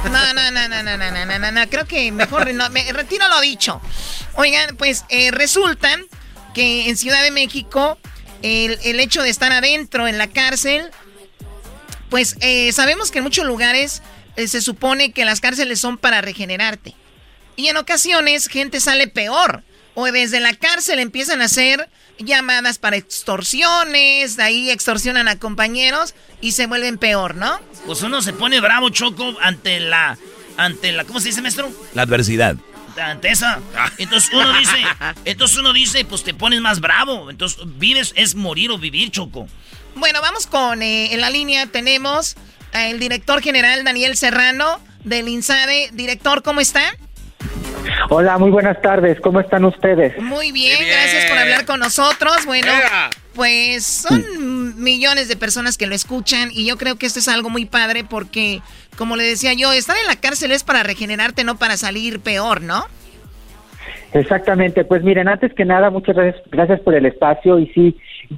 No, 0.06 0.34
no, 0.34 0.52
no, 0.52 0.68
no, 0.70 0.84
no, 0.84 0.98
no, 0.98 1.12
no, 1.12 1.26
no, 1.26 1.40
no, 1.40 1.52
no. 1.52 1.70
Creo 1.70 1.86
que 1.86 2.12
mejor 2.12 2.52
no, 2.56 2.70
me 2.72 2.92
retiro 2.94 3.28
lo 3.28 3.40
dicho. 3.42 3.80
Oigan, 4.36 4.76
pues 4.76 5.06
eh, 5.10 5.30
resulta 5.32 5.90
que 6.56 6.90
en 6.90 6.98
Ciudad 6.98 7.22
de 7.22 7.30
México 7.32 8.00
el, 8.42 8.78
el 8.84 9.00
hecho 9.00 9.22
de 9.22 9.30
estar 9.30 9.52
adentro 9.52 10.08
en 10.08 10.18
la 10.18 10.28
cárcel, 10.28 10.90
pues 12.10 12.36
eh, 12.42 12.72
sabemos 12.72 13.12
que 13.12 13.20
en 13.20 13.24
muchos 13.24 13.46
lugares 13.46 14.02
eh, 14.36 14.48
se 14.48 14.62
supone 14.62 15.12
que 15.12 15.26
las 15.26 15.42
cárceles 15.42 15.80
son 15.80 15.98
para 15.98 16.22
regenerarte. 16.22 16.94
Y 17.56 17.68
en 17.68 17.78
ocasiones 17.78 18.48
gente 18.48 18.80
sale 18.80 19.08
peor. 19.08 19.64
O 19.96 20.06
desde 20.06 20.40
la 20.40 20.54
cárcel 20.54 21.00
empiezan 21.00 21.42
a 21.42 21.46
hacer 21.46 21.90
llamadas 22.20 22.78
para 22.78 22.98
extorsiones, 22.98 24.38
de 24.38 24.44
ahí 24.44 24.70
extorsionan 24.70 25.28
a 25.28 25.40
compañeros 25.40 26.14
y 26.40 26.52
se 26.52 26.68
vuelven 26.68 27.00
peor, 27.00 27.34
¿no? 27.36 27.60
Pues 27.88 28.04
uno 28.04 28.22
se 28.22 28.32
pone 28.34 28.60
bravo, 28.60 28.90
Choco, 28.90 29.36
ante 29.42 29.80
la. 29.80 30.18
Ante 30.56 30.92
la. 30.92 31.04
¿Cómo 31.04 31.20
se 31.20 31.30
dice, 31.30 31.42
maestro? 31.42 31.72
La 31.96 32.04
adversidad. 32.04 32.58
Ante 33.02 33.30
esa. 33.30 33.60
Entonces 33.98 34.32
uno 34.34 34.54
dice. 34.60 34.78
Entonces 35.26 35.58
uno 35.58 35.74
dice, 35.74 36.06
pues 36.06 36.24
te 36.24 36.36
pones 36.36 36.62
más 36.62 36.80
bravo. 36.80 37.32
Entonces 37.32 37.60
vives 37.66 38.14
es 38.16 38.36
morir 38.36 38.70
o 38.70 38.78
vivir, 38.78 39.10
Choco. 39.10 39.48
Bueno, 39.98 40.22
vamos 40.22 40.46
con, 40.46 40.84
eh, 40.84 41.14
en 41.14 41.22
la 41.22 41.32
línea 41.32 41.66
tenemos 41.66 42.36
al 42.72 43.00
director 43.00 43.42
general 43.42 43.84
Daniel 43.84 44.16
Serrano 44.16 44.80
del 45.04 45.28
INSABE. 45.28 45.90
Director, 45.94 46.44
¿cómo 46.44 46.62
está? 46.62 46.82
Hola, 48.10 48.38
muy 48.38 48.52
buenas 48.52 48.80
tardes. 48.82 49.20
¿Cómo 49.22 49.40
están 49.40 49.66
ustedes? 49.66 50.22
Muy 50.22 50.52
bien, 50.52 50.78
gracias 50.88 51.26
por 51.26 51.38
hablar 51.40 51.66
con 51.66 51.80
nosotros. 51.80 52.46
Bueno, 52.46 52.72
pues 53.34 53.86
son 53.86 54.82
millones 54.82 55.30
de 55.30 55.36
personas 55.36 55.78
que 55.78 55.88
lo 55.88 55.96
escuchan 55.96 56.52
y 56.54 56.66
yo 56.66 56.78
creo 56.78 56.98
que 56.98 57.08
esto 57.08 57.18
es 57.20 57.28
algo 57.28 57.50
muy 57.50 57.66
padre 57.66 58.04
porque, 58.04 58.62
como 58.98 59.16
le 59.16 59.24
decía 59.24 59.54
yo, 59.54 59.72
estar 59.72 59.98
en 59.98 60.06
la 60.06 60.16
cárcel 60.16 60.52
es 60.52 60.64
para 60.64 60.84
regenerarte, 60.84 61.44
no 61.44 61.58
para 61.58 61.76
salir 61.76 62.20
peor, 62.20 62.62
¿no? 62.62 62.86
Exactamente. 64.20 64.84
Pues 64.86 65.04
miren, 65.04 65.28
antes 65.28 65.54
que 65.54 65.66
nada, 65.66 65.90
muchas 65.90 66.16
gracias, 66.16 66.44
gracias 66.50 66.80
por 66.82 66.96
el 66.96 67.06
espacio. 67.06 67.60
Y 67.60 67.68
sí, 67.68 67.96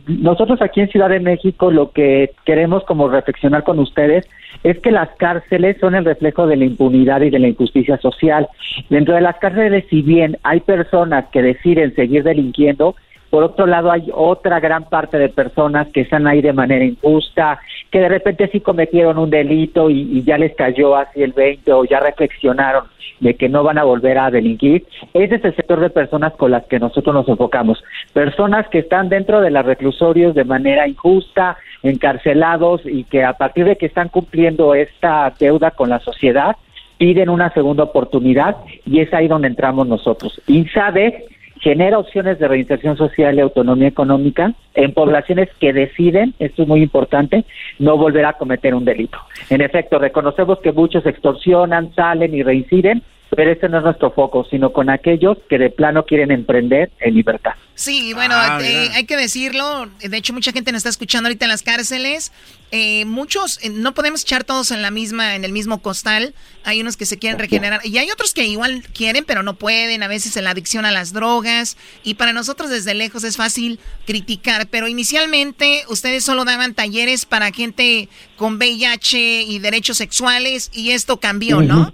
nosotros 0.07 0.61
aquí 0.61 0.81
en 0.81 0.89
Ciudad 0.89 1.09
de 1.09 1.19
México 1.19 1.71
lo 1.71 1.91
que 1.91 2.31
queremos 2.45 2.83
como 2.83 3.07
reflexionar 3.07 3.63
con 3.63 3.79
ustedes 3.79 4.27
es 4.63 4.79
que 4.79 4.91
las 4.91 5.09
cárceles 5.17 5.77
son 5.79 5.95
el 5.95 6.05
reflejo 6.05 6.47
de 6.47 6.57
la 6.57 6.65
impunidad 6.65 7.21
y 7.21 7.29
de 7.29 7.39
la 7.39 7.47
injusticia 7.47 7.97
social. 7.97 8.47
Dentro 8.89 9.15
de 9.15 9.21
las 9.21 9.37
cárceles, 9.37 9.85
si 9.89 10.01
bien 10.01 10.37
hay 10.43 10.59
personas 10.59 11.25
que 11.31 11.41
deciden 11.41 11.95
seguir 11.95 12.23
delinquiendo, 12.23 12.95
por 13.29 13.43
otro 13.43 13.67
lado, 13.67 13.91
hay 13.91 14.09
otra 14.13 14.59
gran 14.59 14.85
parte 14.85 15.19
de 15.19 15.29
personas 15.29 15.87
que 15.89 16.01
están 16.01 16.25
ahí 16.25 16.41
de 16.41 16.53
manera 16.53 16.83
injusta, 16.83 17.59
que 17.91 17.99
de 17.99 18.09
repente 18.09 18.49
sí 18.51 18.59
cometieron 18.59 19.17
un 19.17 19.29
delito 19.29 19.89
y, 19.89 20.23
ya 20.23 20.37
les 20.37 20.55
cayó 20.55 20.95
así 20.95 21.21
el 21.21 21.33
20 21.33 21.71
o 21.73 21.85
ya 21.85 21.99
reflexionaron 21.99 22.85
de 23.19 23.35
que 23.35 23.49
no 23.49 23.63
van 23.63 23.77
a 23.77 23.83
volver 23.83 24.17
a 24.17 24.31
delinquir. 24.31 24.85
Ese 25.13 25.35
es 25.35 25.45
el 25.45 25.55
sector 25.55 25.79
de 25.79 25.89
personas 25.89 26.33
con 26.33 26.51
las 26.51 26.65
que 26.65 26.79
nosotros 26.79 27.13
nos 27.13 27.27
enfocamos. 27.27 27.83
Personas 28.13 28.67
que 28.69 28.79
están 28.79 29.09
dentro 29.09 29.41
de 29.41 29.51
los 29.51 29.65
reclusorios 29.65 30.33
de 30.33 30.45
manera 30.45 30.87
injusta, 30.87 31.57
encarcelados 31.83 32.81
y 32.85 33.03
que 33.03 33.23
a 33.23 33.33
partir 33.33 33.65
de 33.65 33.75
que 33.75 33.85
están 33.85 34.09
cumpliendo 34.09 34.73
esta 34.73 35.33
deuda 35.39 35.71
con 35.71 35.89
la 35.89 35.99
sociedad, 35.99 36.55
piden 36.97 37.29
una 37.29 37.51
segunda 37.53 37.83
oportunidad 37.83 38.57
y 38.85 38.99
es 38.99 39.13
ahí 39.13 39.27
donde 39.27 39.47
entramos 39.49 39.87
nosotros. 39.87 40.41
INSABE 40.47 41.25
genera 41.59 41.99
opciones 41.99 42.39
de 42.39 42.47
reinserción 42.47 42.97
social 42.97 43.35
y 43.35 43.41
autonomía 43.41 43.87
económica 43.87 44.53
en 44.73 44.93
poblaciones 44.93 45.49
que 45.59 45.73
deciden, 45.73 46.33
esto 46.39 46.63
es 46.63 46.67
muy 46.67 46.81
importante, 46.81 47.45
no 47.79 47.97
volver 47.97 48.25
a 48.25 48.33
cometer 48.33 48.73
un 48.73 48.85
delito. 48.85 49.17
En 49.49 49.61
efecto, 49.61 49.99
reconocemos 49.99 50.59
que 50.59 50.71
muchos 50.71 51.05
extorsionan, 51.05 51.93
salen 51.93 52.33
y 52.33 52.43
reinciden, 52.43 53.03
pero 53.35 53.51
ese 53.51 53.69
no 53.69 53.77
es 53.77 53.83
nuestro 53.83 54.11
foco, 54.11 54.45
sino 54.49 54.71
con 54.73 54.89
aquellos 54.89 55.37
que 55.49 55.57
de 55.57 55.69
plano 55.69 56.05
quieren 56.05 56.31
emprender 56.31 56.91
en 56.99 57.13
libertad. 57.13 57.51
Sí, 57.75 58.13
bueno, 58.13 58.35
Ah, 58.35 58.59
eh, 58.61 58.89
hay 58.93 59.05
que 59.05 59.15
decirlo. 59.15 59.89
De 60.01 60.17
hecho, 60.17 60.33
mucha 60.33 60.51
gente 60.51 60.71
nos 60.71 60.79
está 60.79 60.89
escuchando 60.89 61.27
ahorita 61.27 61.45
en 61.45 61.49
las 61.49 61.63
cárceles. 61.63 62.33
Eh, 62.71 63.05
muchos, 63.05 63.57
eh, 63.63 63.69
no 63.69 63.93
podemos 63.93 64.23
echar 64.23 64.43
todos 64.43 64.71
en 64.71 64.81
la 64.81 64.91
misma, 64.91 65.35
en 65.35 65.45
el 65.45 65.53
mismo 65.53 65.81
costal. 65.81 66.33
Hay 66.65 66.81
unos 66.81 66.97
que 66.97 67.05
se 67.05 67.17
quieren 67.17 67.39
regenerar 67.39 67.79
y 67.85 67.97
hay 67.97 68.11
otros 68.11 68.33
que 68.33 68.45
igual 68.45 68.83
quieren, 68.93 69.23
pero 69.25 69.43
no 69.43 69.53
pueden. 69.55 70.03
A 70.03 70.07
veces 70.09 70.35
en 70.35 70.43
la 70.43 70.49
adicción 70.51 70.85
a 70.85 70.91
las 70.91 71.13
drogas. 71.13 71.77
Y 72.03 72.15
para 72.15 72.33
nosotros 72.33 72.69
desde 72.69 72.93
lejos 72.93 73.23
es 73.23 73.37
fácil 73.37 73.79
criticar. 74.05 74.67
Pero 74.67 74.87
inicialmente 74.87 75.83
ustedes 75.87 76.25
solo 76.25 76.43
daban 76.43 76.73
talleres 76.73 77.25
para 77.25 77.51
gente 77.51 78.09
con 78.35 78.55
VIH 78.57 79.43
y 79.43 79.59
derechos 79.59 79.97
sexuales 79.97 80.69
y 80.73 80.91
esto 80.91 81.17
cambió, 81.19 81.61
¿no? 81.61 81.93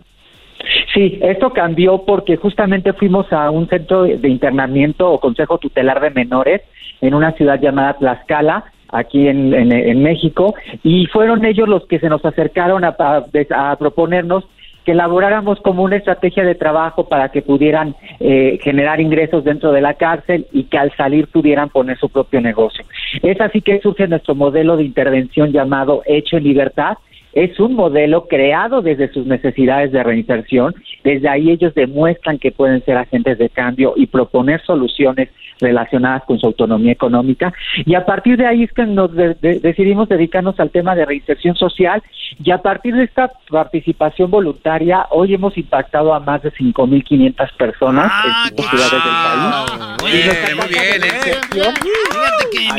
Sí, 0.94 1.20
esto 1.22 1.52
cambió 1.52 2.04
porque 2.06 2.38
justamente 2.38 2.94
fuimos 2.94 3.32
a 3.34 3.50
un 3.52 3.68
centro 3.68 4.04
de 4.04 4.30
internamiento 4.30 5.12
o 5.12 5.20
consejo 5.20 5.58
tutelar 5.58 6.00
de 6.02 6.10
menores 6.12 6.62
en 7.02 7.14
una 7.14 7.32
ciudad 7.34 7.60
llamada 7.60 7.98
Tlaxcala, 7.98 8.66
aquí 8.90 9.28
en, 9.28 10.02
México, 10.04 10.54
y 10.84 11.08
fueron 11.08 11.44
ellos 11.44 11.68
los 11.68 11.86
que 11.88 12.00
se 12.00 12.08
nos 12.08 12.24
acercaron 12.24 12.84
a, 12.86 12.96
a- 12.98 13.72
a 13.72 13.76
proponernos 13.76 14.46
que 14.86 14.92
elaboráramos 14.92 15.60
como 15.62 15.82
una 15.84 15.96
estrategia 15.96 16.44
de 16.44 16.54
trabajo 16.54 17.10
para 17.10 17.30
que 17.30 17.42
pudieran 17.42 17.96
eh, 18.20 18.60
generar 18.62 19.02
ingresos 19.02 19.44
dentro 19.44 19.72
de 19.72 19.82
la 19.82 19.96
cárcel 19.96 20.46
y 20.54 20.66
que 20.66 20.78
al 20.78 20.96
salir 20.96 21.28
pudieran 21.28 21.70
poner 21.70 21.98
su 21.98 22.08
propio 22.08 22.40
negocio. 22.40 22.86
Es 23.24 23.42
así 23.42 23.62
que 23.62 23.80
surge 23.82 24.08
nuestro 24.08 24.36
modelo 24.36 24.78
de 24.78 24.84
intervención 24.84 25.52
llamado 25.52 26.04
Hecho 26.06 26.38
en 26.38 26.44
Libertad, 26.44 26.98
es 27.36 27.60
un 27.60 27.76
modelo 27.76 28.28
creado 28.28 28.82
desde 28.82 29.12
sus 29.14 29.26
necesidades 29.28 29.92
de 29.92 30.02
reinserción. 30.04 30.74
Desde 31.04 31.30
ahí 31.30 31.52
ellos 31.52 31.76
demuestran 31.76 32.40
que 32.40 32.52
pueden 32.52 32.84
ser 32.86 32.98
agentes 32.98 33.38
de 33.38 33.50
cambio 33.50 33.94
y 33.96 34.08
proponer 34.08 34.62
soluciones 34.66 35.30
relacionadas 35.62 36.24
con 36.26 36.38
su 36.40 36.48
autonomía 36.48 36.92
económica. 36.92 37.54
Y 37.86 37.96
a 37.96 38.06
partir 38.06 38.38
de 38.38 38.46
ahí 38.48 38.64
es 38.64 38.74
que 38.74 38.86
nos 38.86 39.14
de- 39.14 39.36
de- 39.36 39.60
decidimos 39.60 40.10
dedicarnos 40.10 40.60
al 40.60 40.70
tema 40.70 40.96
de 40.96 41.06
reinserción 41.06 41.56
social 41.56 42.02
y 42.44 42.52
a 42.52 42.58
partir 42.58 42.94
de 42.96 43.04
esta 43.04 43.32
participación 43.50 44.30
voluntaria, 44.32 45.06
hoy 45.12 45.34
hemos 45.34 45.58
impactado 45.58 46.14
a 46.14 46.20
más 46.20 46.42
de 46.42 46.52
5.500 46.52 47.52
personas 47.58 48.12
en 48.26 48.32
cinco 48.50 48.64
ciudades 48.70 48.92
del 48.92 49.02
país. 49.02 50.02
Muy 50.02 50.12
bien, 50.12 50.28
¿eh? 50.30 51.10
reinserción- 51.52 51.74
Fíjate 52.12 52.50
que 52.52 52.74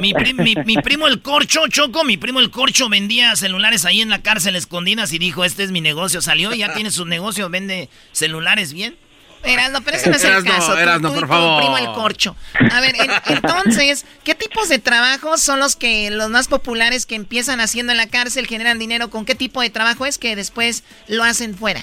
mi, 0.00 0.12
mi- 0.12 0.34
mi- 0.44 0.54
mi 0.64 0.76
primo 0.82 1.06
el 1.06 1.22
Corcho, 1.22 1.60
Choco, 1.68 2.04
mi 2.04 2.16
primo 2.16 2.40
el 2.40 2.50
Corcho 2.50 2.88
vendía 2.88 3.34
celulares 3.36 3.59
ahí 3.64 4.00
en 4.00 4.08
la 4.10 4.22
cárcel 4.22 4.56
escondidas 4.56 5.12
y 5.12 5.18
dijo, 5.18 5.44
este 5.44 5.62
es 5.64 5.70
mi 5.70 5.80
negocio. 5.80 6.20
Salió 6.22 6.52
y 6.54 6.58
ya 6.58 6.72
tiene 6.74 6.90
su 6.90 7.04
negocio, 7.06 7.48
vende 7.50 7.88
celulares 8.12 8.72
bien. 8.72 8.96
Erasno, 9.42 9.80
pero 9.80 9.96
ese 9.96 10.10
no 10.10 10.16
es 10.16 10.24
el 10.24 10.30
Erasno, 10.32 10.52
caso. 10.52 10.72
Tú- 10.72 10.78
Erasno, 10.78 11.08
tú 11.08 11.14
y 11.14 11.20
por 11.20 11.28
tu 11.28 11.32
favor. 11.34 11.60
primo 11.62 11.78
el 11.78 11.86
corcho. 11.92 12.36
A 12.72 12.80
ver, 12.82 12.94
en- 12.96 13.10
entonces, 13.36 14.04
¿qué 14.22 14.34
tipos 14.34 14.68
de 14.68 14.78
trabajos 14.78 15.40
son 15.40 15.60
los 15.60 15.76
que 15.76 16.10
los 16.10 16.28
más 16.28 16.46
populares 16.48 17.06
que 17.06 17.14
empiezan 17.14 17.58
haciendo 17.60 17.92
en 17.92 17.96
la 17.98 18.06
cárcel, 18.08 18.46
generan 18.46 18.78
dinero? 18.78 19.08
¿Con 19.08 19.24
qué 19.24 19.34
tipo 19.34 19.62
de 19.62 19.70
trabajo 19.70 20.04
es 20.04 20.18
que 20.18 20.36
después 20.36 20.82
lo 21.08 21.24
hacen 21.24 21.56
fuera? 21.56 21.82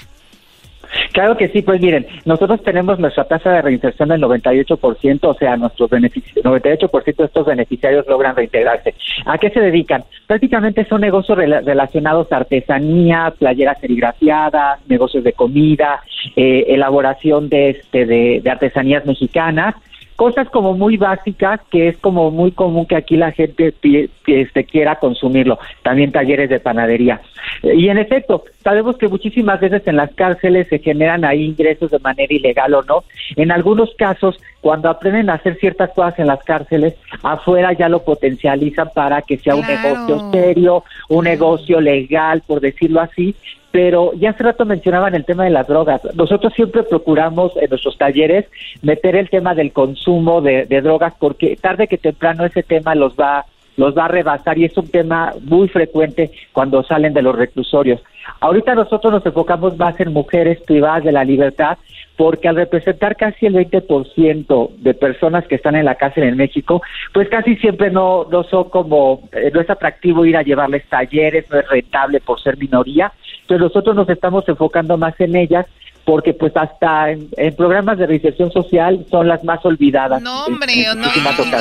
Claro 1.11 1.37
que 1.37 1.47
sí, 1.49 1.61
pues 1.61 1.81
miren, 1.81 2.05
nosotros 2.25 2.61
tenemos 2.63 2.99
nuestra 2.99 3.23
tasa 3.25 3.51
de 3.51 3.61
reinserción 3.61 4.09
del 4.09 4.21
98%, 4.21 5.19
o 5.23 5.33
sea, 5.33 5.57
nuestros 5.57 5.89
beneficios, 5.89 6.45
98% 6.45 7.15
de 7.15 7.25
estos 7.25 7.45
beneficiarios 7.45 8.05
logran 8.07 8.35
reintegrarse. 8.35 8.93
¿A 9.25 9.37
qué 9.37 9.49
se 9.49 9.59
dedican? 9.59 10.03
Prácticamente 10.27 10.85
son 10.85 11.01
negocios 11.01 11.37
relacionados 11.37 12.31
a 12.31 12.37
artesanía, 12.37 13.33
playeras 13.37 13.79
serigrafiadas, 13.79 14.79
negocios 14.87 15.23
de 15.23 15.33
comida, 15.33 16.01
eh, 16.35 16.65
elaboración 16.67 17.49
de, 17.49 17.71
este, 17.71 18.05
de, 18.05 18.41
de 18.43 18.49
artesanías 18.49 19.05
mexicanas, 19.05 19.75
cosas 20.17 20.49
como 20.49 20.73
muy 20.73 20.97
básicas 20.97 21.61
que 21.71 21.87
es 21.87 21.97
como 21.97 22.31
muy 22.31 22.51
común 22.51 22.87
que 22.87 22.95
aquí 22.95 23.15
la 23.15 23.31
gente 23.31 23.73
que 23.81 24.09
este, 24.25 24.65
quiera 24.65 24.95
consumirlo, 24.95 25.59
también 25.83 26.11
talleres 26.11 26.49
de 26.49 26.59
panadería. 26.59 27.21
Y 27.63 27.87
en 27.87 27.99
efecto, 27.99 28.43
sabemos 28.63 28.97
que 28.97 29.07
muchísimas 29.07 29.61
veces 29.61 29.83
en 29.85 29.95
las 29.95 30.13
cárceles 30.15 30.67
se 30.69 30.79
generan 30.79 31.23
ahí 31.23 31.45
ingresos 31.45 31.91
de 31.91 31.99
manera 31.99 32.33
ilegal 32.33 32.73
o 32.73 32.83
no. 32.83 33.03
En 33.35 33.51
algunos 33.51 33.93
casos, 33.95 34.39
cuando 34.59 34.89
aprenden 34.89 35.29
a 35.29 35.35
hacer 35.35 35.55
ciertas 35.59 35.91
cosas 35.91 36.17
en 36.17 36.27
las 36.27 36.43
cárceles, 36.43 36.95
afuera 37.21 37.73
ya 37.73 37.87
lo 37.87 38.03
potencializan 38.03 38.89
para 38.95 39.21
que 39.21 39.37
sea 39.37 39.55
un 39.55 39.67
negocio 39.67 40.31
serio, 40.31 40.83
un 41.09 41.25
negocio 41.25 41.79
legal, 41.79 42.41
por 42.45 42.59
decirlo 42.59 43.01
así, 43.01 43.35
pero 43.77 44.11
ya 44.13 44.31
hace 44.31 44.41
rato 44.41 44.65
mencionaban 44.65 45.13
el 45.13 45.23
tema 45.23 45.43
de 45.43 45.51
las 45.51 45.67
drogas. 45.67 46.01
Nosotros 46.15 46.51
siempre 46.55 46.81
procuramos 46.81 47.55
en 47.57 47.69
nuestros 47.69 47.95
talleres 47.95 48.45
meter 48.81 49.15
el 49.15 49.29
tema 49.29 49.53
del 49.53 49.71
consumo 49.71 50.41
de, 50.41 50.65
drogas 50.81 51.13
porque 51.19 51.55
tarde 51.57 51.87
que 51.87 51.99
temprano 51.99 52.43
ese 52.43 52.63
tema 52.63 52.95
los 52.95 53.13
va 53.13 53.45
los 53.77 53.97
va 53.97 54.05
a 54.05 54.09
rebasar 54.09 54.57
y 54.57 54.65
es 54.65 54.77
un 54.77 54.89
tema 54.89 55.33
muy 55.41 55.69
frecuente 55.69 56.31
cuando 56.51 56.83
salen 56.83 57.13
de 57.13 57.21
los 57.21 57.35
reclusorios. 57.35 58.01
Ahorita 58.41 58.75
nosotros 58.75 59.13
nos 59.13 59.25
enfocamos 59.25 59.77
más 59.77 59.97
en 59.99 60.11
mujeres 60.11 60.59
privadas 60.63 61.03
de 61.03 61.11
la 61.11 61.23
libertad 61.23 61.77
porque 62.17 62.47
al 62.47 62.55
representar 62.55 63.15
casi 63.15 63.45
el 63.45 63.53
20% 63.53 64.75
de 64.77 64.93
personas 64.95 65.47
que 65.47 65.55
están 65.55 65.75
en 65.75 65.85
la 65.85 65.95
cárcel 65.95 66.23
en 66.23 66.35
México, 66.35 66.81
pues 67.13 67.29
casi 67.29 67.55
siempre 67.57 67.91
no, 67.91 68.25
no 68.29 68.43
son 68.43 68.69
como, 68.69 69.29
eh, 69.31 69.51
no 69.53 69.61
es 69.61 69.69
atractivo 69.69 70.25
ir 70.25 70.35
a 70.35 70.41
llevarles 70.41 70.83
talleres, 70.89 71.45
no 71.51 71.59
es 71.59 71.69
rentable 71.69 72.19
por 72.19 72.41
ser 72.41 72.57
minoría, 72.57 73.13
entonces 73.41 73.61
nosotros 73.61 73.95
nos 73.95 74.09
estamos 74.09 74.49
enfocando 74.49 74.97
más 74.97 75.13
en 75.21 75.35
ellas 75.35 75.67
porque 76.07 76.33
pues 76.33 76.53
hasta 76.55 77.11
en, 77.11 77.29
programas 77.57 77.97
de 77.97 78.07
reinserción 78.07 78.49
social 78.49 79.05
son 79.11 79.27
las 79.27 79.43
más 79.43 79.59
olvidadas. 79.65 80.21
No, 80.21 80.45
hombre, 80.45 80.85
no, 80.95 81.05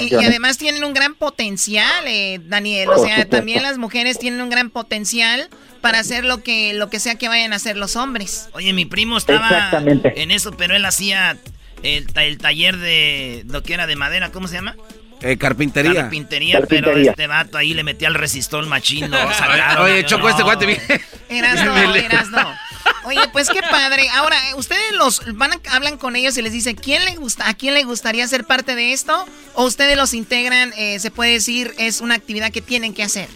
y, 0.01 0.15
además 0.15 0.57
tienen 0.57 0.85
un 0.85 0.95
gran 0.95 1.17
potencial, 1.17 2.07
eh, 2.07 2.39
Daniel, 2.45 2.89
o 2.91 3.05
sea, 3.05 3.25
también 3.29 3.65
las 3.65 3.77
mujeres 3.77 4.21
tienen 4.21 4.41
un 4.41 4.49
gran 4.49 4.71
potencial 4.71 5.49
para 5.81 5.99
hacer 5.99 6.25
lo 6.25 6.45
que 6.45 6.75
lo 6.75 6.89
que 6.89 7.01
sea 7.01 7.17
que 7.17 7.27
vayan 7.27 7.53
a 7.55 7.57
hacer 7.57 7.77
los 7.77 7.97
hombres. 7.97 8.49
Oye, 8.53 8.73
mi 8.73 8.85
primo 8.85 9.17
estaba 9.17 9.69
en 9.81 10.31
eso, 10.31 10.53
pero 10.53 10.77
él 10.77 10.85
hacía 10.85 11.37
el, 11.83 12.07
el 12.15 12.39
taller 12.39 12.77
de 12.77 13.43
lo 13.49 13.65
que 13.65 13.75
era 13.75 13.89
de 13.89 13.97
madera, 13.97 14.31
¿cómo 14.31 14.47
se 14.47 14.55
llama? 14.55 14.77
Eh, 15.23 15.39
carpintería. 15.39 16.03
carpintería. 16.03 16.61
pero 16.69 16.97
este 16.97 17.27
vato 17.27 17.59
ahí 17.59 17.75
le 17.75 17.83
metía 17.83 18.09
el 18.09 18.15
resistol 18.15 18.67
machino. 18.67 19.17
Oye, 19.81 20.05
Choco, 20.05 20.29
este 20.29 20.43
guante 20.43 20.67
bien. 20.67 20.81
Eras 21.29 21.65
no, 21.65 21.95
eras 21.95 22.31
no. 22.31 22.55
Oye, 23.05 23.21
pues 23.33 23.49
qué 23.51 23.61
padre. 23.63 24.09
Ahora, 24.15 24.37
ustedes 24.57 24.93
los 24.93 25.23
van 25.37 25.51
hablan 25.73 25.97
con 25.97 26.17
ellos 26.17 26.37
y 26.39 26.43
les 26.43 26.53
dicen 26.53 26.77
quién 26.77 27.05
le 27.05 27.17
gusta, 27.17 27.49
a 27.49 27.55
quién 27.55 27.75
le 27.75 27.85
gustaría 27.85 28.27
ser 28.27 28.45
parte 28.45 28.75
de 28.75 28.93
esto, 28.93 29.13
o 29.55 29.65
ustedes 29.65 29.97
los 29.97 30.15
integran, 30.15 30.73
eh, 30.77 30.99
se 30.99 31.11
puede 31.11 31.33
decir, 31.33 31.73
es 31.79 32.01
una 32.01 32.15
actividad 32.15 32.51
que 32.51 32.61
tienen 32.61 32.95
que 32.95 33.03
hacer. 33.03 33.29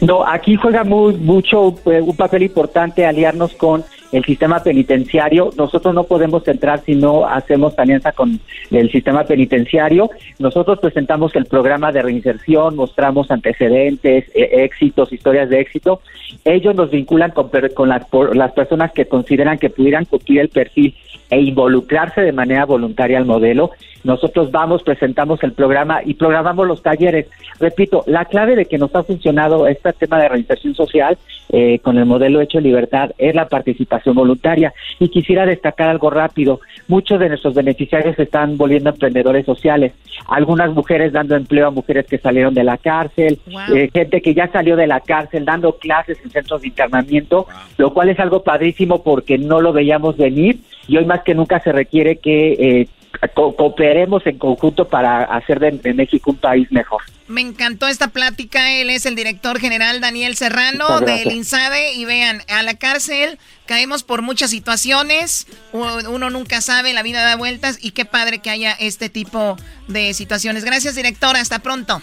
No, 0.00 0.26
aquí 0.26 0.56
juega 0.56 0.84
muy, 0.84 1.14
mucho 1.14 1.74
eh, 1.86 2.00
un 2.00 2.16
papel 2.16 2.42
importante 2.42 3.06
aliarnos 3.06 3.54
con 3.54 3.84
el 4.12 4.24
sistema 4.24 4.62
penitenciario. 4.62 5.50
Nosotros 5.56 5.94
no 5.94 6.04
podemos 6.04 6.46
entrar 6.48 6.80
si 6.80 6.94
no 6.94 7.26
hacemos 7.26 7.78
alianza 7.78 8.12
con 8.12 8.40
el 8.70 8.90
sistema 8.90 9.24
penitenciario. 9.24 10.10
Nosotros 10.38 10.78
presentamos 10.78 11.34
el 11.36 11.46
programa 11.46 11.92
de 11.92 12.02
reinserción, 12.02 12.76
mostramos 12.76 13.30
antecedentes, 13.30 14.24
e, 14.34 14.64
éxitos, 14.64 15.12
historias 15.12 15.48
de 15.48 15.60
éxito. 15.60 16.00
Ellos 16.44 16.74
nos 16.74 16.90
vinculan 16.90 17.30
con, 17.32 17.50
con 17.74 17.88
las, 17.88 18.06
las 18.32 18.52
personas 18.52 18.92
que 18.92 19.06
consideran 19.06 19.58
que 19.58 19.70
pudieran 19.70 20.04
cumplir 20.04 20.40
el 20.40 20.48
perfil 20.48 20.94
e 21.30 21.40
involucrarse 21.40 22.22
de 22.22 22.32
manera 22.32 22.64
voluntaria 22.64 23.18
al 23.18 23.26
modelo. 23.26 23.70
Nosotros 24.08 24.50
vamos, 24.50 24.82
presentamos 24.82 25.42
el 25.42 25.52
programa 25.52 26.00
y 26.02 26.14
programamos 26.14 26.66
los 26.66 26.82
talleres. 26.82 27.26
Repito, 27.60 28.04
la 28.06 28.24
clave 28.24 28.56
de 28.56 28.64
que 28.64 28.78
nos 28.78 28.94
ha 28.94 29.02
funcionado 29.02 29.66
este 29.66 29.92
tema 29.92 30.18
de 30.18 30.30
reinserción 30.30 30.74
social 30.74 31.18
eh, 31.50 31.78
con 31.80 31.98
el 31.98 32.06
modelo 32.06 32.40
Hecho 32.40 32.58
Libertad 32.58 33.10
es 33.18 33.34
la 33.34 33.50
participación 33.50 34.14
voluntaria. 34.14 34.72
Y 34.98 35.10
quisiera 35.10 35.44
destacar 35.44 35.90
algo 35.90 36.08
rápido. 36.08 36.60
Muchos 36.86 37.20
de 37.20 37.28
nuestros 37.28 37.52
beneficiarios 37.52 38.16
se 38.16 38.22
están 38.22 38.56
volviendo 38.56 38.88
emprendedores 38.88 39.44
sociales. 39.44 39.92
Algunas 40.26 40.72
mujeres 40.72 41.12
dando 41.12 41.36
empleo 41.36 41.66
a 41.66 41.70
mujeres 41.70 42.06
que 42.06 42.16
salieron 42.16 42.54
de 42.54 42.64
la 42.64 42.78
cárcel, 42.78 43.38
eh, 43.74 43.90
gente 43.92 44.22
que 44.22 44.32
ya 44.32 44.48
salió 44.48 44.74
de 44.74 44.86
la 44.86 45.00
cárcel 45.00 45.44
dando 45.44 45.76
clases 45.76 46.16
en 46.24 46.30
centros 46.30 46.62
de 46.62 46.68
internamiento, 46.68 47.46
lo 47.76 47.92
cual 47.92 48.08
es 48.08 48.18
algo 48.18 48.42
padrísimo 48.42 49.02
porque 49.02 49.36
no 49.36 49.60
lo 49.60 49.74
veíamos 49.74 50.16
venir 50.16 50.60
y 50.88 50.96
hoy 50.96 51.04
más 51.04 51.22
que 51.22 51.34
nunca 51.34 51.60
se 51.60 51.70
requiere 51.70 52.16
que 52.16 52.52
eh, 52.52 52.88
cooperemos 53.34 54.26
en 54.26 54.38
conjunto 54.38 54.88
para 54.88 55.24
hacer 55.24 55.58
de, 55.60 55.94
México 55.94 56.30
un 56.30 56.36
país 56.36 56.70
mejor. 56.70 57.02
Me 57.26 57.40
encantó 57.40 57.88
esta 57.88 58.08
plática. 58.08 58.72
Él 58.72 58.90
es 58.90 59.06
el 59.06 59.14
director 59.14 59.58
general 59.58 60.00
Daniel 60.00 60.36
Serrano 60.36 61.00
del 61.00 61.30
INSABE. 61.30 61.94
Y 61.94 62.04
vean, 62.04 62.42
a 62.48 62.62
la 62.62 62.74
cárcel 62.74 63.38
caemos 63.66 64.02
por 64.02 64.22
muchas 64.22 64.50
situaciones. 64.50 65.46
Uno 65.72 66.30
nunca 66.30 66.60
sabe, 66.60 66.92
la 66.92 67.02
vida 67.02 67.22
da 67.22 67.36
vueltas. 67.36 67.78
Y 67.82 67.90
qué 67.90 68.04
padre 68.04 68.38
que 68.38 68.50
haya 68.50 68.72
este 68.72 69.08
tipo 69.08 69.56
de 69.88 70.14
situaciones. 70.14 70.64
Gracias, 70.64 70.94
director. 70.94 71.36
Hasta 71.36 71.58
pronto. 71.58 72.00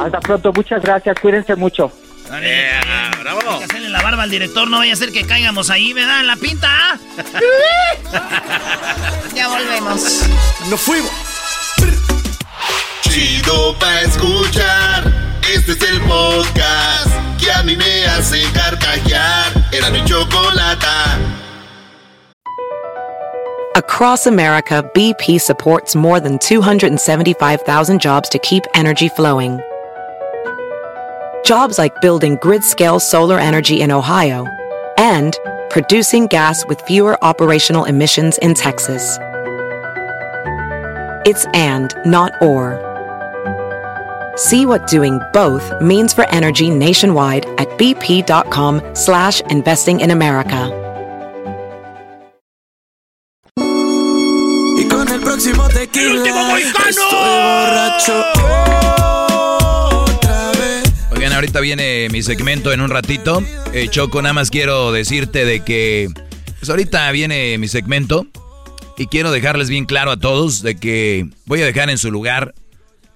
Hasta 0.00 0.20
pronto. 0.20 0.52
Muchas 0.52 0.82
gracias. 0.82 1.18
Cuídense 1.20 1.54
mucho. 1.56 1.92
Bravo. 2.28 3.40
Hay 3.50 3.58
que 3.58 3.64
hacerle 3.64 3.88
la 3.88 4.02
barba 4.02 4.22
al 4.22 4.30
director, 4.30 4.68
no 4.68 4.78
vaya 4.78 4.92
a 4.92 4.96
ser 4.96 5.12
que 5.12 5.26
caigamos 5.26 5.70
ahí, 5.70 5.92
¿verdad? 5.92 6.20
En 6.20 6.26
la 6.26 6.36
pinta. 6.36 6.98
ya 9.34 9.48
volvemos. 9.48 10.22
Nos 10.68 10.80
fuimos. 10.80 11.10
Chido 13.02 13.76
pa' 13.78 14.02
escuchar. 14.02 15.12
Este 15.52 15.72
es 15.72 15.82
el 15.82 16.00
podcast 16.02 17.08
que 17.40 17.50
a 17.50 17.62
mí 17.62 17.76
me 17.76 18.06
hace 18.06 18.42
carcajear. 18.52 19.52
Era 19.72 19.90
mi 19.90 20.04
chocolata. 20.04 21.18
Across 23.74 24.26
America, 24.26 24.82
BP 24.94 25.40
supports 25.40 25.94
more 25.94 26.20
than 26.20 26.38
275,000 26.38 28.00
jobs 28.00 28.28
to 28.28 28.38
keep 28.40 28.64
energy 28.74 29.08
flowing. 29.08 29.60
Jobs 31.44 31.78
like 31.78 32.00
building 32.00 32.36
grid 32.36 32.62
scale 32.62 33.00
solar 33.00 33.38
energy 33.38 33.80
in 33.80 33.90
Ohio 33.90 34.46
and 34.98 35.36
producing 35.70 36.26
gas 36.26 36.64
with 36.66 36.80
fewer 36.82 37.22
operational 37.24 37.84
emissions 37.84 38.38
in 38.38 38.54
Texas. 38.54 39.18
It's 41.26 41.46
and, 41.54 41.94
not 42.06 42.32
or. 42.42 42.84
See 44.36 44.66
what 44.66 44.86
doing 44.86 45.20
both 45.32 45.80
means 45.82 46.14
for 46.14 46.28
energy 46.30 46.70
nationwide 46.70 47.46
at 47.58 47.68
bp.com 47.78 48.94
slash 48.94 49.40
investing 49.42 50.00
in 50.00 50.10
America. 50.10 50.70
Y 54.76 54.88
con 54.88 55.08
el 55.08 55.20
próximo 55.20 55.68
tequila, 55.68 56.58
estoy 56.58 57.04
borracho. 57.10 59.07
Ahorita 61.38 61.60
viene 61.60 62.08
mi 62.10 62.20
segmento 62.20 62.72
en 62.72 62.80
un 62.80 62.90
ratito. 62.90 63.40
Eh, 63.72 63.86
Choco, 63.88 64.20
nada 64.20 64.32
más 64.32 64.50
quiero 64.50 64.90
decirte 64.90 65.44
de 65.44 65.60
que 65.60 66.08
pues 66.58 66.68
ahorita 66.68 67.08
viene 67.12 67.56
mi 67.58 67.68
segmento 67.68 68.26
y 68.96 69.06
quiero 69.06 69.30
dejarles 69.30 69.70
bien 69.70 69.84
claro 69.84 70.10
a 70.10 70.16
todos 70.16 70.62
de 70.62 70.74
que 70.74 71.28
voy 71.46 71.62
a 71.62 71.64
dejar 71.64 71.90
en 71.90 71.98
su 71.98 72.10
lugar, 72.10 72.56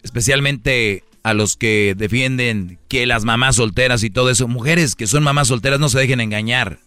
especialmente 0.04 1.02
a 1.24 1.34
los 1.34 1.56
que 1.56 1.96
defienden 1.98 2.78
que 2.86 3.06
las 3.06 3.24
mamás 3.24 3.56
solteras 3.56 4.04
y 4.04 4.10
todo 4.10 4.30
eso, 4.30 4.46
mujeres 4.46 4.94
que 4.94 5.08
son 5.08 5.24
mamás 5.24 5.48
solteras 5.48 5.80
no 5.80 5.88
se 5.88 5.98
dejen 5.98 6.20
engañar. 6.20 6.78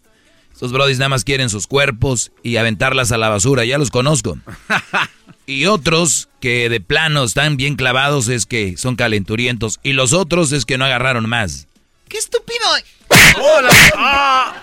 Estos 0.56 0.72
brodis 0.72 0.99
nada 0.99 1.10
más 1.10 1.26
quieren 1.26 1.49
sus 1.49 1.68
cuerpos 1.68 2.32
y 2.41 2.56
aventarlas 2.56 3.11
a 3.11 3.18
la 3.18 3.27
basura, 3.27 3.65
ya 3.65 3.77
los 3.77 3.91
conozco. 3.91 4.38
Y 5.48 5.68
otros 5.68 6.27
que 6.41 6.69
de 6.69 6.82
plano 6.82 7.23
están 7.23 7.56
bien 7.56 7.76
clavados 7.76 8.30
es 8.30 8.48
que 8.48 8.77
son 8.77 8.95
calenturientos. 8.95 9.80
Y 9.84 9.94
los 9.94 10.11
otros 10.11 10.52
es 10.52 10.65
que 10.65 10.80
no 10.80 10.86
agarraron 10.86 11.30
más. 11.30 11.68
¡Qué 12.07 12.18
estúpido! 12.18 12.65
¡Hola! 13.40 13.69
¡Ah! 13.95 14.56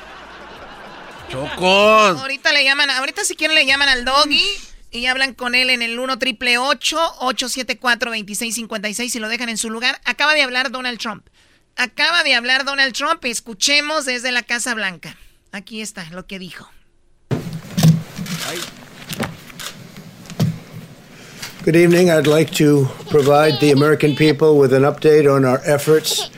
¡Chocos! 1.31 2.21
Ahorita 2.21 2.53
le 2.53 2.65
llaman, 2.65 2.91
ahorita 2.91 3.25
si 3.25 3.37
quieren 3.37 3.55
le 3.55 3.65
llaman 3.65 3.89
al 3.91 4.05
doggy 4.05 4.45
y 4.91 5.07
hablan 5.07 5.35
con 5.35 5.55
él 5.55 5.71
en 5.71 5.83
el 5.83 6.01
1 6.01 6.19
triple 6.19 6.59
874 6.59 8.11
2656 8.11 9.15
y 9.15 9.19
lo 9.21 9.29
dejan 9.29 9.51
en 9.51 9.59
su 9.59 9.71
lugar. 9.71 10.01
Acaba 10.05 10.35
de 10.35 10.43
hablar 10.43 10.73
Donald 10.73 10.99
Trump. 10.99 11.29
Acaba 11.77 12.25
de 12.25 12.35
hablar 12.35 12.65
Donald 12.65 12.93
Trump. 12.93 13.25
Escuchemos 13.25 14.05
desde 14.05 14.33
la 14.33 14.43
Casa 14.43 14.75
Blanca. 14.75 15.17
Aquí 15.53 15.83
está 15.83 16.09
lo 16.11 16.27
que 16.27 16.39
dijo. 16.39 16.67
Good 21.65 21.77
evening. 21.77 22.11
I'd 22.11 22.27
like 22.27 22.51
to 22.55 22.89
provide 23.11 23.61
the 23.61 23.71
American 23.71 24.17
people 24.17 24.59
with 24.59 24.73
an 24.73 24.83
update 24.83 25.31
on 25.31 25.45
our 25.45 25.61
efforts 25.65 26.31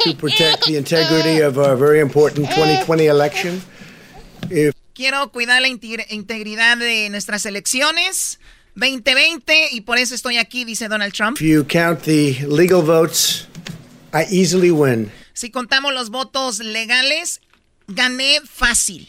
to 0.00 0.14
protect 0.16 0.66
the 0.66 0.76
integrity 0.76 1.40
of 1.40 1.58
our 1.58 1.76
very 1.76 2.00
important 2.00 2.48
2020 2.48 3.06
election. 3.06 3.62
Quiero 4.94 5.30
cuidar 5.30 5.60
la 5.60 5.68
integridad 5.68 6.78
de 6.78 7.08
nuestras 7.10 7.44
elecciones 7.46 8.40
2020 8.76 9.68
y 9.72 9.82
por 9.82 9.98
eso 9.98 10.14
estoy 10.14 10.38
aquí, 10.38 10.64
dice 10.64 10.88
Donald 10.88 11.12
Trump. 11.12 11.36
If 11.36 11.42
you 11.42 11.64
count 11.64 12.02
the 12.02 12.44
legal 12.46 12.82
votes, 12.82 13.46
I 14.12 14.24
easily 14.30 14.70
win. 14.70 15.12
Si 15.34 15.50
contamos 15.50 15.92
los 15.92 16.10
votos 16.10 16.60
legales, 16.60 17.40
gané 17.88 18.40
fácil. 18.44 19.08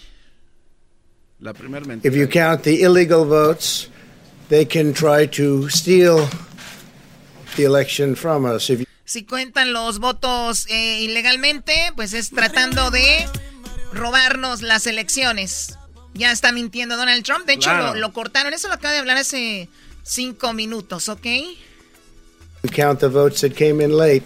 La 1.39 1.53
primera 1.53 1.85
mentira. 1.85 2.11
If 2.11 2.17
you 2.17 2.27
count 2.27 2.63
the 2.63 2.81
illegal 2.81 3.25
votes, 3.25 3.89
they 4.49 4.65
can 4.65 4.93
try 4.93 5.27
to 5.27 5.69
steal 5.69 6.27
the 7.55 7.63
election 7.63 8.15
from 8.15 8.45
us. 8.45 8.69
If 8.69 8.79
you 8.79 8.85
si 9.05 9.23
cuentan 9.23 9.71
los 9.71 9.99
votos 9.99 10.65
eh, 10.67 11.01
ilegalmente, 11.01 11.93
pues 11.95 12.13
es 12.13 12.31
tratando 12.31 12.89
de 12.91 13.25
robarnos 13.93 14.61
las 14.61 14.87
elecciones. 14.87 15.77
Ya 16.13 16.31
está 16.31 16.51
mintiendo 16.51 16.97
Donald 16.97 17.23
Trump. 17.23 17.45
De 17.45 17.53
hecho, 17.53 17.69
claro. 17.69 17.93
lo, 17.93 17.99
lo, 17.99 18.13
cortaron. 18.13 18.53
Eso 18.53 18.67
lo 18.67 18.73
acaba 18.73 18.93
de 18.93 18.99
hablar 18.99 19.17
hace 19.17 19.69
cinco 20.03 20.53
minutos, 20.53 21.09
¿ok? 21.09 21.25
We 22.63 22.69
count 22.69 22.99
the 22.99 23.07
votes 23.07 23.41
that 23.41 23.53
came 23.53 23.83
in 23.83 23.95
late. 23.95 24.23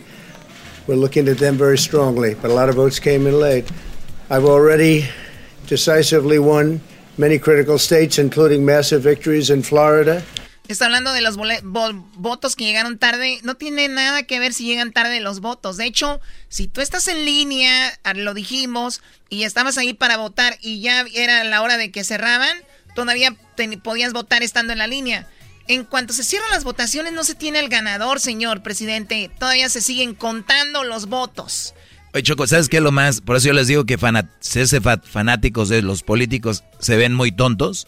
We're 0.87 0.99
looking 0.99 1.27
at 1.27 1.37
them 1.37 1.57
very 1.57 1.77
strongly, 1.77 2.35
but 2.35 2.49
a 2.49 2.53
lot 2.53 2.69
of 2.69 2.75
votes 2.75 2.99
came 2.99 3.27
in 3.27 3.39
late. 3.39 3.65
I've 4.31 4.45
already 4.45 5.05
decisively 5.67 6.37
won 6.37 6.81
many 7.17 7.39
critical 7.39 7.79
states, 7.79 8.19
including 8.19 8.63
massive 8.63 9.01
victories 9.01 9.49
in 9.49 9.63
Florida. 9.63 10.23
Está 10.67 10.85
hablando 10.85 11.13
de 11.13 11.21
los 11.21 11.35
votos 12.13 12.55
que 12.55 12.65
llegaron 12.65 12.99
tarde. 12.99 13.39
No 13.41 13.55
tiene 13.55 13.87
nada 13.87 14.21
que 14.21 14.39
ver 14.39 14.53
si 14.53 14.65
llegan 14.65 14.93
tarde 14.93 15.19
los 15.19 15.39
votos. 15.39 15.77
De 15.77 15.85
hecho, 15.85 16.21
si 16.47 16.67
tú 16.67 16.81
estás 16.81 17.07
en 17.07 17.25
línea, 17.25 17.99
lo 18.13 18.35
dijimos, 18.35 19.01
y 19.29 19.45
estabas 19.45 19.79
ahí 19.79 19.95
para 19.95 20.17
votar 20.17 20.59
y 20.61 20.79
ya 20.79 21.05
era 21.15 21.43
la 21.43 21.63
hora 21.63 21.77
de 21.77 21.91
que 21.91 22.03
cerraban, 22.03 22.55
todavía 22.93 23.35
podías 23.81 24.13
votar 24.13 24.43
estando 24.43 24.73
en 24.73 24.79
la 24.79 24.85
línea. 24.85 25.27
En 25.67 25.85
cuanto 25.85 26.13
se 26.13 26.23
cierran 26.23 26.51
las 26.51 26.63
votaciones, 26.63 27.13
no 27.13 27.23
se 27.23 27.33
tiene 27.33 27.59
el 27.59 27.69
ganador, 27.69 28.19
señor 28.19 28.61
presidente. 28.61 29.31
Todavía 29.39 29.69
se 29.69 29.81
siguen 29.81 30.13
contando 30.13 30.83
los 30.83 31.07
votos. 31.07 31.73
Oye, 32.13 32.23
Choco, 32.23 32.47
¿sabes 32.47 32.69
qué 32.69 32.77
es 32.77 32.83
lo 32.83 32.91
más? 32.91 33.21
Por 33.21 33.35
eso 33.35 33.47
yo 33.47 33.53
les 33.53 33.67
digo 33.67 33.85
que 33.85 33.97
fanáticos 33.97 35.69
de 35.69 35.81
los 35.81 36.03
políticos 36.03 36.63
se 36.79 36.97
ven 36.97 37.13
muy 37.13 37.31
tontos. 37.31 37.87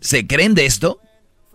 Se 0.00 0.26
creen 0.26 0.54
de 0.54 0.66
esto 0.66 1.00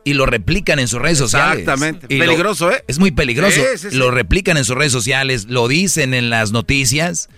y 0.03 0.13
lo 0.13 0.25
replican 0.25 0.79
en 0.79 0.87
sus 0.87 1.01
redes 1.01 1.17
sociales. 1.17 1.59
Exactamente. 1.59 2.07
peligroso, 2.07 2.71
¿eh? 2.71 2.83
Es 2.87 2.99
muy 2.99 3.11
peligroso. 3.11 3.61
Lo 3.93 4.11
replican 4.11 4.57
en 4.57 4.65
sus 4.65 4.75
redes 4.75 4.91
sociales, 4.91 5.45
lo 5.47 5.67
dicen 5.67 6.13
en 6.13 6.29
las 6.29 6.51
noticias. 6.51 7.29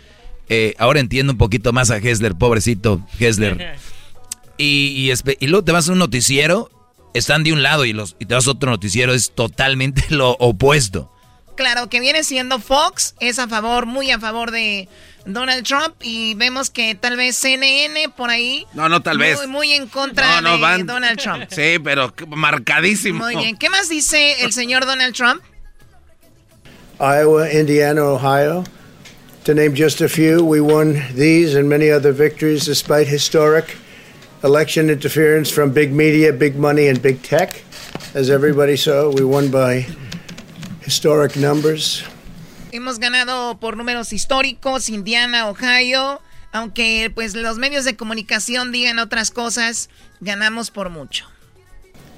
Eh, 0.50 0.76
ahora 0.78 1.00
entiendo 1.00 1.34
un 1.34 1.38
poquito 1.38 1.74
más 1.74 1.92
a 1.92 1.98
Hessler, 1.98 2.36
pobrecito 2.36 3.06
Hessler. 3.20 3.78
Y, 4.58 5.12
y, 5.12 5.48
luego 5.48 5.66
te 5.66 5.74
vas 5.74 5.90
a 5.90 5.92
un 5.92 5.98
noticiero, 5.98 6.72
están 7.14 7.44
de 7.44 7.52
un 7.52 7.62
lado 7.62 7.84
y, 7.84 7.92
los, 7.92 8.16
y 8.20 8.26
te 8.26 8.36
vas 8.36 8.48
a 8.48 8.52
otro 8.52 8.72
noticiero, 8.72 9.14
es 9.14 9.32
totalmente 9.36 10.06
lo 10.10 10.32
opuesto. 10.40 11.12
Claro, 11.56 11.90
que 11.90 12.00
viene 12.00 12.24
siendo 12.24 12.60
Fox, 12.60 13.16
es 13.20 13.40
a 13.40 13.48
favor, 13.48 13.86
muy 13.86 14.12
a 14.12 14.20
favor 14.20 14.52
de 14.52 14.88
Donald 15.26 15.66
Trump 15.66 15.96
y 16.02 16.36
vemos 16.36 16.70
que 16.70 16.96
tal 16.96 17.18
vez 17.18 17.36
CNN 17.36 18.10
por 18.16 18.30
ahí. 18.30 18.66
No, 18.74 18.90
no, 18.90 19.02
tal 19.02 19.18
vez. 19.18 19.48
Muy 19.48 19.74
en 19.74 19.88
contra 19.88 20.42
de 20.42 20.84
Donald 20.84 21.20
Trump. 21.20 21.46
Sí, 21.50 21.80
pero 21.84 22.14
marcadísimo. 22.28 23.24
Muy 23.24 23.36
bien. 23.36 23.58
¿Qué 23.58 23.70
más 23.70 23.90
dice 23.90 24.44
el 24.44 24.52
señor 24.52 24.86
Donald 24.86 25.16
Trump? 25.16 25.42
Iowa, 27.00 27.52
Indiana, 27.52 28.04
Ohio. 28.04 28.64
To 29.46 29.54
name 29.54 29.76
just 29.76 30.02
a 30.02 30.10
few, 30.10 30.44
we 30.44 30.60
won 30.60 31.04
these 31.14 31.56
and 31.56 31.70
many 31.70 31.92
other 31.92 32.12
victories 32.12 32.66
despite 32.66 33.08
historic 33.08 33.78
election 34.44 34.90
interference 34.90 35.52
from 35.52 35.72
big 35.72 35.92
media, 35.92 36.34
big 36.34 36.56
money, 36.56 36.88
and 36.88 37.00
big 37.02 37.22
tech. 37.22 37.64
As 38.16 38.30
everybody 38.30 38.76
saw, 38.76 39.10
we 39.10 39.24
won 39.24 39.50
by 39.52 39.86
historic 40.86 41.36
numbers. 41.36 42.04
Hemos 42.72 43.00
ganado 43.00 43.60
por 43.60 43.78
números 43.78 44.14
históricos, 44.14 44.90
Indiana, 44.90 45.50
Ohio. 45.50 46.22
Aunque 46.52 47.12
pues 47.14 47.36
los 47.36 47.58
medios 47.58 47.84
de 47.84 47.96
comunicación 47.96 48.72
digan 48.72 49.00
otras 49.00 49.30
cosas, 49.30 49.90
ganamos 50.22 50.72
por 50.72 50.90
mucho. 50.90 51.26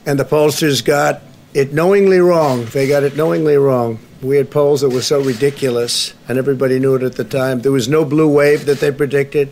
And 0.06 0.20
the 0.20 0.26
pollsters 0.26 0.84
got 0.84 1.22
it 1.54 1.72
knowingly 1.72 2.20
wrong. 2.20 2.66
They 2.72 2.88
got 2.88 3.04
it 3.04 3.16
knowingly 3.16 3.58
wrong. 3.58 4.00
We 4.22 4.38
had 4.38 4.50
polls 4.50 4.82
that 4.82 4.90
were 4.90 5.04
so 5.04 5.22
ridiculous, 5.22 6.14
and 6.28 6.38
everybody 6.38 6.80
knew 6.80 6.96
it 6.96 7.04
at 7.04 7.16
the 7.16 7.24
time. 7.24 7.62
There 7.62 7.72
was 7.72 7.88
no 7.88 8.06
blue 8.06 8.28
wave 8.28 8.66
that 8.66 8.80
they 8.80 8.92
predicted 8.92 9.50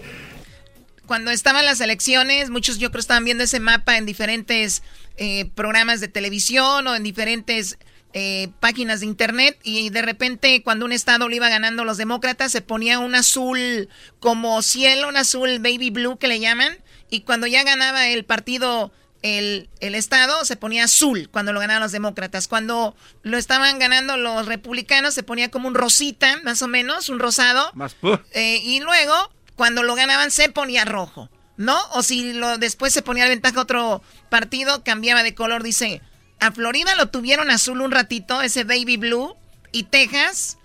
cuando 1.05 1.31
estaban 1.31 1.65
las 1.65 1.81
elecciones, 1.81 2.49
muchos 2.49 2.77
yo 2.77 2.89
creo 2.91 2.99
estaban 2.99 3.23
viendo 3.23 3.43
ese 3.43 3.59
mapa 3.59 3.97
en 3.97 4.05
diferentes 4.05 4.81
eh, 5.17 5.45
programas 5.55 6.01
de 6.01 6.07
televisión 6.07 6.87
o 6.87 6.95
en 6.95 7.03
diferentes 7.03 7.77
eh, 8.17 8.47
páginas 8.61 9.01
de 9.01 9.07
internet 9.07 9.59
y 9.61 9.89
de 9.89 10.01
repente 10.01 10.63
cuando 10.63 10.85
un 10.85 10.93
estado 10.93 11.27
lo 11.27 11.35
iba 11.35 11.49
ganando 11.49 11.83
los 11.83 11.97
demócratas 11.97 12.49
se 12.49 12.61
ponía 12.61 12.97
un 12.99 13.13
azul 13.13 13.89
como 14.21 14.61
cielo, 14.61 15.09
un 15.09 15.17
azul 15.17 15.59
baby 15.59 15.89
blue 15.89 16.17
que 16.17 16.29
le 16.29 16.39
llaman 16.39 16.77
y 17.09 17.21
cuando 17.21 17.45
ya 17.45 17.63
ganaba 17.63 18.07
el 18.07 18.23
partido 18.23 18.93
el, 19.21 19.69
el, 19.81 19.95
estado 19.95 20.45
se 20.45 20.55
ponía 20.55 20.85
azul 20.85 21.27
cuando 21.29 21.51
lo 21.51 21.59
ganaban 21.59 21.83
los 21.83 21.91
demócratas. 21.91 22.47
Cuando 22.47 22.95
lo 23.23 23.37
estaban 23.37 23.79
ganando 23.79 24.15
los 24.15 24.45
republicanos 24.45 25.13
se 25.13 25.23
ponía 25.23 25.51
como 25.51 25.67
un 25.67 25.75
rosita, 25.75 26.39
más 26.43 26.61
o 26.61 26.69
menos, 26.69 27.09
un 27.09 27.19
rosado. 27.19 27.69
Más 27.73 27.97
eh, 28.31 28.61
y 28.63 28.79
luego 28.79 29.13
cuando 29.57 29.83
lo 29.83 29.93
ganaban 29.93 30.31
se 30.31 30.47
ponía 30.47 30.85
rojo, 30.85 31.29
¿no? 31.57 31.77
O 31.91 32.01
si 32.01 32.31
lo, 32.31 32.57
después 32.59 32.93
se 32.93 33.01
ponía 33.01 33.27
ventaja 33.27 33.59
otro 33.59 34.01
partido, 34.29 34.85
cambiaba 34.85 35.21
de 35.21 35.35
color. 35.35 35.63
Dice, 35.63 36.01
a 36.39 36.51
Florida 36.51 36.95
lo 36.95 37.09
tuvieron 37.09 37.49
azul 37.49 37.81
un 37.81 37.91
ratito, 37.91 38.41
ese 38.41 38.63
baby 38.63 38.97
blue, 38.97 39.35
y 39.71 39.83
Texas... 39.83 40.57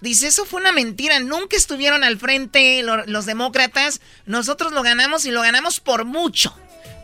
Dice, 0.00 0.28
eso 0.28 0.44
fue 0.44 0.60
una 0.60 0.70
mentira, 0.70 1.18
nunca 1.18 1.56
estuvieron 1.56 2.04
al 2.04 2.18
frente 2.18 2.84
los 2.84 3.26
demócratas, 3.26 4.00
nosotros 4.26 4.70
lo 4.72 4.84
ganamos 4.84 5.24
y 5.24 5.32
lo 5.32 5.42
ganamos 5.42 5.80
por 5.80 6.04
mucho. 6.04 6.56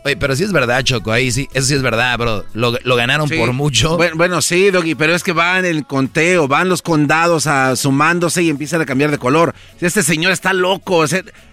Oye, 0.05 0.15
pero 0.17 0.35
sí 0.35 0.43
es 0.43 0.51
verdad, 0.51 0.83
Choco, 0.83 1.11
ahí 1.11 1.31
sí, 1.31 1.49
eso 1.51 1.65
sí 1.65 1.73
es 1.73 1.81
verdad, 1.81 2.15
bro. 2.19 2.45
Lo, 2.53 2.95
ganaron 2.95 3.27
por 3.27 3.53
mucho. 3.53 3.97
Bueno, 3.97 4.39
sí, 4.43 4.69
Doggy, 4.69 4.93
pero 4.93 5.15
es 5.15 5.23
que 5.23 5.31
van 5.31 5.65
el 5.65 5.87
conteo, 5.87 6.47
van 6.47 6.69
los 6.69 6.83
condados 6.83 7.47
a, 7.47 7.75
sumándose 7.75 8.43
y 8.43 8.51
empiezan 8.51 8.81
a 8.81 8.85
cambiar 8.85 9.09
de 9.09 9.17
color. 9.17 9.55
Este 9.81 10.03
señor 10.03 10.31
está 10.31 10.53
loco, 10.53 10.97
o 10.97 11.07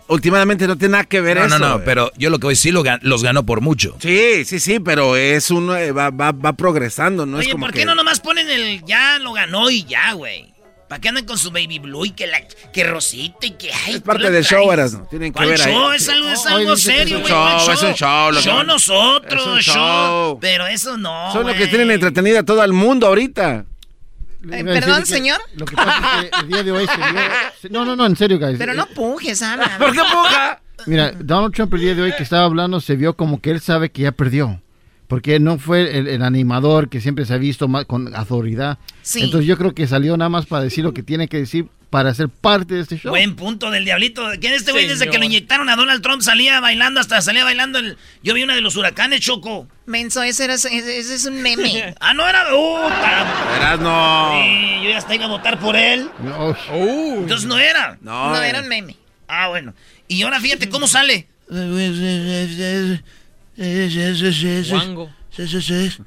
últimamente 0.08 0.66
no 0.66 0.76
tiene 0.76 0.92
nada 0.92 1.04
que 1.04 1.22
ver 1.22 1.38
eso. 1.38 1.48
No, 1.48 1.58
no, 1.58 1.68
no, 1.78 1.84
pero 1.84 2.12
yo 2.18 2.28
lo 2.28 2.38
que 2.38 2.48
voy 2.48 2.56
sí 2.56 2.70
lo, 2.70 2.84
los 3.00 3.22
ganó 3.22 3.46
por 3.46 3.62
mucho. 3.62 3.96
Sí, 4.00 4.44
sí, 4.44 4.60
sí, 4.60 4.80
pero 4.80 5.16
es 5.16 5.50
uno, 5.50 5.74
eh, 5.74 5.90
va, 5.92 6.10
va, 6.10 6.32
va 6.32 6.52
progresando, 6.52 7.24
¿no? 7.24 7.38
Oye, 7.38 7.46
es 7.46 7.52
como 7.52 7.64
¿por 7.64 7.74
qué 7.74 7.86
no 7.86 7.94
nomás 7.94 8.20
ponen 8.20 8.50
el 8.50 8.84
ya 8.84 9.18
lo 9.18 9.32
ganó 9.32 9.70
y 9.70 9.84
ya, 9.84 10.12
güey? 10.12 10.51
¿Para 10.92 11.00
qué 11.00 11.08
andan 11.08 11.24
con 11.24 11.38
su 11.38 11.50
baby 11.50 11.78
blue 11.78 12.04
y 12.04 12.10
que 12.10 12.26
la 12.26 12.38
que 12.70 12.84
rosita 12.84 13.46
y 13.46 13.52
que 13.52 13.72
ay, 13.72 13.94
Es 13.94 14.00
parte 14.02 14.30
del 14.30 14.44
show, 14.44 14.70
eras, 14.70 14.92
¿no? 14.92 15.06
Tienen 15.06 15.32
que 15.32 15.42
ver 15.42 15.58
show? 15.58 15.88
ahí. 15.88 15.96
Es 15.96 16.06
algo, 16.10 16.28
es 16.28 16.44
algo 16.44 16.76
serio, 16.76 17.20
güey. 17.20 17.32
Es, 17.32 17.68
es 17.68 17.82
un 17.82 17.94
show, 17.94 18.30
lo 18.30 18.40
show 18.42 18.62
nosotros, 18.62 19.40
es 19.40 19.46
un 19.46 19.74
show. 19.74 20.38
Pero 20.38 20.66
eso 20.66 20.98
no. 20.98 21.32
Son 21.32 21.46
los 21.46 21.56
que 21.56 21.66
tienen 21.68 21.92
entretenida 21.92 22.40
a 22.40 22.42
todo 22.42 22.62
el 22.62 22.74
mundo 22.74 23.06
ahorita. 23.06 23.64
Eh, 24.50 24.64
Perdón, 24.64 25.06
señor. 25.06 25.40
Lo 25.54 25.64
que 25.64 25.76
pasa 25.76 26.24
es 26.24 26.30
que 26.30 26.40
el 26.40 26.48
día 26.48 26.62
de 26.62 26.72
hoy 26.72 26.86
se 26.86 26.96
vio... 26.98 27.20
No, 27.70 27.86
no, 27.86 27.96
no, 27.96 28.04
en 28.04 28.14
serio, 28.14 28.38
guys. 28.38 28.58
Pero 28.58 28.74
no 28.74 28.84
pujes, 28.84 29.40
Ana. 29.40 29.78
¿Por 29.78 29.92
qué 29.92 30.00
puja? 30.00 30.60
Mira, 30.84 31.12
Donald 31.12 31.54
Trump 31.54 31.72
el 31.72 31.80
día 31.80 31.94
de 31.94 32.02
hoy 32.02 32.12
que 32.14 32.22
estaba 32.22 32.44
hablando 32.44 32.82
se 32.82 32.96
vio 32.96 33.16
como 33.16 33.40
que 33.40 33.50
él 33.50 33.62
sabe 33.62 33.90
que 33.90 34.02
ya 34.02 34.12
perdió 34.12 34.60
porque 35.12 35.38
no 35.38 35.58
fue 35.58 35.98
el, 35.98 36.22
animador 36.22 36.88
que 36.88 37.02
siempre 37.02 37.26
se 37.26 37.34
ha 37.34 37.36
visto 37.36 37.68
más 37.68 37.84
con 37.84 38.16
autoridad. 38.16 38.78
Entonces 39.14 39.46
yo 39.46 39.58
creo 39.58 39.74
que 39.74 39.86
salió 39.86 40.16
nada 40.16 40.30
más 40.30 40.46
para 40.46 40.64
decir 40.64 40.84
lo 40.84 40.94
que 40.94 41.02
tiene 41.02 41.28
que 41.28 41.36
decir 41.36 41.66
para 41.90 42.14
ser 42.14 42.30
parte 42.30 42.76
de 42.76 42.80
este 42.80 42.96
show. 42.96 43.10
Buen 43.10 43.36
punto 43.36 43.70
del 43.70 43.84
diablito. 43.84 44.22
¿Quién 44.40 44.54
este 44.54 44.72
güey 44.72 44.88
desde 44.88 45.10
que 45.10 45.18
lo 45.18 45.26
inyectaron 45.26 45.68
a 45.68 45.76
Donald 45.76 46.00
Trump 46.00 46.22
salía 46.22 46.60
bailando 46.60 46.98
hasta 46.98 47.20
salía 47.20 47.44
bailando 47.44 47.78
el... 47.78 47.98
Yo 48.22 48.32
vi 48.32 48.42
una 48.42 48.54
de 48.54 48.62
los 48.62 48.74
huracanes, 48.76 49.20
Choco. 49.20 49.68
Menso, 49.84 50.22
ese, 50.22 50.44
era, 50.44 50.54
ese, 50.54 50.98
es 50.98 51.26
un 51.26 51.42
meme. 51.42 51.94
ah, 52.00 52.14
no 52.14 52.26
era... 52.26 52.46
Uh, 52.54 52.78
Eras 53.58 53.80
no. 53.80 54.42
Sí, 54.42 54.84
yo 54.84 54.88
ya 54.92 54.96
hasta 54.96 55.14
iba 55.14 55.26
a 55.26 55.28
votar 55.28 55.60
por 55.60 55.76
él. 55.76 56.08
No. 56.24 56.56
Entonces 57.20 57.46
no 57.46 57.58
era. 57.58 57.98
No, 58.00 58.30
no 58.30 58.42
era 58.42 58.62
un 58.62 58.68
meme. 58.68 58.96
Ah, 59.28 59.48
bueno. 59.48 59.74
Y 60.08 60.22
ahora 60.22 60.40
fíjate 60.40 60.70
cómo 60.70 60.86
sale. 60.86 61.28
Guango. 63.56 65.10
Sí, 65.30 65.48
sí, 65.48 65.62
sí. 65.62 66.02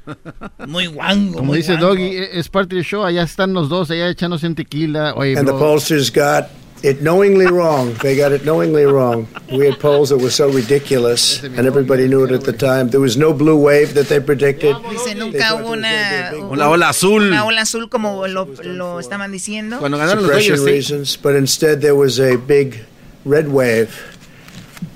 Muy 0.67 0.85
guango. 0.87 1.39
Como 1.39 1.53
dice 1.55 1.77
Doggy, 1.77 2.15
es 2.31 2.47
parte 2.47 2.75
del 2.75 2.83
show. 2.83 3.03
Allá 3.03 3.23
están 3.23 3.53
los 3.53 3.69
dos, 3.69 3.89
allá 3.89 4.07
echándose 4.09 4.45
en 4.45 4.53
tequila. 4.55 5.13
Oye, 5.15 5.35
And 5.35 5.47
the 5.47 5.53
pollsters 5.53 6.11
got 6.13 6.49
it 6.83 7.01
knowingly 7.01 7.47
wrong. 7.47 7.95
They 8.03 8.15
got 8.15 8.31
it 8.33 8.43
knowingly 8.43 8.85
wrong. 8.85 9.27
We 9.51 9.65
had 9.67 9.79
polls 9.79 10.09
that 10.09 10.19
were 10.19 10.29
so 10.29 10.47
ridiculous, 10.51 11.41
and 11.43 11.65
everybody 11.65 12.07
knew 12.07 12.23
it 12.23 12.31
at 12.31 12.43
the 12.43 12.53
time. 12.53 12.89
There 12.91 13.01
was 13.01 13.17
no 13.17 13.33
blue 13.33 13.57
wave 13.57 13.95
that 13.95 14.09
they 14.09 14.19
predicted. 14.19 14.75
Dice, 14.91 15.15
nunca 15.15 15.55
hubo 15.55 15.71
una, 15.71 16.31
Una 16.51 16.69
ola 16.69 16.89
azul. 16.89 17.23
una 17.23 17.45
ola 17.45 17.61
azul 17.61 17.89
como 17.89 18.27
lo, 18.27 18.47
lo 18.63 18.99
estaban 18.99 19.31
diciendo. 19.31 19.79
Cuando 19.79 19.97
ganaron 19.97 20.21
los 20.27 20.31
Dodgers, 20.33 20.61
sí. 20.61 20.65
reasons, 20.67 21.17
but 21.19 21.35
instead 21.35 21.79
there 21.81 21.95
was 21.95 22.19
a 22.19 22.37
big 22.37 22.85
red 23.25 23.47
wave. 23.47 23.89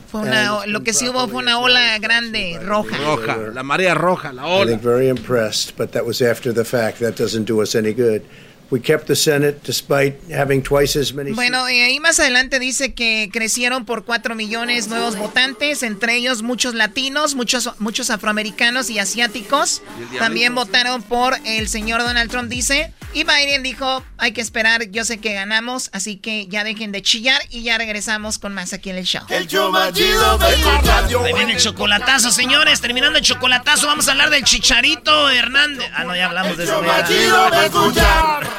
Fue 0.09 0.21
una, 0.21 0.65
lo 0.65 0.81
que 0.81 0.91
sí 0.91 1.07
hubo 1.07 1.27
fue 1.27 1.43
una 1.43 1.59
ola 1.59 1.99
grande, 1.99 2.59
roja. 2.63 2.97
Roja, 2.97 3.37
la 3.53 3.61
marea 3.61 3.93
roja, 3.93 4.33
la 4.33 4.47
ola. 4.47 4.75
very 4.77 5.07
impressed, 5.07 5.77
but 5.77 5.91
that 5.91 6.03
was 6.03 6.19
after 6.21 6.51
the 6.51 6.65
fact. 6.65 6.99
That 6.99 7.15
doesn't 7.15 7.45
do 7.45 7.61
us 7.61 7.75
any 7.75 7.93
good. 7.93 8.23
We 8.71 8.79
kept 8.79 9.07
the 9.07 9.15
Senate 9.15 9.61
despite 9.65 10.17
having 10.31 10.61
twice 10.61 10.95
as 10.95 11.13
many. 11.13 11.31
Bueno, 11.31 11.67
y 11.69 11.79
ahí 11.79 11.99
más 11.99 12.19
adelante 12.19 12.59
dice 12.59 12.93
que 12.93 13.29
crecieron 13.33 13.85
por 13.85 14.05
4 14.05 14.35
millones 14.35 14.87
nuevos 14.87 15.15
votantes, 15.15 15.81
entre 15.81 16.15
ellos 16.15 16.43
muchos 16.43 16.75
latinos, 16.75 17.33
muchos, 17.33 17.71
muchos 17.79 18.11
afroamericanos 18.11 18.89
y 18.91 18.99
asiáticos. 18.99 19.81
También 20.19 20.53
votaron 20.53 21.01
por 21.01 21.35
el 21.45 21.67
señor 21.67 22.01
Donald 22.01 22.29
Trump, 22.29 22.49
dice. 22.49 22.93
Y 23.11 23.23
Biden 23.23 23.63
dijo, 23.63 24.03
hay 24.19 24.33
que 24.33 24.41
esperar, 24.41 24.91
yo 24.91 25.03
sé 25.03 25.17
que 25.17 25.33
ganamos, 25.33 25.89
así 25.93 26.17
que 26.17 26.45
ya 26.47 26.63
dejen 26.63 26.91
de 26.91 27.01
chillar 27.01 27.41
y 27.49 27.63
ya 27.63 27.75
regresamos 27.79 28.37
con 28.37 28.53
más 28.53 28.71
aquí 28.73 28.91
en 28.91 28.97
el 28.97 29.05
show. 29.05 29.23
El 29.29 29.47
show 29.47 29.71
más 29.71 29.93
chido 29.93 30.37
de 30.37 30.57
la 30.57 30.81
radio. 30.81 31.23
Ahí 31.23 31.33
viene 31.33 31.53
el 31.53 31.59
chocolatazo, 31.59 32.29
señores. 32.29 32.81
Terminando 32.81 33.17
el 33.17 33.25
chocolatazo, 33.25 33.87
vamos 33.87 34.07
a 34.07 34.11
hablar 34.11 34.29
del 34.29 34.43
Chicharito 34.43 35.31
Hernández. 35.31 35.89
Ah, 35.95 36.03
no, 36.03 36.15
ya 36.15 36.27
hablamos 36.27 36.55
de 36.55 36.65
eso. 36.65 36.73
show 36.73 36.83
más 36.83 37.09
chido 37.09 37.49
de 37.49 37.65
escuchar. 37.65 38.58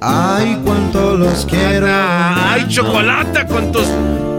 Ay, 0.00 0.60
cuánto 0.64 1.16
los 1.16 1.44
quiero. 1.46 1.88
Ay, 1.90 2.66
chocolate 2.68 3.46
con 3.46 3.72
tus. 3.72 3.86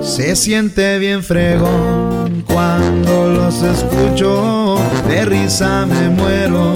Se 0.01 0.35
siente 0.35 0.97
bien 0.99 1.21
fregón 1.23 2.43
cuando 2.47 3.27
los 3.27 3.61
escucho. 3.61 4.79
De 5.07 5.25
risa 5.25 5.85
me 5.85 6.09
muero. 6.09 6.73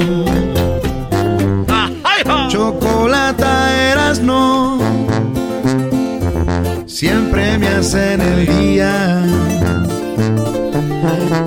Chocolata 2.50 3.92
eras 3.92 4.20
no. 4.20 4.80
Siempre 6.86 7.58
me 7.58 7.68
hacen 7.68 8.22
el 8.22 8.46
día. 8.46 9.24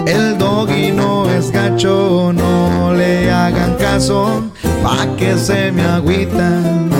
El 0.07 0.37
doggy 0.39 0.91
no 0.91 1.31
es 1.31 1.51
gacho, 1.51 2.33
no 2.35 2.93
le 2.95 3.31
hagan 3.31 3.75
caso, 3.75 4.43
pa' 4.83 5.07
que 5.17 5.37
se 5.37 5.71
me 5.71 5.83
agüitan. 5.83 6.96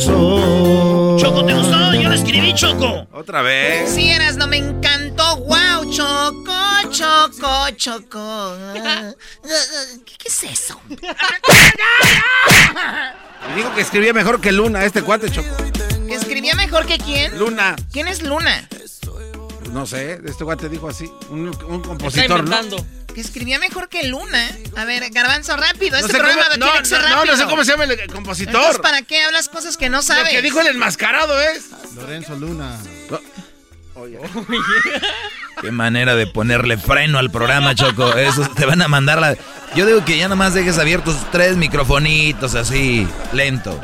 Choco, 0.00 1.44
¿te 1.46 1.54
gustó? 1.54 1.94
Yo 1.94 2.08
lo 2.08 2.14
escribí, 2.14 2.52
Choco. 2.54 3.06
Otra 3.12 3.42
vez. 3.42 3.88
Sí, 3.90 4.10
eras, 4.10 4.36
no 4.36 4.48
me 4.48 4.56
encantó. 4.56 5.36
¡Wow! 5.36 5.88
Choco, 5.92 6.52
choco, 6.90 7.70
choco. 7.76 8.56
¿Qué, 10.04 10.14
qué 10.18 10.26
es 10.28 10.42
eso? 10.44 10.80
Y 10.88 10.96
digo 13.56 13.72
que 13.76 13.82
escribía 13.82 14.12
mejor 14.12 14.40
que 14.40 14.50
Luna, 14.50 14.84
este 14.84 15.02
cuate, 15.02 15.30
Choco. 15.30 15.48
¿Que 16.08 16.14
escribía 16.14 16.56
mejor 16.56 16.86
que 16.86 16.98
quién? 16.98 17.38
Luna. 17.38 17.76
¿Quién 17.92 18.08
es 18.08 18.22
Luna? 18.22 18.68
No 19.72 19.86
sé, 19.86 20.20
este 20.24 20.44
cuate 20.44 20.68
dijo 20.68 20.88
así. 20.88 21.08
Un, 21.30 21.50
un 21.68 21.80
compositor, 21.82 22.42
¿no? 22.42 22.56
Que 23.14 23.20
escribía 23.20 23.58
mejor 23.60 23.88
que 23.88 24.02
Luna. 24.08 24.50
A 24.76 24.84
ver, 24.84 25.08
Garbanzo, 25.10 25.56
rápido. 25.56 25.92
No 25.98 26.06
Este 26.06 26.12
sé 26.12 26.18
programa 26.18 26.44
cómo- 26.50 26.64
tiene 26.64 26.78
que 26.80 26.84
ser 26.84 27.00
no, 27.02 27.08
no, 27.08 27.14
rápido. 27.16 27.32
no 27.36 27.40
sé 27.42 27.48
cómo 27.48 27.64
se 27.64 27.70
llama 27.70 27.84
el 27.84 27.90
el 27.92 28.12
compositor. 28.12 28.54
Entonces, 28.54 28.80
¿para 28.82 29.02
qué 29.02 29.22
hablas 29.22 29.48
cosas 29.48 29.76
que 29.76 29.88
no 29.88 30.02
sabes? 30.02 30.24
Lo 30.24 30.30
que 30.30 30.42
dijo 30.42 30.60
el 30.60 30.66
enmascarado 30.68 31.40
es. 31.40 31.66
Lorenzo 31.94 32.34
Luna. 32.36 32.76
Qué 35.60 35.70
manera 35.70 36.16
de 36.16 36.26
ponerle 36.26 36.76
freno 36.76 37.18
al 37.18 37.30
programa, 37.30 37.74
Choco. 37.76 38.12
Eso 38.14 38.48
te 38.50 38.66
van 38.66 38.82
a 38.82 38.88
mandar 38.88 39.20
la. 39.20 39.36
Yo 39.76 39.86
digo 39.86 40.04
que 40.04 40.18
ya 40.18 40.26
nomás 40.28 40.52
dejes 40.54 40.78
abiertos 40.78 41.16
tres 41.30 41.56
microfonitos 41.56 42.54
así, 42.56 43.06
lento. 43.32 43.80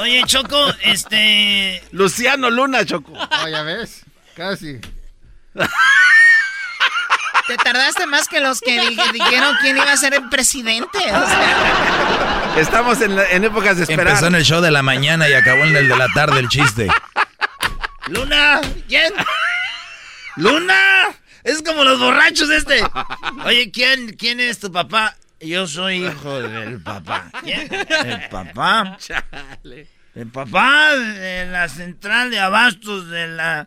Oye, 0.00 0.22
Choco, 0.26 0.66
este. 0.84 1.82
Luciano 1.92 2.50
Luna, 2.50 2.84
Choco. 2.84 3.12
Oh, 3.14 3.48
ya 3.48 3.62
ves, 3.62 4.02
casi. 4.36 4.78
Te 7.46 7.56
tardaste 7.56 8.06
más 8.06 8.28
que 8.28 8.40
los 8.40 8.60
que 8.60 8.80
di- 8.88 8.96
dijeron 9.12 9.54
quién 9.60 9.76
iba 9.76 9.92
a 9.92 9.96
ser 9.96 10.14
el 10.14 10.28
presidente. 10.28 10.98
O 10.98 11.26
sea, 11.26 12.54
Estamos 12.56 13.00
en, 13.00 13.16
la- 13.16 13.30
en 13.30 13.44
épocas 13.44 13.76
de 13.76 13.82
esperar. 13.84 14.06
Empezó 14.08 14.26
en 14.26 14.34
el 14.34 14.44
show 14.44 14.60
de 14.60 14.70
la 14.70 14.82
mañana 14.82 15.28
y 15.28 15.32
acabó 15.34 15.64
en 15.64 15.74
el 15.76 15.88
de 15.88 15.96
la 15.96 16.08
tarde 16.14 16.38
el 16.40 16.48
chiste. 16.48 16.88
Luna, 18.08 18.60
¿quién? 18.88 19.12
Luna, 20.36 21.08
es 21.44 21.62
como 21.62 21.84
los 21.84 21.98
borrachos 21.98 22.50
este. 22.50 22.82
Oye, 23.44 23.70
¿quién, 23.70 24.14
quién 24.16 24.40
es 24.40 24.58
tu 24.60 24.70
papá? 24.72 25.16
Yo 25.40 25.66
soy 25.66 26.06
hijo 26.06 26.40
del 26.40 26.80
papá. 26.82 27.30
¿Quién? 27.42 27.68
El 27.72 28.28
papá. 28.28 28.96
El 30.14 30.26
papá 30.28 30.94
de 30.94 31.46
la 31.46 31.68
central 31.68 32.30
de 32.30 32.38
abastos 32.38 33.08
de 33.08 33.28
la 33.28 33.66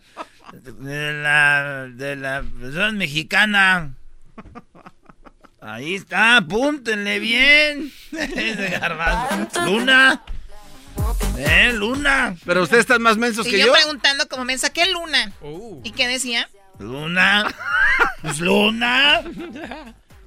de 0.53 1.13
la 1.13 1.87
de 1.89 2.15
la 2.15 2.43
Federación 2.43 2.97
mexicana. 2.97 3.93
Ahí 5.61 5.95
está, 5.95 6.37
apúntenle 6.37 7.19
bien. 7.19 7.91
Luna. 9.65 10.23
Eh, 11.37 11.73
Luna. 11.73 12.35
Pero 12.45 12.63
ustedes 12.63 12.81
están 12.81 13.01
más 13.01 13.17
mensos 13.17 13.47
y 13.47 13.51
que 13.51 13.59
yo, 13.59 13.67
yo. 13.67 13.73
preguntando 13.73 14.27
como 14.27 14.45
me 14.45 14.57
saqué 14.57 14.85
Luna. 14.91 15.31
¿Y 15.83 15.91
qué 15.91 16.07
decía? 16.07 16.49
Luna. 16.79 17.53
Pues 18.21 18.39
Luna. 18.39 19.23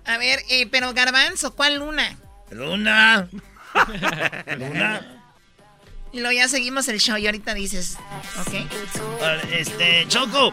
A 0.04 0.18
ver, 0.18 0.40
eh, 0.50 0.66
pero 0.70 0.92
Garbanzo, 0.94 1.54
¿cuál 1.54 1.76
Luna? 1.76 2.16
Luna. 2.50 3.28
Luna. 4.58 5.17
Y 6.12 6.20
luego 6.20 6.32
ya 6.32 6.48
seguimos 6.48 6.88
el 6.88 7.00
show 7.00 7.16
y 7.16 7.26
ahorita 7.26 7.54
dices, 7.54 7.98
¿ok? 8.40 8.54
Este, 9.52 10.06
Choco, 10.08 10.52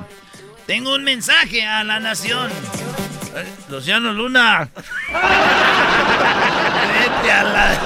tengo 0.68 0.94
un 0.94 1.04
mensaje 1.04 1.66
a 1.66 1.84
la 1.84 2.00
nación. 2.00 2.50
Eh, 3.36 3.46
Luciano 3.70 4.14
Luna. 4.14 4.70
Vete 6.94 7.32
a 7.32 7.44
la. 7.44 7.80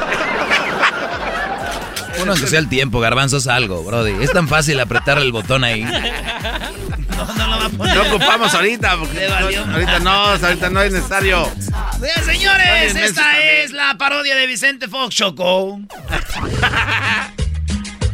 Uno 2.21 2.31
aunque 2.33 2.47
sea 2.47 2.59
el 2.59 2.69
tiempo, 2.69 2.99
garbanzos 2.99 3.47
algo, 3.47 3.83
brody. 3.83 4.23
Es 4.23 4.31
tan 4.31 4.47
fácil 4.47 4.79
apretar 4.79 5.17
el 5.19 5.31
botón 5.31 5.63
ahí. 5.63 5.83
No, 5.83 7.25
no 7.33 7.47
lo 7.47 7.57
va 7.59 7.65
a 7.65 7.69
poner. 7.69 7.95
No 7.95 8.03
ocupamos 8.03 8.53
ahorita, 8.53 8.97
porque 8.97 9.27
ahorita 9.27 9.99
no, 9.99 10.11
ahorita 10.11 10.69
no 10.69 10.81
es 10.81 10.93
necesario. 10.93 11.49
Bien, 11.99 12.25
señores, 12.25 12.95
esta 12.95 13.21
también. 13.21 13.55
es 13.63 13.71
la 13.71 13.97
parodia 13.97 14.35
de 14.35 14.47
Vicente 14.47 14.87
Fox, 14.87 15.15
Choco. 15.15 15.79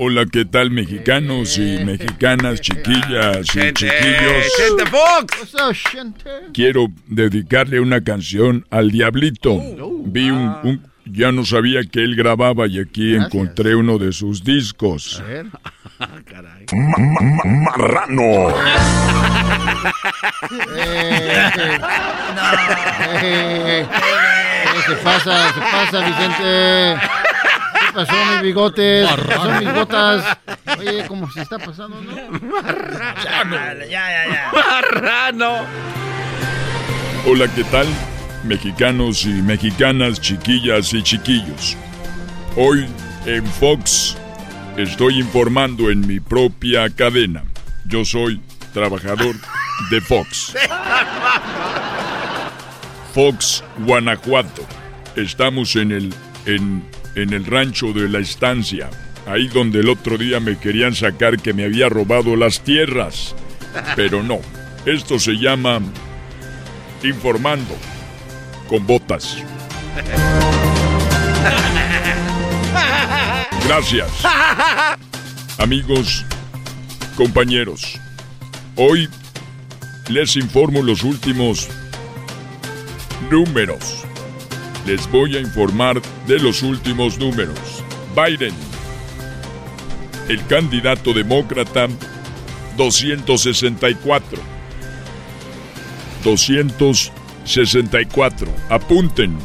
Hola, 0.00 0.26
¿qué 0.30 0.44
tal 0.44 0.70
mexicanos 0.70 1.58
y 1.58 1.84
mexicanas, 1.84 2.60
chiquillas 2.60 3.48
y 3.56 3.72
chiquillos? 3.72 4.46
Quiero 6.54 6.86
dedicarle 7.08 7.80
una 7.80 8.04
canción 8.04 8.64
al 8.70 8.92
Diablito. 8.92 9.60
Vi 10.04 10.30
un, 10.30 10.56
un- 10.62 10.86
ya 11.04 11.32
no 11.32 11.44
sabía 11.44 11.80
que 11.82 12.04
él 12.04 12.14
grababa 12.14 12.68
y 12.68 12.78
aquí 12.78 13.16
encontré 13.16 13.74
uno 13.74 13.98
de 13.98 14.12
sus 14.12 14.44
discos. 14.44 15.18
A 15.20 15.24
ver. 15.24 15.46
Caray. 16.26 16.66
marrano. 17.64 18.54
se 24.86 24.94
pasa, 24.96 25.52
se 25.54 25.60
pasa, 25.60 26.00
Vicente. 26.06 26.96
¿Qué 27.98 28.04
pasó, 28.06 28.32
mis 28.32 28.42
bigotes? 28.42 29.08
¿Qué 29.10 29.24
pasó, 29.24 29.60
mis 29.60 29.74
botas? 29.74 30.38
Oye, 30.78 31.04
¿cómo 31.08 31.28
se 31.32 31.42
está 31.42 31.58
pasando, 31.58 32.00
no? 32.00 32.38
Marrano. 32.62 33.56
Ya, 33.80 33.86
ya, 33.88 34.26
ya. 34.28 34.52
Marrano. 34.52 35.56
Hola, 37.26 37.48
¿qué 37.56 37.64
tal? 37.64 37.88
Mexicanos 38.44 39.24
y 39.24 39.42
mexicanas, 39.42 40.20
chiquillas 40.20 40.94
y 40.94 41.02
chiquillos. 41.02 41.76
Hoy 42.54 42.86
en 43.26 43.44
Fox 43.44 44.16
estoy 44.76 45.18
informando 45.18 45.90
en 45.90 46.06
mi 46.06 46.20
propia 46.20 46.88
cadena. 46.90 47.42
Yo 47.84 48.04
soy 48.04 48.40
trabajador 48.74 49.34
de 49.90 50.00
Fox. 50.00 50.54
Fox, 53.12 53.64
Guanajuato. 53.78 54.62
Estamos 55.16 55.74
en 55.74 55.90
el, 55.90 56.14
en, 56.46 56.84
en 57.22 57.32
el 57.32 57.44
rancho 57.44 57.92
de 57.92 58.08
la 58.08 58.18
estancia. 58.18 58.90
Ahí 59.26 59.48
donde 59.48 59.80
el 59.80 59.88
otro 59.88 60.16
día 60.16 60.40
me 60.40 60.58
querían 60.58 60.94
sacar 60.94 61.38
que 61.38 61.52
me 61.52 61.64
había 61.64 61.88
robado 61.88 62.36
las 62.36 62.62
tierras. 62.62 63.34
Pero 63.96 64.22
no. 64.22 64.40
Esto 64.86 65.18
se 65.18 65.32
llama 65.32 65.80
informando 67.02 67.76
con 68.68 68.86
botas. 68.86 69.38
Gracias. 73.66 74.08
Amigos, 75.58 76.24
compañeros, 77.16 77.98
hoy 78.76 79.08
les 80.08 80.36
informo 80.36 80.82
los 80.82 81.02
últimos 81.02 81.68
números. 83.30 84.07
Les 84.86 85.10
voy 85.10 85.36
a 85.36 85.40
informar 85.40 86.00
de 86.26 86.38
los 86.38 86.62
últimos 86.62 87.18
números. 87.18 87.58
Biden, 88.14 88.54
el 90.28 90.46
candidato 90.46 91.12
demócrata, 91.12 91.88
264. 92.76 94.38
264. 96.24 98.48
Apunten. 98.68 99.36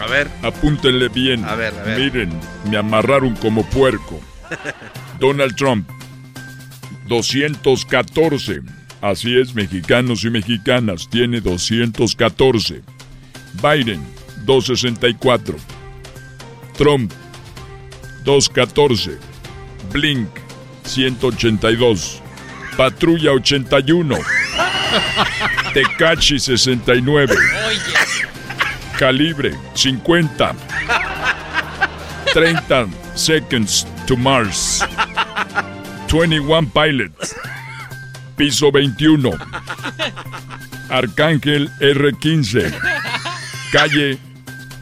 A 0.00 0.06
ver. 0.06 0.28
Apúntenle 0.42 1.08
bien. 1.08 1.44
A 1.44 1.54
ver, 1.54 1.74
a 1.74 1.82
ver. 1.82 1.98
Miren, 1.98 2.30
me 2.70 2.76
amarraron 2.76 3.34
como 3.36 3.64
puerco. 3.68 4.20
Donald 5.18 5.56
Trump, 5.56 5.88
214. 7.08 8.62
Así 9.00 9.38
es, 9.38 9.54
mexicanos 9.54 10.24
y 10.24 10.30
mexicanas, 10.30 11.08
tiene 11.08 11.40
214. 11.40 12.82
Biden, 13.62 14.00
264. 14.48 15.56
Trump, 16.78 17.12
214. 18.24 19.18
Blink, 19.92 20.28
182. 20.84 22.22
Patrulla 22.76 23.32
81. 23.32 24.16
Tecachi 25.74 26.38
69. 26.38 27.34
Calibre 28.96 29.54
50. 29.74 30.54
30 32.32 32.88
Seconds 33.14 33.86
to 34.06 34.16
Mars. 34.16 34.82
21 36.06 36.70
Pilots. 36.70 37.34
Piso 38.34 38.70
21. 38.70 39.36
Arcángel 40.88 41.70
R15. 41.80 42.72
Calle 43.72 44.27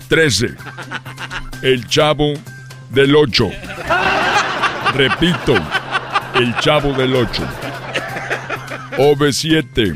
13. 0.09 0.55
El 1.63 1.87
Chavo 1.89 2.35
del 2.91 3.17
8. 3.17 3.51
Repito, 4.95 5.55
El 6.35 6.57
Chavo 6.61 6.93
del 6.93 7.15
8. 7.17 7.43
OV7. 8.99 9.95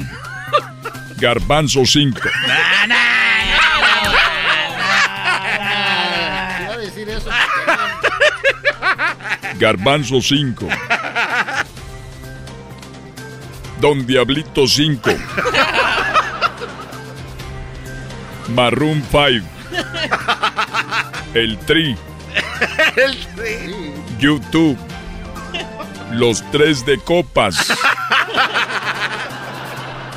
Garbanzo 1.19 1.87
5. 1.87 2.21
Iba 6.61 6.73
a 6.73 6.77
decir 6.77 7.09
eso. 7.09 7.31
Garbanzo 9.59 10.21
5. 10.21 10.69
Don 13.81 14.07
Diablito 14.07 14.67
5. 14.67 15.11
Maroon 18.49 19.05
5. 19.11 19.60
El 21.35 21.59
Tri. 21.59 21.97
El 22.97 23.17
tri. 23.37 23.95
YouTube. 24.19 24.79
Los 26.13 26.43
tres 26.51 26.85
de 26.85 26.99
copas. 26.99 27.73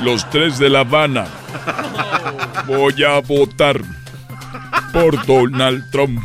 Los 0.00 0.28
tres 0.30 0.58
de 0.58 0.68
La 0.68 0.80
Habana. 0.80 1.26
Voy 2.66 3.02
a 3.04 3.20
votar 3.20 3.80
por 4.92 5.24
Donald 5.24 5.90
Trump. 5.90 6.22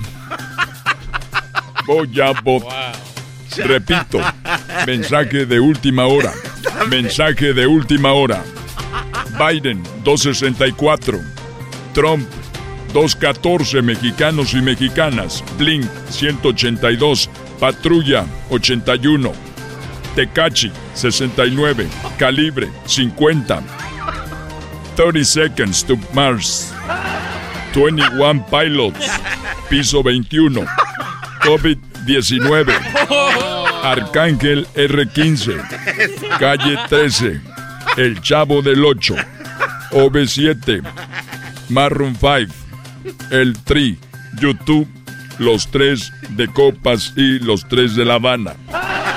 Voy 1.86 2.20
a 2.22 2.32
votar. 2.42 2.94
Repito, 3.58 4.20
mensaje 4.86 5.46
de 5.46 5.60
última 5.60 6.06
hora. 6.06 6.34
Mensaje 6.90 7.54
de 7.54 7.68
última 7.68 8.14
hora. 8.14 8.44
Biden 9.38 9.84
264. 10.04 11.20
Trump 11.94 12.28
214 12.94 13.82
mexicanos 13.82 14.54
y 14.54 14.62
mexicanas. 14.62 15.44
Blink 15.58 15.86
182. 16.10 17.30
Patrulla 17.60 18.26
81. 18.50 19.32
Tecachi 20.16 20.72
69. 20.94 21.88
Calibre 22.18 22.70
50. 22.86 23.62
30 24.96 25.24
Seconds 25.24 25.84
to 25.86 25.98
Mars. 26.14 26.74
21 27.74 28.46
Pilots. 28.50 29.10
Piso 29.70 30.04
21. 30.04 30.66
COVID-19. 31.42 32.74
Arcángel 33.84 34.68
R15. 34.76 36.38
Calle 36.40 36.78
13. 36.90 37.42
El 37.98 38.22
Chavo 38.22 38.62
del 38.62 38.84
8. 38.84 39.16
OB7. 39.92 40.84
Maroon 41.70 42.16
5. 42.16 42.59
El 43.32 43.58
Tri. 43.64 43.98
YouTube. 44.40 44.88
Los 45.38 45.72
tres 45.72 46.12
de 46.32 46.48
Copas 46.48 47.14
y 47.16 47.40
los 47.40 47.68
tres 47.68 47.96
de 47.96 48.04
La 48.04 48.16
Habana. 48.16 48.56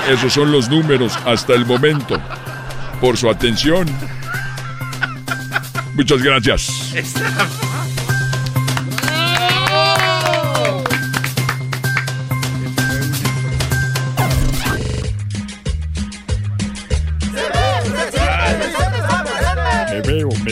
Esos 0.08 0.32
son 0.32 0.52
los 0.52 0.68
números 0.68 1.16
hasta 1.26 1.54
el 1.54 1.66
momento. 1.66 2.20
Por 3.00 3.16
su 3.16 3.28
atención. 3.28 3.86
Muchas 5.94 6.22
gracias. 6.22 7.71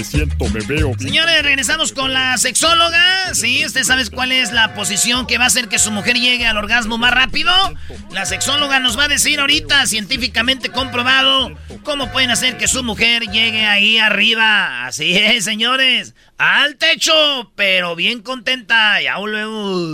Me 0.00 0.04
siento, 0.04 0.46
me 0.48 0.60
veo. 0.60 0.92
Señores, 0.98 1.42
regresamos 1.42 1.92
con 1.92 2.14
la 2.14 2.38
sexóloga. 2.38 3.34
Sí, 3.34 3.66
¿usted 3.66 3.84
sabe 3.84 4.08
cuál 4.08 4.32
es 4.32 4.50
la 4.50 4.72
posición 4.72 5.26
que 5.26 5.36
va 5.36 5.44
a 5.44 5.46
hacer 5.48 5.68
que 5.68 5.78
su 5.78 5.90
mujer 5.90 6.16
llegue 6.16 6.46
al 6.46 6.56
orgasmo 6.56 6.96
más 6.96 7.10
rápido? 7.10 7.52
La 8.10 8.24
sexóloga 8.24 8.80
nos 8.80 8.98
va 8.98 9.04
a 9.04 9.08
decir 9.08 9.40
ahorita, 9.40 9.86
científicamente 9.86 10.70
comprobado, 10.70 11.54
cómo 11.82 12.10
pueden 12.12 12.30
hacer 12.30 12.56
que 12.56 12.66
su 12.66 12.82
mujer 12.82 13.24
llegue 13.24 13.66
ahí 13.66 13.98
arriba. 13.98 14.86
Así 14.86 15.18
es, 15.18 15.44
señores. 15.44 16.14
Al 16.38 16.76
techo, 16.76 17.52
pero 17.54 17.94
bien 17.94 18.22
contenta. 18.22 19.02
Ya 19.02 19.18
luego. 19.18 19.84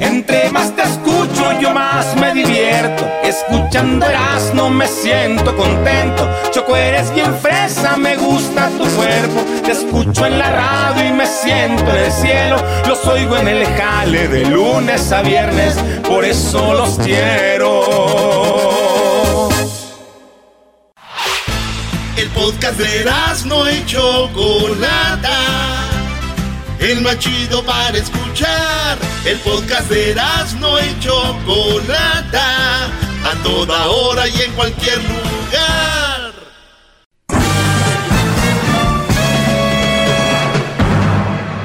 Entre 0.00 0.50
más 0.50 0.74
te 0.74 0.82
escucho, 0.82 1.60
yo 1.60 1.72
más 1.72 2.16
me 2.16 2.34
divierto. 2.34 3.08
Escuchando 3.22 4.06
no 4.54 4.70
me 4.70 4.86
siento 4.86 5.56
contento. 5.56 6.28
Choco, 6.50 6.76
eres 6.76 7.12
bien 7.14 7.34
fresa, 7.38 7.96
me 7.96 8.15
gusta 8.16 8.68
tu 8.70 8.84
cuerpo. 8.96 9.44
Te 9.64 9.72
escucho 9.72 10.26
en 10.26 10.38
la 10.38 10.50
radio 10.50 11.08
y 11.08 11.12
me 11.12 11.26
siento 11.26 11.90
en 11.90 11.96
el 11.96 12.12
cielo. 12.12 12.56
Los 12.86 13.04
oigo 13.06 13.36
en 13.36 13.48
el 13.48 13.66
jale 13.66 14.28
de 14.28 14.46
lunes 14.46 15.12
a 15.12 15.22
viernes, 15.22 15.76
por 16.08 16.24
eso 16.24 16.74
los 16.74 16.98
quiero. 16.98 18.26
El 22.16 22.28
podcast 22.30 22.78
de 22.78 23.04
no 23.46 23.70
y 23.70 23.84
Chocolata. 23.86 25.38
El 26.78 27.00
más 27.02 27.18
chido 27.18 27.62
para 27.64 27.96
escuchar. 27.96 28.98
El 29.24 29.38
podcast 29.38 29.88
de 29.90 30.14
no 30.60 30.78
y 30.78 30.98
Chocolata. 31.00 32.86
a 33.24 33.42
toda 33.42 33.86
hora 33.88 34.28
y 34.28 34.42
en 34.42 34.52
cualquier 34.52 34.98
lugar. 34.98 36.05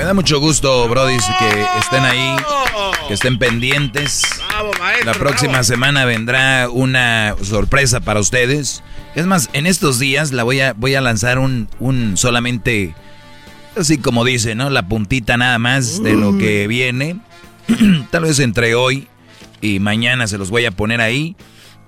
Me 0.00 0.06
da 0.06 0.14
mucho 0.14 0.40
gusto, 0.40 0.88
Brody, 0.88 1.18
que 1.18 1.66
estén 1.78 2.02
ahí, 2.06 2.34
que 3.06 3.12
estén 3.12 3.38
pendientes. 3.38 4.22
La 5.04 5.12
próxima 5.12 5.62
semana 5.62 6.06
vendrá 6.06 6.70
una 6.70 7.36
sorpresa 7.42 8.00
para 8.00 8.18
ustedes. 8.18 8.82
Es 9.14 9.26
más, 9.26 9.50
en 9.52 9.66
estos 9.66 9.98
días 9.98 10.32
la 10.32 10.42
voy 10.42 10.60
a, 10.60 10.72
voy 10.72 10.94
a 10.94 11.02
lanzar 11.02 11.38
un, 11.38 11.68
un 11.80 12.16
solamente, 12.16 12.94
así 13.76 13.98
como 13.98 14.24
dice, 14.24 14.54
¿no? 14.54 14.70
La 14.70 14.88
puntita 14.88 15.36
nada 15.36 15.58
más 15.58 16.02
de 16.02 16.14
lo 16.14 16.38
que 16.38 16.66
viene. 16.66 17.20
Tal 18.10 18.22
vez 18.22 18.38
entre 18.38 18.74
hoy 18.74 19.06
y 19.60 19.80
mañana 19.80 20.26
se 20.28 20.38
los 20.38 20.48
voy 20.48 20.64
a 20.64 20.70
poner 20.70 21.02
ahí. 21.02 21.36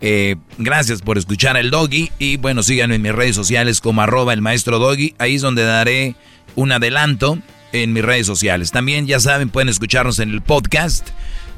Eh, 0.03 0.37
gracias 0.59 1.01
por 1.01 1.17
escuchar 1.17 1.57
el 1.57 1.71
doggy 1.71 2.13
y 2.19 2.37
bueno, 2.37 2.63
síganme 2.63 2.97
en 2.97 3.03
mis 3.03 3.13
redes 3.13 3.37
sociales 3.37 3.81
como 3.81 4.03
arroba 4.03 4.35
el 4.35 4.43
maestro 4.43 4.79
doggy. 4.79 5.15
Ahí 5.17 5.37
es 5.37 5.41
donde 5.41 5.65
daré 5.65 6.15
un 6.57 6.73
adelanto 6.73 7.39
en 7.73 7.93
mis 7.93 8.05
redes 8.05 8.27
sociales. 8.27 8.71
También 8.71 9.07
ya 9.07 9.21
saben, 9.21 9.49
pueden 9.49 9.69
escucharnos 9.69 10.19
en 10.19 10.31
el 10.31 10.43
podcast, 10.43 11.09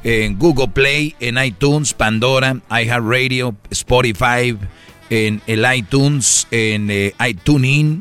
en 0.04 0.38
Google 0.38 0.68
Play, 0.68 1.14
en 1.20 1.42
iTunes, 1.42 1.94
Pandora, 1.94 2.60
iHeartRadio, 2.70 3.56
Spotify, 3.70 4.56
en 5.10 5.42
el 5.46 5.66
iTunes, 5.74 6.46
en 6.50 6.90
eh, 6.90 7.14
iTunes. 7.26 8.00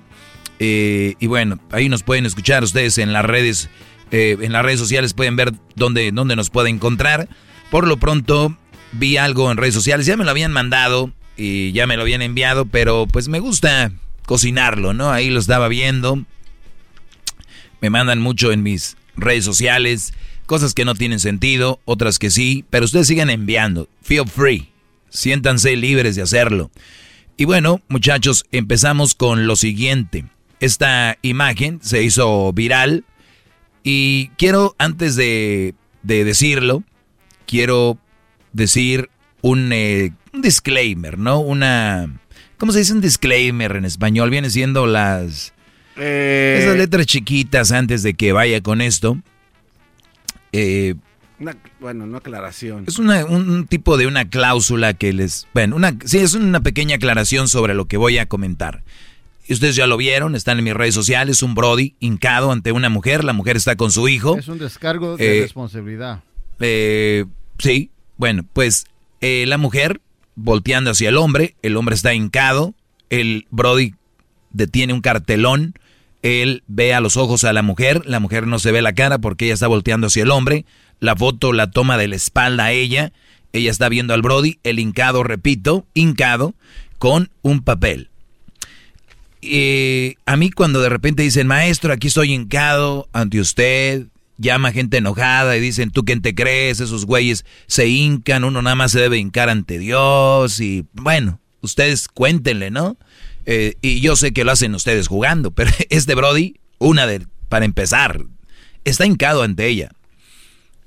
Eh, 0.60 1.16
y 1.20 1.28
bueno, 1.28 1.60
ahí 1.72 1.90
nos 1.90 2.04
pueden 2.04 2.26
escuchar 2.26 2.64
ustedes 2.64 2.98
en 2.98 3.14
las 3.14 3.26
redes, 3.26 3.70
eh, 4.12 4.38
en 4.40 4.52
las 4.52 4.64
redes 4.64 4.80
sociales 4.80 5.14
pueden 5.14 5.36
ver 5.36 5.54
dónde, 5.76 6.12
dónde 6.12 6.36
nos 6.36 6.50
pueden 6.50 6.76
encontrar. 6.76 7.28
Por 7.72 7.88
lo 7.88 7.98
pronto 7.98 8.56
vi 8.92 9.18
algo 9.18 9.52
en 9.52 9.58
redes 9.58 9.74
sociales, 9.74 10.06
ya 10.06 10.18
me 10.18 10.24
lo 10.24 10.32
habían 10.32 10.52
mandado 10.52 11.12
y 11.36 11.72
ya 11.72 11.88
me 11.88 11.96
lo 11.96 12.04
habían 12.04 12.22
enviado, 12.22 12.66
pero 12.66 13.08
pues 13.08 13.28
me 13.28 13.40
gusta 13.40 13.92
cocinarlo, 14.26 14.94
¿no? 14.94 15.12
Ahí 15.12 15.30
lo 15.30 15.40
estaba 15.40 15.68
viendo 15.68 16.24
me 17.84 17.90
mandan 17.90 18.22
mucho 18.22 18.54
en 18.54 18.64
mis 18.64 18.96
redes 19.18 19.44
sociales, 19.44 20.14
cosas 20.46 20.74
que 20.74 20.86
no 20.86 20.96
tienen 20.96 21.20
sentido, 21.20 21.82
otras 21.84 22.18
que 22.18 22.30
sí, 22.30 22.64
pero 22.70 22.86
ustedes 22.86 23.08
sigan 23.08 23.30
enviando. 23.30 23.90
Feel 24.02 24.26
free. 24.26 24.70
Siéntanse 25.10 25.76
libres 25.76 26.16
de 26.16 26.22
hacerlo. 26.22 26.72
Y 27.36 27.44
bueno, 27.44 27.82
muchachos, 27.90 28.46
empezamos 28.54 29.16
con 29.16 29.48
lo 29.48 29.58
siguiente. 29.58 30.24
Esta 30.62 31.18
imagen 31.24 31.82
se 31.84 32.02
hizo 32.04 32.54
viral 32.54 33.04
y 33.84 34.30
quiero, 34.38 34.76
antes 34.78 35.18
de, 35.18 35.76
decirlo, 36.04 36.84
quiero 37.46 37.98
decir 38.54 39.10
un, 39.42 39.74
eh, 39.74 40.14
un, 40.32 40.42
disclaimer, 40.42 41.18
¿no? 41.18 41.42
Una... 41.42 42.18
¿Cómo 42.58 42.72
se 42.72 42.80
dice 42.80 42.94
un 42.94 43.02
disclaimer 43.02 43.76
en 43.76 43.84
español? 43.84 44.30
Viene 44.30 44.50
siendo 44.50 44.88
las 44.88 45.54
eh, 45.98 46.60
Esas 46.62 46.78
letras 46.78 47.06
chiquitas 47.06 47.72
antes 47.72 48.04
de 48.04 48.14
que 48.14 48.32
vaya 48.32 48.62
con 48.62 48.82
esto. 48.82 49.18
Eh, 50.52 50.96
bueno, 51.80 52.06
no 52.06 52.18
aclaración. 52.18 52.86
Es 52.88 53.00
un 53.00 53.68
tipo 53.68 53.98
de 53.98 54.08
una 54.08 54.30
cláusula 54.30 54.94
que 54.94 55.12
les... 55.12 55.48
Bueno, 55.54 55.76
una, 55.76 55.98
sí, 56.06 56.20
es 56.20 56.36
una 56.36 56.62
pequeña 56.62 56.96
aclaración 56.96 57.48
sobre 57.48 57.74
lo 57.74 57.86
que 57.86 57.98
voy 57.98 58.18
a 58.18 58.28
comentar. 58.28 58.84
Y 59.46 59.54
ustedes 59.54 59.76
ya 59.76 59.88
lo 59.88 59.98
vieron, 59.98 60.36
están 60.36 60.58
en 60.60 60.64
mis 60.64 60.74
redes 60.74 60.96
sociales, 60.96 61.44
un 61.44 61.54
Brody 61.54 61.96
hincado 62.00 62.52
ante 62.52 62.72
una 62.72 62.88
mujer, 62.88 63.26
la 63.26 63.34
mujer 63.34 63.58
está 63.58 63.76
con 63.76 63.92
su 63.92 64.08
hijo. 64.08 64.38
Es 64.38 64.48
un 64.48 64.58
descargo 64.58 65.18
de 65.18 65.40
eh, 65.40 65.42
responsabilidad. 65.42 66.24
sí, 67.60 67.90
bueno, 68.18 68.46
pues 68.54 68.86
la 69.20 69.58
mujer 69.58 70.00
volteando 70.36 70.92
hacia 70.92 71.10
el 71.10 71.18
hombre, 71.18 71.56
el 71.62 71.76
hombre 71.76 71.96
está 71.96 72.14
hincado, 72.14 72.74
el 73.10 73.48
Brody 73.52 73.96
detiene 74.52 74.94
un 74.94 75.02
cartelón 75.02 75.74
él 76.24 76.64
ve 76.68 76.94
a 76.94 77.02
los 77.02 77.18
ojos 77.18 77.44
a 77.44 77.54
la 77.54 77.62
mujer, 77.62 78.02
la 78.06 78.20
mujer 78.20 78.48
no 78.48 78.58
se 78.58 78.72
ve 78.72 78.82
la 78.82 78.94
cara 78.94 79.20
porque 79.20 79.46
ella 79.46 79.54
está 79.54 79.68
volteando 79.68 80.08
hacia 80.08 80.24
el 80.24 80.32
hombre, 80.32 80.66
la 81.00 81.16
foto 81.16 81.54
la 81.54 81.70
toma 81.70 81.98
de 81.98 82.08
la 82.08 82.16
espalda 82.16 82.66
a 82.66 82.72
ella, 82.72 83.12
ella 83.52 83.70
está 83.70 83.90
viendo 83.90 84.14
al 84.14 84.22
Brody, 84.22 84.58
el 84.64 84.80
hincado, 84.80 85.24
repito, 85.24 85.86
hincado, 85.94 86.56
con 86.98 87.30
un 87.42 87.62
papel. 87.62 88.10
Y 89.42 90.16
a 90.26 90.38
mí 90.38 90.50
cuando 90.50 90.82
de 90.82 90.88
repente 90.88 91.22
dicen, 91.22 91.48
maestro, 91.48 91.92
aquí 91.92 92.08
estoy 92.08 92.34
hincado 92.34 93.10
ante 93.12 93.42
usted, 93.42 94.08
llama 94.38 94.72
gente 94.72 94.98
enojada 94.98 95.58
y 95.58 95.60
dicen, 95.60 95.92
¿tú 95.92 96.06
quién 96.06 96.22
te 96.22 96.34
crees? 96.34 96.80
Esos 96.80 97.06
güeyes 97.06 97.46
se 97.68 97.88
hincan, 97.88 98.46
uno 98.46 98.62
nada 98.62 98.76
más 98.76 98.94
se 98.94 99.02
debe 99.02 99.18
hincar 99.18 99.50
ante 99.50 99.78
Dios 99.78 100.62
y 100.62 100.86
bueno, 100.94 101.42
ustedes 101.62 102.08
cuéntenle, 102.08 102.72
¿no? 102.72 102.98
Eh, 103.46 103.76
y 103.82 104.00
yo 104.00 104.16
sé 104.16 104.32
que 104.32 104.44
lo 104.44 104.52
hacen 104.52 104.74
ustedes 104.76 105.08
jugando, 105.08 105.52
pero 105.52 105.72
este 105.90 106.16
Brody, 106.16 106.56
una 106.80 107.08
de, 107.08 107.26
para 107.50 107.66
empezar, 107.66 108.26
está 108.84 109.06
hincado 109.06 109.44
ante 109.44 109.68
ella. 109.68 109.92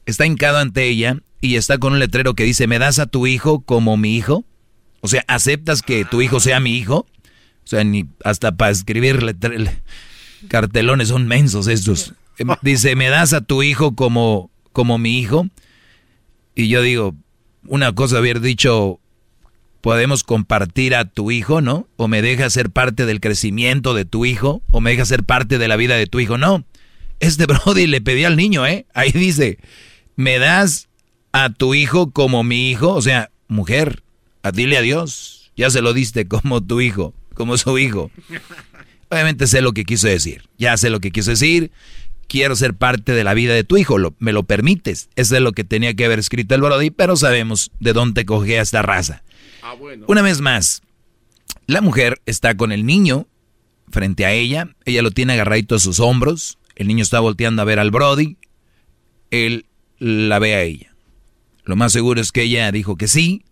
Está 0.06 0.26
hincado 0.26 0.58
ante 0.58 0.84
ella 0.84 1.18
y 1.40 1.56
está 1.56 1.78
con 1.78 1.94
un 1.94 1.98
letrero 1.98 2.34
que 2.34 2.44
dice, 2.44 2.66
¿me 2.66 2.78
das 2.78 2.98
a 2.98 3.06
tu 3.06 3.26
hijo 3.26 3.60
como 3.60 3.96
mi 3.96 4.16
hijo? 4.16 4.44
O 5.00 5.08
sea, 5.08 5.24
¿aceptas 5.28 5.82
que 5.82 6.04
tu 6.04 6.22
hijo 6.22 6.40
sea 6.40 6.60
mi 6.60 6.76
hijo? 6.76 7.06
O 7.64 7.68
sea, 7.68 7.82
ni 7.84 8.06
hasta 8.24 8.56
para 8.56 8.70
escribir 8.70 9.36
cartelones 10.48 11.08
son 11.08 11.26
mensos 11.26 11.66
estos. 11.66 12.14
Em, 12.38 12.48
dice, 12.62 12.94
¿me 12.96 13.08
das 13.08 13.32
a 13.32 13.40
tu 13.40 13.62
hijo 13.62 13.94
como, 13.94 14.50
como 14.72 14.98
mi 14.98 15.18
hijo? 15.18 15.48
Y 16.54 16.68
yo 16.68 16.82
digo, 16.82 17.14
una 17.66 17.92
cosa 17.92 18.18
haber 18.18 18.40
dicho, 18.40 19.00
podemos 19.86 20.24
compartir 20.24 20.96
a 20.96 21.04
tu 21.04 21.30
hijo, 21.30 21.60
¿no? 21.60 21.86
O 21.94 22.08
me 22.08 22.20
deja 22.20 22.50
ser 22.50 22.70
parte 22.70 23.06
del 23.06 23.20
crecimiento 23.20 23.94
de 23.94 24.04
tu 24.04 24.24
hijo, 24.26 24.60
o 24.72 24.80
me 24.80 24.90
deja 24.90 25.04
ser 25.04 25.22
parte 25.22 25.58
de 25.58 25.68
la 25.68 25.76
vida 25.76 25.94
de 25.94 26.08
tu 26.08 26.18
hijo. 26.18 26.36
No, 26.38 26.64
este 27.20 27.46
Brody 27.46 27.86
le 27.86 28.00
pedí 28.00 28.24
al 28.24 28.34
niño, 28.34 28.66
¿eh? 28.66 28.86
Ahí 28.94 29.12
dice, 29.12 29.58
me 30.16 30.40
das 30.40 30.88
a 31.30 31.50
tu 31.50 31.72
hijo 31.74 32.10
como 32.10 32.42
mi 32.42 32.68
hijo, 32.68 32.94
o 32.94 33.00
sea, 33.00 33.30
mujer, 33.46 34.02
a 34.42 34.50
dile 34.50 34.76
a 34.76 34.80
Dios, 34.80 35.52
ya 35.56 35.70
se 35.70 35.82
lo 35.82 35.92
diste 35.92 36.26
como 36.26 36.64
tu 36.64 36.80
hijo, 36.80 37.14
como 37.34 37.56
su 37.56 37.78
hijo. 37.78 38.10
Obviamente 39.08 39.46
sé 39.46 39.60
lo 39.60 39.70
que 39.70 39.84
quiso 39.84 40.08
decir, 40.08 40.48
ya 40.58 40.76
sé 40.76 40.90
lo 40.90 40.98
que 40.98 41.12
quiso 41.12 41.30
decir, 41.30 41.70
quiero 42.26 42.56
ser 42.56 42.74
parte 42.74 43.12
de 43.12 43.22
la 43.22 43.34
vida 43.34 43.54
de 43.54 43.62
tu 43.62 43.76
hijo, 43.76 43.98
me 44.18 44.32
lo 44.32 44.42
permites. 44.42 45.10
Eso 45.14 45.36
es 45.36 45.42
lo 45.42 45.52
que 45.52 45.62
tenía 45.62 45.94
que 45.94 46.06
haber 46.06 46.18
escrito 46.18 46.56
el 46.56 46.62
Brody, 46.62 46.90
pero 46.90 47.14
sabemos 47.14 47.70
de 47.78 47.92
dónde 47.92 48.26
cogía 48.26 48.60
esta 48.60 48.82
raza. 48.82 49.22
Ah, 49.68 49.74
Una 50.06 50.22
vez 50.22 50.40
más, 50.40 50.82
la 51.66 51.80
mujer 51.80 52.22
está 52.24 52.56
con 52.56 52.70
el 52.70 52.86
niño 52.86 53.26
frente 53.90 54.24
a 54.24 54.32
ella, 54.32 54.68
ella 54.84 55.02
lo 55.02 55.10
tiene 55.10 55.32
agarradito 55.32 55.74
a 55.74 55.80
sus 55.80 55.98
hombros, 55.98 56.58
el 56.76 56.86
niño 56.86 57.02
está 57.02 57.18
volteando 57.18 57.62
a 57.62 57.64
ver 57.64 57.80
al 57.80 57.90
Brody, 57.90 58.36
él 59.32 59.66
la 59.98 60.38
ve 60.38 60.54
a 60.54 60.62
ella. 60.62 60.94
Lo 61.64 61.74
más 61.74 61.90
seguro 61.90 62.20
es 62.20 62.30
que 62.30 62.42
ella 62.42 62.70
dijo 62.70 62.94
que 62.96 63.08
sí, 63.08 63.44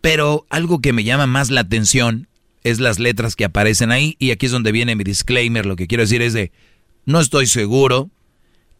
pero 0.00 0.44
algo 0.50 0.80
que 0.80 0.92
me 0.92 1.04
llama 1.04 1.28
más 1.28 1.50
la 1.50 1.60
atención 1.60 2.26
es 2.64 2.80
las 2.80 2.98
letras 2.98 3.36
que 3.36 3.44
aparecen 3.44 3.92
ahí 3.92 4.16
y 4.18 4.32
aquí 4.32 4.46
es 4.46 4.52
donde 4.52 4.72
viene 4.72 4.96
mi 4.96 5.04
disclaimer, 5.04 5.66
lo 5.66 5.76
que 5.76 5.86
quiero 5.86 6.02
decir 6.02 6.20
es 6.20 6.32
de, 6.32 6.50
no 7.04 7.20
estoy 7.20 7.46
seguro 7.46 8.10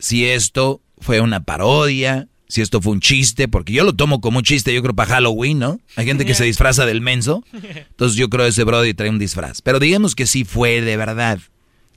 si 0.00 0.26
esto 0.26 0.82
fue 0.98 1.20
una 1.20 1.44
parodia, 1.44 2.26
si 2.50 2.60
esto 2.60 2.82
fue 2.82 2.92
un 2.92 3.00
chiste, 3.00 3.46
porque 3.46 3.72
yo 3.72 3.84
lo 3.84 3.94
tomo 3.94 4.20
como 4.20 4.38
un 4.38 4.44
chiste, 4.44 4.74
yo 4.74 4.82
creo 4.82 4.94
para 4.94 5.14
Halloween, 5.14 5.60
¿no? 5.60 5.80
Hay 5.94 6.04
gente 6.04 6.26
que 6.26 6.34
se 6.34 6.44
disfraza 6.44 6.84
del 6.84 7.00
menso, 7.00 7.44
entonces 7.52 8.18
yo 8.18 8.28
creo 8.28 8.44
ese 8.44 8.64
Brody 8.64 8.92
trae 8.92 9.08
un 9.08 9.20
disfraz. 9.20 9.62
Pero 9.62 9.78
digamos 9.78 10.14
que 10.14 10.26
sí 10.26 10.44
fue 10.44 10.80
de 10.80 10.96
verdad. 10.96 11.38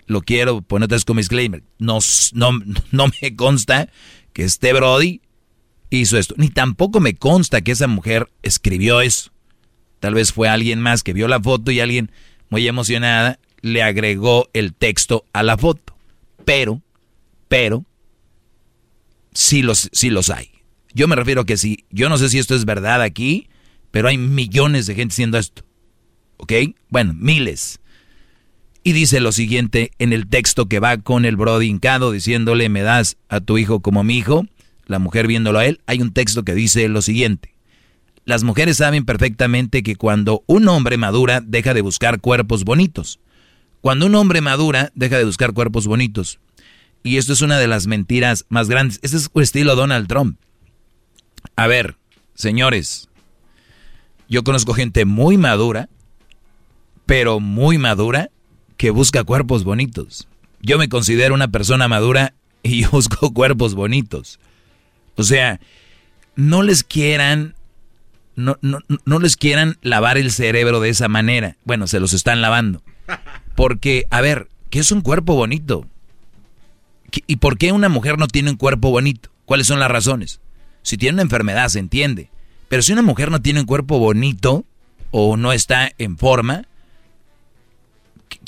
Lo 0.05 0.21
quiero 0.21 0.61
poner 0.61 0.89
como 1.05 1.19
disclaimer. 1.19 1.63
No, 1.79 1.99
no, 2.33 2.51
no 2.91 3.05
me 3.21 3.35
consta 3.35 3.89
que 4.31 4.43
este 4.43 4.73
Brody 4.73 5.21
hizo 5.89 6.17
esto. 6.17 6.35
Ni 6.37 6.49
tampoco 6.49 6.99
me 6.99 7.15
consta 7.15 7.61
que 7.61 7.71
esa 7.71 7.87
mujer 7.87 8.29
escribió 8.43 9.01
eso. 9.01 9.31
Tal 9.99 10.13
vez 10.13 10.33
fue 10.33 10.49
alguien 10.49 10.81
más 10.81 11.01
que 11.01 11.13
vio 11.13 11.27
la 11.27 11.39
foto 11.39 11.71
y 11.71 11.79
alguien 11.79 12.11
muy 12.49 12.67
emocionada 12.67 13.39
le 13.61 13.81
agregó 13.81 14.49
el 14.53 14.73
texto 14.73 15.25
a 15.33 15.41
la 15.41 15.57
foto. 15.57 15.95
Pero, 16.45 16.81
pero, 17.47 17.85
sí 19.33 19.61
los, 19.61 19.89
los 20.03 20.29
hay. 20.29 20.49
Yo 20.93 21.07
me 21.07 21.15
refiero 21.15 21.41
a 21.41 21.45
que 21.45 21.57
sí, 21.57 21.85
yo 21.89 22.09
no 22.09 22.17
sé 22.17 22.29
si 22.29 22.39
esto 22.39 22.55
es 22.55 22.65
verdad 22.65 23.01
aquí, 23.01 23.49
pero 23.91 24.07
hay 24.07 24.17
millones 24.17 24.85
de 24.85 24.95
gente 24.95 25.13
haciendo 25.13 25.37
esto. 25.37 25.63
¿Ok? 26.37 26.53
Bueno, 26.89 27.13
miles. 27.15 27.79
Y 28.83 28.91
dice 28.91 29.19
lo 29.19 29.31
siguiente 29.31 29.91
en 29.97 30.11
el 30.13 30.27
texto 30.27 30.67
que 30.67 30.79
va 30.79 30.97
con 30.97 31.25
el 31.25 31.37
brody 31.37 31.67
hincado 31.67 32.11
diciéndole, 32.11 32.69
me 32.69 32.81
das 32.81 33.17
a 33.29 33.39
tu 33.39 33.57
hijo 33.57 33.79
como 33.79 34.03
mi 34.03 34.17
hijo. 34.17 34.45
La 34.85 34.99
mujer 34.99 35.27
viéndolo 35.27 35.59
a 35.59 35.65
él, 35.65 35.81
hay 35.85 36.01
un 36.01 36.11
texto 36.11 36.43
que 36.43 36.53
dice 36.53 36.89
lo 36.89 37.01
siguiente. 37.01 37.53
Las 38.25 38.43
mujeres 38.43 38.77
saben 38.77 39.05
perfectamente 39.05 39.83
que 39.83 39.95
cuando 39.95 40.43
un 40.47 40.67
hombre 40.67 40.97
madura 40.97 41.41
deja 41.41 41.73
de 41.73 41.81
buscar 41.81 42.19
cuerpos 42.19 42.63
bonitos. 42.65 43.19
Cuando 43.81 44.05
un 44.05 44.15
hombre 44.15 44.41
madura 44.41 44.91
deja 44.95 45.17
de 45.17 45.25
buscar 45.25 45.53
cuerpos 45.53 45.87
bonitos. 45.87 46.39
Y 47.03 47.17
esto 47.17 47.33
es 47.33 47.41
una 47.41 47.59
de 47.59 47.67
las 47.67 47.85
mentiras 47.85 48.45
más 48.49 48.69
grandes. 48.69 48.99
Este 49.03 49.17
es 49.17 49.29
estilo 49.35 49.75
Donald 49.75 50.07
Trump. 50.07 50.39
A 51.57 51.67
ver, 51.67 51.97
señores, 52.33 53.09
yo 54.29 54.43
conozco 54.43 54.73
gente 54.73 55.03
muy 55.03 55.37
madura, 55.37 55.89
pero 57.05 57.41
muy 57.41 57.77
madura, 57.77 58.31
que 58.77 58.89
busca 58.89 59.23
cuerpos 59.23 59.65
bonitos. 59.65 60.27
Yo 60.61 60.77
me 60.77 60.87
considero 60.87 61.35
una 61.35 61.49
persona 61.49 61.89
madura 61.89 62.33
y 62.63 62.85
busco 62.91 63.33
cuerpos 63.33 63.75
bonitos. 63.75 64.39
O 65.15 65.23
sea, 65.23 65.59
no 66.35 66.63
les 66.63 66.83
quieran, 66.83 67.55
no, 68.35 68.57
no, 68.61 68.79
no 69.05 69.19
les 69.19 69.35
quieran 69.35 69.77
lavar 69.81 70.17
el 70.17 70.31
cerebro 70.31 70.79
de 70.79 70.89
esa 70.89 71.09
manera. 71.09 71.57
Bueno, 71.65 71.85
se 71.87 71.99
los 71.99 72.13
están 72.13 72.41
lavando. 72.41 72.81
Porque, 73.55 74.05
a 74.09 74.21
ver, 74.21 74.47
¿qué 74.69 74.79
es 74.79 74.91
un 74.91 75.01
cuerpo 75.01 75.35
bonito? 75.35 75.85
¿Y 77.27 77.37
por 77.37 77.57
qué 77.57 77.71
una 77.71 77.89
mujer 77.89 78.17
no 78.17 78.27
tiene 78.27 78.51
un 78.51 78.57
cuerpo 78.57 78.89
bonito? 78.89 79.29
¿Cuáles 79.45 79.67
son 79.67 79.79
las 79.79 79.91
razones? 79.91 80.39
Si 80.81 80.97
tiene 80.97 81.15
una 81.15 81.21
enfermedad, 81.23 81.69
se 81.69 81.79
entiende. 81.79 82.29
Pero 82.69 82.81
si 82.81 82.93
una 82.93 83.01
mujer 83.01 83.29
no 83.29 83.41
tiene 83.41 83.59
un 83.59 83.65
cuerpo 83.65 83.99
bonito 83.99 84.65
o 85.11 85.37
no 85.37 85.53
está 85.53 85.91
en 85.97 86.17
forma, 86.17 86.63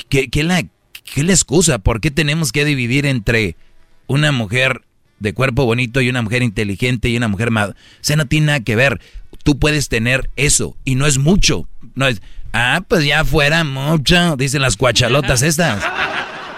¿qué, 0.09 0.43
la, 0.43 0.63
qué 1.03 1.23
la 1.23 1.31
excusa? 1.31 1.79
¿Por 1.79 2.01
qué 2.01 2.11
tenemos 2.11 2.51
que 2.51 2.65
dividir 2.65 3.05
entre 3.05 3.55
una 4.07 4.31
mujer 4.31 4.81
de 5.19 5.33
cuerpo 5.33 5.65
bonito 5.65 6.01
y 6.01 6.09
una 6.09 6.21
mujer 6.21 6.43
inteligente 6.43 7.09
y 7.09 7.17
una 7.17 7.27
mujer 7.27 7.51
más? 7.51 7.69
O 7.69 7.75
sea, 8.01 8.15
no 8.15 8.25
tiene 8.25 8.47
nada 8.47 8.59
que 8.61 8.75
ver. 8.75 8.99
Tú 9.43 9.59
puedes 9.59 9.89
tener 9.89 10.29
eso 10.35 10.75
y 10.85 10.95
no 10.95 11.05
es 11.05 11.19
mucho. 11.19 11.67
No 11.93 12.07
es, 12.07 12.21
ah, 12.51 12.83
pues 12.87 13.05
ya 13.05 13.23
fuera 13.25 13.63
mucho, 13.63 14.35
dicen 14.37 14.61
las 14.61 14.75
cuachalotas 14.75 15.41
estas. 15.43 15.83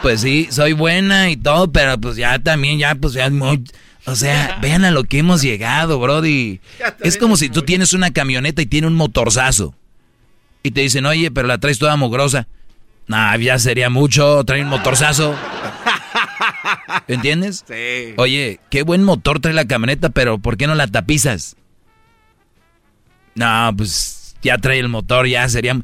Pues 0.01 0.21
sí, 0.21 0.47
soy 0.51 0.73
buena 0.73 1.29
y 1.29 1.37
todo, 1.37 1.71
pero 1.71 1.99
pues 1.99 2.15
ya 2.15 2.39
también, 2.39 2.79
ya, 2.79 2.95
pues 2.95 3.13
ya 3.13 3.25
es 3.25 3.31
muy... 3.31 3.63
O 4.05 4.15
sea, 4.15 4.57
vean 4.61 4.85
a 4.85 4.91
lo 4.91 5.03
que 5.03 5.19
hemos 5.19 5.41
llegado, 5.41 5.99
Brody. 5.99 6.61
Es 7.01 7.17
como 7.17 7.35
si 7.35 7.49
tú 7.49 7.63
tienes 7.63 7.91
una 7.91 8.11
camioneta 8.11 8.61
y 8.61 8.65
tiene 8.65 8.87
un 8.87 8.95
motorzazo. 8.95 9.75
Y 10.63 10.71
te 10.71 10.81
dicen, 10.81 11.05
oye, 11.05 11.29
pero 11.29 11.47
la 11.47 11.57
traes 11.57 11.77
toda 11.77 11.97
mugrosa. 11.97 12.47
Nah, 13.07 13.35
ya 13.37 13.59
sería 13.59 13.89
mucho 13.89 14.43
traer 14.45 14.63
un 14.63 14.69
motorzazo. 14.69 15.35
¿Entiendes? 17.07 17.65
Sí. 17.67 18.13
Oye, 18.17 18.59
qué 18.69 18.83
buen 18.83 19.03
motor 19.03 19.39
trae 19.39 19.53
la 19.53 19.67
camioneta, 19.67 20.09
pero 20.09 20.37
¿por 20.37 20.55
qué 20.57 20.67
no 20.67 20.75
la 20.75 20.87
tapizas? 20.87 21.57
No, 23.35 23.73
pues 23.75 24.35
ya 24.41 24.57
trae 24.57 24.79
el 24.79 24.89
motor, 24.89 25.27
ya 25.27 25.47
sería... 25.49 25.79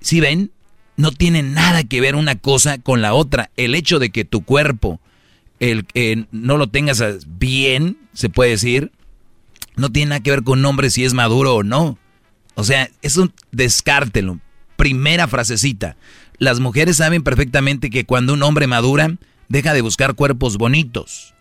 ¿Sí 0.00 0.20
ven? 0.20 0.52
No 0.96 1.12
tiene 1.12 1.42
nada 1.42 1.84
que 1.84 2.00
ver 2.00 2.14
una 2.16 2.36
cosa 2.36 2.78
con 2.78 3.02
la 3.02 3.14
otra. 3.14 3.50
El 3.56 3.74
hecho 3.74 3.98
de 3.98 4.10
que 4.10 4.24
tu 4.24 4.44
cuerpo 4.44 5.00
el 5.60 5.86
no 6.32 6.56
lo 6.56 6.68
tengas 6.68 7.02
bien, 7.26 7.98
se 8.12 8.28
puede 8.28 8.50
decir, 8.50 8.92
no 9.76 9.90
tiene 9.90 10.10
nada 10.10 10.22
que 10.22 10.30
ver 10.30 10.42
con 10.42 10.58
un 10.58 10.64
hombre 10.66 10.90
si 10.90 11.04
es 11.04 11.14
maduro 11.14 11.56
o 11.56 11.62
no. 11.62 11.98
O 12.54 12.64
sea, 12.64 12.90
eso 13.02 13.30
descártelo. 13.52 14.40
Primera 14.76 15.28
frasecita. 15.28 15.96
Las 16.38 16.60
mujeres 16.60 16.96
saben 16.96 17.22
perfectamente 17.22 17.90
que 17.90 18.04
cuando 18.04 18.34
un 18.34 18.42
hombre 18.42 18.66
madura, 18.66 19.16
deja 19.48 19.72
de 19.72 19.80
buscar 19.80 20.14
cuerpos 20.14 20.56
bonitos. 20.58 21.34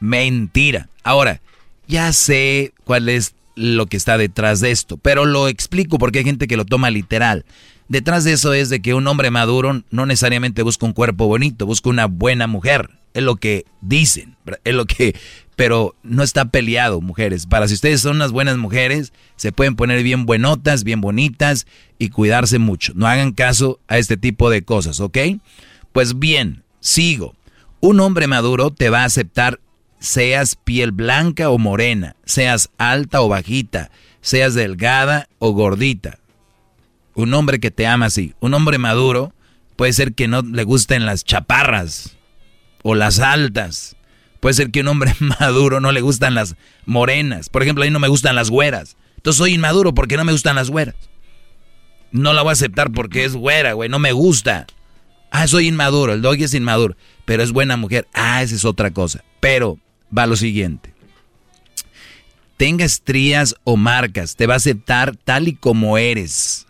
Mentira. 0.00 0.88
Ahora, 1.02 1.40
ya 1.86 2.12
sé 2.12 2.72
cuál 2.84 3.08
es 3.08 3.34
lo 3.54 3.86
que 3.86 3.96
está 3.96 4.18
detrás 4.18 4.60
de 4.60 4.70
esto, 4.70 4.96
pero 4.96 5.24
lo 5.24 5.48
explico 5.48 5.98
porque 5.98 6.20
hay 6.20 6.24
gente 6.24 6.46
que 6.46 6.56
lo 6.56 6.64
toma 6.64 6.90
literal. 6.90 7.44
Detrás 7.88 8.24
de 8.24 8.32
eso 8.32 8.54
es 8.54 8.70
de 8.70 8.80
que 8.80 8.94
un 8.94 9.06
hombre 9.06 9.30
maduro 9.30 9.82
no 9.90 10.06
necesariamente 10.06 10.62
busca 10.62 10.86
un 10.86 10.92
cuerpo 10.92 11.26
bonito, 11.26 11.66
busca 11.66 11.90
una 11.90 12.06
buena 12.06 12.46
mujer. 12.46 12.90
Es 13.12 13.22
lo 13.22 13.36
que 13.36 13.66
dicen, 13.82 14.36
es 14.64 14.74
lo 14.74 14.86
que, 14.86 15.14
pero 15.54 15.94
no 16.02 16.22
está 16.22 16.46
peleado, 16.46 17.00
mujeres. 17.00 17.46
Para 17.46 17.68
si 17.68 17.74
ustedes 17.74 18.00
son 18.00 18.16
unas 18.16 18.32
buenas 18.32 18.56
mujeres, 18.56 19.12
se 19.36 19.52
pueden 19.52 19.76
poner 19.76 20.02
bien 20.02 20.24
buenotas, 20.24 20.82
bien 20.82 21.00
bonitas 21.00 21.66
y 21.98 22.08
cuidarse 22.08 22.58
mucho. 22.58 22.92
No 22.96 23.06
hagan 23.06 23.32
caso 23.32 23.78
a 23.86 23.98
este 23.98 24.16
tipo 24.16 24.48
de 24.50 24.62
cosas, 24.62 25.00
¿ok? 25.00 25.18
Pues 25.92 26.18
bien, 26.18 26.64
sigo. 26.80 27.34
Un 27.80 28.00
hombre 28.00 28.26
maduro 28.26 28.72
te 28.72 28.88
va 28.88 29.02
a 29.02 29.04
aceptar 29.04 29.60
seas 30.00 30.56
piel 30.56 30.90
blanca 30.90 31.50
o 31.50 31.58
morena, 31.58 32.16
seas 32.24 32.70
alta 32.78 33.20
o 33.20 33.28
bajita, 33.28 33.90
seas 34.22 34.54
delgada 34.54 35.28
o 35.38 35.52
gordita 35.52 36.18
un 37.14 37.32
hombre 37.34 37.60
que 37.60 37.70
te 37.70 37.86
ama 37.86 38.06
así, 38.06 38.34
un 38.40 38.54
hombre 38.54 38.78
maduro, 38.78 39.32
puede 39.76 39.92
ser 39.92 40.14
que 40.14 40.28
no 40.28 40.42
le 40.42 40.64
gusten 40.64 41.06
las 41.06 41.24
chaparras 41.24 42.16
o 42.82 42.94
las 42.94 43.20
altas. 43.20 43.96
Puede 44.40 44.54
ser 44.54 44.70
que 44.70 44.80
un 44.80 44.88
hombre 44.88 45.14
maduro 45.40 45.80
no 45.80 45.92
le 45.92 46.00
gustan 46.00 46.34
las 46.34 46.56
morenas. 46.84 47.48
Por 47.48 47.62
ejemplo, 47.62 47.82
a 47.82 47.86
mí 47.86 47.92
no 47.92 48.00
me 48.00 48.08
gustan 48.08 48.34
las 48.34 48.50
güeras. 48.50 48.96
Entonces 49.16 49.38
soy 49.38 49.54
inmaduro 49.54 49.94
porque 49.94 50.16
no 50.16 50.24
me 50.24 50.32
gustan 50.32 50.56
las 50.56 50.70
güeras. 50.70 50.94
No 52.10 52.32
la 52.32 52.42
voy 52.42 52.50
a 52.50 52.52
aceptar 52.52 52.92
porque 52.92 53.24
es 53.24 53.34
güera, 53.34 53.72
güey, 53.72 53.88
no 53.88 53.98
me 53.98 54.12
gusta. 54.12 54.66
Ah, 55.30 55.48
soy 55.48 55.66
inmaduro, 55.66 56.12
el 56.12 56.22
doggy 56.22 56.44
es 56.44 56.54
inmaduro, 56.54 56.96
pero 57.24 57.42
es 57.42 57.50
buena 57.50 57.76
mujer. 57.76 58.06
Ah, 58.12 58.42
esa 58.42 58.54
es 58.54 58.64
otra 58.64 58.92
cosa. 58.92 59.24
Pero 59.40 59.78
va 60.16 60.26
lo 60.26 60.36
siguiente. 60.36 60.94
Tenga 62.56 62.84
estrías 62.84 63.56
o 63.64 63.76
marcas, 63.76 64.36
te 64.36 64.46
va 64.46 64.54
a 64.54 64.58
aceptar 64.58 65.16
tal 65.16 65.48
y 65.48 65.54
como 65.54 65.98
eres 65.98 66.63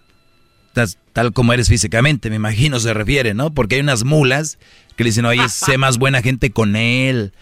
tal 1.12 1.32
como 1.32 1.52
eres 1.52 1.68
físicamente, 1.68 2.28
me 2.30 2.36
imagino 2.36 2.80
se 2.80 2.92
refiere, 2.92 3.34
¿no? 3.34 3.54
Porque 3.54 3.76
hay 3.76 3.80
unas 3.80 4.04
mulas 4.04 4.58
que 4.96 5.04
le 5.04 5.10
dicen, 5.10 5.24
oye, 5.24 5.48
sé 5.48 5.78
más 5.78 5.98
buena 5.98 6.22
gente 6.22 6.50
con 6.50 6.76
él, 6.76 7.32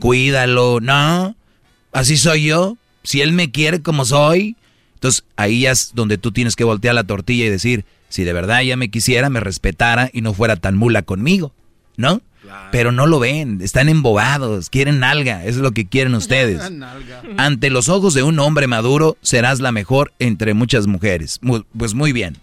cuídalo, 0.00 0.80
¿no? 0.80 1.36
Así 1.92 2.16
soy 2.16 2.44
yo, 2.44 2.76
si 3.02 3.20
él 3.20 3.32
me 3.32 3.50
quiere 3.50 3.82
como 3.82 4.04
soy, 4.04 4.56
entonces 4.94 5.24
ahí 5.36 5.66
es 5.66 5.92
donde 5.94 6.18
tú 6.18 6.32
tienes 6.32 6.56
que 6.56 6.64
voltear 6.64 6.94
la 6.94 7.04
tortilla 7.04 7.44
y 7.44 7.50
decir, 7.50 7.84
si 8.08 8.24
de 8.24 8.32
verdad 8.32 8.62
ella 8.62 8.76
me 8.76 8.90
quisiera, 8.90 9.30
me 9.30 9.40
respetara 9.40 10.10
y 10.12 10.20
no 10.20 10.32
fuera 10.32 10.56
tan 10.56 10.76
mula 10.76 11.02
conmigo, 11.02 11.52
¿no? 11.96 12.22
Pero 12.70 12.92
no 12.92 13.08
lo 13.08 13.18
ven, 13.18 13.60
están 13.60 13.88
embobados, 13.88 14.70
quieren 14.70 15.00
nalga, 15.00 15.42
eso 15.44 15.56
es 15.56 15.62
lo 15.62 15.72
que 15.72 15.86
quieren 15.86 16.14
ustedes. 16.16 16.62
Ante 17.36 17.70
los 17.70 17.88
ojos 17.88 18.14
de 18.14 18.22
un 18.22 18.38
hombre 18.38 18.68
maduro 18.68 19.16
serás 19.20 19.58
la 19.58 19.72
mejor 19.72 20.12
entre 20.20 20.54
muchas 20.54 20.86
mujeres. 20.86 21.40
Pues 21.76 21.94
muy 21.94 22.12
bien 22.12 22.38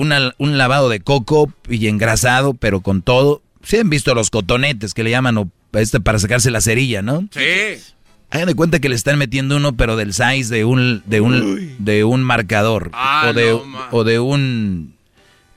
un 0.00 0.58
lavado 0.58 0.88
de 0.88 1.00
coco 1.00 1.52
y 1.68 1.86
engrasado, 1.86 2.54
pero 2.54 2.80
con 2.80 3.02
todo. 3.02 3.42
¿Se 3.62 3.80
han 3.80 3.90
visto 3.90 4.14
los 4.14 4.30
cotonetes 4.30 4.94
que 4.94 5.04
le 5.04 5.10
llaman 5.10 5.50
este, 5.72 6.00
para 6.00 6.18
sacarse 6.18 6.50
la 6.50 6.60
cerilla, 6.60 7.02
no? 7.02 7.28
Sí. 7.30 7.82
Hagan 8.30 8.46
de 8.46 8.54
cuenta 8.54 8.78
que 8.78 8.88
le 8.88 8.94
están 8.94 9.18
metiendo 9.18 9.56
uno, 9.56 9.76
pero 9.76 9.96
del 9.96 10.14
size 10.14 10.54
de 10.54 10.64
un, 10.64 11.02
de 11.06 11.20
un, 11.20 11.76
de 11.78 12.04
un 12.04 12.22
marcador. 12.22 12.90
Ah, 12.94 13.26
o, 13.28 13.32
de, 13.32 13.58
o 13.90 14.04
de 14.04 14.18
un 14.20 14.94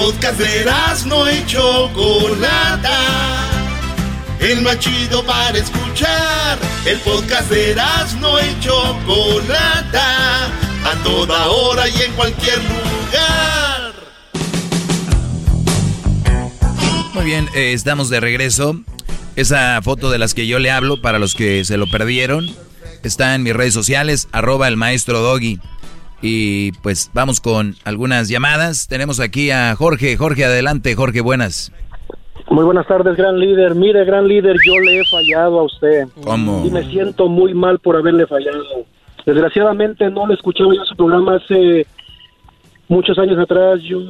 Podcast 0.00 0.38
de 0.38 0.64
no 1.06 1.30
y 1.30 1.44
Chocolata 1.44 3.00
el 4.40 4.62
más 4.62 4.78
chido 4.78 5.22
para 5.26 5.58
escuchar. 5.58 6.58
El 6.86 6.98
podcast 7.00 7.50
de 7.50 7.76
no 8.18 8.40
y 8.40 8.60
Chocolata, 8.60 10.46
a 10.46 10.94
toda 11.04 11.48
hora 11.48 11.86
y 11.86 12.02
en 12.02 12.12
cualquier 12.12 12.56
lugar. 12.56 13.92
Muy 17.12 17.24
bien, 17.24 17.50
eh, 17.54 17.74
estamos 17.74 18.08
de 18.08 18.20
regreso. 18.20 18.80
Esa 19.36 19.82
foto 19.82 20.10
de 20.10 20.18
las 20.18 20.32
que 20.32 20.46
yo 20.46 20.58
le 20.58 20.70
hablo, 20.70 21.02
para 21.02 21.18
los 21.18 21.34
que 21.34 21.64
se 21.66 21.76
lo 21.76 21.86
perdieron, 21.90 22.48
está 23.02 23.34
en 23.34 23.42
mis 23.42 23.54
redes 23.54 23.74
sociales, 23.74 24.28
arroba 24.32 24.68
el 24.68 24.78
maestro 24.78 25.20
Doggy. 25.20 25.60
Y 26.22 26.72
pues 26.82 27.10
vamos 27.14 27.40
con 27.40 27.74
algunas 27.84 28.28
llamadas. 28.28 28.88
Tenemos 28.88 29.20
aquí 29.20 29.50
a 29.50 29.74
Jorge. 29.74 30.16
Jorge, 30.16 30.44
adelante. 30.44 30.94
Jorge, 30.94 31.20
buenas. 31.20 31.72
Muy 32.50 32.64
buenas 32.64 32.86
tardes, 32.86 33.16
gran 33.16 33.38
líder. 33.38 33.74
Mire, 33.74 34.04
gran 34.04 34.26
líder, 34.26 34.56
yo 34.66 34.78
le 34.80 34.98
he 34.98 35.04
fallado 35.04 35.60
a 35.60 35.62
usted. 35.62 36.08
¿Cómo? 36.24 36.66
Y 36.66 36.70
me 36.70 36.84
siento 36.90 37.28
muy 37.28 37.54
mal 37.54 37.78
por 37.78 37.96
haberle 37.96 38.26
fallado. 38.26 38.64
Desgraciadamente 39.24 40.10
no 40.10 40.26
le 40.26 40.34
escuchaba 40.34 40.74
yo 40.74 40.84
su 40.84 40.96
programa 40.96 41.36
hace 41.36 41.86
muchos 42.88 43.16
años 43.18 43.38
atrás. 43.38 43.80
Yo 43.82 44.00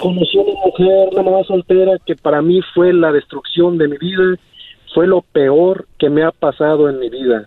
conocí 0.00 0.38
a 0.38 0.40
una 0.40 0.60
mujer, 0.64 1.08
una 1.12 1.22
mamá 1.22 1.44
soltera, 1.44 1.92
que 2.06 2.16
para 2.16 2.40
mí 2.40 2.60
fue 2.74 2.92
la 2.92 3.12
destrucción 3.12 3.76
de 3.76 3.88
mi 3.88 3.98
vida. 3.98 4.36
Fue 4.94 5.06
lo 5.06 5.20
peor 5.20 5.86
que 5.98 6.08
me 6.08 6.22
ha 6.22 6.32
pasado 6.32 6.88
en 6.88 6.98
mi 6.98 7.10
vida. 7.10 7.46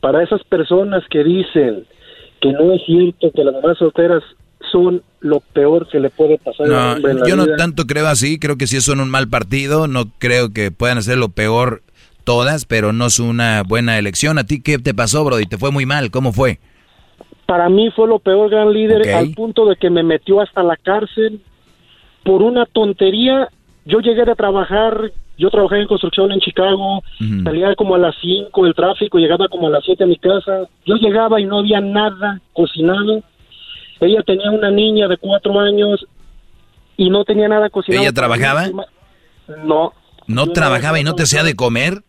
Para 0.00 0.22
esas 0.22 0.44
personas 0.44 1.02
que 1.10 1.24
dicen 1.24 1.86
que 2.40 2.52
no 2.52 2.72
es 2.72 2.82
cierto 2.86 3.30
que 3.34 3.44
las 3.44 3.54
mamás 3.54 3.78
solteras 3.78 4.22
son 4.70 5.02
lo 5.20 5.40
peor 5.40 5.88
que 5.88 6.00
le 6.00 6.10
puede 6.10 6.38
pasar 6.38 6.66
a 6.66 6.70
un 6.70 6.96
hombre 7.04 7.14
Yo 7.26 7.36
no 7.36 7.46
tanto 7.56 7.86
creo 7.86 8.06
así, 8.06 8.38
creo 8.38 8.56
que 8.56 8.66
sí 8.66 8.80
son 8.80 9.00
un 9.00 9.10
mal 9.10 9.28
partido, 9.28 9.88
no 9.88 10.06
creo 10.18 10.52
que 10.52 10.70
puedan 10.70 10.98
hacer 10.98 11.18
lo 11.18 11.30
peor 11.30 11.82
todas, 12.24 12.66
pero 12.66 12.92
no 12.92 13.06
es 13.06 13.18
una 13.20 13.62
buena 13.62 13.98
elección. 13.98 14.38
¿A 14.38 14.44
ti 14.44 14.60
qué 14.60 14.78
te 14.78 14.92
pasó, 14.92 15.24
Brody? 15.24 15.46
¿Te 15.46 15.56
fue 15.56 15.70
muy 15.70 15.86
mal? 15.86 16.10
¿Cómo 16.10 16.32
fue? 16.32 16.58
Para 17.46 17.70
mí 17.70 17.90
fue 17.96 18.06
lo 18.06 18.18
peor, 18.18 18.50
gran 18.50 18.70
líder, 18.70 19.14
al 19.14 19.32
punto 19.32 19.64
de 19.64 19.76
que 19.76 19.88
me 19.88 20.02
metió 20.02 20.42
hasta 20.42 20.62
la 20.62 20.76
cárcel 20.76 21.40
por 22.24 22.42
una 22.42 22.66
tontería. 22.66 23.48
Yo 23.86 24.00
llegué 24.00 24.26
de 24.26 24.34
trabajar, 24.34 25.12
yo 25.38 25.50
trabajé 25.50 25.80
en 25.80 25.86
construcción 25.86 26.32
en 26.32 26.40
Chicago, 26.40 27.02
salía 27.44 27.74
como 27.76 27.94
a 27.94 27.98
las 27.98 28.14
5 28.20 28.66
el 28.66 28.74
tráfico, 28.74 29.18
llegaba 29.18 29.48
como 29.48 29.68
a 29.68 29.70
las 29.70 29.84
7 29.84 30.04
a 30.04 30.06
mi 30.06 30.16
casa. 30.16 30.68
Yo 30.84 30.96
llegaba 30.96 31.40
y 31.40 31.44
no 31.44 31.60
había 31.60 31.80
nada 31.80 32.40
cocinado 32.52 33.22
ella 34.00 34.22
tenía 34.22 34.50
una 34.50 34.70
niña 34.70 35.08
de 35.08 35.16
cuatro 35.16 35.58
años 35.58 36.06
y 36.96 37.10
no 37.10 37.24
tenía 37.24 37.48
nada 37.48 37.68
cocinado. 37.70 38.02
¿Ella 38.02 38.12
trabajaba? 38.12 38.68
No. 39.64 39.92
¿No 40.26 40.46
trabajaba 40.48 41.00
y 41.00 41.04
no 41.04 41.14
te 41.14 41.22
hacía 41.24 41.42
de 41.42 41.56
comer? 41.56 42.02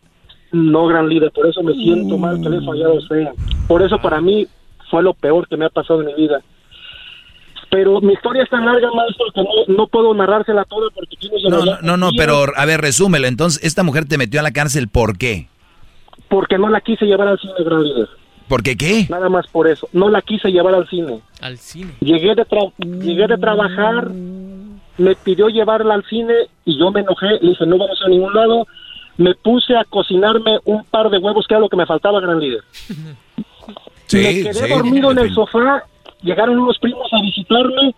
No, 0.52 0.86
gran 0.86 1.08
líder, 1.08 1.30
por 1.30 1.46
eso 1.46 1.62
me 1.62 1.72
siento 1.74 2.18
mal 2.18 2.40
que 2.40 2.48
le 2.48 2.58
he 2.58 2.60
fallado 2.60 2.94
a 2.94 2.98
usted. 2.98 3.28
Por 3.68 3.82
eso 3.82 3.98
para 3.98 4.20
mí 4.20 4.46
fue 4.90 5.02
lo 5.02 5.14
peor 5.14 5.48
que 5.48 5.56
me 5.56 5.64
ha 5.64 5.70
pasado 5.70 6.00
en 6.00 6.08
mi 6.08 6.14
vida. 6.14 6.40
Pero 7.70 8.00
mi 8.00 8.14
historia 8.14 8.42
es 8.42 8.50
tan 8.50 8.64
larga, 8.64 8.88
maestro, 8.92 9.26
que 9.32 9.42
no, 9.42 9.76
no 9.76 9.86
puedo 9.86 10.12
narrársela 10.12 10.64
toda 10.64 10.90
porque 10.90 11.16
No, 11.48 11.64
no, 11.64 11.80
no, 11.80 11.96
no, 11.96 12.10
pero 12.16 12.44
a 12.56 12.64
ver, 12.64 12.80
resúmelo. 12.80 13.28
Entonces, 13.28 13.62
¿esta 13.62 13.84
mujer 13.84 14.06
te 14.06 14.18
metió 14.18 14.40
a 14.40 14.42
la 14.42 14.50
cárcel 14.50 14.88
por 14.88 15.16
qué? 15.16 15.48
Porque 16.28 16.58
no 16.58 16.68
la 16.68 16.80
quise 16.80 17.06
llevar 17.06 17.28
al 17.28 17.38
cine, 17.38 17.54
gran 17.64 17.82
líder. 17.82 18.08
¿Por 18.48 18.64
qué 18.64 18.76
qué? 18.76 19.06
Nada 19.08 19.28
más 19.28 19.46
por 19.46 19.68
eso. 19.68 19.88
No 19.92 20.08
la 20.08 20.22
quise 20.22 20.50
llevar 20.50 20.74
al 20.74 20.88
cine. 20.88 21.20
Al 21.40 21.56
cine. 21.58 21.92
Llegué 22.00 22.34
de, 22.34 22.44
llegué 23.00 23.28
de 23.28 23.38
trabajar, 23.38 24.10
me 24.10 25.14
pidió 25.14 25.48
llevarla 25.48 25.94
al 25.94 26.04
cine 26.06 26.34
y 26.64 26.76
yo 26.76 26.90
me 26.90 27.00
enojé. 27.00 27.38
Le 27.40 27.50
dije, 27.50 27.64
no 27.66 27.78
vamos 27.78 28.02
a 28.04 28.08
ningún 28.08 28.34
lado. 28.34 28.66
Me 29.18 29.36
puse 29.36 29.76
a 29.76 29.84
cocinarme 29.84 30.58
un 30.64 30.82
par 30.84 31.10
de 31.10 31.18
huevos, 31.18 31.46
que 31.46 31.54
era 31.54 31.60
lo 31.60 31.68
que 31.68 31.76
me 31.76 31.86
faltaba, 31.86 32.20
gran 32.20 32.40
líder. 32.40 32.62
Sí, 34.06 34.16
me 34.16 34.42
quedé 34.42 34.68
dormido 34.68 35.12
en 35.12 35.18
el 35.18 35.32
sofá. 35.32 35.84
Llegaron 36.22 36.58
unos 36.58 36.78
primos 36.78 37.08
a 37.12 37.20
visitarme 37.20 37.94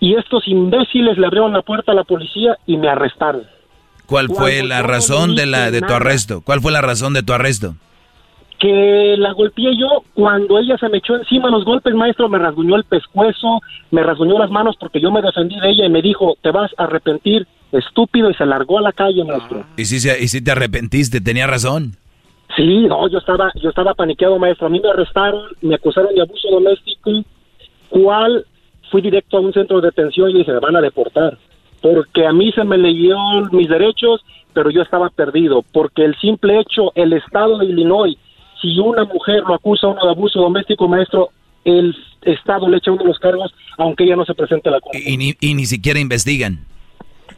y 0.00 0.14
estos 0.14 0.46
imbéciles 0.48 1.16
le 1.16 1.26
abrieron 1.26 1.52
la 1.52 1.62
puerta 1.62 1.92
a 1.92 1.94
la 1.94 2.04
policía 2.04 2.58
y 2.66 2.76
me 2.76 2.88
arrestaron. 2.88 3.42
¿Cuál 4.06 4.28
fue 4.28 4.62
la 4.62 4.82
razón 4.82 5.36
de 5.36 5.46
la 5.46 5.70
de 5.70 5.80
tu 5.80 5.92
arresto? 5.92 6.42
¿Cuál 6.42 6.60
fue 6.60 6.72
la 6.72 6.80
razón 6.80 7.14
de 7.14 7.22
tu 7.22 7.32
arresto? 7.32 7.74
que 8.62 9.16
la 9.18 9.32
golpeé 9.32 9.76
yo 9.76 10.04
cuando 10.14 10.56
ella 10.56 10.78
se 10.78 10.88
me 10.88 10.98
echó 10.98 11.16
encima 11.16 11.50
los 11.50 11.64
golpes, 11.64 11.92
maestro, 11.96 12.28
me 12.28 12.38
rasguñó 12.38 12.76
el 12.76 12.84
pescuezo, 12.84 13.60
me 13.90 14.04
rasguñó 14.04 14.38
las 14.38 14.52
manos 14.52 14.76
porque 14.78 15.00
yo 15.00 15.10
me 15.10 15.20
defendí 15.20 15.58
de 15.58 15.68
ella 15.68 15.86
y 15.86 15.88
me 15.88 16.00
dijo, 16.00 16.36
te 16.40 16.52
vas 16.52 16.70
a 16.78 16.84
arrepentir, 16.84 17.44
estúpido, 17.72 18.30
y 18.30 18.34
se 18.34 18.46
largó 18.46 18.78
a 18.78 18.82
la 18.82 18.92
calle, 18.92 19.24
maestro. 19.24 19.64
¿Y 19.76 19.84
si, 19.86 19.96
y 20.08 20.28
si 20.28 20.44
te 20.44 20.52
arrepentiste? 20.52 21.20
¿Tenía 21.20 21.48
razón? 21.48 21.96
Sí, 22.54 22.86
no, 22.86 23.08
yo 23.08 23.18
estaba, 23.18 23.50
yo 23.60 23.70
estaba 23.70 23.94
paniqueado, 23.94 24.38
maestro. 24.38 24.68
A 24.68 24.70
mí 24.70 24.78
me 24.78 24.90
arrestaron, 24.90 25.42
me 25.60 25.74
acusaron 25.74 26.14
de 26.14 26.22
abuso 26.22 26.48
doméstico, 26.48 27.10
cual 27.92 28.44
fui 28.90 29.02
directo 29.02 29.36
a 29.36 29.40
un 29.40 29.52
centro 29.52 29.80
de 29.80 29.88
detención 29.88 30.30
y 30.36 30.44
se 30.44 30.52
me 30.52 30.60
van 30.60 30.76
a 30.76 30.80
deportar. 30.80 31.38
Porque 31.80 32.26
a 32.26 32.32
mí 32.32 32.52
se 32.52 32.64
me 32.64 32.78
leyó 32.78 33.16
mis 33.50 33.68
derechos, 33.68 34.24
pero 34.52 34.70
yo 34.70 34.82
estaba 34.82 35.08
perdido. 35.10 35.64
Porque 35.72 36.04
el 36.04 36.16
simple 36.16 36.58
hecho, 36.60 36.92
el 36.94 37.12
estado 37.12 37.58
de 37.58 37.66
Illinois 37.66 38.16
si 38.62 38.78
una 38.78 39.04
mujer 39.04 39.42
lo 39.46 39.54
acusa 39.54 39.88
a 39.88 39.90
uno 39.90 40.04
de 40.04 40.10
abuso 40.10 40.40
doméstico, 40.40 40.88
maestro, 40.88 41.30
el 41.64 41.94
Estado 42.22 42.68
le 42.68 42.76
echa 42.76 42.92
uno 42.92 43.02
de 43.02 43.08
los 43.08 43.18
cargos, 43.18 43.52
aunque 43.76 44.04
ella 44.04 44.16
no 44.16 44.24
se 44.24 44.34
presente 44.34 44.68
a 44.68 44.72
la 44.72 44.80
corte. 44.80 45.02
Y 45.04 45.16
ni, 45.16 45.34
y 45.40 45.54
ni 45.54 45.66
siquiera 45.66 45.98
investigan. 45.98 46.64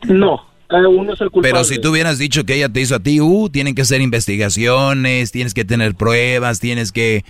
No, 0.06 0.44
uno 0.70 1.14
es 1.14 1.20
el 1.22 1.30
culpable. 1.30 1.52
Pero 1.52 1.64
si 1.64 1.80
tú 1.80 1.90
hubieras 1.90 2.18
dicho 2.18 2.44
que 2.44 2.56
ella 2.56 2.68
te 2.68 2.80
hizo 2.80 2.94
a 2.94 3.00
ti, 3.00 3.20
uh, 3.20 3.48
tienen 3.48 3.74
que 3.74 3.82
hacer 3.82 4.02
investigaciones, 4.02 5.32
tienes 5.32 5.54
que 5.54 5.64
tener 5.64 5.94
pruebas, 5.94 6.60
tienes 6.60 6.92
que... 6.92 7.24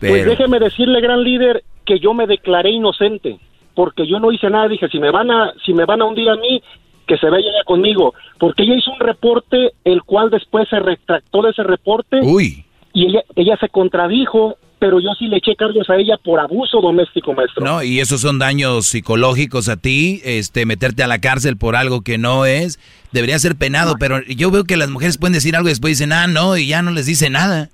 Pues 0.00 0.26
déjeme 0.26 0.58
decirle, 0.58 1.00
gran 1.00 1.22
líder, 1.22 1.62
que 1.88 1.98
yo 1.98 2.12
me 2.12 2.26
declaré 2.26 2.70
inocente, 2.70 3.38
porque 3.74 4.06
yo 4.06 4.20
no 4.20 4.30
hice 4.30 4.50
nada, 4.50 4.68
dije, 4.68 4.88
si 4.88 4.98
me 4.98 5.10
van 5.10 5.30
a, 5.30 5.54
si 5.64 5.72
me 5.72 5.86
van 5.86 6.02
a 6.02 6.04
hundir 6.04 6.28
a 6.28 6.36
mí, 6.36 6.62
que 7.06 7.16
se 7.16 7.30
vaya 7.30 7.48
ella 7.48 7.64
conmigo, 7.64 8.12
porque 8.38 8.64
ella 8.64 8.74
hizo 8.76 8.90
un 8.90 9.00
reporte, 9.00 9.72
el 9.84 10.02
cual 10.02 10.28
después 10.28 10.68
se 10.68 10.78
retractó 10.78 11.40
de 11.40 11.50
ese 11.50 11.62
reporte. 11.62 12.20
Uy 12.22 12.66
y 12.98 13.06
ella, 13.06 13.22
ella 13.36 13.56
se 13.60 13.68
contradijo, 13.68 14.56
pero 14.80 15.00
yo 15.00 15.10
sí 15.18 15.26
le 15.28 15.36
eché 15.38 15.54
cargos 15.56 15.88
a 15.88 15.96
ella 15.96 16.16
por 16.22 16.40
abuso 16.40 16.80
doméstico, 16.80 17.32
maestro. 17.32 17.64
No, 17.64 17.82
y 17.82 18.00
esos 18.00 18.20
son 18.20 18.38
daños 18.38 18.86
psicológicos 18.86 19.68
a 19.68 19.76
ti, 19.76 20.20
este, 20.24 20.66
meterte 20.66 21.02
a 21.02 21.06
la 21.06 21.20
cárcel 21.20 21.56
por 21.56 21.76
algo 21.76 22.02
que 22.02 22.18
no 22.18 22.44
es, 22.44 22.80
debería 23.12 23.38
ser 23.38 23.56
penado, 23.56 23.96
pero 24.00 24.20
yo 24.22 24.50
veo 24.50 24.64
que 24.64 24.76
las 24.76 24.90
mujeres 24.90 25.18
pueden 25.18 25.34
decir 25.34 25.54
algo 25.54 25.68
y 25.68 25.72
después 25.72 25.98
dicen, 25.98 26.12
ah, 26.12 26.26
no, 26.26 26.56
y 26.56 26.66
ya 26.66 26.82
no 26.82 26.90
les 26.90 27.06
dice 27.06 27.30
nada. 27.30 27.70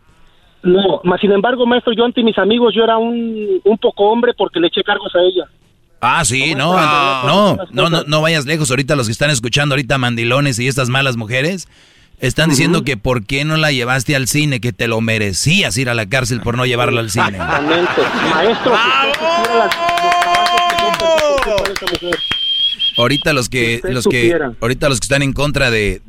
No, 0.65 1.01
más 1.05 1.21
sin 1.21 1.31
embargo, 1.31 1.67
maestro, 1.67 1.93
yo 1.93 2.05
ante 2.05 2.23
mis 2.23 2.39
amigos 2.39 2.75
yo 2.75 2.85
era 2.85 2.97
un, 2.97 3.61
un 3.63 3.79
poco 3.79 4.05
hombre 4.11 4.33
porque 4.37 4.59
le 4.59 4.69
eché 4.69 4.83
cargos 4.83 5.15
a 5.15 5.19
ella. 5.21 5.45
Ah, 6.01 6.25
sí, 6.25 6.55
no, 6.55 6.75
no, 6.75 7.57
no, 7.73 7.91
no, 7.91 8.05
no 8.05 8.21
vayas 8.21 8.47
lejos. 8.47 8.71
Ahorita 8.71 8.97
los 8.97 9.07
que 9.07 9.13
están 9.13 9.31
escuchando 9.31 9.75
ahorita 9.75 9.97
mandilones 9.99 10.59
y 10.59 10.67
estas 10.67 10.89
malas 10.89 11.17
mujeres 11.17 11.69
están 12.21 12.51
diciendo 12.51 12.85
que 12.85 12.97
por 12.97 13.27
qué 13.27 13.45
no 13.45 13.57
la 13.57 13.73
llevaste 13.73 14.17
al 14.17 14.27
cine, 14.29 14.61
que 14.61 14.73
te 14.73 14.89
lo 14.89 15.01
merecías 15.01 15.77
ir 15.77 15.91
a 15.91 15.95
la 15.95 16.07
cárcel 16.07 16.41
por 16.41 16.57
no 16.57 16.65
llevarla 16.67 17.01
al 17.01 17.11
cine. 17.11 17.29
Exactamente. 17.29 18.03
Maestro, 18.35 18.73
Ahorita 22.97 23.33
los 23.33 23.49
que, 23.49 23.81
los 23.85 24.07
que, 24.07 24.39
ahorita 24.61 24.89
los 24.89 25.01
que 25.01 25.05
están 25.05 25.23
en 25.23 25.33
contra 25.33 25.71
de, 25.71 26.01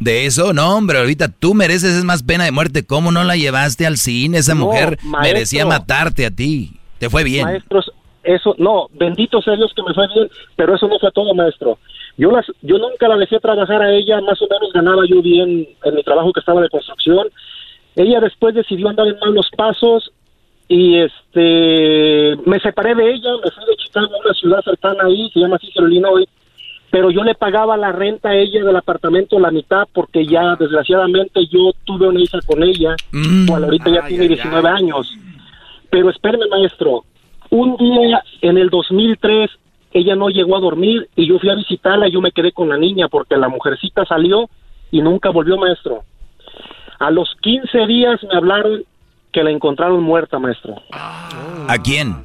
de, 0.00 0.26
eso, 0.26 0.52
no 0.52 0.76
hombre, 0.76 0.98
ahorita 0.98 1.28
tú 1.28 1.54
mereces 1.54 1.94
es 1.94 2.04
más 2.04 2.22
pena 2.22 2.44
de 2.44 2.52
muerte. 2.52 2.84
¿Cómo 2.84 3.12
no 3.12 3.24
la 3.24 3.36
llevaste 3.36 3.86
al 3.86 3.96
cine? 3.96 4.38
Esa 4.38 4.54
mujer 4.54 4.98
merecía 5.02 5.66
matarte 5.66 6.26
a 6.26 6.30
ti. 6.30 6.80
Te 6.98 7.10
fue 7.10 7.24
bien. 7.24 7.44
Maestros, 7.44 7.92
eso, 8.22 8.54
no, 8.58 8.88
bendito 8.92 9.40
sea 9.40 9.54
Dios 9.54 9.72
que 9.74 9.82
me 9.82 9.94
fue 9.94 10.06
bien, 10.14 10.28
pero 10.56 10.74
eso 10.74 10.88
no 10.88 10.98
fue 10.98 11.12
todo, 11.12 11.32
maestro. 11.34 11.78
Yo 12.16 12.30
las, 12.30 12.46
yo 12.62 12.78
nunca 12.78 13.08
la 13.08 13.16
dejé 13.16 13.38
trabajar 13.38 13.82
a 13.82 13.92
ella, 13.92 14.20
más 14.22 14.40
o 14.42 14.48
menos 14.50 14.72
ganaba 14.72 15.02
yo 15.06 15.22
bien 15.22 15.68
en 15.84 15.94
mi 15.94 16.02
trabajo 16.02 16.32
que 16.32 16.40
estaba 16.40 16.62
de 16.62 16.68
construcción. 16.68 17.28
Ella 17.94 18.20
después 18.20 18.54
decidió 18.54 18.88
andar 18.88 19.06
en 19.06 19.18
malos 19.20 19.48
pasos 19.56 20.12
y 20.68 20.98
este 20.98 22.36
me 22.44 22.58
separé 22.60 22.94
de 22.94 23.12
ella, 23.12 23.30
me 23.44 23.50
fui 23.50 23.64
de 23.66 23.76
Chicago 23.76 24.08
a 24.14 24.24
una 24.24 24.34
ciudad 24.34 24.62
cercana 24.62 25.04
ahí, 25.04 25.30
se 25.32 25.40
llama 25.40 25.58
Cicero, 25.58 25.88
Illinois, 25.88 26.26
pero 26.90 27.10
yo 27.10 27.22
le 27.22 27.34
pagaba 27.34 27.76
la 27.76 27.92
renta 27.92 28.30
a 28.30 28.34
ella 28.34 28.64
del 28.64 28.76
apartamento 28.76 29.38
la 29.38 29.50
mitad 29.50 29.86
porque 29.92 30.26
ya 30.26 30.56
desgraciadamente 30.56 31.46
yo 31.46 31.72
tuve 31.84 32.08
una 32.08 32.20
hija 32.20 32.38
con 32.46 32.62
ella, 32.62 32.96
mm. 33.12 33.50
ahorita 33.50 33.90
ya 33.90 34.06
tiene 34.06 34.28
19 34.28 34.68
años. 34.68 35.12
Pero 35.90 36.10
espéreme, 36.10 36.46
maestro, 36.48 37.04
un 37.50 37.76
día 37.76 38.22
en 38.40 38.58
el 38.58 38.70
2003 38.70 39.50
ella 39.92 40.14
no 40.14 40.28
llegó 40.28 40.56
a 40.56 40.60
dormir 40.60 41.08
y 41.16 41.26
yo 41.26 41.38
fui 41.38 41.48
a 41.48 41.54
visitarla 41.54 42.08
y 42.08 42.12
yo 42.12 42.20
me 42.20 42.32
quedé 42.32 42.52
con 42.52 42.68
la 42.68 42.76
niña 42.76 43.08
porque 43.08 43.36
la 43.36 43.48
mujercita 43.48 44.04
salió 44.04 44.48
y 44.90 45.00
nunca 45.00 45.30
volvió, 45.30 45.56
maestro. 45.56 46.02
A 46.98 47.10
los 47.10 47.34
15 47.40 47.86
días 47.86 48.22
me 48.24 48.36
hablaron 48.36 48.84
que 49.36 49.44
la 49.44 49.50
encontraron 49.50 50.02
muerta, 50.02 50.38
maestro. 50.38 50.76
¿A 50.92 51.76
quién? 51.84 52.24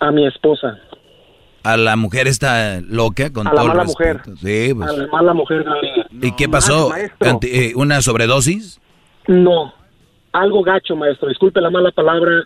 A 0.00 0.10
mi 0.10 0.26
esposa. 0.26 0.78
¿A 1.64 1.78
la 1.78 1.96
mujer 1.96 2.28
está 2.28 2.78
loca? 2.86 3.32
Con 3.32 3.46
a 3.46 3.54
la 3.54 3.64
mala 3.64 3.84
mujer. 3.84 4.20
Sí, 4.42 4.74
pues. 4.74 4.86
A 4.86 4.92
la 4.92 5.06
mala 5.06 5.32
mujer. 5.32 5.64
¿Y 6.10 6.32
qué 6.32 6.46
pasó? 6.46 6.90
Eh, 6.94 7.72
¿Una 7.74 8.02
sobredosis? 8.02 8.78
No, 9.28 9.72
algo 10.32 10.62
gacho, 10.62 10.94
maestro. 10.94 11.30
Disculpe 11.30 11.62
la 11.62 11.70
mala 11.70 11.90
palabra. 11.90 12.44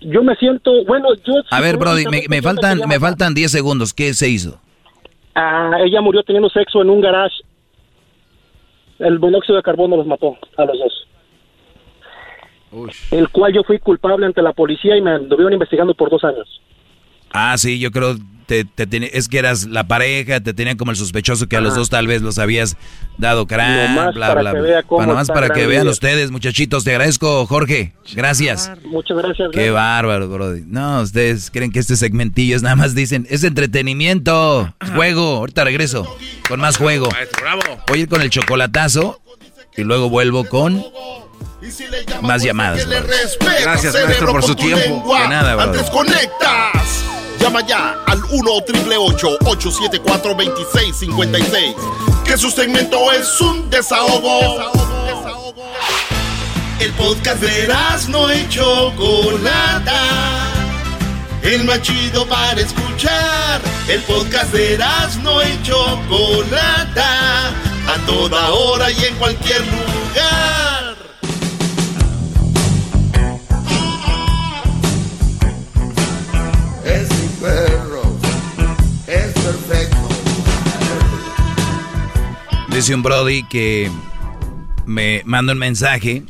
Yo 0.00 0.22
me 0.22 0.34
siento, 0.36 0.70
bueno, 0.86 1.08
yo... 1.16 1.34
A 1.50 1.60
ver, 1.60 1.76
Brody, 1.76 2.06
me, 2.06 2.40
faltan, 2.40 2.80
me 2.88 2.98
faltan 2.98 3.34
10 3.34 3.52
segundos. 3.52 3.92
¿Qué 3.92 4.14
se 4.14 4.30
hizo? 4.30 4.58
Ah, 5.34 5.72
ella 5.84 6.00
murió 6.00 6.22
teniendo 6.22 6.48
sexo 6.48 6.80
en 6.80 6.88
un 6.88 7.02
garage. 7.02 7.36
El 8.98 9.18
monóxido 9.18 9.56
de 9.56 9.62
carbono 9.62 9.98
los 9.98 10.06
mató 10.06 10.38
a 10.56 10.64
los 10.64 10.78
dos 10.78 11.09
el 13.10 13.28
cual 13.30 13.52
yo 13.52 13.62
fui 13.64 13.78
culpable 13.78 14.26
ante 14.26 14.42
la 14.42 14.52
policía 14.52 14.96
y 14.96 15.02
me 15.02 15.12
anduvieron 15.12 15.52
investigando 15.52 15.94
por 15.94 16.10
dos 16.10 16.24
años. 16.24 16.60
Ah, 17.32 17.56
sí, 17.56 17.78
yo 17.78 17.90
creo 17.90 18.16
te, 18.50 18.64
te 18.64 19.16
es 19.16 19.28
que 19.28 19.38
eras 19.38 19.66
la 19.66 19.86
pareja, 19.86 20.40
te 20.40 20.52
tenían 20.52 20.76
como 20.76 20.90
el 20.90 20.96
sospechoso 20.96 21.46
que 21.46 21.56
a 21.56 21.60
los 21.60 21.76
dos 21.76 21.88
tal 21.88 22.08
vez 22.08 22.20
los 22.20 22.40
habías 22.40 22.76
dado 23.16 23.46
crán, 23.46 24.12
bla, 24.12 24.34
bla, 24.34 24.52
bla. 24.52 24.84
Bueno, 24.88 25.14
más 25.14 25.28
para 25.28 25.50
que 25.50 25.68
vean 25.68 25.86
ustedes, 25.86 26.32
muchachitos. 26.32 26.82
Te 26.82 26.90
agradezco, 26.90 27.46
Jorge. 27.46 27.92
Gracias. 28.12 28.72
Muchas 28.84 29.18
gracias. 29.18 29.50
Qué 29.52 29.70
bárbaro, 29.70 30.28
Brody. 30.28 30.62
No, 30.66 31.00
ustedes 31.00 31.52
creen 31.52 31.70
que 31.70 31.78
este 31.78 31.94
segmentillo 31.94 32.56
es 32.56 32.62
nada 32.62 32.74
más 32.74 32.96
dicen, 32.96 33.24
es 33.30 33.44
entretenimiento, 33.44 34.74
juego. 34.96 35.36
Ahorita 35.36 35.62
regreso 35.62 36.04
con 36.48 36.58
más 36.58 36.76
juego. 36.76 37.08
Voy 37.86 37.98
a 38.00 38.02
ir 38.02 38.08
con 38.08 38.20
el 38.20 38.30
chocolatazo 38.30 39.20
y 39.76 39.84
luego 39.84 40.10
vuelvo 40.10 40.44
con 40.44 40.84
más 42.22 42.42
llamadas. 42.42 42.86
Gracias, 43.60 43.94
maestro, 43.94 44.32
por 44.32 44.42
su 44.42 44.54
tiempo. 44.54 45.14
De 45.14 45.28
nada, 45.28 45.62
Antes 45.62 45.90
conectas. 45.90 47.04
Llama 47.40 47.66
ya 47.66 47.96
al 48.06 48.22
1 48.22 48.50
874 48.52 50.34
2656 50.34 51.74
Que 52.24 52.36
su 52.36 52.50
segmento 52.50 53.10
es 53.12 53.40
un 53.40 53.70
desahogo. 53.70 54.70
El 56.78 56.92
podcast 56.92 57.40
de 57.40 57.68
no 58.08 58.30
hecho 58.30 58.92
Chocolata. 58.96 60.02
El 61.42 61.64
más 61.64 61.80
chido 61.80 62.26
para 62.26 62.60
escuchar. 62.60 63.62
El 63.88 64.02
podcast 64.02 64.52
de 64.52 64.78
no 65.22 65.40
hecho 65.40 65.98
Chocolata. 66.08 67.48
A 67.48 68.06
toda 68.06 68.50
hora 68.50 68.90
y 68.90 69.04
en 69.04 69.14
cualquier 69.16 69.60
lugar. 69.62 70.59
Dice 82.72 82.94
un 82.94 83.02
Brody 83.02 83.42
que 83.42 83.90
me 84.86 85.22
manda 85.24 85.52
un 85.52 85.58
mensaje 85.58 86.22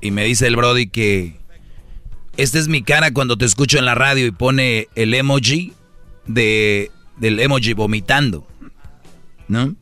y 0.00 0.10
me 0.10 0.24
dice 0.24 0.46
el 0.46 0.56
Brody 0.56 0.88
que 0.88 1.36
esta 2.36 2.58
es 2.58 2.68
mi 2.68 2.82
cara 2.82 3.12
cuando 3.12 3.36
te 3.36 3.44
escucho 3.44 3.78
en 3.78 3.84
la 3.84 3.94
radio 3.94 4.26
y 4.26 4.30
pone 4.30 4.88
el 4.94 5.12
emoji 5.14 5.72
de 6.26 6.90
del 7.16 7.40
emoji 7.40 7.72
vomitando, 7.72 8.46
¿no? 9.48 9.74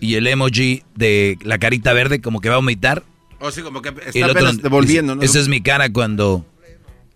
Y 0.00 0.14
el 0.14 0.26
emoji 0.26 0.82
de 0.94 1.38
la 1.42 1.58
carita 1.58 1.92
verde 1.94 2.20
como 2.20 2.40
que 2.40 2.50
va 2.50 2.56
a 2.56 2.58
vomitar. 2.58 3.02
O 3.40 3.50
sí, 3.50 3.62
como 3.62 3.80
que 3.80 3.94
está 4.06 4.52
devolviendo, 4.62 5.16
¿no? 5.16 5.22
Esa 5.22 5.38
es 5.40 5.48
mi 5.48 5.62
cara 5.62 5.90
cuando 5.90 6.44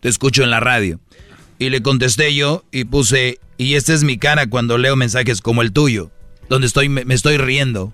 te 0.01 0.09
escucho 0.09 0.43
en 0.43 0.51
la 0.51 0.61
radio. 0.61 1.01
Y 1.59 1.69
le 1.69 1.83
contesté 1.83 2.35
yo 2.35 2.65
y 2.73 2.85
puse, 2.85 3.39
y 3.59 3.75
esta 3.75 3.93
es 3.93 4.03
mi 4.03 4.19
cara 4.19 4.49
cuando 4.49 4.79
leo 4.79 4.97
mensajes 4.97 5.41
como 5.41 5.63
el 5.63 5.73
tuyo, 5.73 6.11
donde 6.49 6.67
estoy 6.67 6.89
me, 6.89 7.03
estoy 7.15 7.37
riendo. 7.37 7.93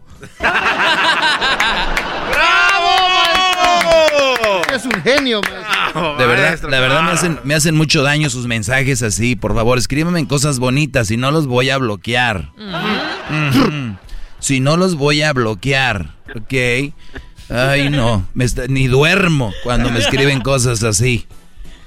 ¡Bravo, 4.01 4.63
Es 4.75 4.85
un 4.85 5.03
genio, 5.03 5.41
De 5.43 6.27
verdad, 6.27 6.59
la 6.69 6.81
verdad 6.81 7.03
me 7.03 7.11
hacen, 7.11 7.41
me 7.45 7.55
hacen 7.55 7.75
mucho 7.77 8.03
daño 8.03 8.31
sus 8.31 8.47
mensajes 8.47 9.03
así. 9.03 9.37
Por 9.37 9.55
favor, 9.55 9.79
escríbeme 9.79 10.19
en 10.19 10.27
cosas 10.27 10.59
bonitas 10.59 11.11
y 11.11 11.17
no 11.17 11.31
los 11.31 11.47
voy 11.47 11.71
a 11.71 11.79
bloquear. 11.79 12.51
Si 14.39 14.61
no 14.61 14.77
los 14.77 14.95
voy 14.97 15.23
a 15.23 15.33
bloquear, 15.33 16.15
¿ok? 16.35 16.95
Ay, 17.51 17.91
no, 17.91 18.27
ni 18.69 18.87
duermo 18.87 19.53
cuando 19.65 19.91
me 19.91 19.99
escriben 19.99 20.41
cosas 20.41 20.83
así. 20.83 21.27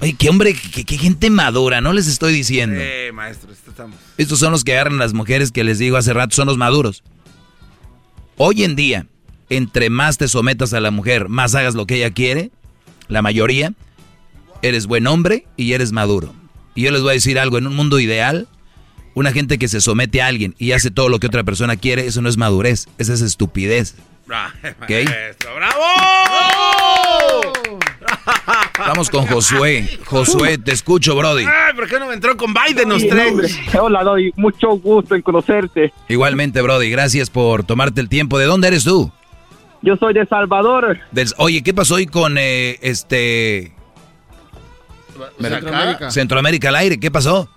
Oye, 0.04 0.16
qué 0.16 0.30
hombre, 0.30 0.54
qué, 0.54 0.98
gente 0.98 1.30
madura, 1.30 1.80
no 1.80 1.94
les 1.94 2.08
estoy 2.08 2.34
diciendo. 2.34 2.76
Eh, 2.78 3.12
maestro, 3.14 3.54
estamos. 3.54 3.98
Estos 4.18 4.38
son 4.38 4.52
los 4.52 4.66
que 4.66 4.74
agarran 4.74 4.98
las 4.98 5.14
mujeres 5.14 5.50
que 5.50 5.64
les 5.64 5.80
digo 5.80 5.96
hace 5.96 6.12
rato, 6.12 6.36
son 6.36 6.48
los 6.48 6.58
maduros. 6.58 7.04
Hoy 8.36 8.66
en 8.66 8.76
día, 8.76 9.08
entre 9.48 9.90
más 9.90 10.18
te 10.18 10.28
sometas 10.28 10.74
a 10.74 10.82
la 10.82 10.92
mujer, 10.92 11.30
más 11.30 11.56
hagas 11.56 11.74
lo 11.74 11.88
que 11.88 11.96
ella 11.96 12.12
quiere, 12.12 12.52
la 13.08 13.22
mayoría, 13.22 13.76
eres 14.62 14.88
buen 14.88 15.08
hombre 15.08 15.48
y 15.56 15.72
eres 15.72 15.94
maduro. 15.94 16.36
Y 16.76 16.82
yo 16.82 16.92
les 16.92 17.02
voy 17.02 17.12
a 17.12 17.14
decir 17.14 17.40
algo, 17.40 17.58
en 17.58 17.68
un 17.68 17.76
mundo 17.78 17.98
ideal, 17.98 18.50
una 19.14 19.32
gente 19.32 19.58
que 19.58 19.70
se 19.70 19.80
somete 19.80 20.22
a 20.22 20.28
alguien 20.28 20.54
y 20.60 20.74
hace 20.74 20.92
todo 20.92 21.08
lo 21.08 21.20
que 21.20 21.28
otra 21.28 21.46
persona 21.46 21.78
quiere, 21.78 22.08
eso 22.08 22.22
no 22.22 22.28
es 22.28 22.36
madurez, 22.36 22.88
esa 22.98 23.14
es 23.14 23.22
estupidez. 23.22 23.96
¿Okay? 24.84 25.06
¡Bravo! 25.06 26.82
Vamos 28.78 29.10
con 29.10 29.28
Josué. 29.28 29.88
Josué, 30.06 30.58
te 30.58 30.72
escucho, 30.72 31.16
Brody. 31.16 31.44
Ay, 31.44 31.74
¿por 31.76 31.88
qué 31.88 32.00
no 32.00 32.08
me 32.08 32.16
entró 32.16 32.36
con 32.36 32.54
Biden 32.54 32.90
los 32.90 33.08
tres? 33.08 33.60
Hola, 33.80 34.04
Doy. 34.04 34.34
Mucho 34.36 34.70
gusto 34.78 35.16
en 35.16 35.22
conocerte. 35.22 35.94
Igualmente, 36.10 36.62
Brody. 36.62 36.90
Gracias 36.90 37.30
por 37.30 37.64
tomarte 37.64 38.02
el 38.02 38.10
tiempo. 38.10 38.38
¿De 38.40 38.45
dónde 38.45 38.70
eres 38.70 38.84
tú? 38.84 39.12
Yo 39.82 39.95
soy 39.98 40.14
de 40.14 40.26
Salvador. 40.26 40.98
Oye, 41.38 41.62
¿qué 41.62 41.74
pasó 41.74 41.95
hoy 41.95 42.08
con 42.08 42.38
eh, 42.38 42.80
este... 42.82 43.74
Centroamérica. 45.40 46.12
Centroamérica 46.12 46.70
al 46.70 46.76
aire? 46.78 47.00
¿Qué 47.00 47.12
pasó? 47.12 47.50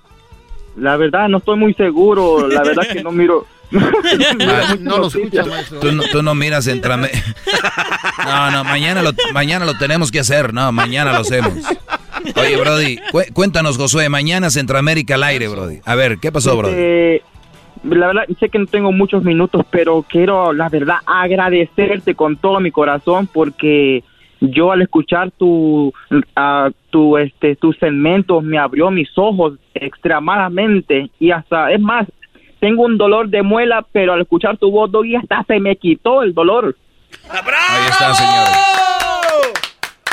La 0.76 0.96
verdad, 0.96 1.28
no 1.28 1.38
estoy 1.38 1.56
muy 1.56 1.72
seguro. 1.74 2.46
La 2.48 2.62
verdad 2.62 2.82
que 2.92 3.02
no 3.02 3.10
miro... 3.10 3.46
no 3.70 4.98
lo 4.98 5.06
escucha, 5.08 5.44
Tú, 5.80 5.92
no, 5.92 6.02
tú 6.12 6.22
no 6.22 6.34
miras 6.34 6.64
Centroamérica. 6.64 7.18
No, 8.24 8.50
no, 8.50 8.64
mañana 8.64 9.02
lo, 9.02 9.12
mañana 9.32 9.64
lo 9.64 9.74
tenemos 9.74 10.10
que 10.10 10.20
hacer. 10.20 10.52
No, 10.54 10.72
mañana 10.72 11.12
lo 11.12 11.18
hacemos. 11.18 11.52
Oye, 12.36 12.56
Brody, 12.56 12.98
cuéntanos, 13.32 13.76
Josué, 13.76 14.08
mañana 14.08 14.50
Centroamérica 14.50 15.14
al 15.14 15.24
aire, 15.24 15.48
Brody. 15.48 15.80
A 15.84 15.94
ver, 15.94 16.18
¿qué 16.18 16.32
pasó, 16.32 16.56
Brody? 16.56 16.74
Este, 16.74 17.22
la 17.84 18.08
verdad, 18.08 18.24
sé 18.40 18.48
que 18.48 18.58
no 18.58 18.66
tengo 18.66 18.92
muchos 18.92 19.22
minutos, 19.22 19.64
pero 19.70 20.04
quiero, 20.08 20.52
la 20.52 20.68
verdad, 20.68 20.96
agradecerte 21.06 22.14
con 22.14 22.36
todo 22.36 22.60
mi 22.60 22.70
corazón 22.70 23.28
porque 23.32 24.02
yo 24.40 24.72
al 24.72 24.82
escuchar 24.82 25.30
tu, 25.30 25.92
tu, 26.90 27.18
este, 27.18 27.56
tus 27.56 27.76
segmentos 27.78 28.42
me 28.42 28.58
abrió 28.58 28.90
mis 28.90 29.08
ojos 29.16 29.54
extremadamente 29.74 31.10
y 31.18 31.30
hasta, 31.30 31.72
es 31.72 31.80
más, 31.80 32.06
tengo 32.60 32.84
un 32.84 32.98
dolor 32.98 33.28
de 33.28 33.42
muela, 33.42 33.86
pero 33.92 34.12
al 34.12 34.22
escuchar 34.22 34.56
tu 34.58 34.70
voz, 34.70 34.90
Doggy, 34.90 35.16
hasta 35.16 35.44
se 35.44 35.60
me 35.60 35.76
quitó 35.76 36.22
el 36.22 36.34
dolor. 36.34 36.76
Ahí 37.28 37.88
está, 37.90 38.14
señores. 38.14 38.56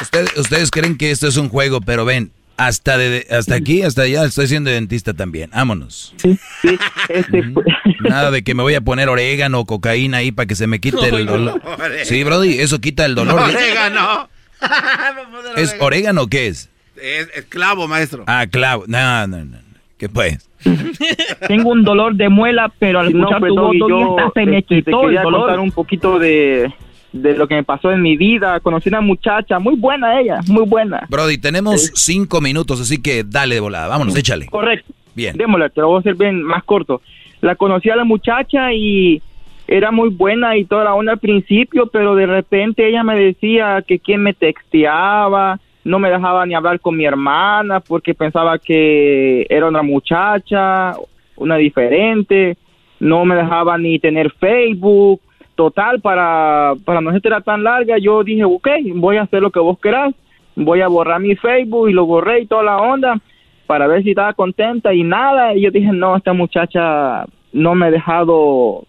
Ustedes, 0.02 0.38
ustedes 0.38 0.72
creen 0.72 0.98
que 0.98 1.12
esto 1.12 1.28
es 1.28 1.38
un 1.38 1.50
juego, 1.50 1.80
pero 1.82 2.06
ven, 2.06 2.32
hasta 2.58 2.98
de, 2.98 3.26
hasta 3.32 3.56
aquí, 3.56 3.82
hasta 3.82 4.04
allá, 4.04 4.26
estoy 4.26 4.48
siendo 4.48 4.70
dentista 4.70 5.14
también. 5.14 5.50
Vámonos. 5.52 6.14
Sí, 6.18 6.38
sí. 6.62 6.78
Este, 7.10 7.44
Nada 8.02 8.32
de 8.32 8.44
que 8.44 8.54
me 8.54 8.64
voy 8.64 8.76
a 8.76 8.82
poner 8.82 9.10
orégano 9.10 9.62
o 9.62 9.66
cocaína 9.66 10.18
ahí 10.18 10.32
para 10.32 10.46
que 10.46 10.56
se 10.56 10.68
me 10.68 10.80
quite 10.80 11.10
el 11.10 11.26
dolor. 11.26 11.62
sí, 12.04 12.24
Brody, 12.24 12.60
eso 12.60 12.80
quita 12.80 13.06
el 13.06 13.16
dolor. 13.16 13.40
orégano. 13.40 14.30
¿Es 15.58 15.76
orégano 15.80 16.24
o 16.24 16.28
qué 16.28 16.48
es? 16.48 16.70
Es, 16.96 17.28
clavo, 17.50 17.88
maestro. 17.88 18.24
Ah, 18.28 18.46
clavo. 18.50 18.86
No, 18.88 19.28
no, 19.28 19.44
no. 19.44 19.58
¿Qué 20.04 20.10
pues? 20.10 20.50
Tengo 21.48 21.70
un 21.70 21.86
dolor 21.86 22.14
de 22.16 22.28
muela, 22.28 22.70
pero 22.78 23.00
al 23.00 23.08
escuchar 23.08 23.40
tu 23.40 23.56
voz 23.56 23.74
yo, 23.88 24.18
se 24.34 24.46
me 24.46 24.58
este, 24.58 24.84
quitó 24.84 25.08
el 25.08 25.16
dolor. 25.16 25.44
contar 25.44 25.60
un 25.62 25.72
poquito 25.72 26.20
de, 26.20 26.74
de 27.14 27.38
lo 27.38 27.48
que 27.48 27.56
me 27.56 27.64
pasó 27.64 27.90
en 27.90 28.02
mi 28.02 28.18
vida. 28.18 28.60
Conocí 28.60 28.90
una 28.90 29.00
muchacha, 29.00 29.60
muy 29.60 29.78
buena 29.78 30.20
ella, 30.20 30.42
muy 30.48 30.66
buena. 30.66 31.08
Brody, 31.10 31.38
tenemos 31.38 31.94
cinco 31.96 32.42
minutos, 32.42 32.82
así 32.82 33.02
que 33.02 33.24
dale 33.24 33.56
de 33.56 33.62
volada. 33.62 33.88
Vámonos, 33.88 34.14
échale. 34.18 34.48
Correcto. 34.48 34.92
Bien. 35.16 35.38
Démosle, 35.38 35.70
te 35.70 35.80
lo 35.80 35.88
voy 35.88 35.96
a 35.96 36.00
hacer 36.02 36.16
bien 36.16 36.44
más 36.44 36.66
corto. 36.66 37.02
La 37.40 37.56
conocí 37.56 37.90
a 37.90 37.96
la 37.96 38.04
muchacha 38.04 38.74
y 38.74 39.22
era 39.70 39.92
muy 39.92 40.10
buena 40.10 40.58
y 40.58 40.66
toda 40.66 40.84
la 40.84 40.96
onda 40.96 41.14
al 41.14 41.20
principio, 41.20 41.88
pero 41.88 42.16
de 42.16 42.26
repente 42.26 42.90
ella 42.90 43.06
me 43.06 43.18
decía 43.18 43.82
que 43.88 44.00
quién 44.00 44.22
me 44.22 44.34
texteaba, 44.34 45.62
no 45.84 46.00
me 46.00 46.10
dejaba 46.10 46.46
ni 46.46 46.56
hablar 46.56 46.80
con 46.80 46.96
mi 46.96 47.06
hermana 47.06 47.80
porque 47.80 48.14
pensaba 48.14 48.58
que 48.58 49.46
era 49.50 49.68
una 49.68 49.84
muchacha, 49.84 50.94
una 51.36 51.58
diferente, 51.58 52.58
no 53.00 53.26
me 53.26 53.36
dejaba 53.36 53.78
ni 53.78 54.00
tener 54.00 54.32
Facebook, 54.32 55.20
total, 55.56 56.00
para, 56.02 56.74
para 56.86 57.02
no 57.02 57.12
ser 57.12 57.42
tan 57.44 57.64
larga, 57.64 57.98
yo 57.98 58.24
dije, 58.24 58.44
ok, 58.44 58.68
voy 58.96 59.18
a 59.18 59.24
hacer 59.24 59.42
lo 59.42 59.52
que 59.52 59.60
vos 59.60 59.78
querás, 59.80 60.14
voy 60.56 60.82
a 60.82 60.88
borrar 60.88 61.20
mi 61.20 61.36
Facebook 61.36 61.90
y 61.90 61.94
lo 61.94 62.06
borré 62.06 62.42
y 62.42 62.48
toda 62.48 62.64
la 62.64 62.78
onda 62.78 63.20
para 63.68 63.88
ver 63.88 64.04
si 64.04 64.10
estaba 64.10 64.34
contenta 64.34 64.94
y 64.94 65.04
nada, 65.04 65.56
y 65.56 65.62
yo 65.62 65.72
dije, 65.72 65.92
no, 65.92 66.16
esta 66.16 66.34
muchacha 66.34 67.26
no 67.52 67.76
me 67.76 67.88
ha 67.88 67.92
dejado 67.92 68.86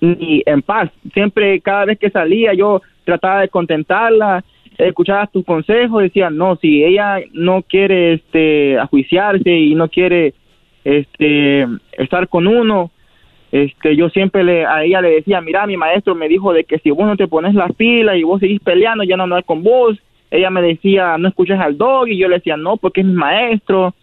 ni 0.00 0.42
en 0.46 0.62
paz, 0.62 0.90
siempre 1.12 1.60
cada 1.60 1.86
vez 1.86 1.98
que 1.98 2.10
salía 2.10 2.54
yo 2.54 2.82
trataba 3.04 3.40
de 3.40 3.48
contentarla, 3.48 4.44
escuchaba 4.78 5.26
tus 5.26 5.44
consejos, 5.44 6.02
decía, 6.02 6.30
no, 6.30 6.56
si 6.56 6.84
ella 6.84 7.20
no 7.32 7.62
quiere 7.62 8.14
este 8.14 8.78
ajuiciarse 8.78 9.50
y 9.50 9.74
no 9.74 9.88
quiere 9.88 10.34
este 10.84 11.66
estar 11.92 12.28
con 12.28 12.46
uno, 12.46 12.90
este, 13.54 13.94
yo 13.94 14.08
siempre 14.08 14.42
le, 14.42 14.66
a 14.66 14.82
ella 14.82 15.00
le 15.00 15.10
decía, 15.10 15.40
mira, 15.40 15.64
mi 15.64 15.76
maestro 15.76 16.16
me 16.16 16.28
dijo 16.28 16.52
de 16.52 16.64
que 16.64 16.80
si 16.80 16.90
vos 16.90 17.06
no 17.06 17.16
te 17.16 17.28
pones 17.28 17.54
las 17.54 17.72
pilas 17.74 18.16
y 18.16 18.24
vos 18.24 18.40
seguís 18.40 18.60
peleando, 18.60 19.04
ya 19.04 19.16
no 19.16 19.22
andar 19.22 19.44
con 19.44 19.62
vos. 19.62 19.96
Ella 20.28 20.50
me 20.50 20.60
decía, 20.60 21.16
no 21.18 21.28
escuches 21.28 21.60
al 21.60 21.78
dog, 21.78 22.08
y 22.08 22.18
yo 22.18 22.26
le 22.26 22.38
decía, 22.38 22.56
no, 22.56 22.76
porque 22.76 23.02
es 23.02 23.06
mi 23.06 23.12
maestro. 23.12 23.94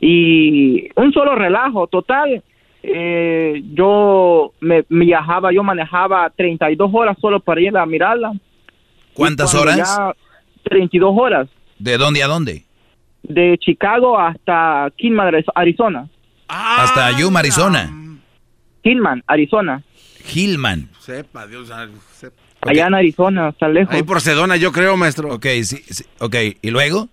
Y 0.00 0.88
un 0.96 1.12
solo 1.12 1.36
relajo, 1.36 1.86
total. 1.86 2.42
Eh, 2.82 3.62
yo 3.74 4.52
me, 4.60 4.84
viajaba, 4.88 5.52
yo 5.52 5.62
manejaba 5.62 6.28
32 6.30 6.90
horas 6.92 7.16
solo 7.20 7.38
para 7.38 7.60
ir 7.60 7.76
a 7.76 7.86
mirarla. 7.86 8.32
¿Cuántas 9.14 9.54
horas? 9.54 9.76
Ya 9.76 10.12
32 10.64 11.14
horas. 11.16 11.48
¿De 11.78 11.96
dónde 11.98 12.22
a 12.22 12.26
dónde? 12.26 12.64
De 13.22 13.56
Chicago 13.58 14.18
hasta 14.18 14.90
Kingman, 14.96 15.34
Arizona. 15.54 16.08
hasta 16.48 17.18
Yuma, 17.18 17.40
Arizona. 17.40 17.90
Hillman, 18.82 19.22
Arizona. 19.26 19.82
Hillman. 20.34 20.88
Sepa, 20.98 21.46
Dios. 21.46 21.70
Ah, 21.70 21.86
Allá 22.62 22.86
en 22.86 22.94
Arizona, 22.94 23.48
está 23.48 23.68
lejos. 23.68 23.94
Ahí 23.94 24.02
por 24.02 24.20
Sedona, 24.20 24.56
yo 24.56 24.70
creo, 24.72 24.96
maestro. 24.96 25.34
Ok, 25.34 25.46
sí, 25.62 25.78
sí, 25.88 26.04
ok. 26.18 26.34
¿Y 26.60 26.70
luego? 26.70 27.08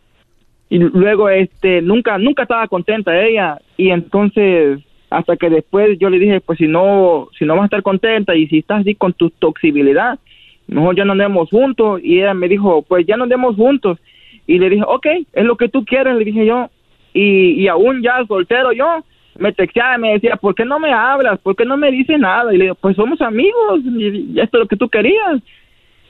Y 0.69 0.79
luego, 0.79 1.29
este, 1.29 1.81
nunca, 1.81 2.17
nunca 2.17 2.43
estaba 2.43 2.67
contenta 2.67 3.17
ella. 3.21 3.57
Y 3.77 3.91
entonces, 3.91 4.79
hasta 5.09 5.37
que 5.37 5.49
después 5.49 5.97
yo 5.99 6.09
le 6.09 6.19
dije, 6.19 6.41
pues 6.41 6.57
si 6.57 6.67
no, 6.67 7.29
si 7.37 7.45
no 7.45 7.53
vas 7.53 7.63
a 7.63 7.65
estar 7.65 7.81
contenta 7.83 8.35
y 8.35 8.47
si 8.47 8.59
estás 8.59 8.81
así 8.81 8.95
con 8.95 9.13
tu 9.13 9.29
toxibilidad, 9.29 10.19
mejor 10.67 10.95
ya 10.95 11.05
no 11.05 11.13
andemos 11.13 11.49
juntos. 11.49 12.01
Y 12.03 12.19
ella 12.19 12.33
me 12.33 12.47
dijo, 12.47 12.81
pues 12.83 13.05
ya 13.05 13.17
no 13.17 13.23
andemos 13.23 13.55
juntos. 13.55 13.97
Y 14.45 14.59
le 14.59 14.69
dije, 14.69 14.83
ok, 14.85 15.07
es 15.33 15.45
lo 15.45 15.57
que 15.57 15.69
tú 15.69 15.83
quieres, 15.85 16.15
le 16.15 16.25
dije 16.25 16.45
yo. 16.45 16.69
Y, 17.13 17.61
y 17.61 17.67
aún 17.67 18.01
ya 18.01 18.23
soltero 18.27 18.71
yo, 18.71 19.03
me 19.39 19.53
texteaba 19.53 19.97
me 19.97 20.13
decía, 20.13 20.35
¿por 20.35 20.55
qué 20.55 20.65
no 20.65 20.79
me 20.79 20.91
hablas? 20.91 21.39
¿Por 21.39 21.55
qué 21.55 21.65
no 21.65 21.77
me 21.77 21.91
dices 21.91 22.19
nada? 22.19 22.53
Y 22.53 22.57
le 22.57 22.63
digo, 22.65 22.75
pues 22.75 22.95
somos 22.95 23.21
amigos, 23.21 23.81
y 23.83 24.39
esto 24.39 24.57
es 24.57 24.61
lo 24.61 24.67
que 24.67 24.77
tú 24.77 24.89
querías. 24.89 25.41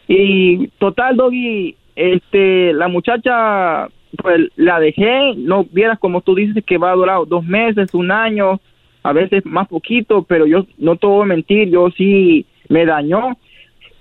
Y 0.07 0.67
total, 0.79 1.17
Doggy, 1.17 1.75
este, 1.95 2.73
la 2.73 2.87
muchacha, 2.87 3.87
pues 4.21 4.49
la 4.55 4.79
dejé, 4.79 5.33
no 5.35 5.65
vieras 5.65 5.99
como 5.99 6.21
tú 6.21 6.35
dices 6.35 6.63
que 6.65 6.77
va 6.77 6.91
a 6.91 6.95
durar 6.95 7.19
dos 7.27 7.45
meses, 7.45 7.93
un 7.93 8.11
año, 8.11 8.59
a 9.03 9.13
veces 9.13 9.45
más 9.45 9.67
poquito, 9.67 10.23
pero 10.23 10.45
yo 10.45 10.65
no 10.77 10.95
te 10.95 11.07
voy 11.07 11.23
a 11.23 11.27
mentir, 11.27 11.69
yo 11.69 11.89
sí 11.91 12.45
me 12.69 12.85
dañó 12.85 13.37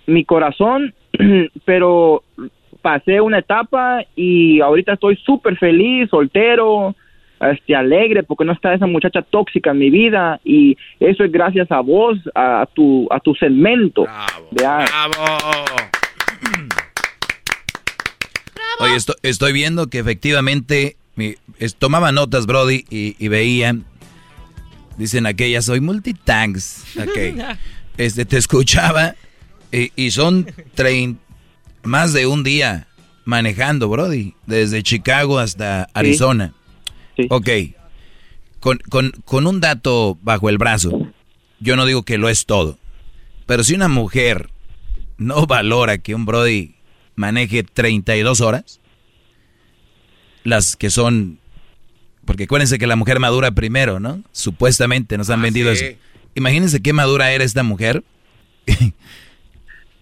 mi 0.06 0.24
corazón, 0.24 0.94
pero 1.64 2.22
pasé 2.82 3.20
una 3.20 3.38
etapa 3.38 4.04
y 4.14 4.60
ahorita 4.60 4.92
estoy 4.92 5.16
súper 5.16 5.56
feliz, 5.58 6.08
soltero, 6.08 6.94
este, 7.40 7.74
alegre 7.74 8.22
porque 8.22 8.44
no 8.44 8.52
está 8.52 8.72
esa 8.72 8.86
muchacha 8.86 9.22
tóxica 9.22 9.72
en 9.72 9.78
mi 9.78 9.90
vida 9.90 10.40
y 10.44 10.76
eso 11.00 11.24
es 11.24 11.32
gracias 11.32 11.70
a 11.70 11.80
vos, 11.80 12.18
a 12.34 12.66
tu, 12.72 13.08
a 13.10 13.20
tu 13.20 13.34
segmento. 13.34 14.06
Bravo, 14.52 14.96
Oye, 18.78 18.96
estoy, 19.22 19.52
viendo 19.52 19.88
que 19.88 19.98
efectivamente 19.98 20.96
tomaba 21.78 22.12
notas, 22.12 22.46
Brody, 22.46 22.84
y, 22.90 23.16
y 23.18 23.28
veían, 23.28 23.84
dicen 24.98 25.26
aquellas, 25.26 25.64
soy 25.64 25.80
multitanks. 25.80 26.96
Okay. 26.96 27.36
Este, 27.98 28.26
te 28.26 28.36
escuchaba 28.36 29.14
y, 29.96 30.10
son 30.10 30.46
más 31.82 32.12
de 32.12 32.26
un 32.26 32.42
día 32.42 32.88
manejando, 33.24 33.88
Brody, 33.88 34.34
desde 34.46 34.82
Chicago 34.82 35.38
hasta 35.38 35.88
Arizona. 35.92 36.54
Ok. 37.28 37.48
Con, 38.60 38.80
con, 39.24 39.46
un 39.46 39.60
dato 39.60 40.18
bajo 40.22 40.48
el 40.48 40.58
brazo, 40.58 41.12
yo 41.60 41.76
no 41.76 41.86
digo 41.86 42.02
que 42.02 42.18
lo 42.18 42.28
es 42.28 42.46
todo. 42.46 42.78
Pero 43.46 43.62
si 43.62 43.74
una 43.74 43.88
mujer 43.88 44.50
no 45.18 45.46
valora 45.46 45.98
que 45.98 46.14
un 46.14 46.26
Brody 46.26 46.74
maneje 47.14 47.62
32 47.62 48.40
horas, 48.40 48.80
las 50.42 50.76
que 50.76 50.90
son. 50.90 51.38
Porque 52.24 52.44
acuérdense 52.44 52.78
que 52.78 52.88
la 52.88 52.96
mujer 52.96 53.20
madura 53.20 53.52
primero, 53.52 54.00
¿no? 54.00 54.22
Supuestamente 54.32 55.16
nos 55.16 55.30
han 55.30 55.40
ah, 55.40 55.44
vendido 55.44 55.70
eso. 55.70 55.84
Imagínense 56.34 56.82
qué 56.82 56.92
madura 56.92 57.30
era 57.30 57.44
esta 57.44 57.62
mujer. 57.62 58.02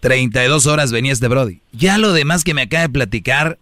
32 0.05 0.67
horas 0.67 0.91
venía 0.91 1.11
este 1.11 1.27
Brody. 1.27 1.61
Ya 1.71 1.97
lo 1.97 2.13
demás 2.13 2.43
que 2.43 2.53
me 2.53 2.61
acaba 2.61 2.83
de 2.83 2.89
platicar, 2.89 3.57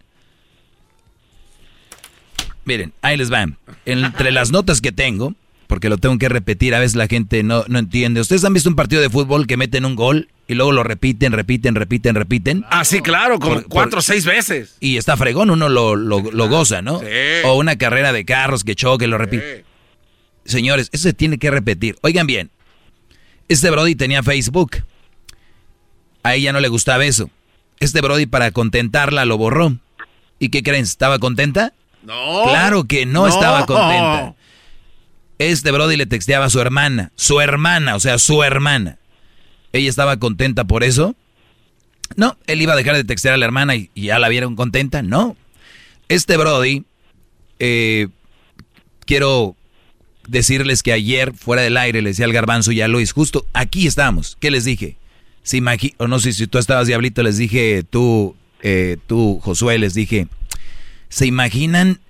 Miren, 2.66 2.92
ahí 3.00 3.16
les 3.16 3.30
van. 3.30 3.56
Entre 3.86 4.30
las 4.30 4.50
notas 4.50 4.82
que 4.82 4.92
tengo, 4.92 5.32
porque 5.68 5.88
lo 5.88 5.96
tengo 5.96 6.18
que 6.18 6.28
repetir, 6.28 6.74
a 6.74 6.80
veces 6.80 6.96
la 6.96 7.06
gente 7.06 7.42
no, 7.42 7.64
no 7.68 7.78
entiende. 7.78 8.20
¿Ustedes 8.20 8.44
han 8.44 8.52
visto 8.52 8.68
un 8.68 8.76
partido 8.76 9.00
de 9.00 9.08
fútbol 9.08 9.46
que 9.46 9.56
meten 9.56 9.86
un 9.86 9.96
gol 9.96 10.28
y 10.46 10.52
luego 10.52 10.72
lo 10.72 10.82
repiten, 10.82 11.32
repiten, 11.32 11.76
repiten, 11.76 12.14
repiten? 12.14 12.66
Ah, 12.68 12.84
sí, 12.84 13.00
claro, 13.00 13.38
como 13.38 13.62
cuatro 13.62 14.00
o 14.00 14.02
seis 14.02 14.26
veces. 14.26 14.76
Y 14.80 14.98
está 14.98 15.16
fregón, 15.16 15.48
uno 15.48 15.70
lo, 15.70 15.96
lo, 15.96 16.48
goza, 16.50 16.82
¿no? 16.82 17.00
Sí. 17.00 17.06
O 17.44 17.54
una 17.54 17.76
carrera 17.76 18.12
de 18.12 18.26
carros 18.26 18.64
que 18.64 18.74
choque, 18.74 19.06
lo 19.06 19.16
repite. 19.16 19.64
Señores, 20.44 20.90
eso 20.92 21.04
se 21.04 21.14
tiene 21.14 21.38
que 21.38 21.50
repetir. 21.50 21.96
Oigan 22.02 22.26
bien, 22.26 22.50
este 23.48 23.70
Brody 23.70 23.94
tenía 23.94 24.22
Facebook. 24.22 24.84
A 26.24 26.34
ella 26.34 26.52
no 26.52 26.58
le 26.58 26.68
gustaba 26.68 27.04
eso. 27.04 27.30
Este 27.78 28.00
Brody 28.00 28.26
para 28.26 28.50
contentarla 28.50 29.24
lo 29.26 29.38
borró. 29.38 29.76
¿Y 30.40 30.48
qué 30.48 30.62
creen? 30.62 30.82
¿Estaba 30.82 31.18
contenta? 31.18 31.72
No. 32.02 32.44
Claro 32.44 32.84
que 32.84 33.06
no, 33.06 33.28
estaba 33.28 33.66
contenta. 33.66 34.34
Este 35.38 35.70
Brody 35.70 35.96
le 35.96 36.06
texteaba 36.06 36.46
a 36.46 36.50
su 36.50 36.60
hermana, 36.60 37.12
su 37.14 37.40
hermana, 37.40 37.94
o 37.94 38.00
sea, 38.00 38.18
su 38.18 38.42
hermana. 38.42 38.98
¿Ella 39.72 39.90
estaba 39.90 40.16
contenta 40.16 40.64
por 40.64 40.82
eso? 40.82 41.14
No, 42.16 42.38
él 42.46 42.62
iba 42.62 42.72
a 42.72 42.76
dejar 42.76 42.96
de 42.96 43.04
textear 43.04 43.34
a 43.34 43.36
la 43.36 43.44
hermana 43.44 43.74
y, 43.74 43.90
ya 43.94 44.18
la 44.18 44.28
vieron 44.28 44.56
contenta. 44.56 45.02
No. 45.02 45.36
Este 46.08 46.36
Brody, 46.36 46.84
eh, 47.58 48.08
quiero 49.04 49.56
decirles 50.26 50.82
que 50.82 50.92
ayer, 50.92 51.34
fuera 51.34 51.62
del 51.62 51.76
aire, 51.76 52.00
le 52.00 52.10
decía 52.10 52.24
al 52.24 52.32
garbanzo 52.32 52.72
y 52.72 52.80
a 52.80 52.88
Luis, 52.88 53.12
justo 53.12 53.46
aquí 53.52 53.86
estamos. 53.86 54.38
¿Qué 54.40 54.50
les 54.50 54.64
dije? 54.64 54.96
Si 55.44 55.62
o 55.98 56.08
no 56.08 56.18
sé 56.18 56.32
si 56.32 56.48
tú 56.48 56.58
estabas 56.58 56.88
diablito, 56.88 57.22
les 57.22 57.38
dije, 57.38 57.84
tú 57.88 58.34
eh, 58.66 58.96
tú, 59.06 59.40
Josué, 59.42 59.78
les 59.78 59.92
dije, 59.92 60.26
¿se 61.10 61.26
imaginan? 61.26 62.00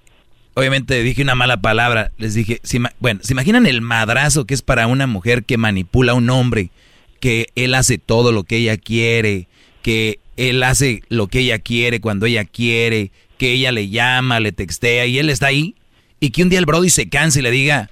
Obviamente 0.55 1.03
dije 1.03 1.21
una 1.21 1.35
mala 1.35 1.57
palabra, 1.57 2.13
les 2.17 2.35
dije, 2.35 2.61
bueno, 3.01 3.19
¿se 3.25 3.33
imaginan 3.33 3.67
el 3.67 3.81
madrazo 3.81 4.47
que 4.47 4.55
es 4.55 4.63
para 4.63 4.87
una 4.87 5.09
mujer 5.09 5.43
que 5.43 5.59
manipula 5.59 6.13
a 6.13 6.15
un 6.15 6.31
hombre, 6.31 6.71
que 7.19 7.49
él 7.57 7.75
hace 7.75 7.99
todo 7.99 8.31
lo 8.31 8.45
que 8.45 8.59
ella 8.59 8.77
quiere, 8.77 9.49
que 9.83 10.21
él 10.37 10.63
hace 10.63 11.03
lo 11.09 11.27
que 11.27 11.41
ella 11.41 11.59
quiere 11.59 12.01
cuando 12.01 12.27
ella 12.27 12.45
quiere, 12.45 13.11
que 13.37 13.51
ella 13.51 13.73
le 13.73 13.89
llama, 13.89 14.39
le 14.39 14.53
textea 14.53 15.07
y 15.07 15.19
él 15.19 15.31
está 15.31 15.49
ahí? 15.49 15.75
Y 16.21 16.31
que 16.31 16.45
un 16.45 16.51
día 16.51 16.61
el 16.61 16.67
Brody 16.67 16.89
se 16.89 17.09
canse 17.09 17.41
y 17.41 17.43
le 17.43 17.51
diga, 17.51 17.91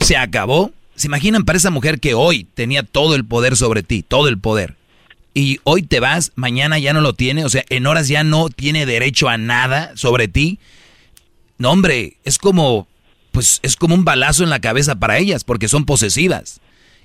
¿se 0.00 0.16
acabó? 0.16 0.72
¿Se 1.02 1.08
imaginan 1.08 1.44
para 1.44 1.56
esa 1.56 1.70
mujer 1.70 1.98
que 1.98 2.14
hoy 2.14 2.46
tenía 2.54 2.84
todo 2.84 3.16
el 3.16 3.24
poder 3.24 3.56
sobre 3.56 3.82
ti, 3.82 4.04
todo 4.04 4.28
el 4.28 4.38
poder? 4.38 4.76
Y 5.34 5.58
hoy 5.64 5.82
te 5.82 5.98
vas, 5.98 6.30
mañana 6.36 6.78
ya 6.78 6.92
no 6.92 7.00
lo 7.00 7.12
tiene, 7.12 7.44
o 7.44 7.48
sea, 7.48 7.64
en 7.70 7.88
horas 7.88 8.06
ya 8.06 8.22
no 8.22 8.48
tiene 8.50 8.86
derecho 8.86 9.28
a 9.28 9.36
nada 9.36 9.90
sobre 9.96 10.28
ti. 10.28 10.60
No, 11.58 11.72
hombre, 11.72 12.18
es 12.22 12.38
como, 12.38 12.86
pues 13.32 13.58
es 13.64 13.74
como 13.74 13.96
un 13.96 14.04
balazo 14.04 14.44
en 14.44 14.50
la 14.50 14.60
cabeza 14.60 14.94
para 14.94 15.18
ellas, 15.18 15.42
porque 15.42 15.66
son 15.66 15.86
posesivas. 15.86 16.60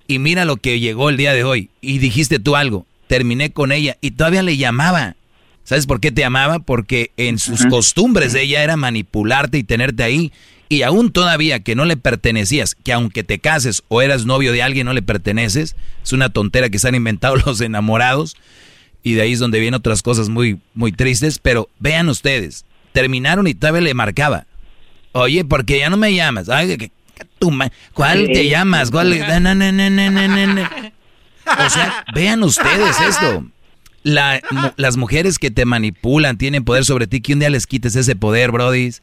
Y 0.05 0.19
mira 0.19 0.45
lo 0.45 0.57
que 0.57 0.79
llegó 0.79 1.09
el 1.09 1.17
día 1.17 1.33
de 1.33 1.43
hoy. 1.43 1.71
Y 1.81 1.97
dijiste 1.97 2.37
tú 2.37 2.55
algo, 2.55 2.85
terminé 3.07 3.51
con 3.51 3.71
ella 3.71 3.97
y 3.99 4.11
todavía 4.11 4.43
le 4.43 4.57
llamaba. 4.57 5.15
¿Sabes 5.63 5.87
por 5.87 5.99
qué 5.99 6.11
te 6.11 6.23
amaba? 6.23 6.59
Porque 6.59 7.09
en 7.17 7.39
sus 7.39 7.65
costumbres 7.65 8.33
de 8.33 8.43
ella 8.43 8.61
era 8.61 8.77
manipularte 8.77 9.57
y 9.57 9.63
tenerte 9.63 10.03
ahí. 10.03 10.31
Y 10.69 10.81
aún 10.81 11.11
todavía 11.11 11.61
que 11.61 11.75
no 11.75 11.85
le 11.85 11.97
pertenecías, 11.97 12.75
que 12.75 12.93
aunque 12.93 13.23
te 13.23 13.39
cases 13.39 13.83
o 13.87 14.01
eras 14.01 14.25
novio 14.25 14.51
de 14.51 14.61
alguien 14.61 14.85
no 14.85 14.93
le 14.93 15.01
perteneces, 15.01 15.75
es 16.03 16.13
una 16.13 16.29
tontera 16.29 16.69
que 16.69 16.79
se 16.79 16.87
han 16.87 16.95
inventado 16.95 17.35
los 17.45 17.61
enamorados. 17.61 18.35
Y 19.03 19.13
de 19.13 19.21
ahí 19.21 19.33
es 19.33 19.39
donde 19.39 19.59
vienen 19.59 19.77
otras 19.77 20.01
cosas 20.01 20.27
muy, 20.29 20.59
muy 20.73 20.91
tristes. 20.91 21.39
Pero 21.39 21.69
vean 21.79 22.09
ustedes, 22.09 22.65
terminaron 22.91 23.47
y 23.47 23.53
todavía 23.53 23.81
le 23.81 23.93
marcaba. 23.93 24.45
Oye, 25.13 25.45
¿por 25.45 25.65
qué 25.65 25.79
ya 25.79 25.89
no 25.89 25.97
me 25.97 26.13
llamas? 26.13 26.49
Ay, 26.49 26.91
¿Cuál 27.93 28.27
te 28.27 28.47
llamas? 28.49 28.91
¿Cuál? 28.91 29.13
O 31.47 31.69
sea, 31.69 32.03
vean 32.13 32.43
ustedes 32.43 32.99
esto 32.99 33.45
las 34.07 34.97
mujeres 34.97 35.37
que 35.39 35.51
te 35.51 35.65
manipulan 35.65 36.37
tienen 36.37 36.63
poder 36.63 36.85
sobre 36.85 37.07
ti, 37.07 37.21
que 37.21 37.33
un 37.33 37.39
día 37.39 37.49
les 37.49 37.67
quites 37.67 37.95
ese 37.95 38.15
poder, 38.15 38.51
brodis. 38.51 39.01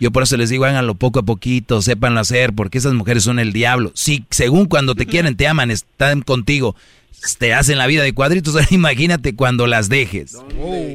Yo 0.00 0.10
por 0.10 0.24
eso 0.24 0.36
les 0.36 0.50
digo, 0.50 0.64
háganlo 0.64 0.94
poco 0.94 1.20
a 1.20 1.22
poquito, 1.22 1.80
sépanlo 1.80 2.20
hacer, 2.20 2.52
porque 2.52 2.78
esas 2.78 2.94
mujeres 2.94 3.24
son 3.24 3.38
el 3.38 3.52
diablo. 3.52 3.92
Sí, 3.94 4.24
según 4.30 4.66
cuando 4.66 4.94
te 4.94 5.06
quieren, 5.06 5.36
te 5.36 5.46
aman, 5.46 5.70
están 5.70 6.22
contigo, 6.22 6.74
te 7.38 7.54
hacen 7.54 7.78
la 7.78 7.86
vida 7.86 8.02
de 8.02 8.12
cuadritos, 8.12 8.56
imagínate 8.70 9.34
cuando 9.34 9.66
las 9.66 9.88
dejes. 9.88 10.36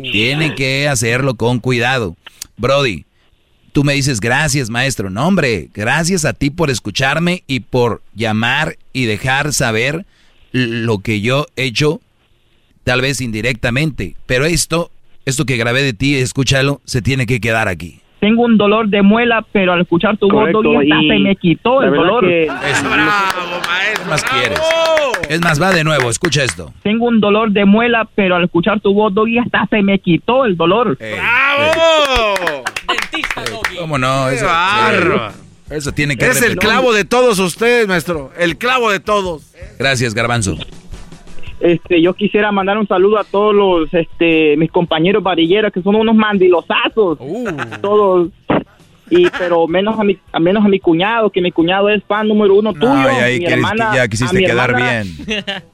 Tienen 0.02 0.56
que 0.56 0.88
hacerlo 0.88 1.36
con 1.36 1.60
cuidado. 1.60 2.18
Brody, 2.58 3.06
tú 3.72 3.84
me 3.84 3.94
dices 3.94 4.20
gracias, 4.20 4.70
maestro. 4.70 5.10
No, 5.10 5.28
hombre, 5.28 5.70
gracias 5.74 6.26
a 6.26 6.34
ti 6.34 6.50
por 6.50 6.70
escucharme 6.70 7.44
y 7.48 7.62
por 7.62 8.02
llamar 8.14 8.78
y 8.92 9.06
dejar 9.06 9.54
saber 9.54 10.06
lo 10.52 11.00
que 11.00 11.22
yo 11.22 11.46
he 11.56 11.66
hecho 11.66 12.02
tal 12.84 13.02
vez 13.02 13.22
indirectamente, 13.22 14.16
pero 14.26 14.46
esto, 14.46 14.92
esto 15.26 15.46
que 15.46 15.58
grabé 15.58 15.84
de 15.84 15.94
ti, 15.94 16.16
escúchalo, 16.16 16.82
se 16.86 17.02
tiene 17.02 17.28
que 17.28 17.40
quedar 17.40 17.68
aquí. 17.68 18.02
Tengo 18.20 18.44
un 18.44 18.58
dolor 18.58 18.88
de 18.90 19.02
muela, 19.02 19.46
pero 19.52 19.74
al 19.74 19.82
escuchar 19.82 20.18
tu 20.18 20.30
voz, 20.30 20.50
se 20.52 21.20
me 21.20 21.36
quitó 21.36 21.82
el 21.84 21.92
dolor. 21.92 22.26
Es 22.26 22.84
más 24.08 24.24
quieres? 24.24 24.60
Es 25.30 25.42
más, 25.42 25.62
va 25.62 25.72
de 25.72 25.84
nuevo, 25.84 26.10
escucha 26.10 26.44
esto. 26.44 26.74
Tengo 26.84 27.06
un 27.06 27.20
dolor 27.20 27.52
de 27.52 27.66
muela, 27.66 28.08
pero 28.16 28.36
al 28.36 28.44
escuchar 28.44 28.80
tu 28.80 28.94
voz, 28.94 29.14
Doggy, 29.14 29.38
hasta 29.38 29.68
se 29.68 29.82
me 29.82 30.00
quitó 30.00 30.46
el 30.46 30.58
dolor. 30.58 30.98
¡Bravo! 30.98 32.64
Dentista, 32.88 33.44
Doggy. 33.46 33.78
¿Cómo 33.78 33.98
no? 33.98 34.30
Eso, 34.30 34.48
eso 35.70 35.92
tiene 35.92 36.18
que 36.18 36.26
Es 36.26 36.42
el 36.42 36.58
clavo 36.58 36.94
de 36.94 37.06
todos 37.06 37.40
ustedes, 37.40 37.88
maestro. 37.88 38.32
El 38.38 38.58
clavo 38.58 38.90
de 38.92 39.00
todos. 39.00 39.54
Gracias, 39.78 40.14
Garbanzo. 40.14 40.58
Este, 41.60 42.02
yo 42.02 42.14
quisiera 42.14 42.52
mandar 42.52 42.78
un 42.78 42.88
saludo 42.88 43.20
a 43.20 43.24
todos 43.24 43.54
los, 43.54 43.94
este, 43.94 44.56
mis 44.58 44.72
compañeros 44.72 45.22
varilleros 45.22 45.74
que 45.74 45.82
son 45.82 45.96
unos 45.96 46.16
mandilosazos, 46.16 47.18
uh. 47.20 47.48
todos. 47.82 48.30
Y 49.12 49.28
pero 49.38 49.68
menos 49.68 50.00
a 50.00 50.04
mi, 50.04 50.18
a 50.32 50.40
menos 50.40 50.64
a 50.64 50.68
mi 50.68 50.80
cuñado, 50.80 51.32
que 51.32 51.42
mi 51.42 51.52
cuñado 51.52 51.90
es 51.90 52.04
fan 52.04 52.28
número 52.28 52.56
uno 52.56 52.74
tuyo. 52.74 53.10
mi 53.40 53.46
hermana, 53.46 53.96
ya 53.96 54.08
quisiste 54.08 54.38
quedar 54.38 54.76
bien. 54.76 55.08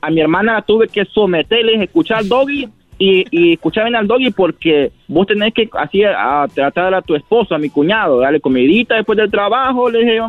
A 0.02 0.10
mi 0.10 0.22
hermana 0.22 0.53
la 0.53 0.62
tuve 0.62 0.88
que 0.88 1.03
someterle, 1.06 1.84
escuchar 1.84 2.26
Doggy 2.26 2.70
y, 2.98 3.26
y 3.30 3.53
escuchar 3.53 3.84
bien 3.84 3.95
al 3.98 4.07
Doggy 4.07 4.32
porque 4.32 4.91
vos 5.10 5.28
tenés 5.28 5.53
que 5.53 5.70
así 5.74 6.03
a, 6.06 6.48
tratar 6.53 6.94
a 6.94 7.02
tu 7.02 7.14
esposo, 7.14 7.53
a 7.53 7.57
mi 7.57 7.70
cuñado, 7.70 8.20
darle 8.20 8.40
comidita 8.40 8.95
después 8.95 9.18
del 9.18 9.30
trabajo, 9.30 9.90
le 9.90 9.99
dije, 9.99 10.20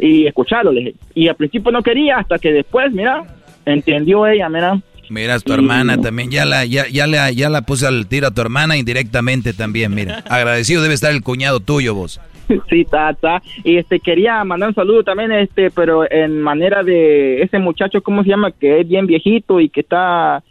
y 0.00 0.26
escucharlo, 0.26 0.72
le 0.72 0.80
dije. 0.80 0.94
Y 1.14 1.28
al 1.28 1.36
principio 1.36 1.70
no 1.70 1.82
quería, 1.82 2.18
hasta 2.18 2.38
que 2.38 2.52
después, 2.52 2.90
mira, 2.92 3.24
entendió 3.64 4.26
ella, 4.26 4.48
mira. 4.48 4.80
Mira, 5.10 5.40
tu 5.40 5.52
hermana 5.52 6.00
también, 6.00 6.30
ya 6.30 6.44
la, 6.44 6.64
ya, 6.64 6.86
ya, 6.86 7.08
la, 7.08 7.32
ya 7.32 7.50
la 7.50 7.62
puse 7.62 7.86
al 7.86 8.06
tiro 8.06 8.28
a 8.28 8.30
tu 8.30 8.40
hermana 8.40 8.76
indirectamente 8.76 9.52
también, 9.52 9.92
mira. 9.92 10.18
Agradecido 10.30 10.82
debe 10.82 10.94
estar 10.94 11.12
el 11.12 11.22
cuñado 11.22 11.58
tuyo, 11.58 11.94
vos. 11.94 12.20
Sí, 12.68 12.84
tata. 12.84 13.42
Y 13.64 13.76
este, 13.76 13.98
quería 14.00 14.42
mandar 14.44 14.68
un 14.68 14.74
saludo 14.74 15.02
también, 15.02 15.32
este, 15.32 15.70
pero 15.70 16.10
en 16.10 16.40
manera 16.40 16.82
de 16.82 17.42
ese 17.42 17.58
muchacho, 17.58 18.02
¿cómo 18.02 18.22
se 18.22 18.30
llama? 18.30 18.52
Que 18.52 18.80
es 18.80 18.88
bien 18.88 19.06
viejito 19.06 19.60
y 19.60 19.68
que 19.68 19.80
está... 19.80 20.42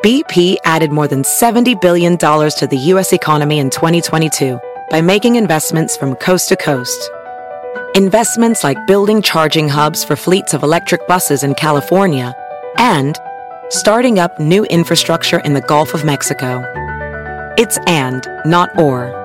BP 0.01 0.57
added 0.65 0.91
more 0.91 1.07
than 1.07 1.23
$70 1.23 1.79
billion 1.81 2.17
to 2.17 2.67
the 2.69 2.77
U.S. 2.93 3.13
economy 3.13 3.59
in 3.59 3.69
2022 3.69 4.59
by 4.89 5.01
making 5.01 5.35
investments 5.35 5.97
from 5.97 6.15
coast 6.15 6.49
to 6.49 6.55
coast 6.55 7.11
Investments 7.95 8.61
like 8.63 8.87
building 8.87 9.21
charging 9.21 9.69
hubs 9.69 10.03
for 10.03 10.17
fleets 10.17 10.53
of 10.53 10.63
electric 10.63 11.07
buses 11.07 11.43
in 11.43 11.55
California 11.55 12.35
and 12.77 13.17
starting 13.69 14.19
up 14.19 14.37
new 14.37 14.65
infrastructure 14.65 15.39
in 15.39 15.53
the 15.53 15.61
Gulf 15.61 15.93
of 15.93 16.03
Mexico. 16.03 16.61
It's 17.57 17.77
and, 17.87 18.27
not 18.45 18.77
or. 18.77 19.24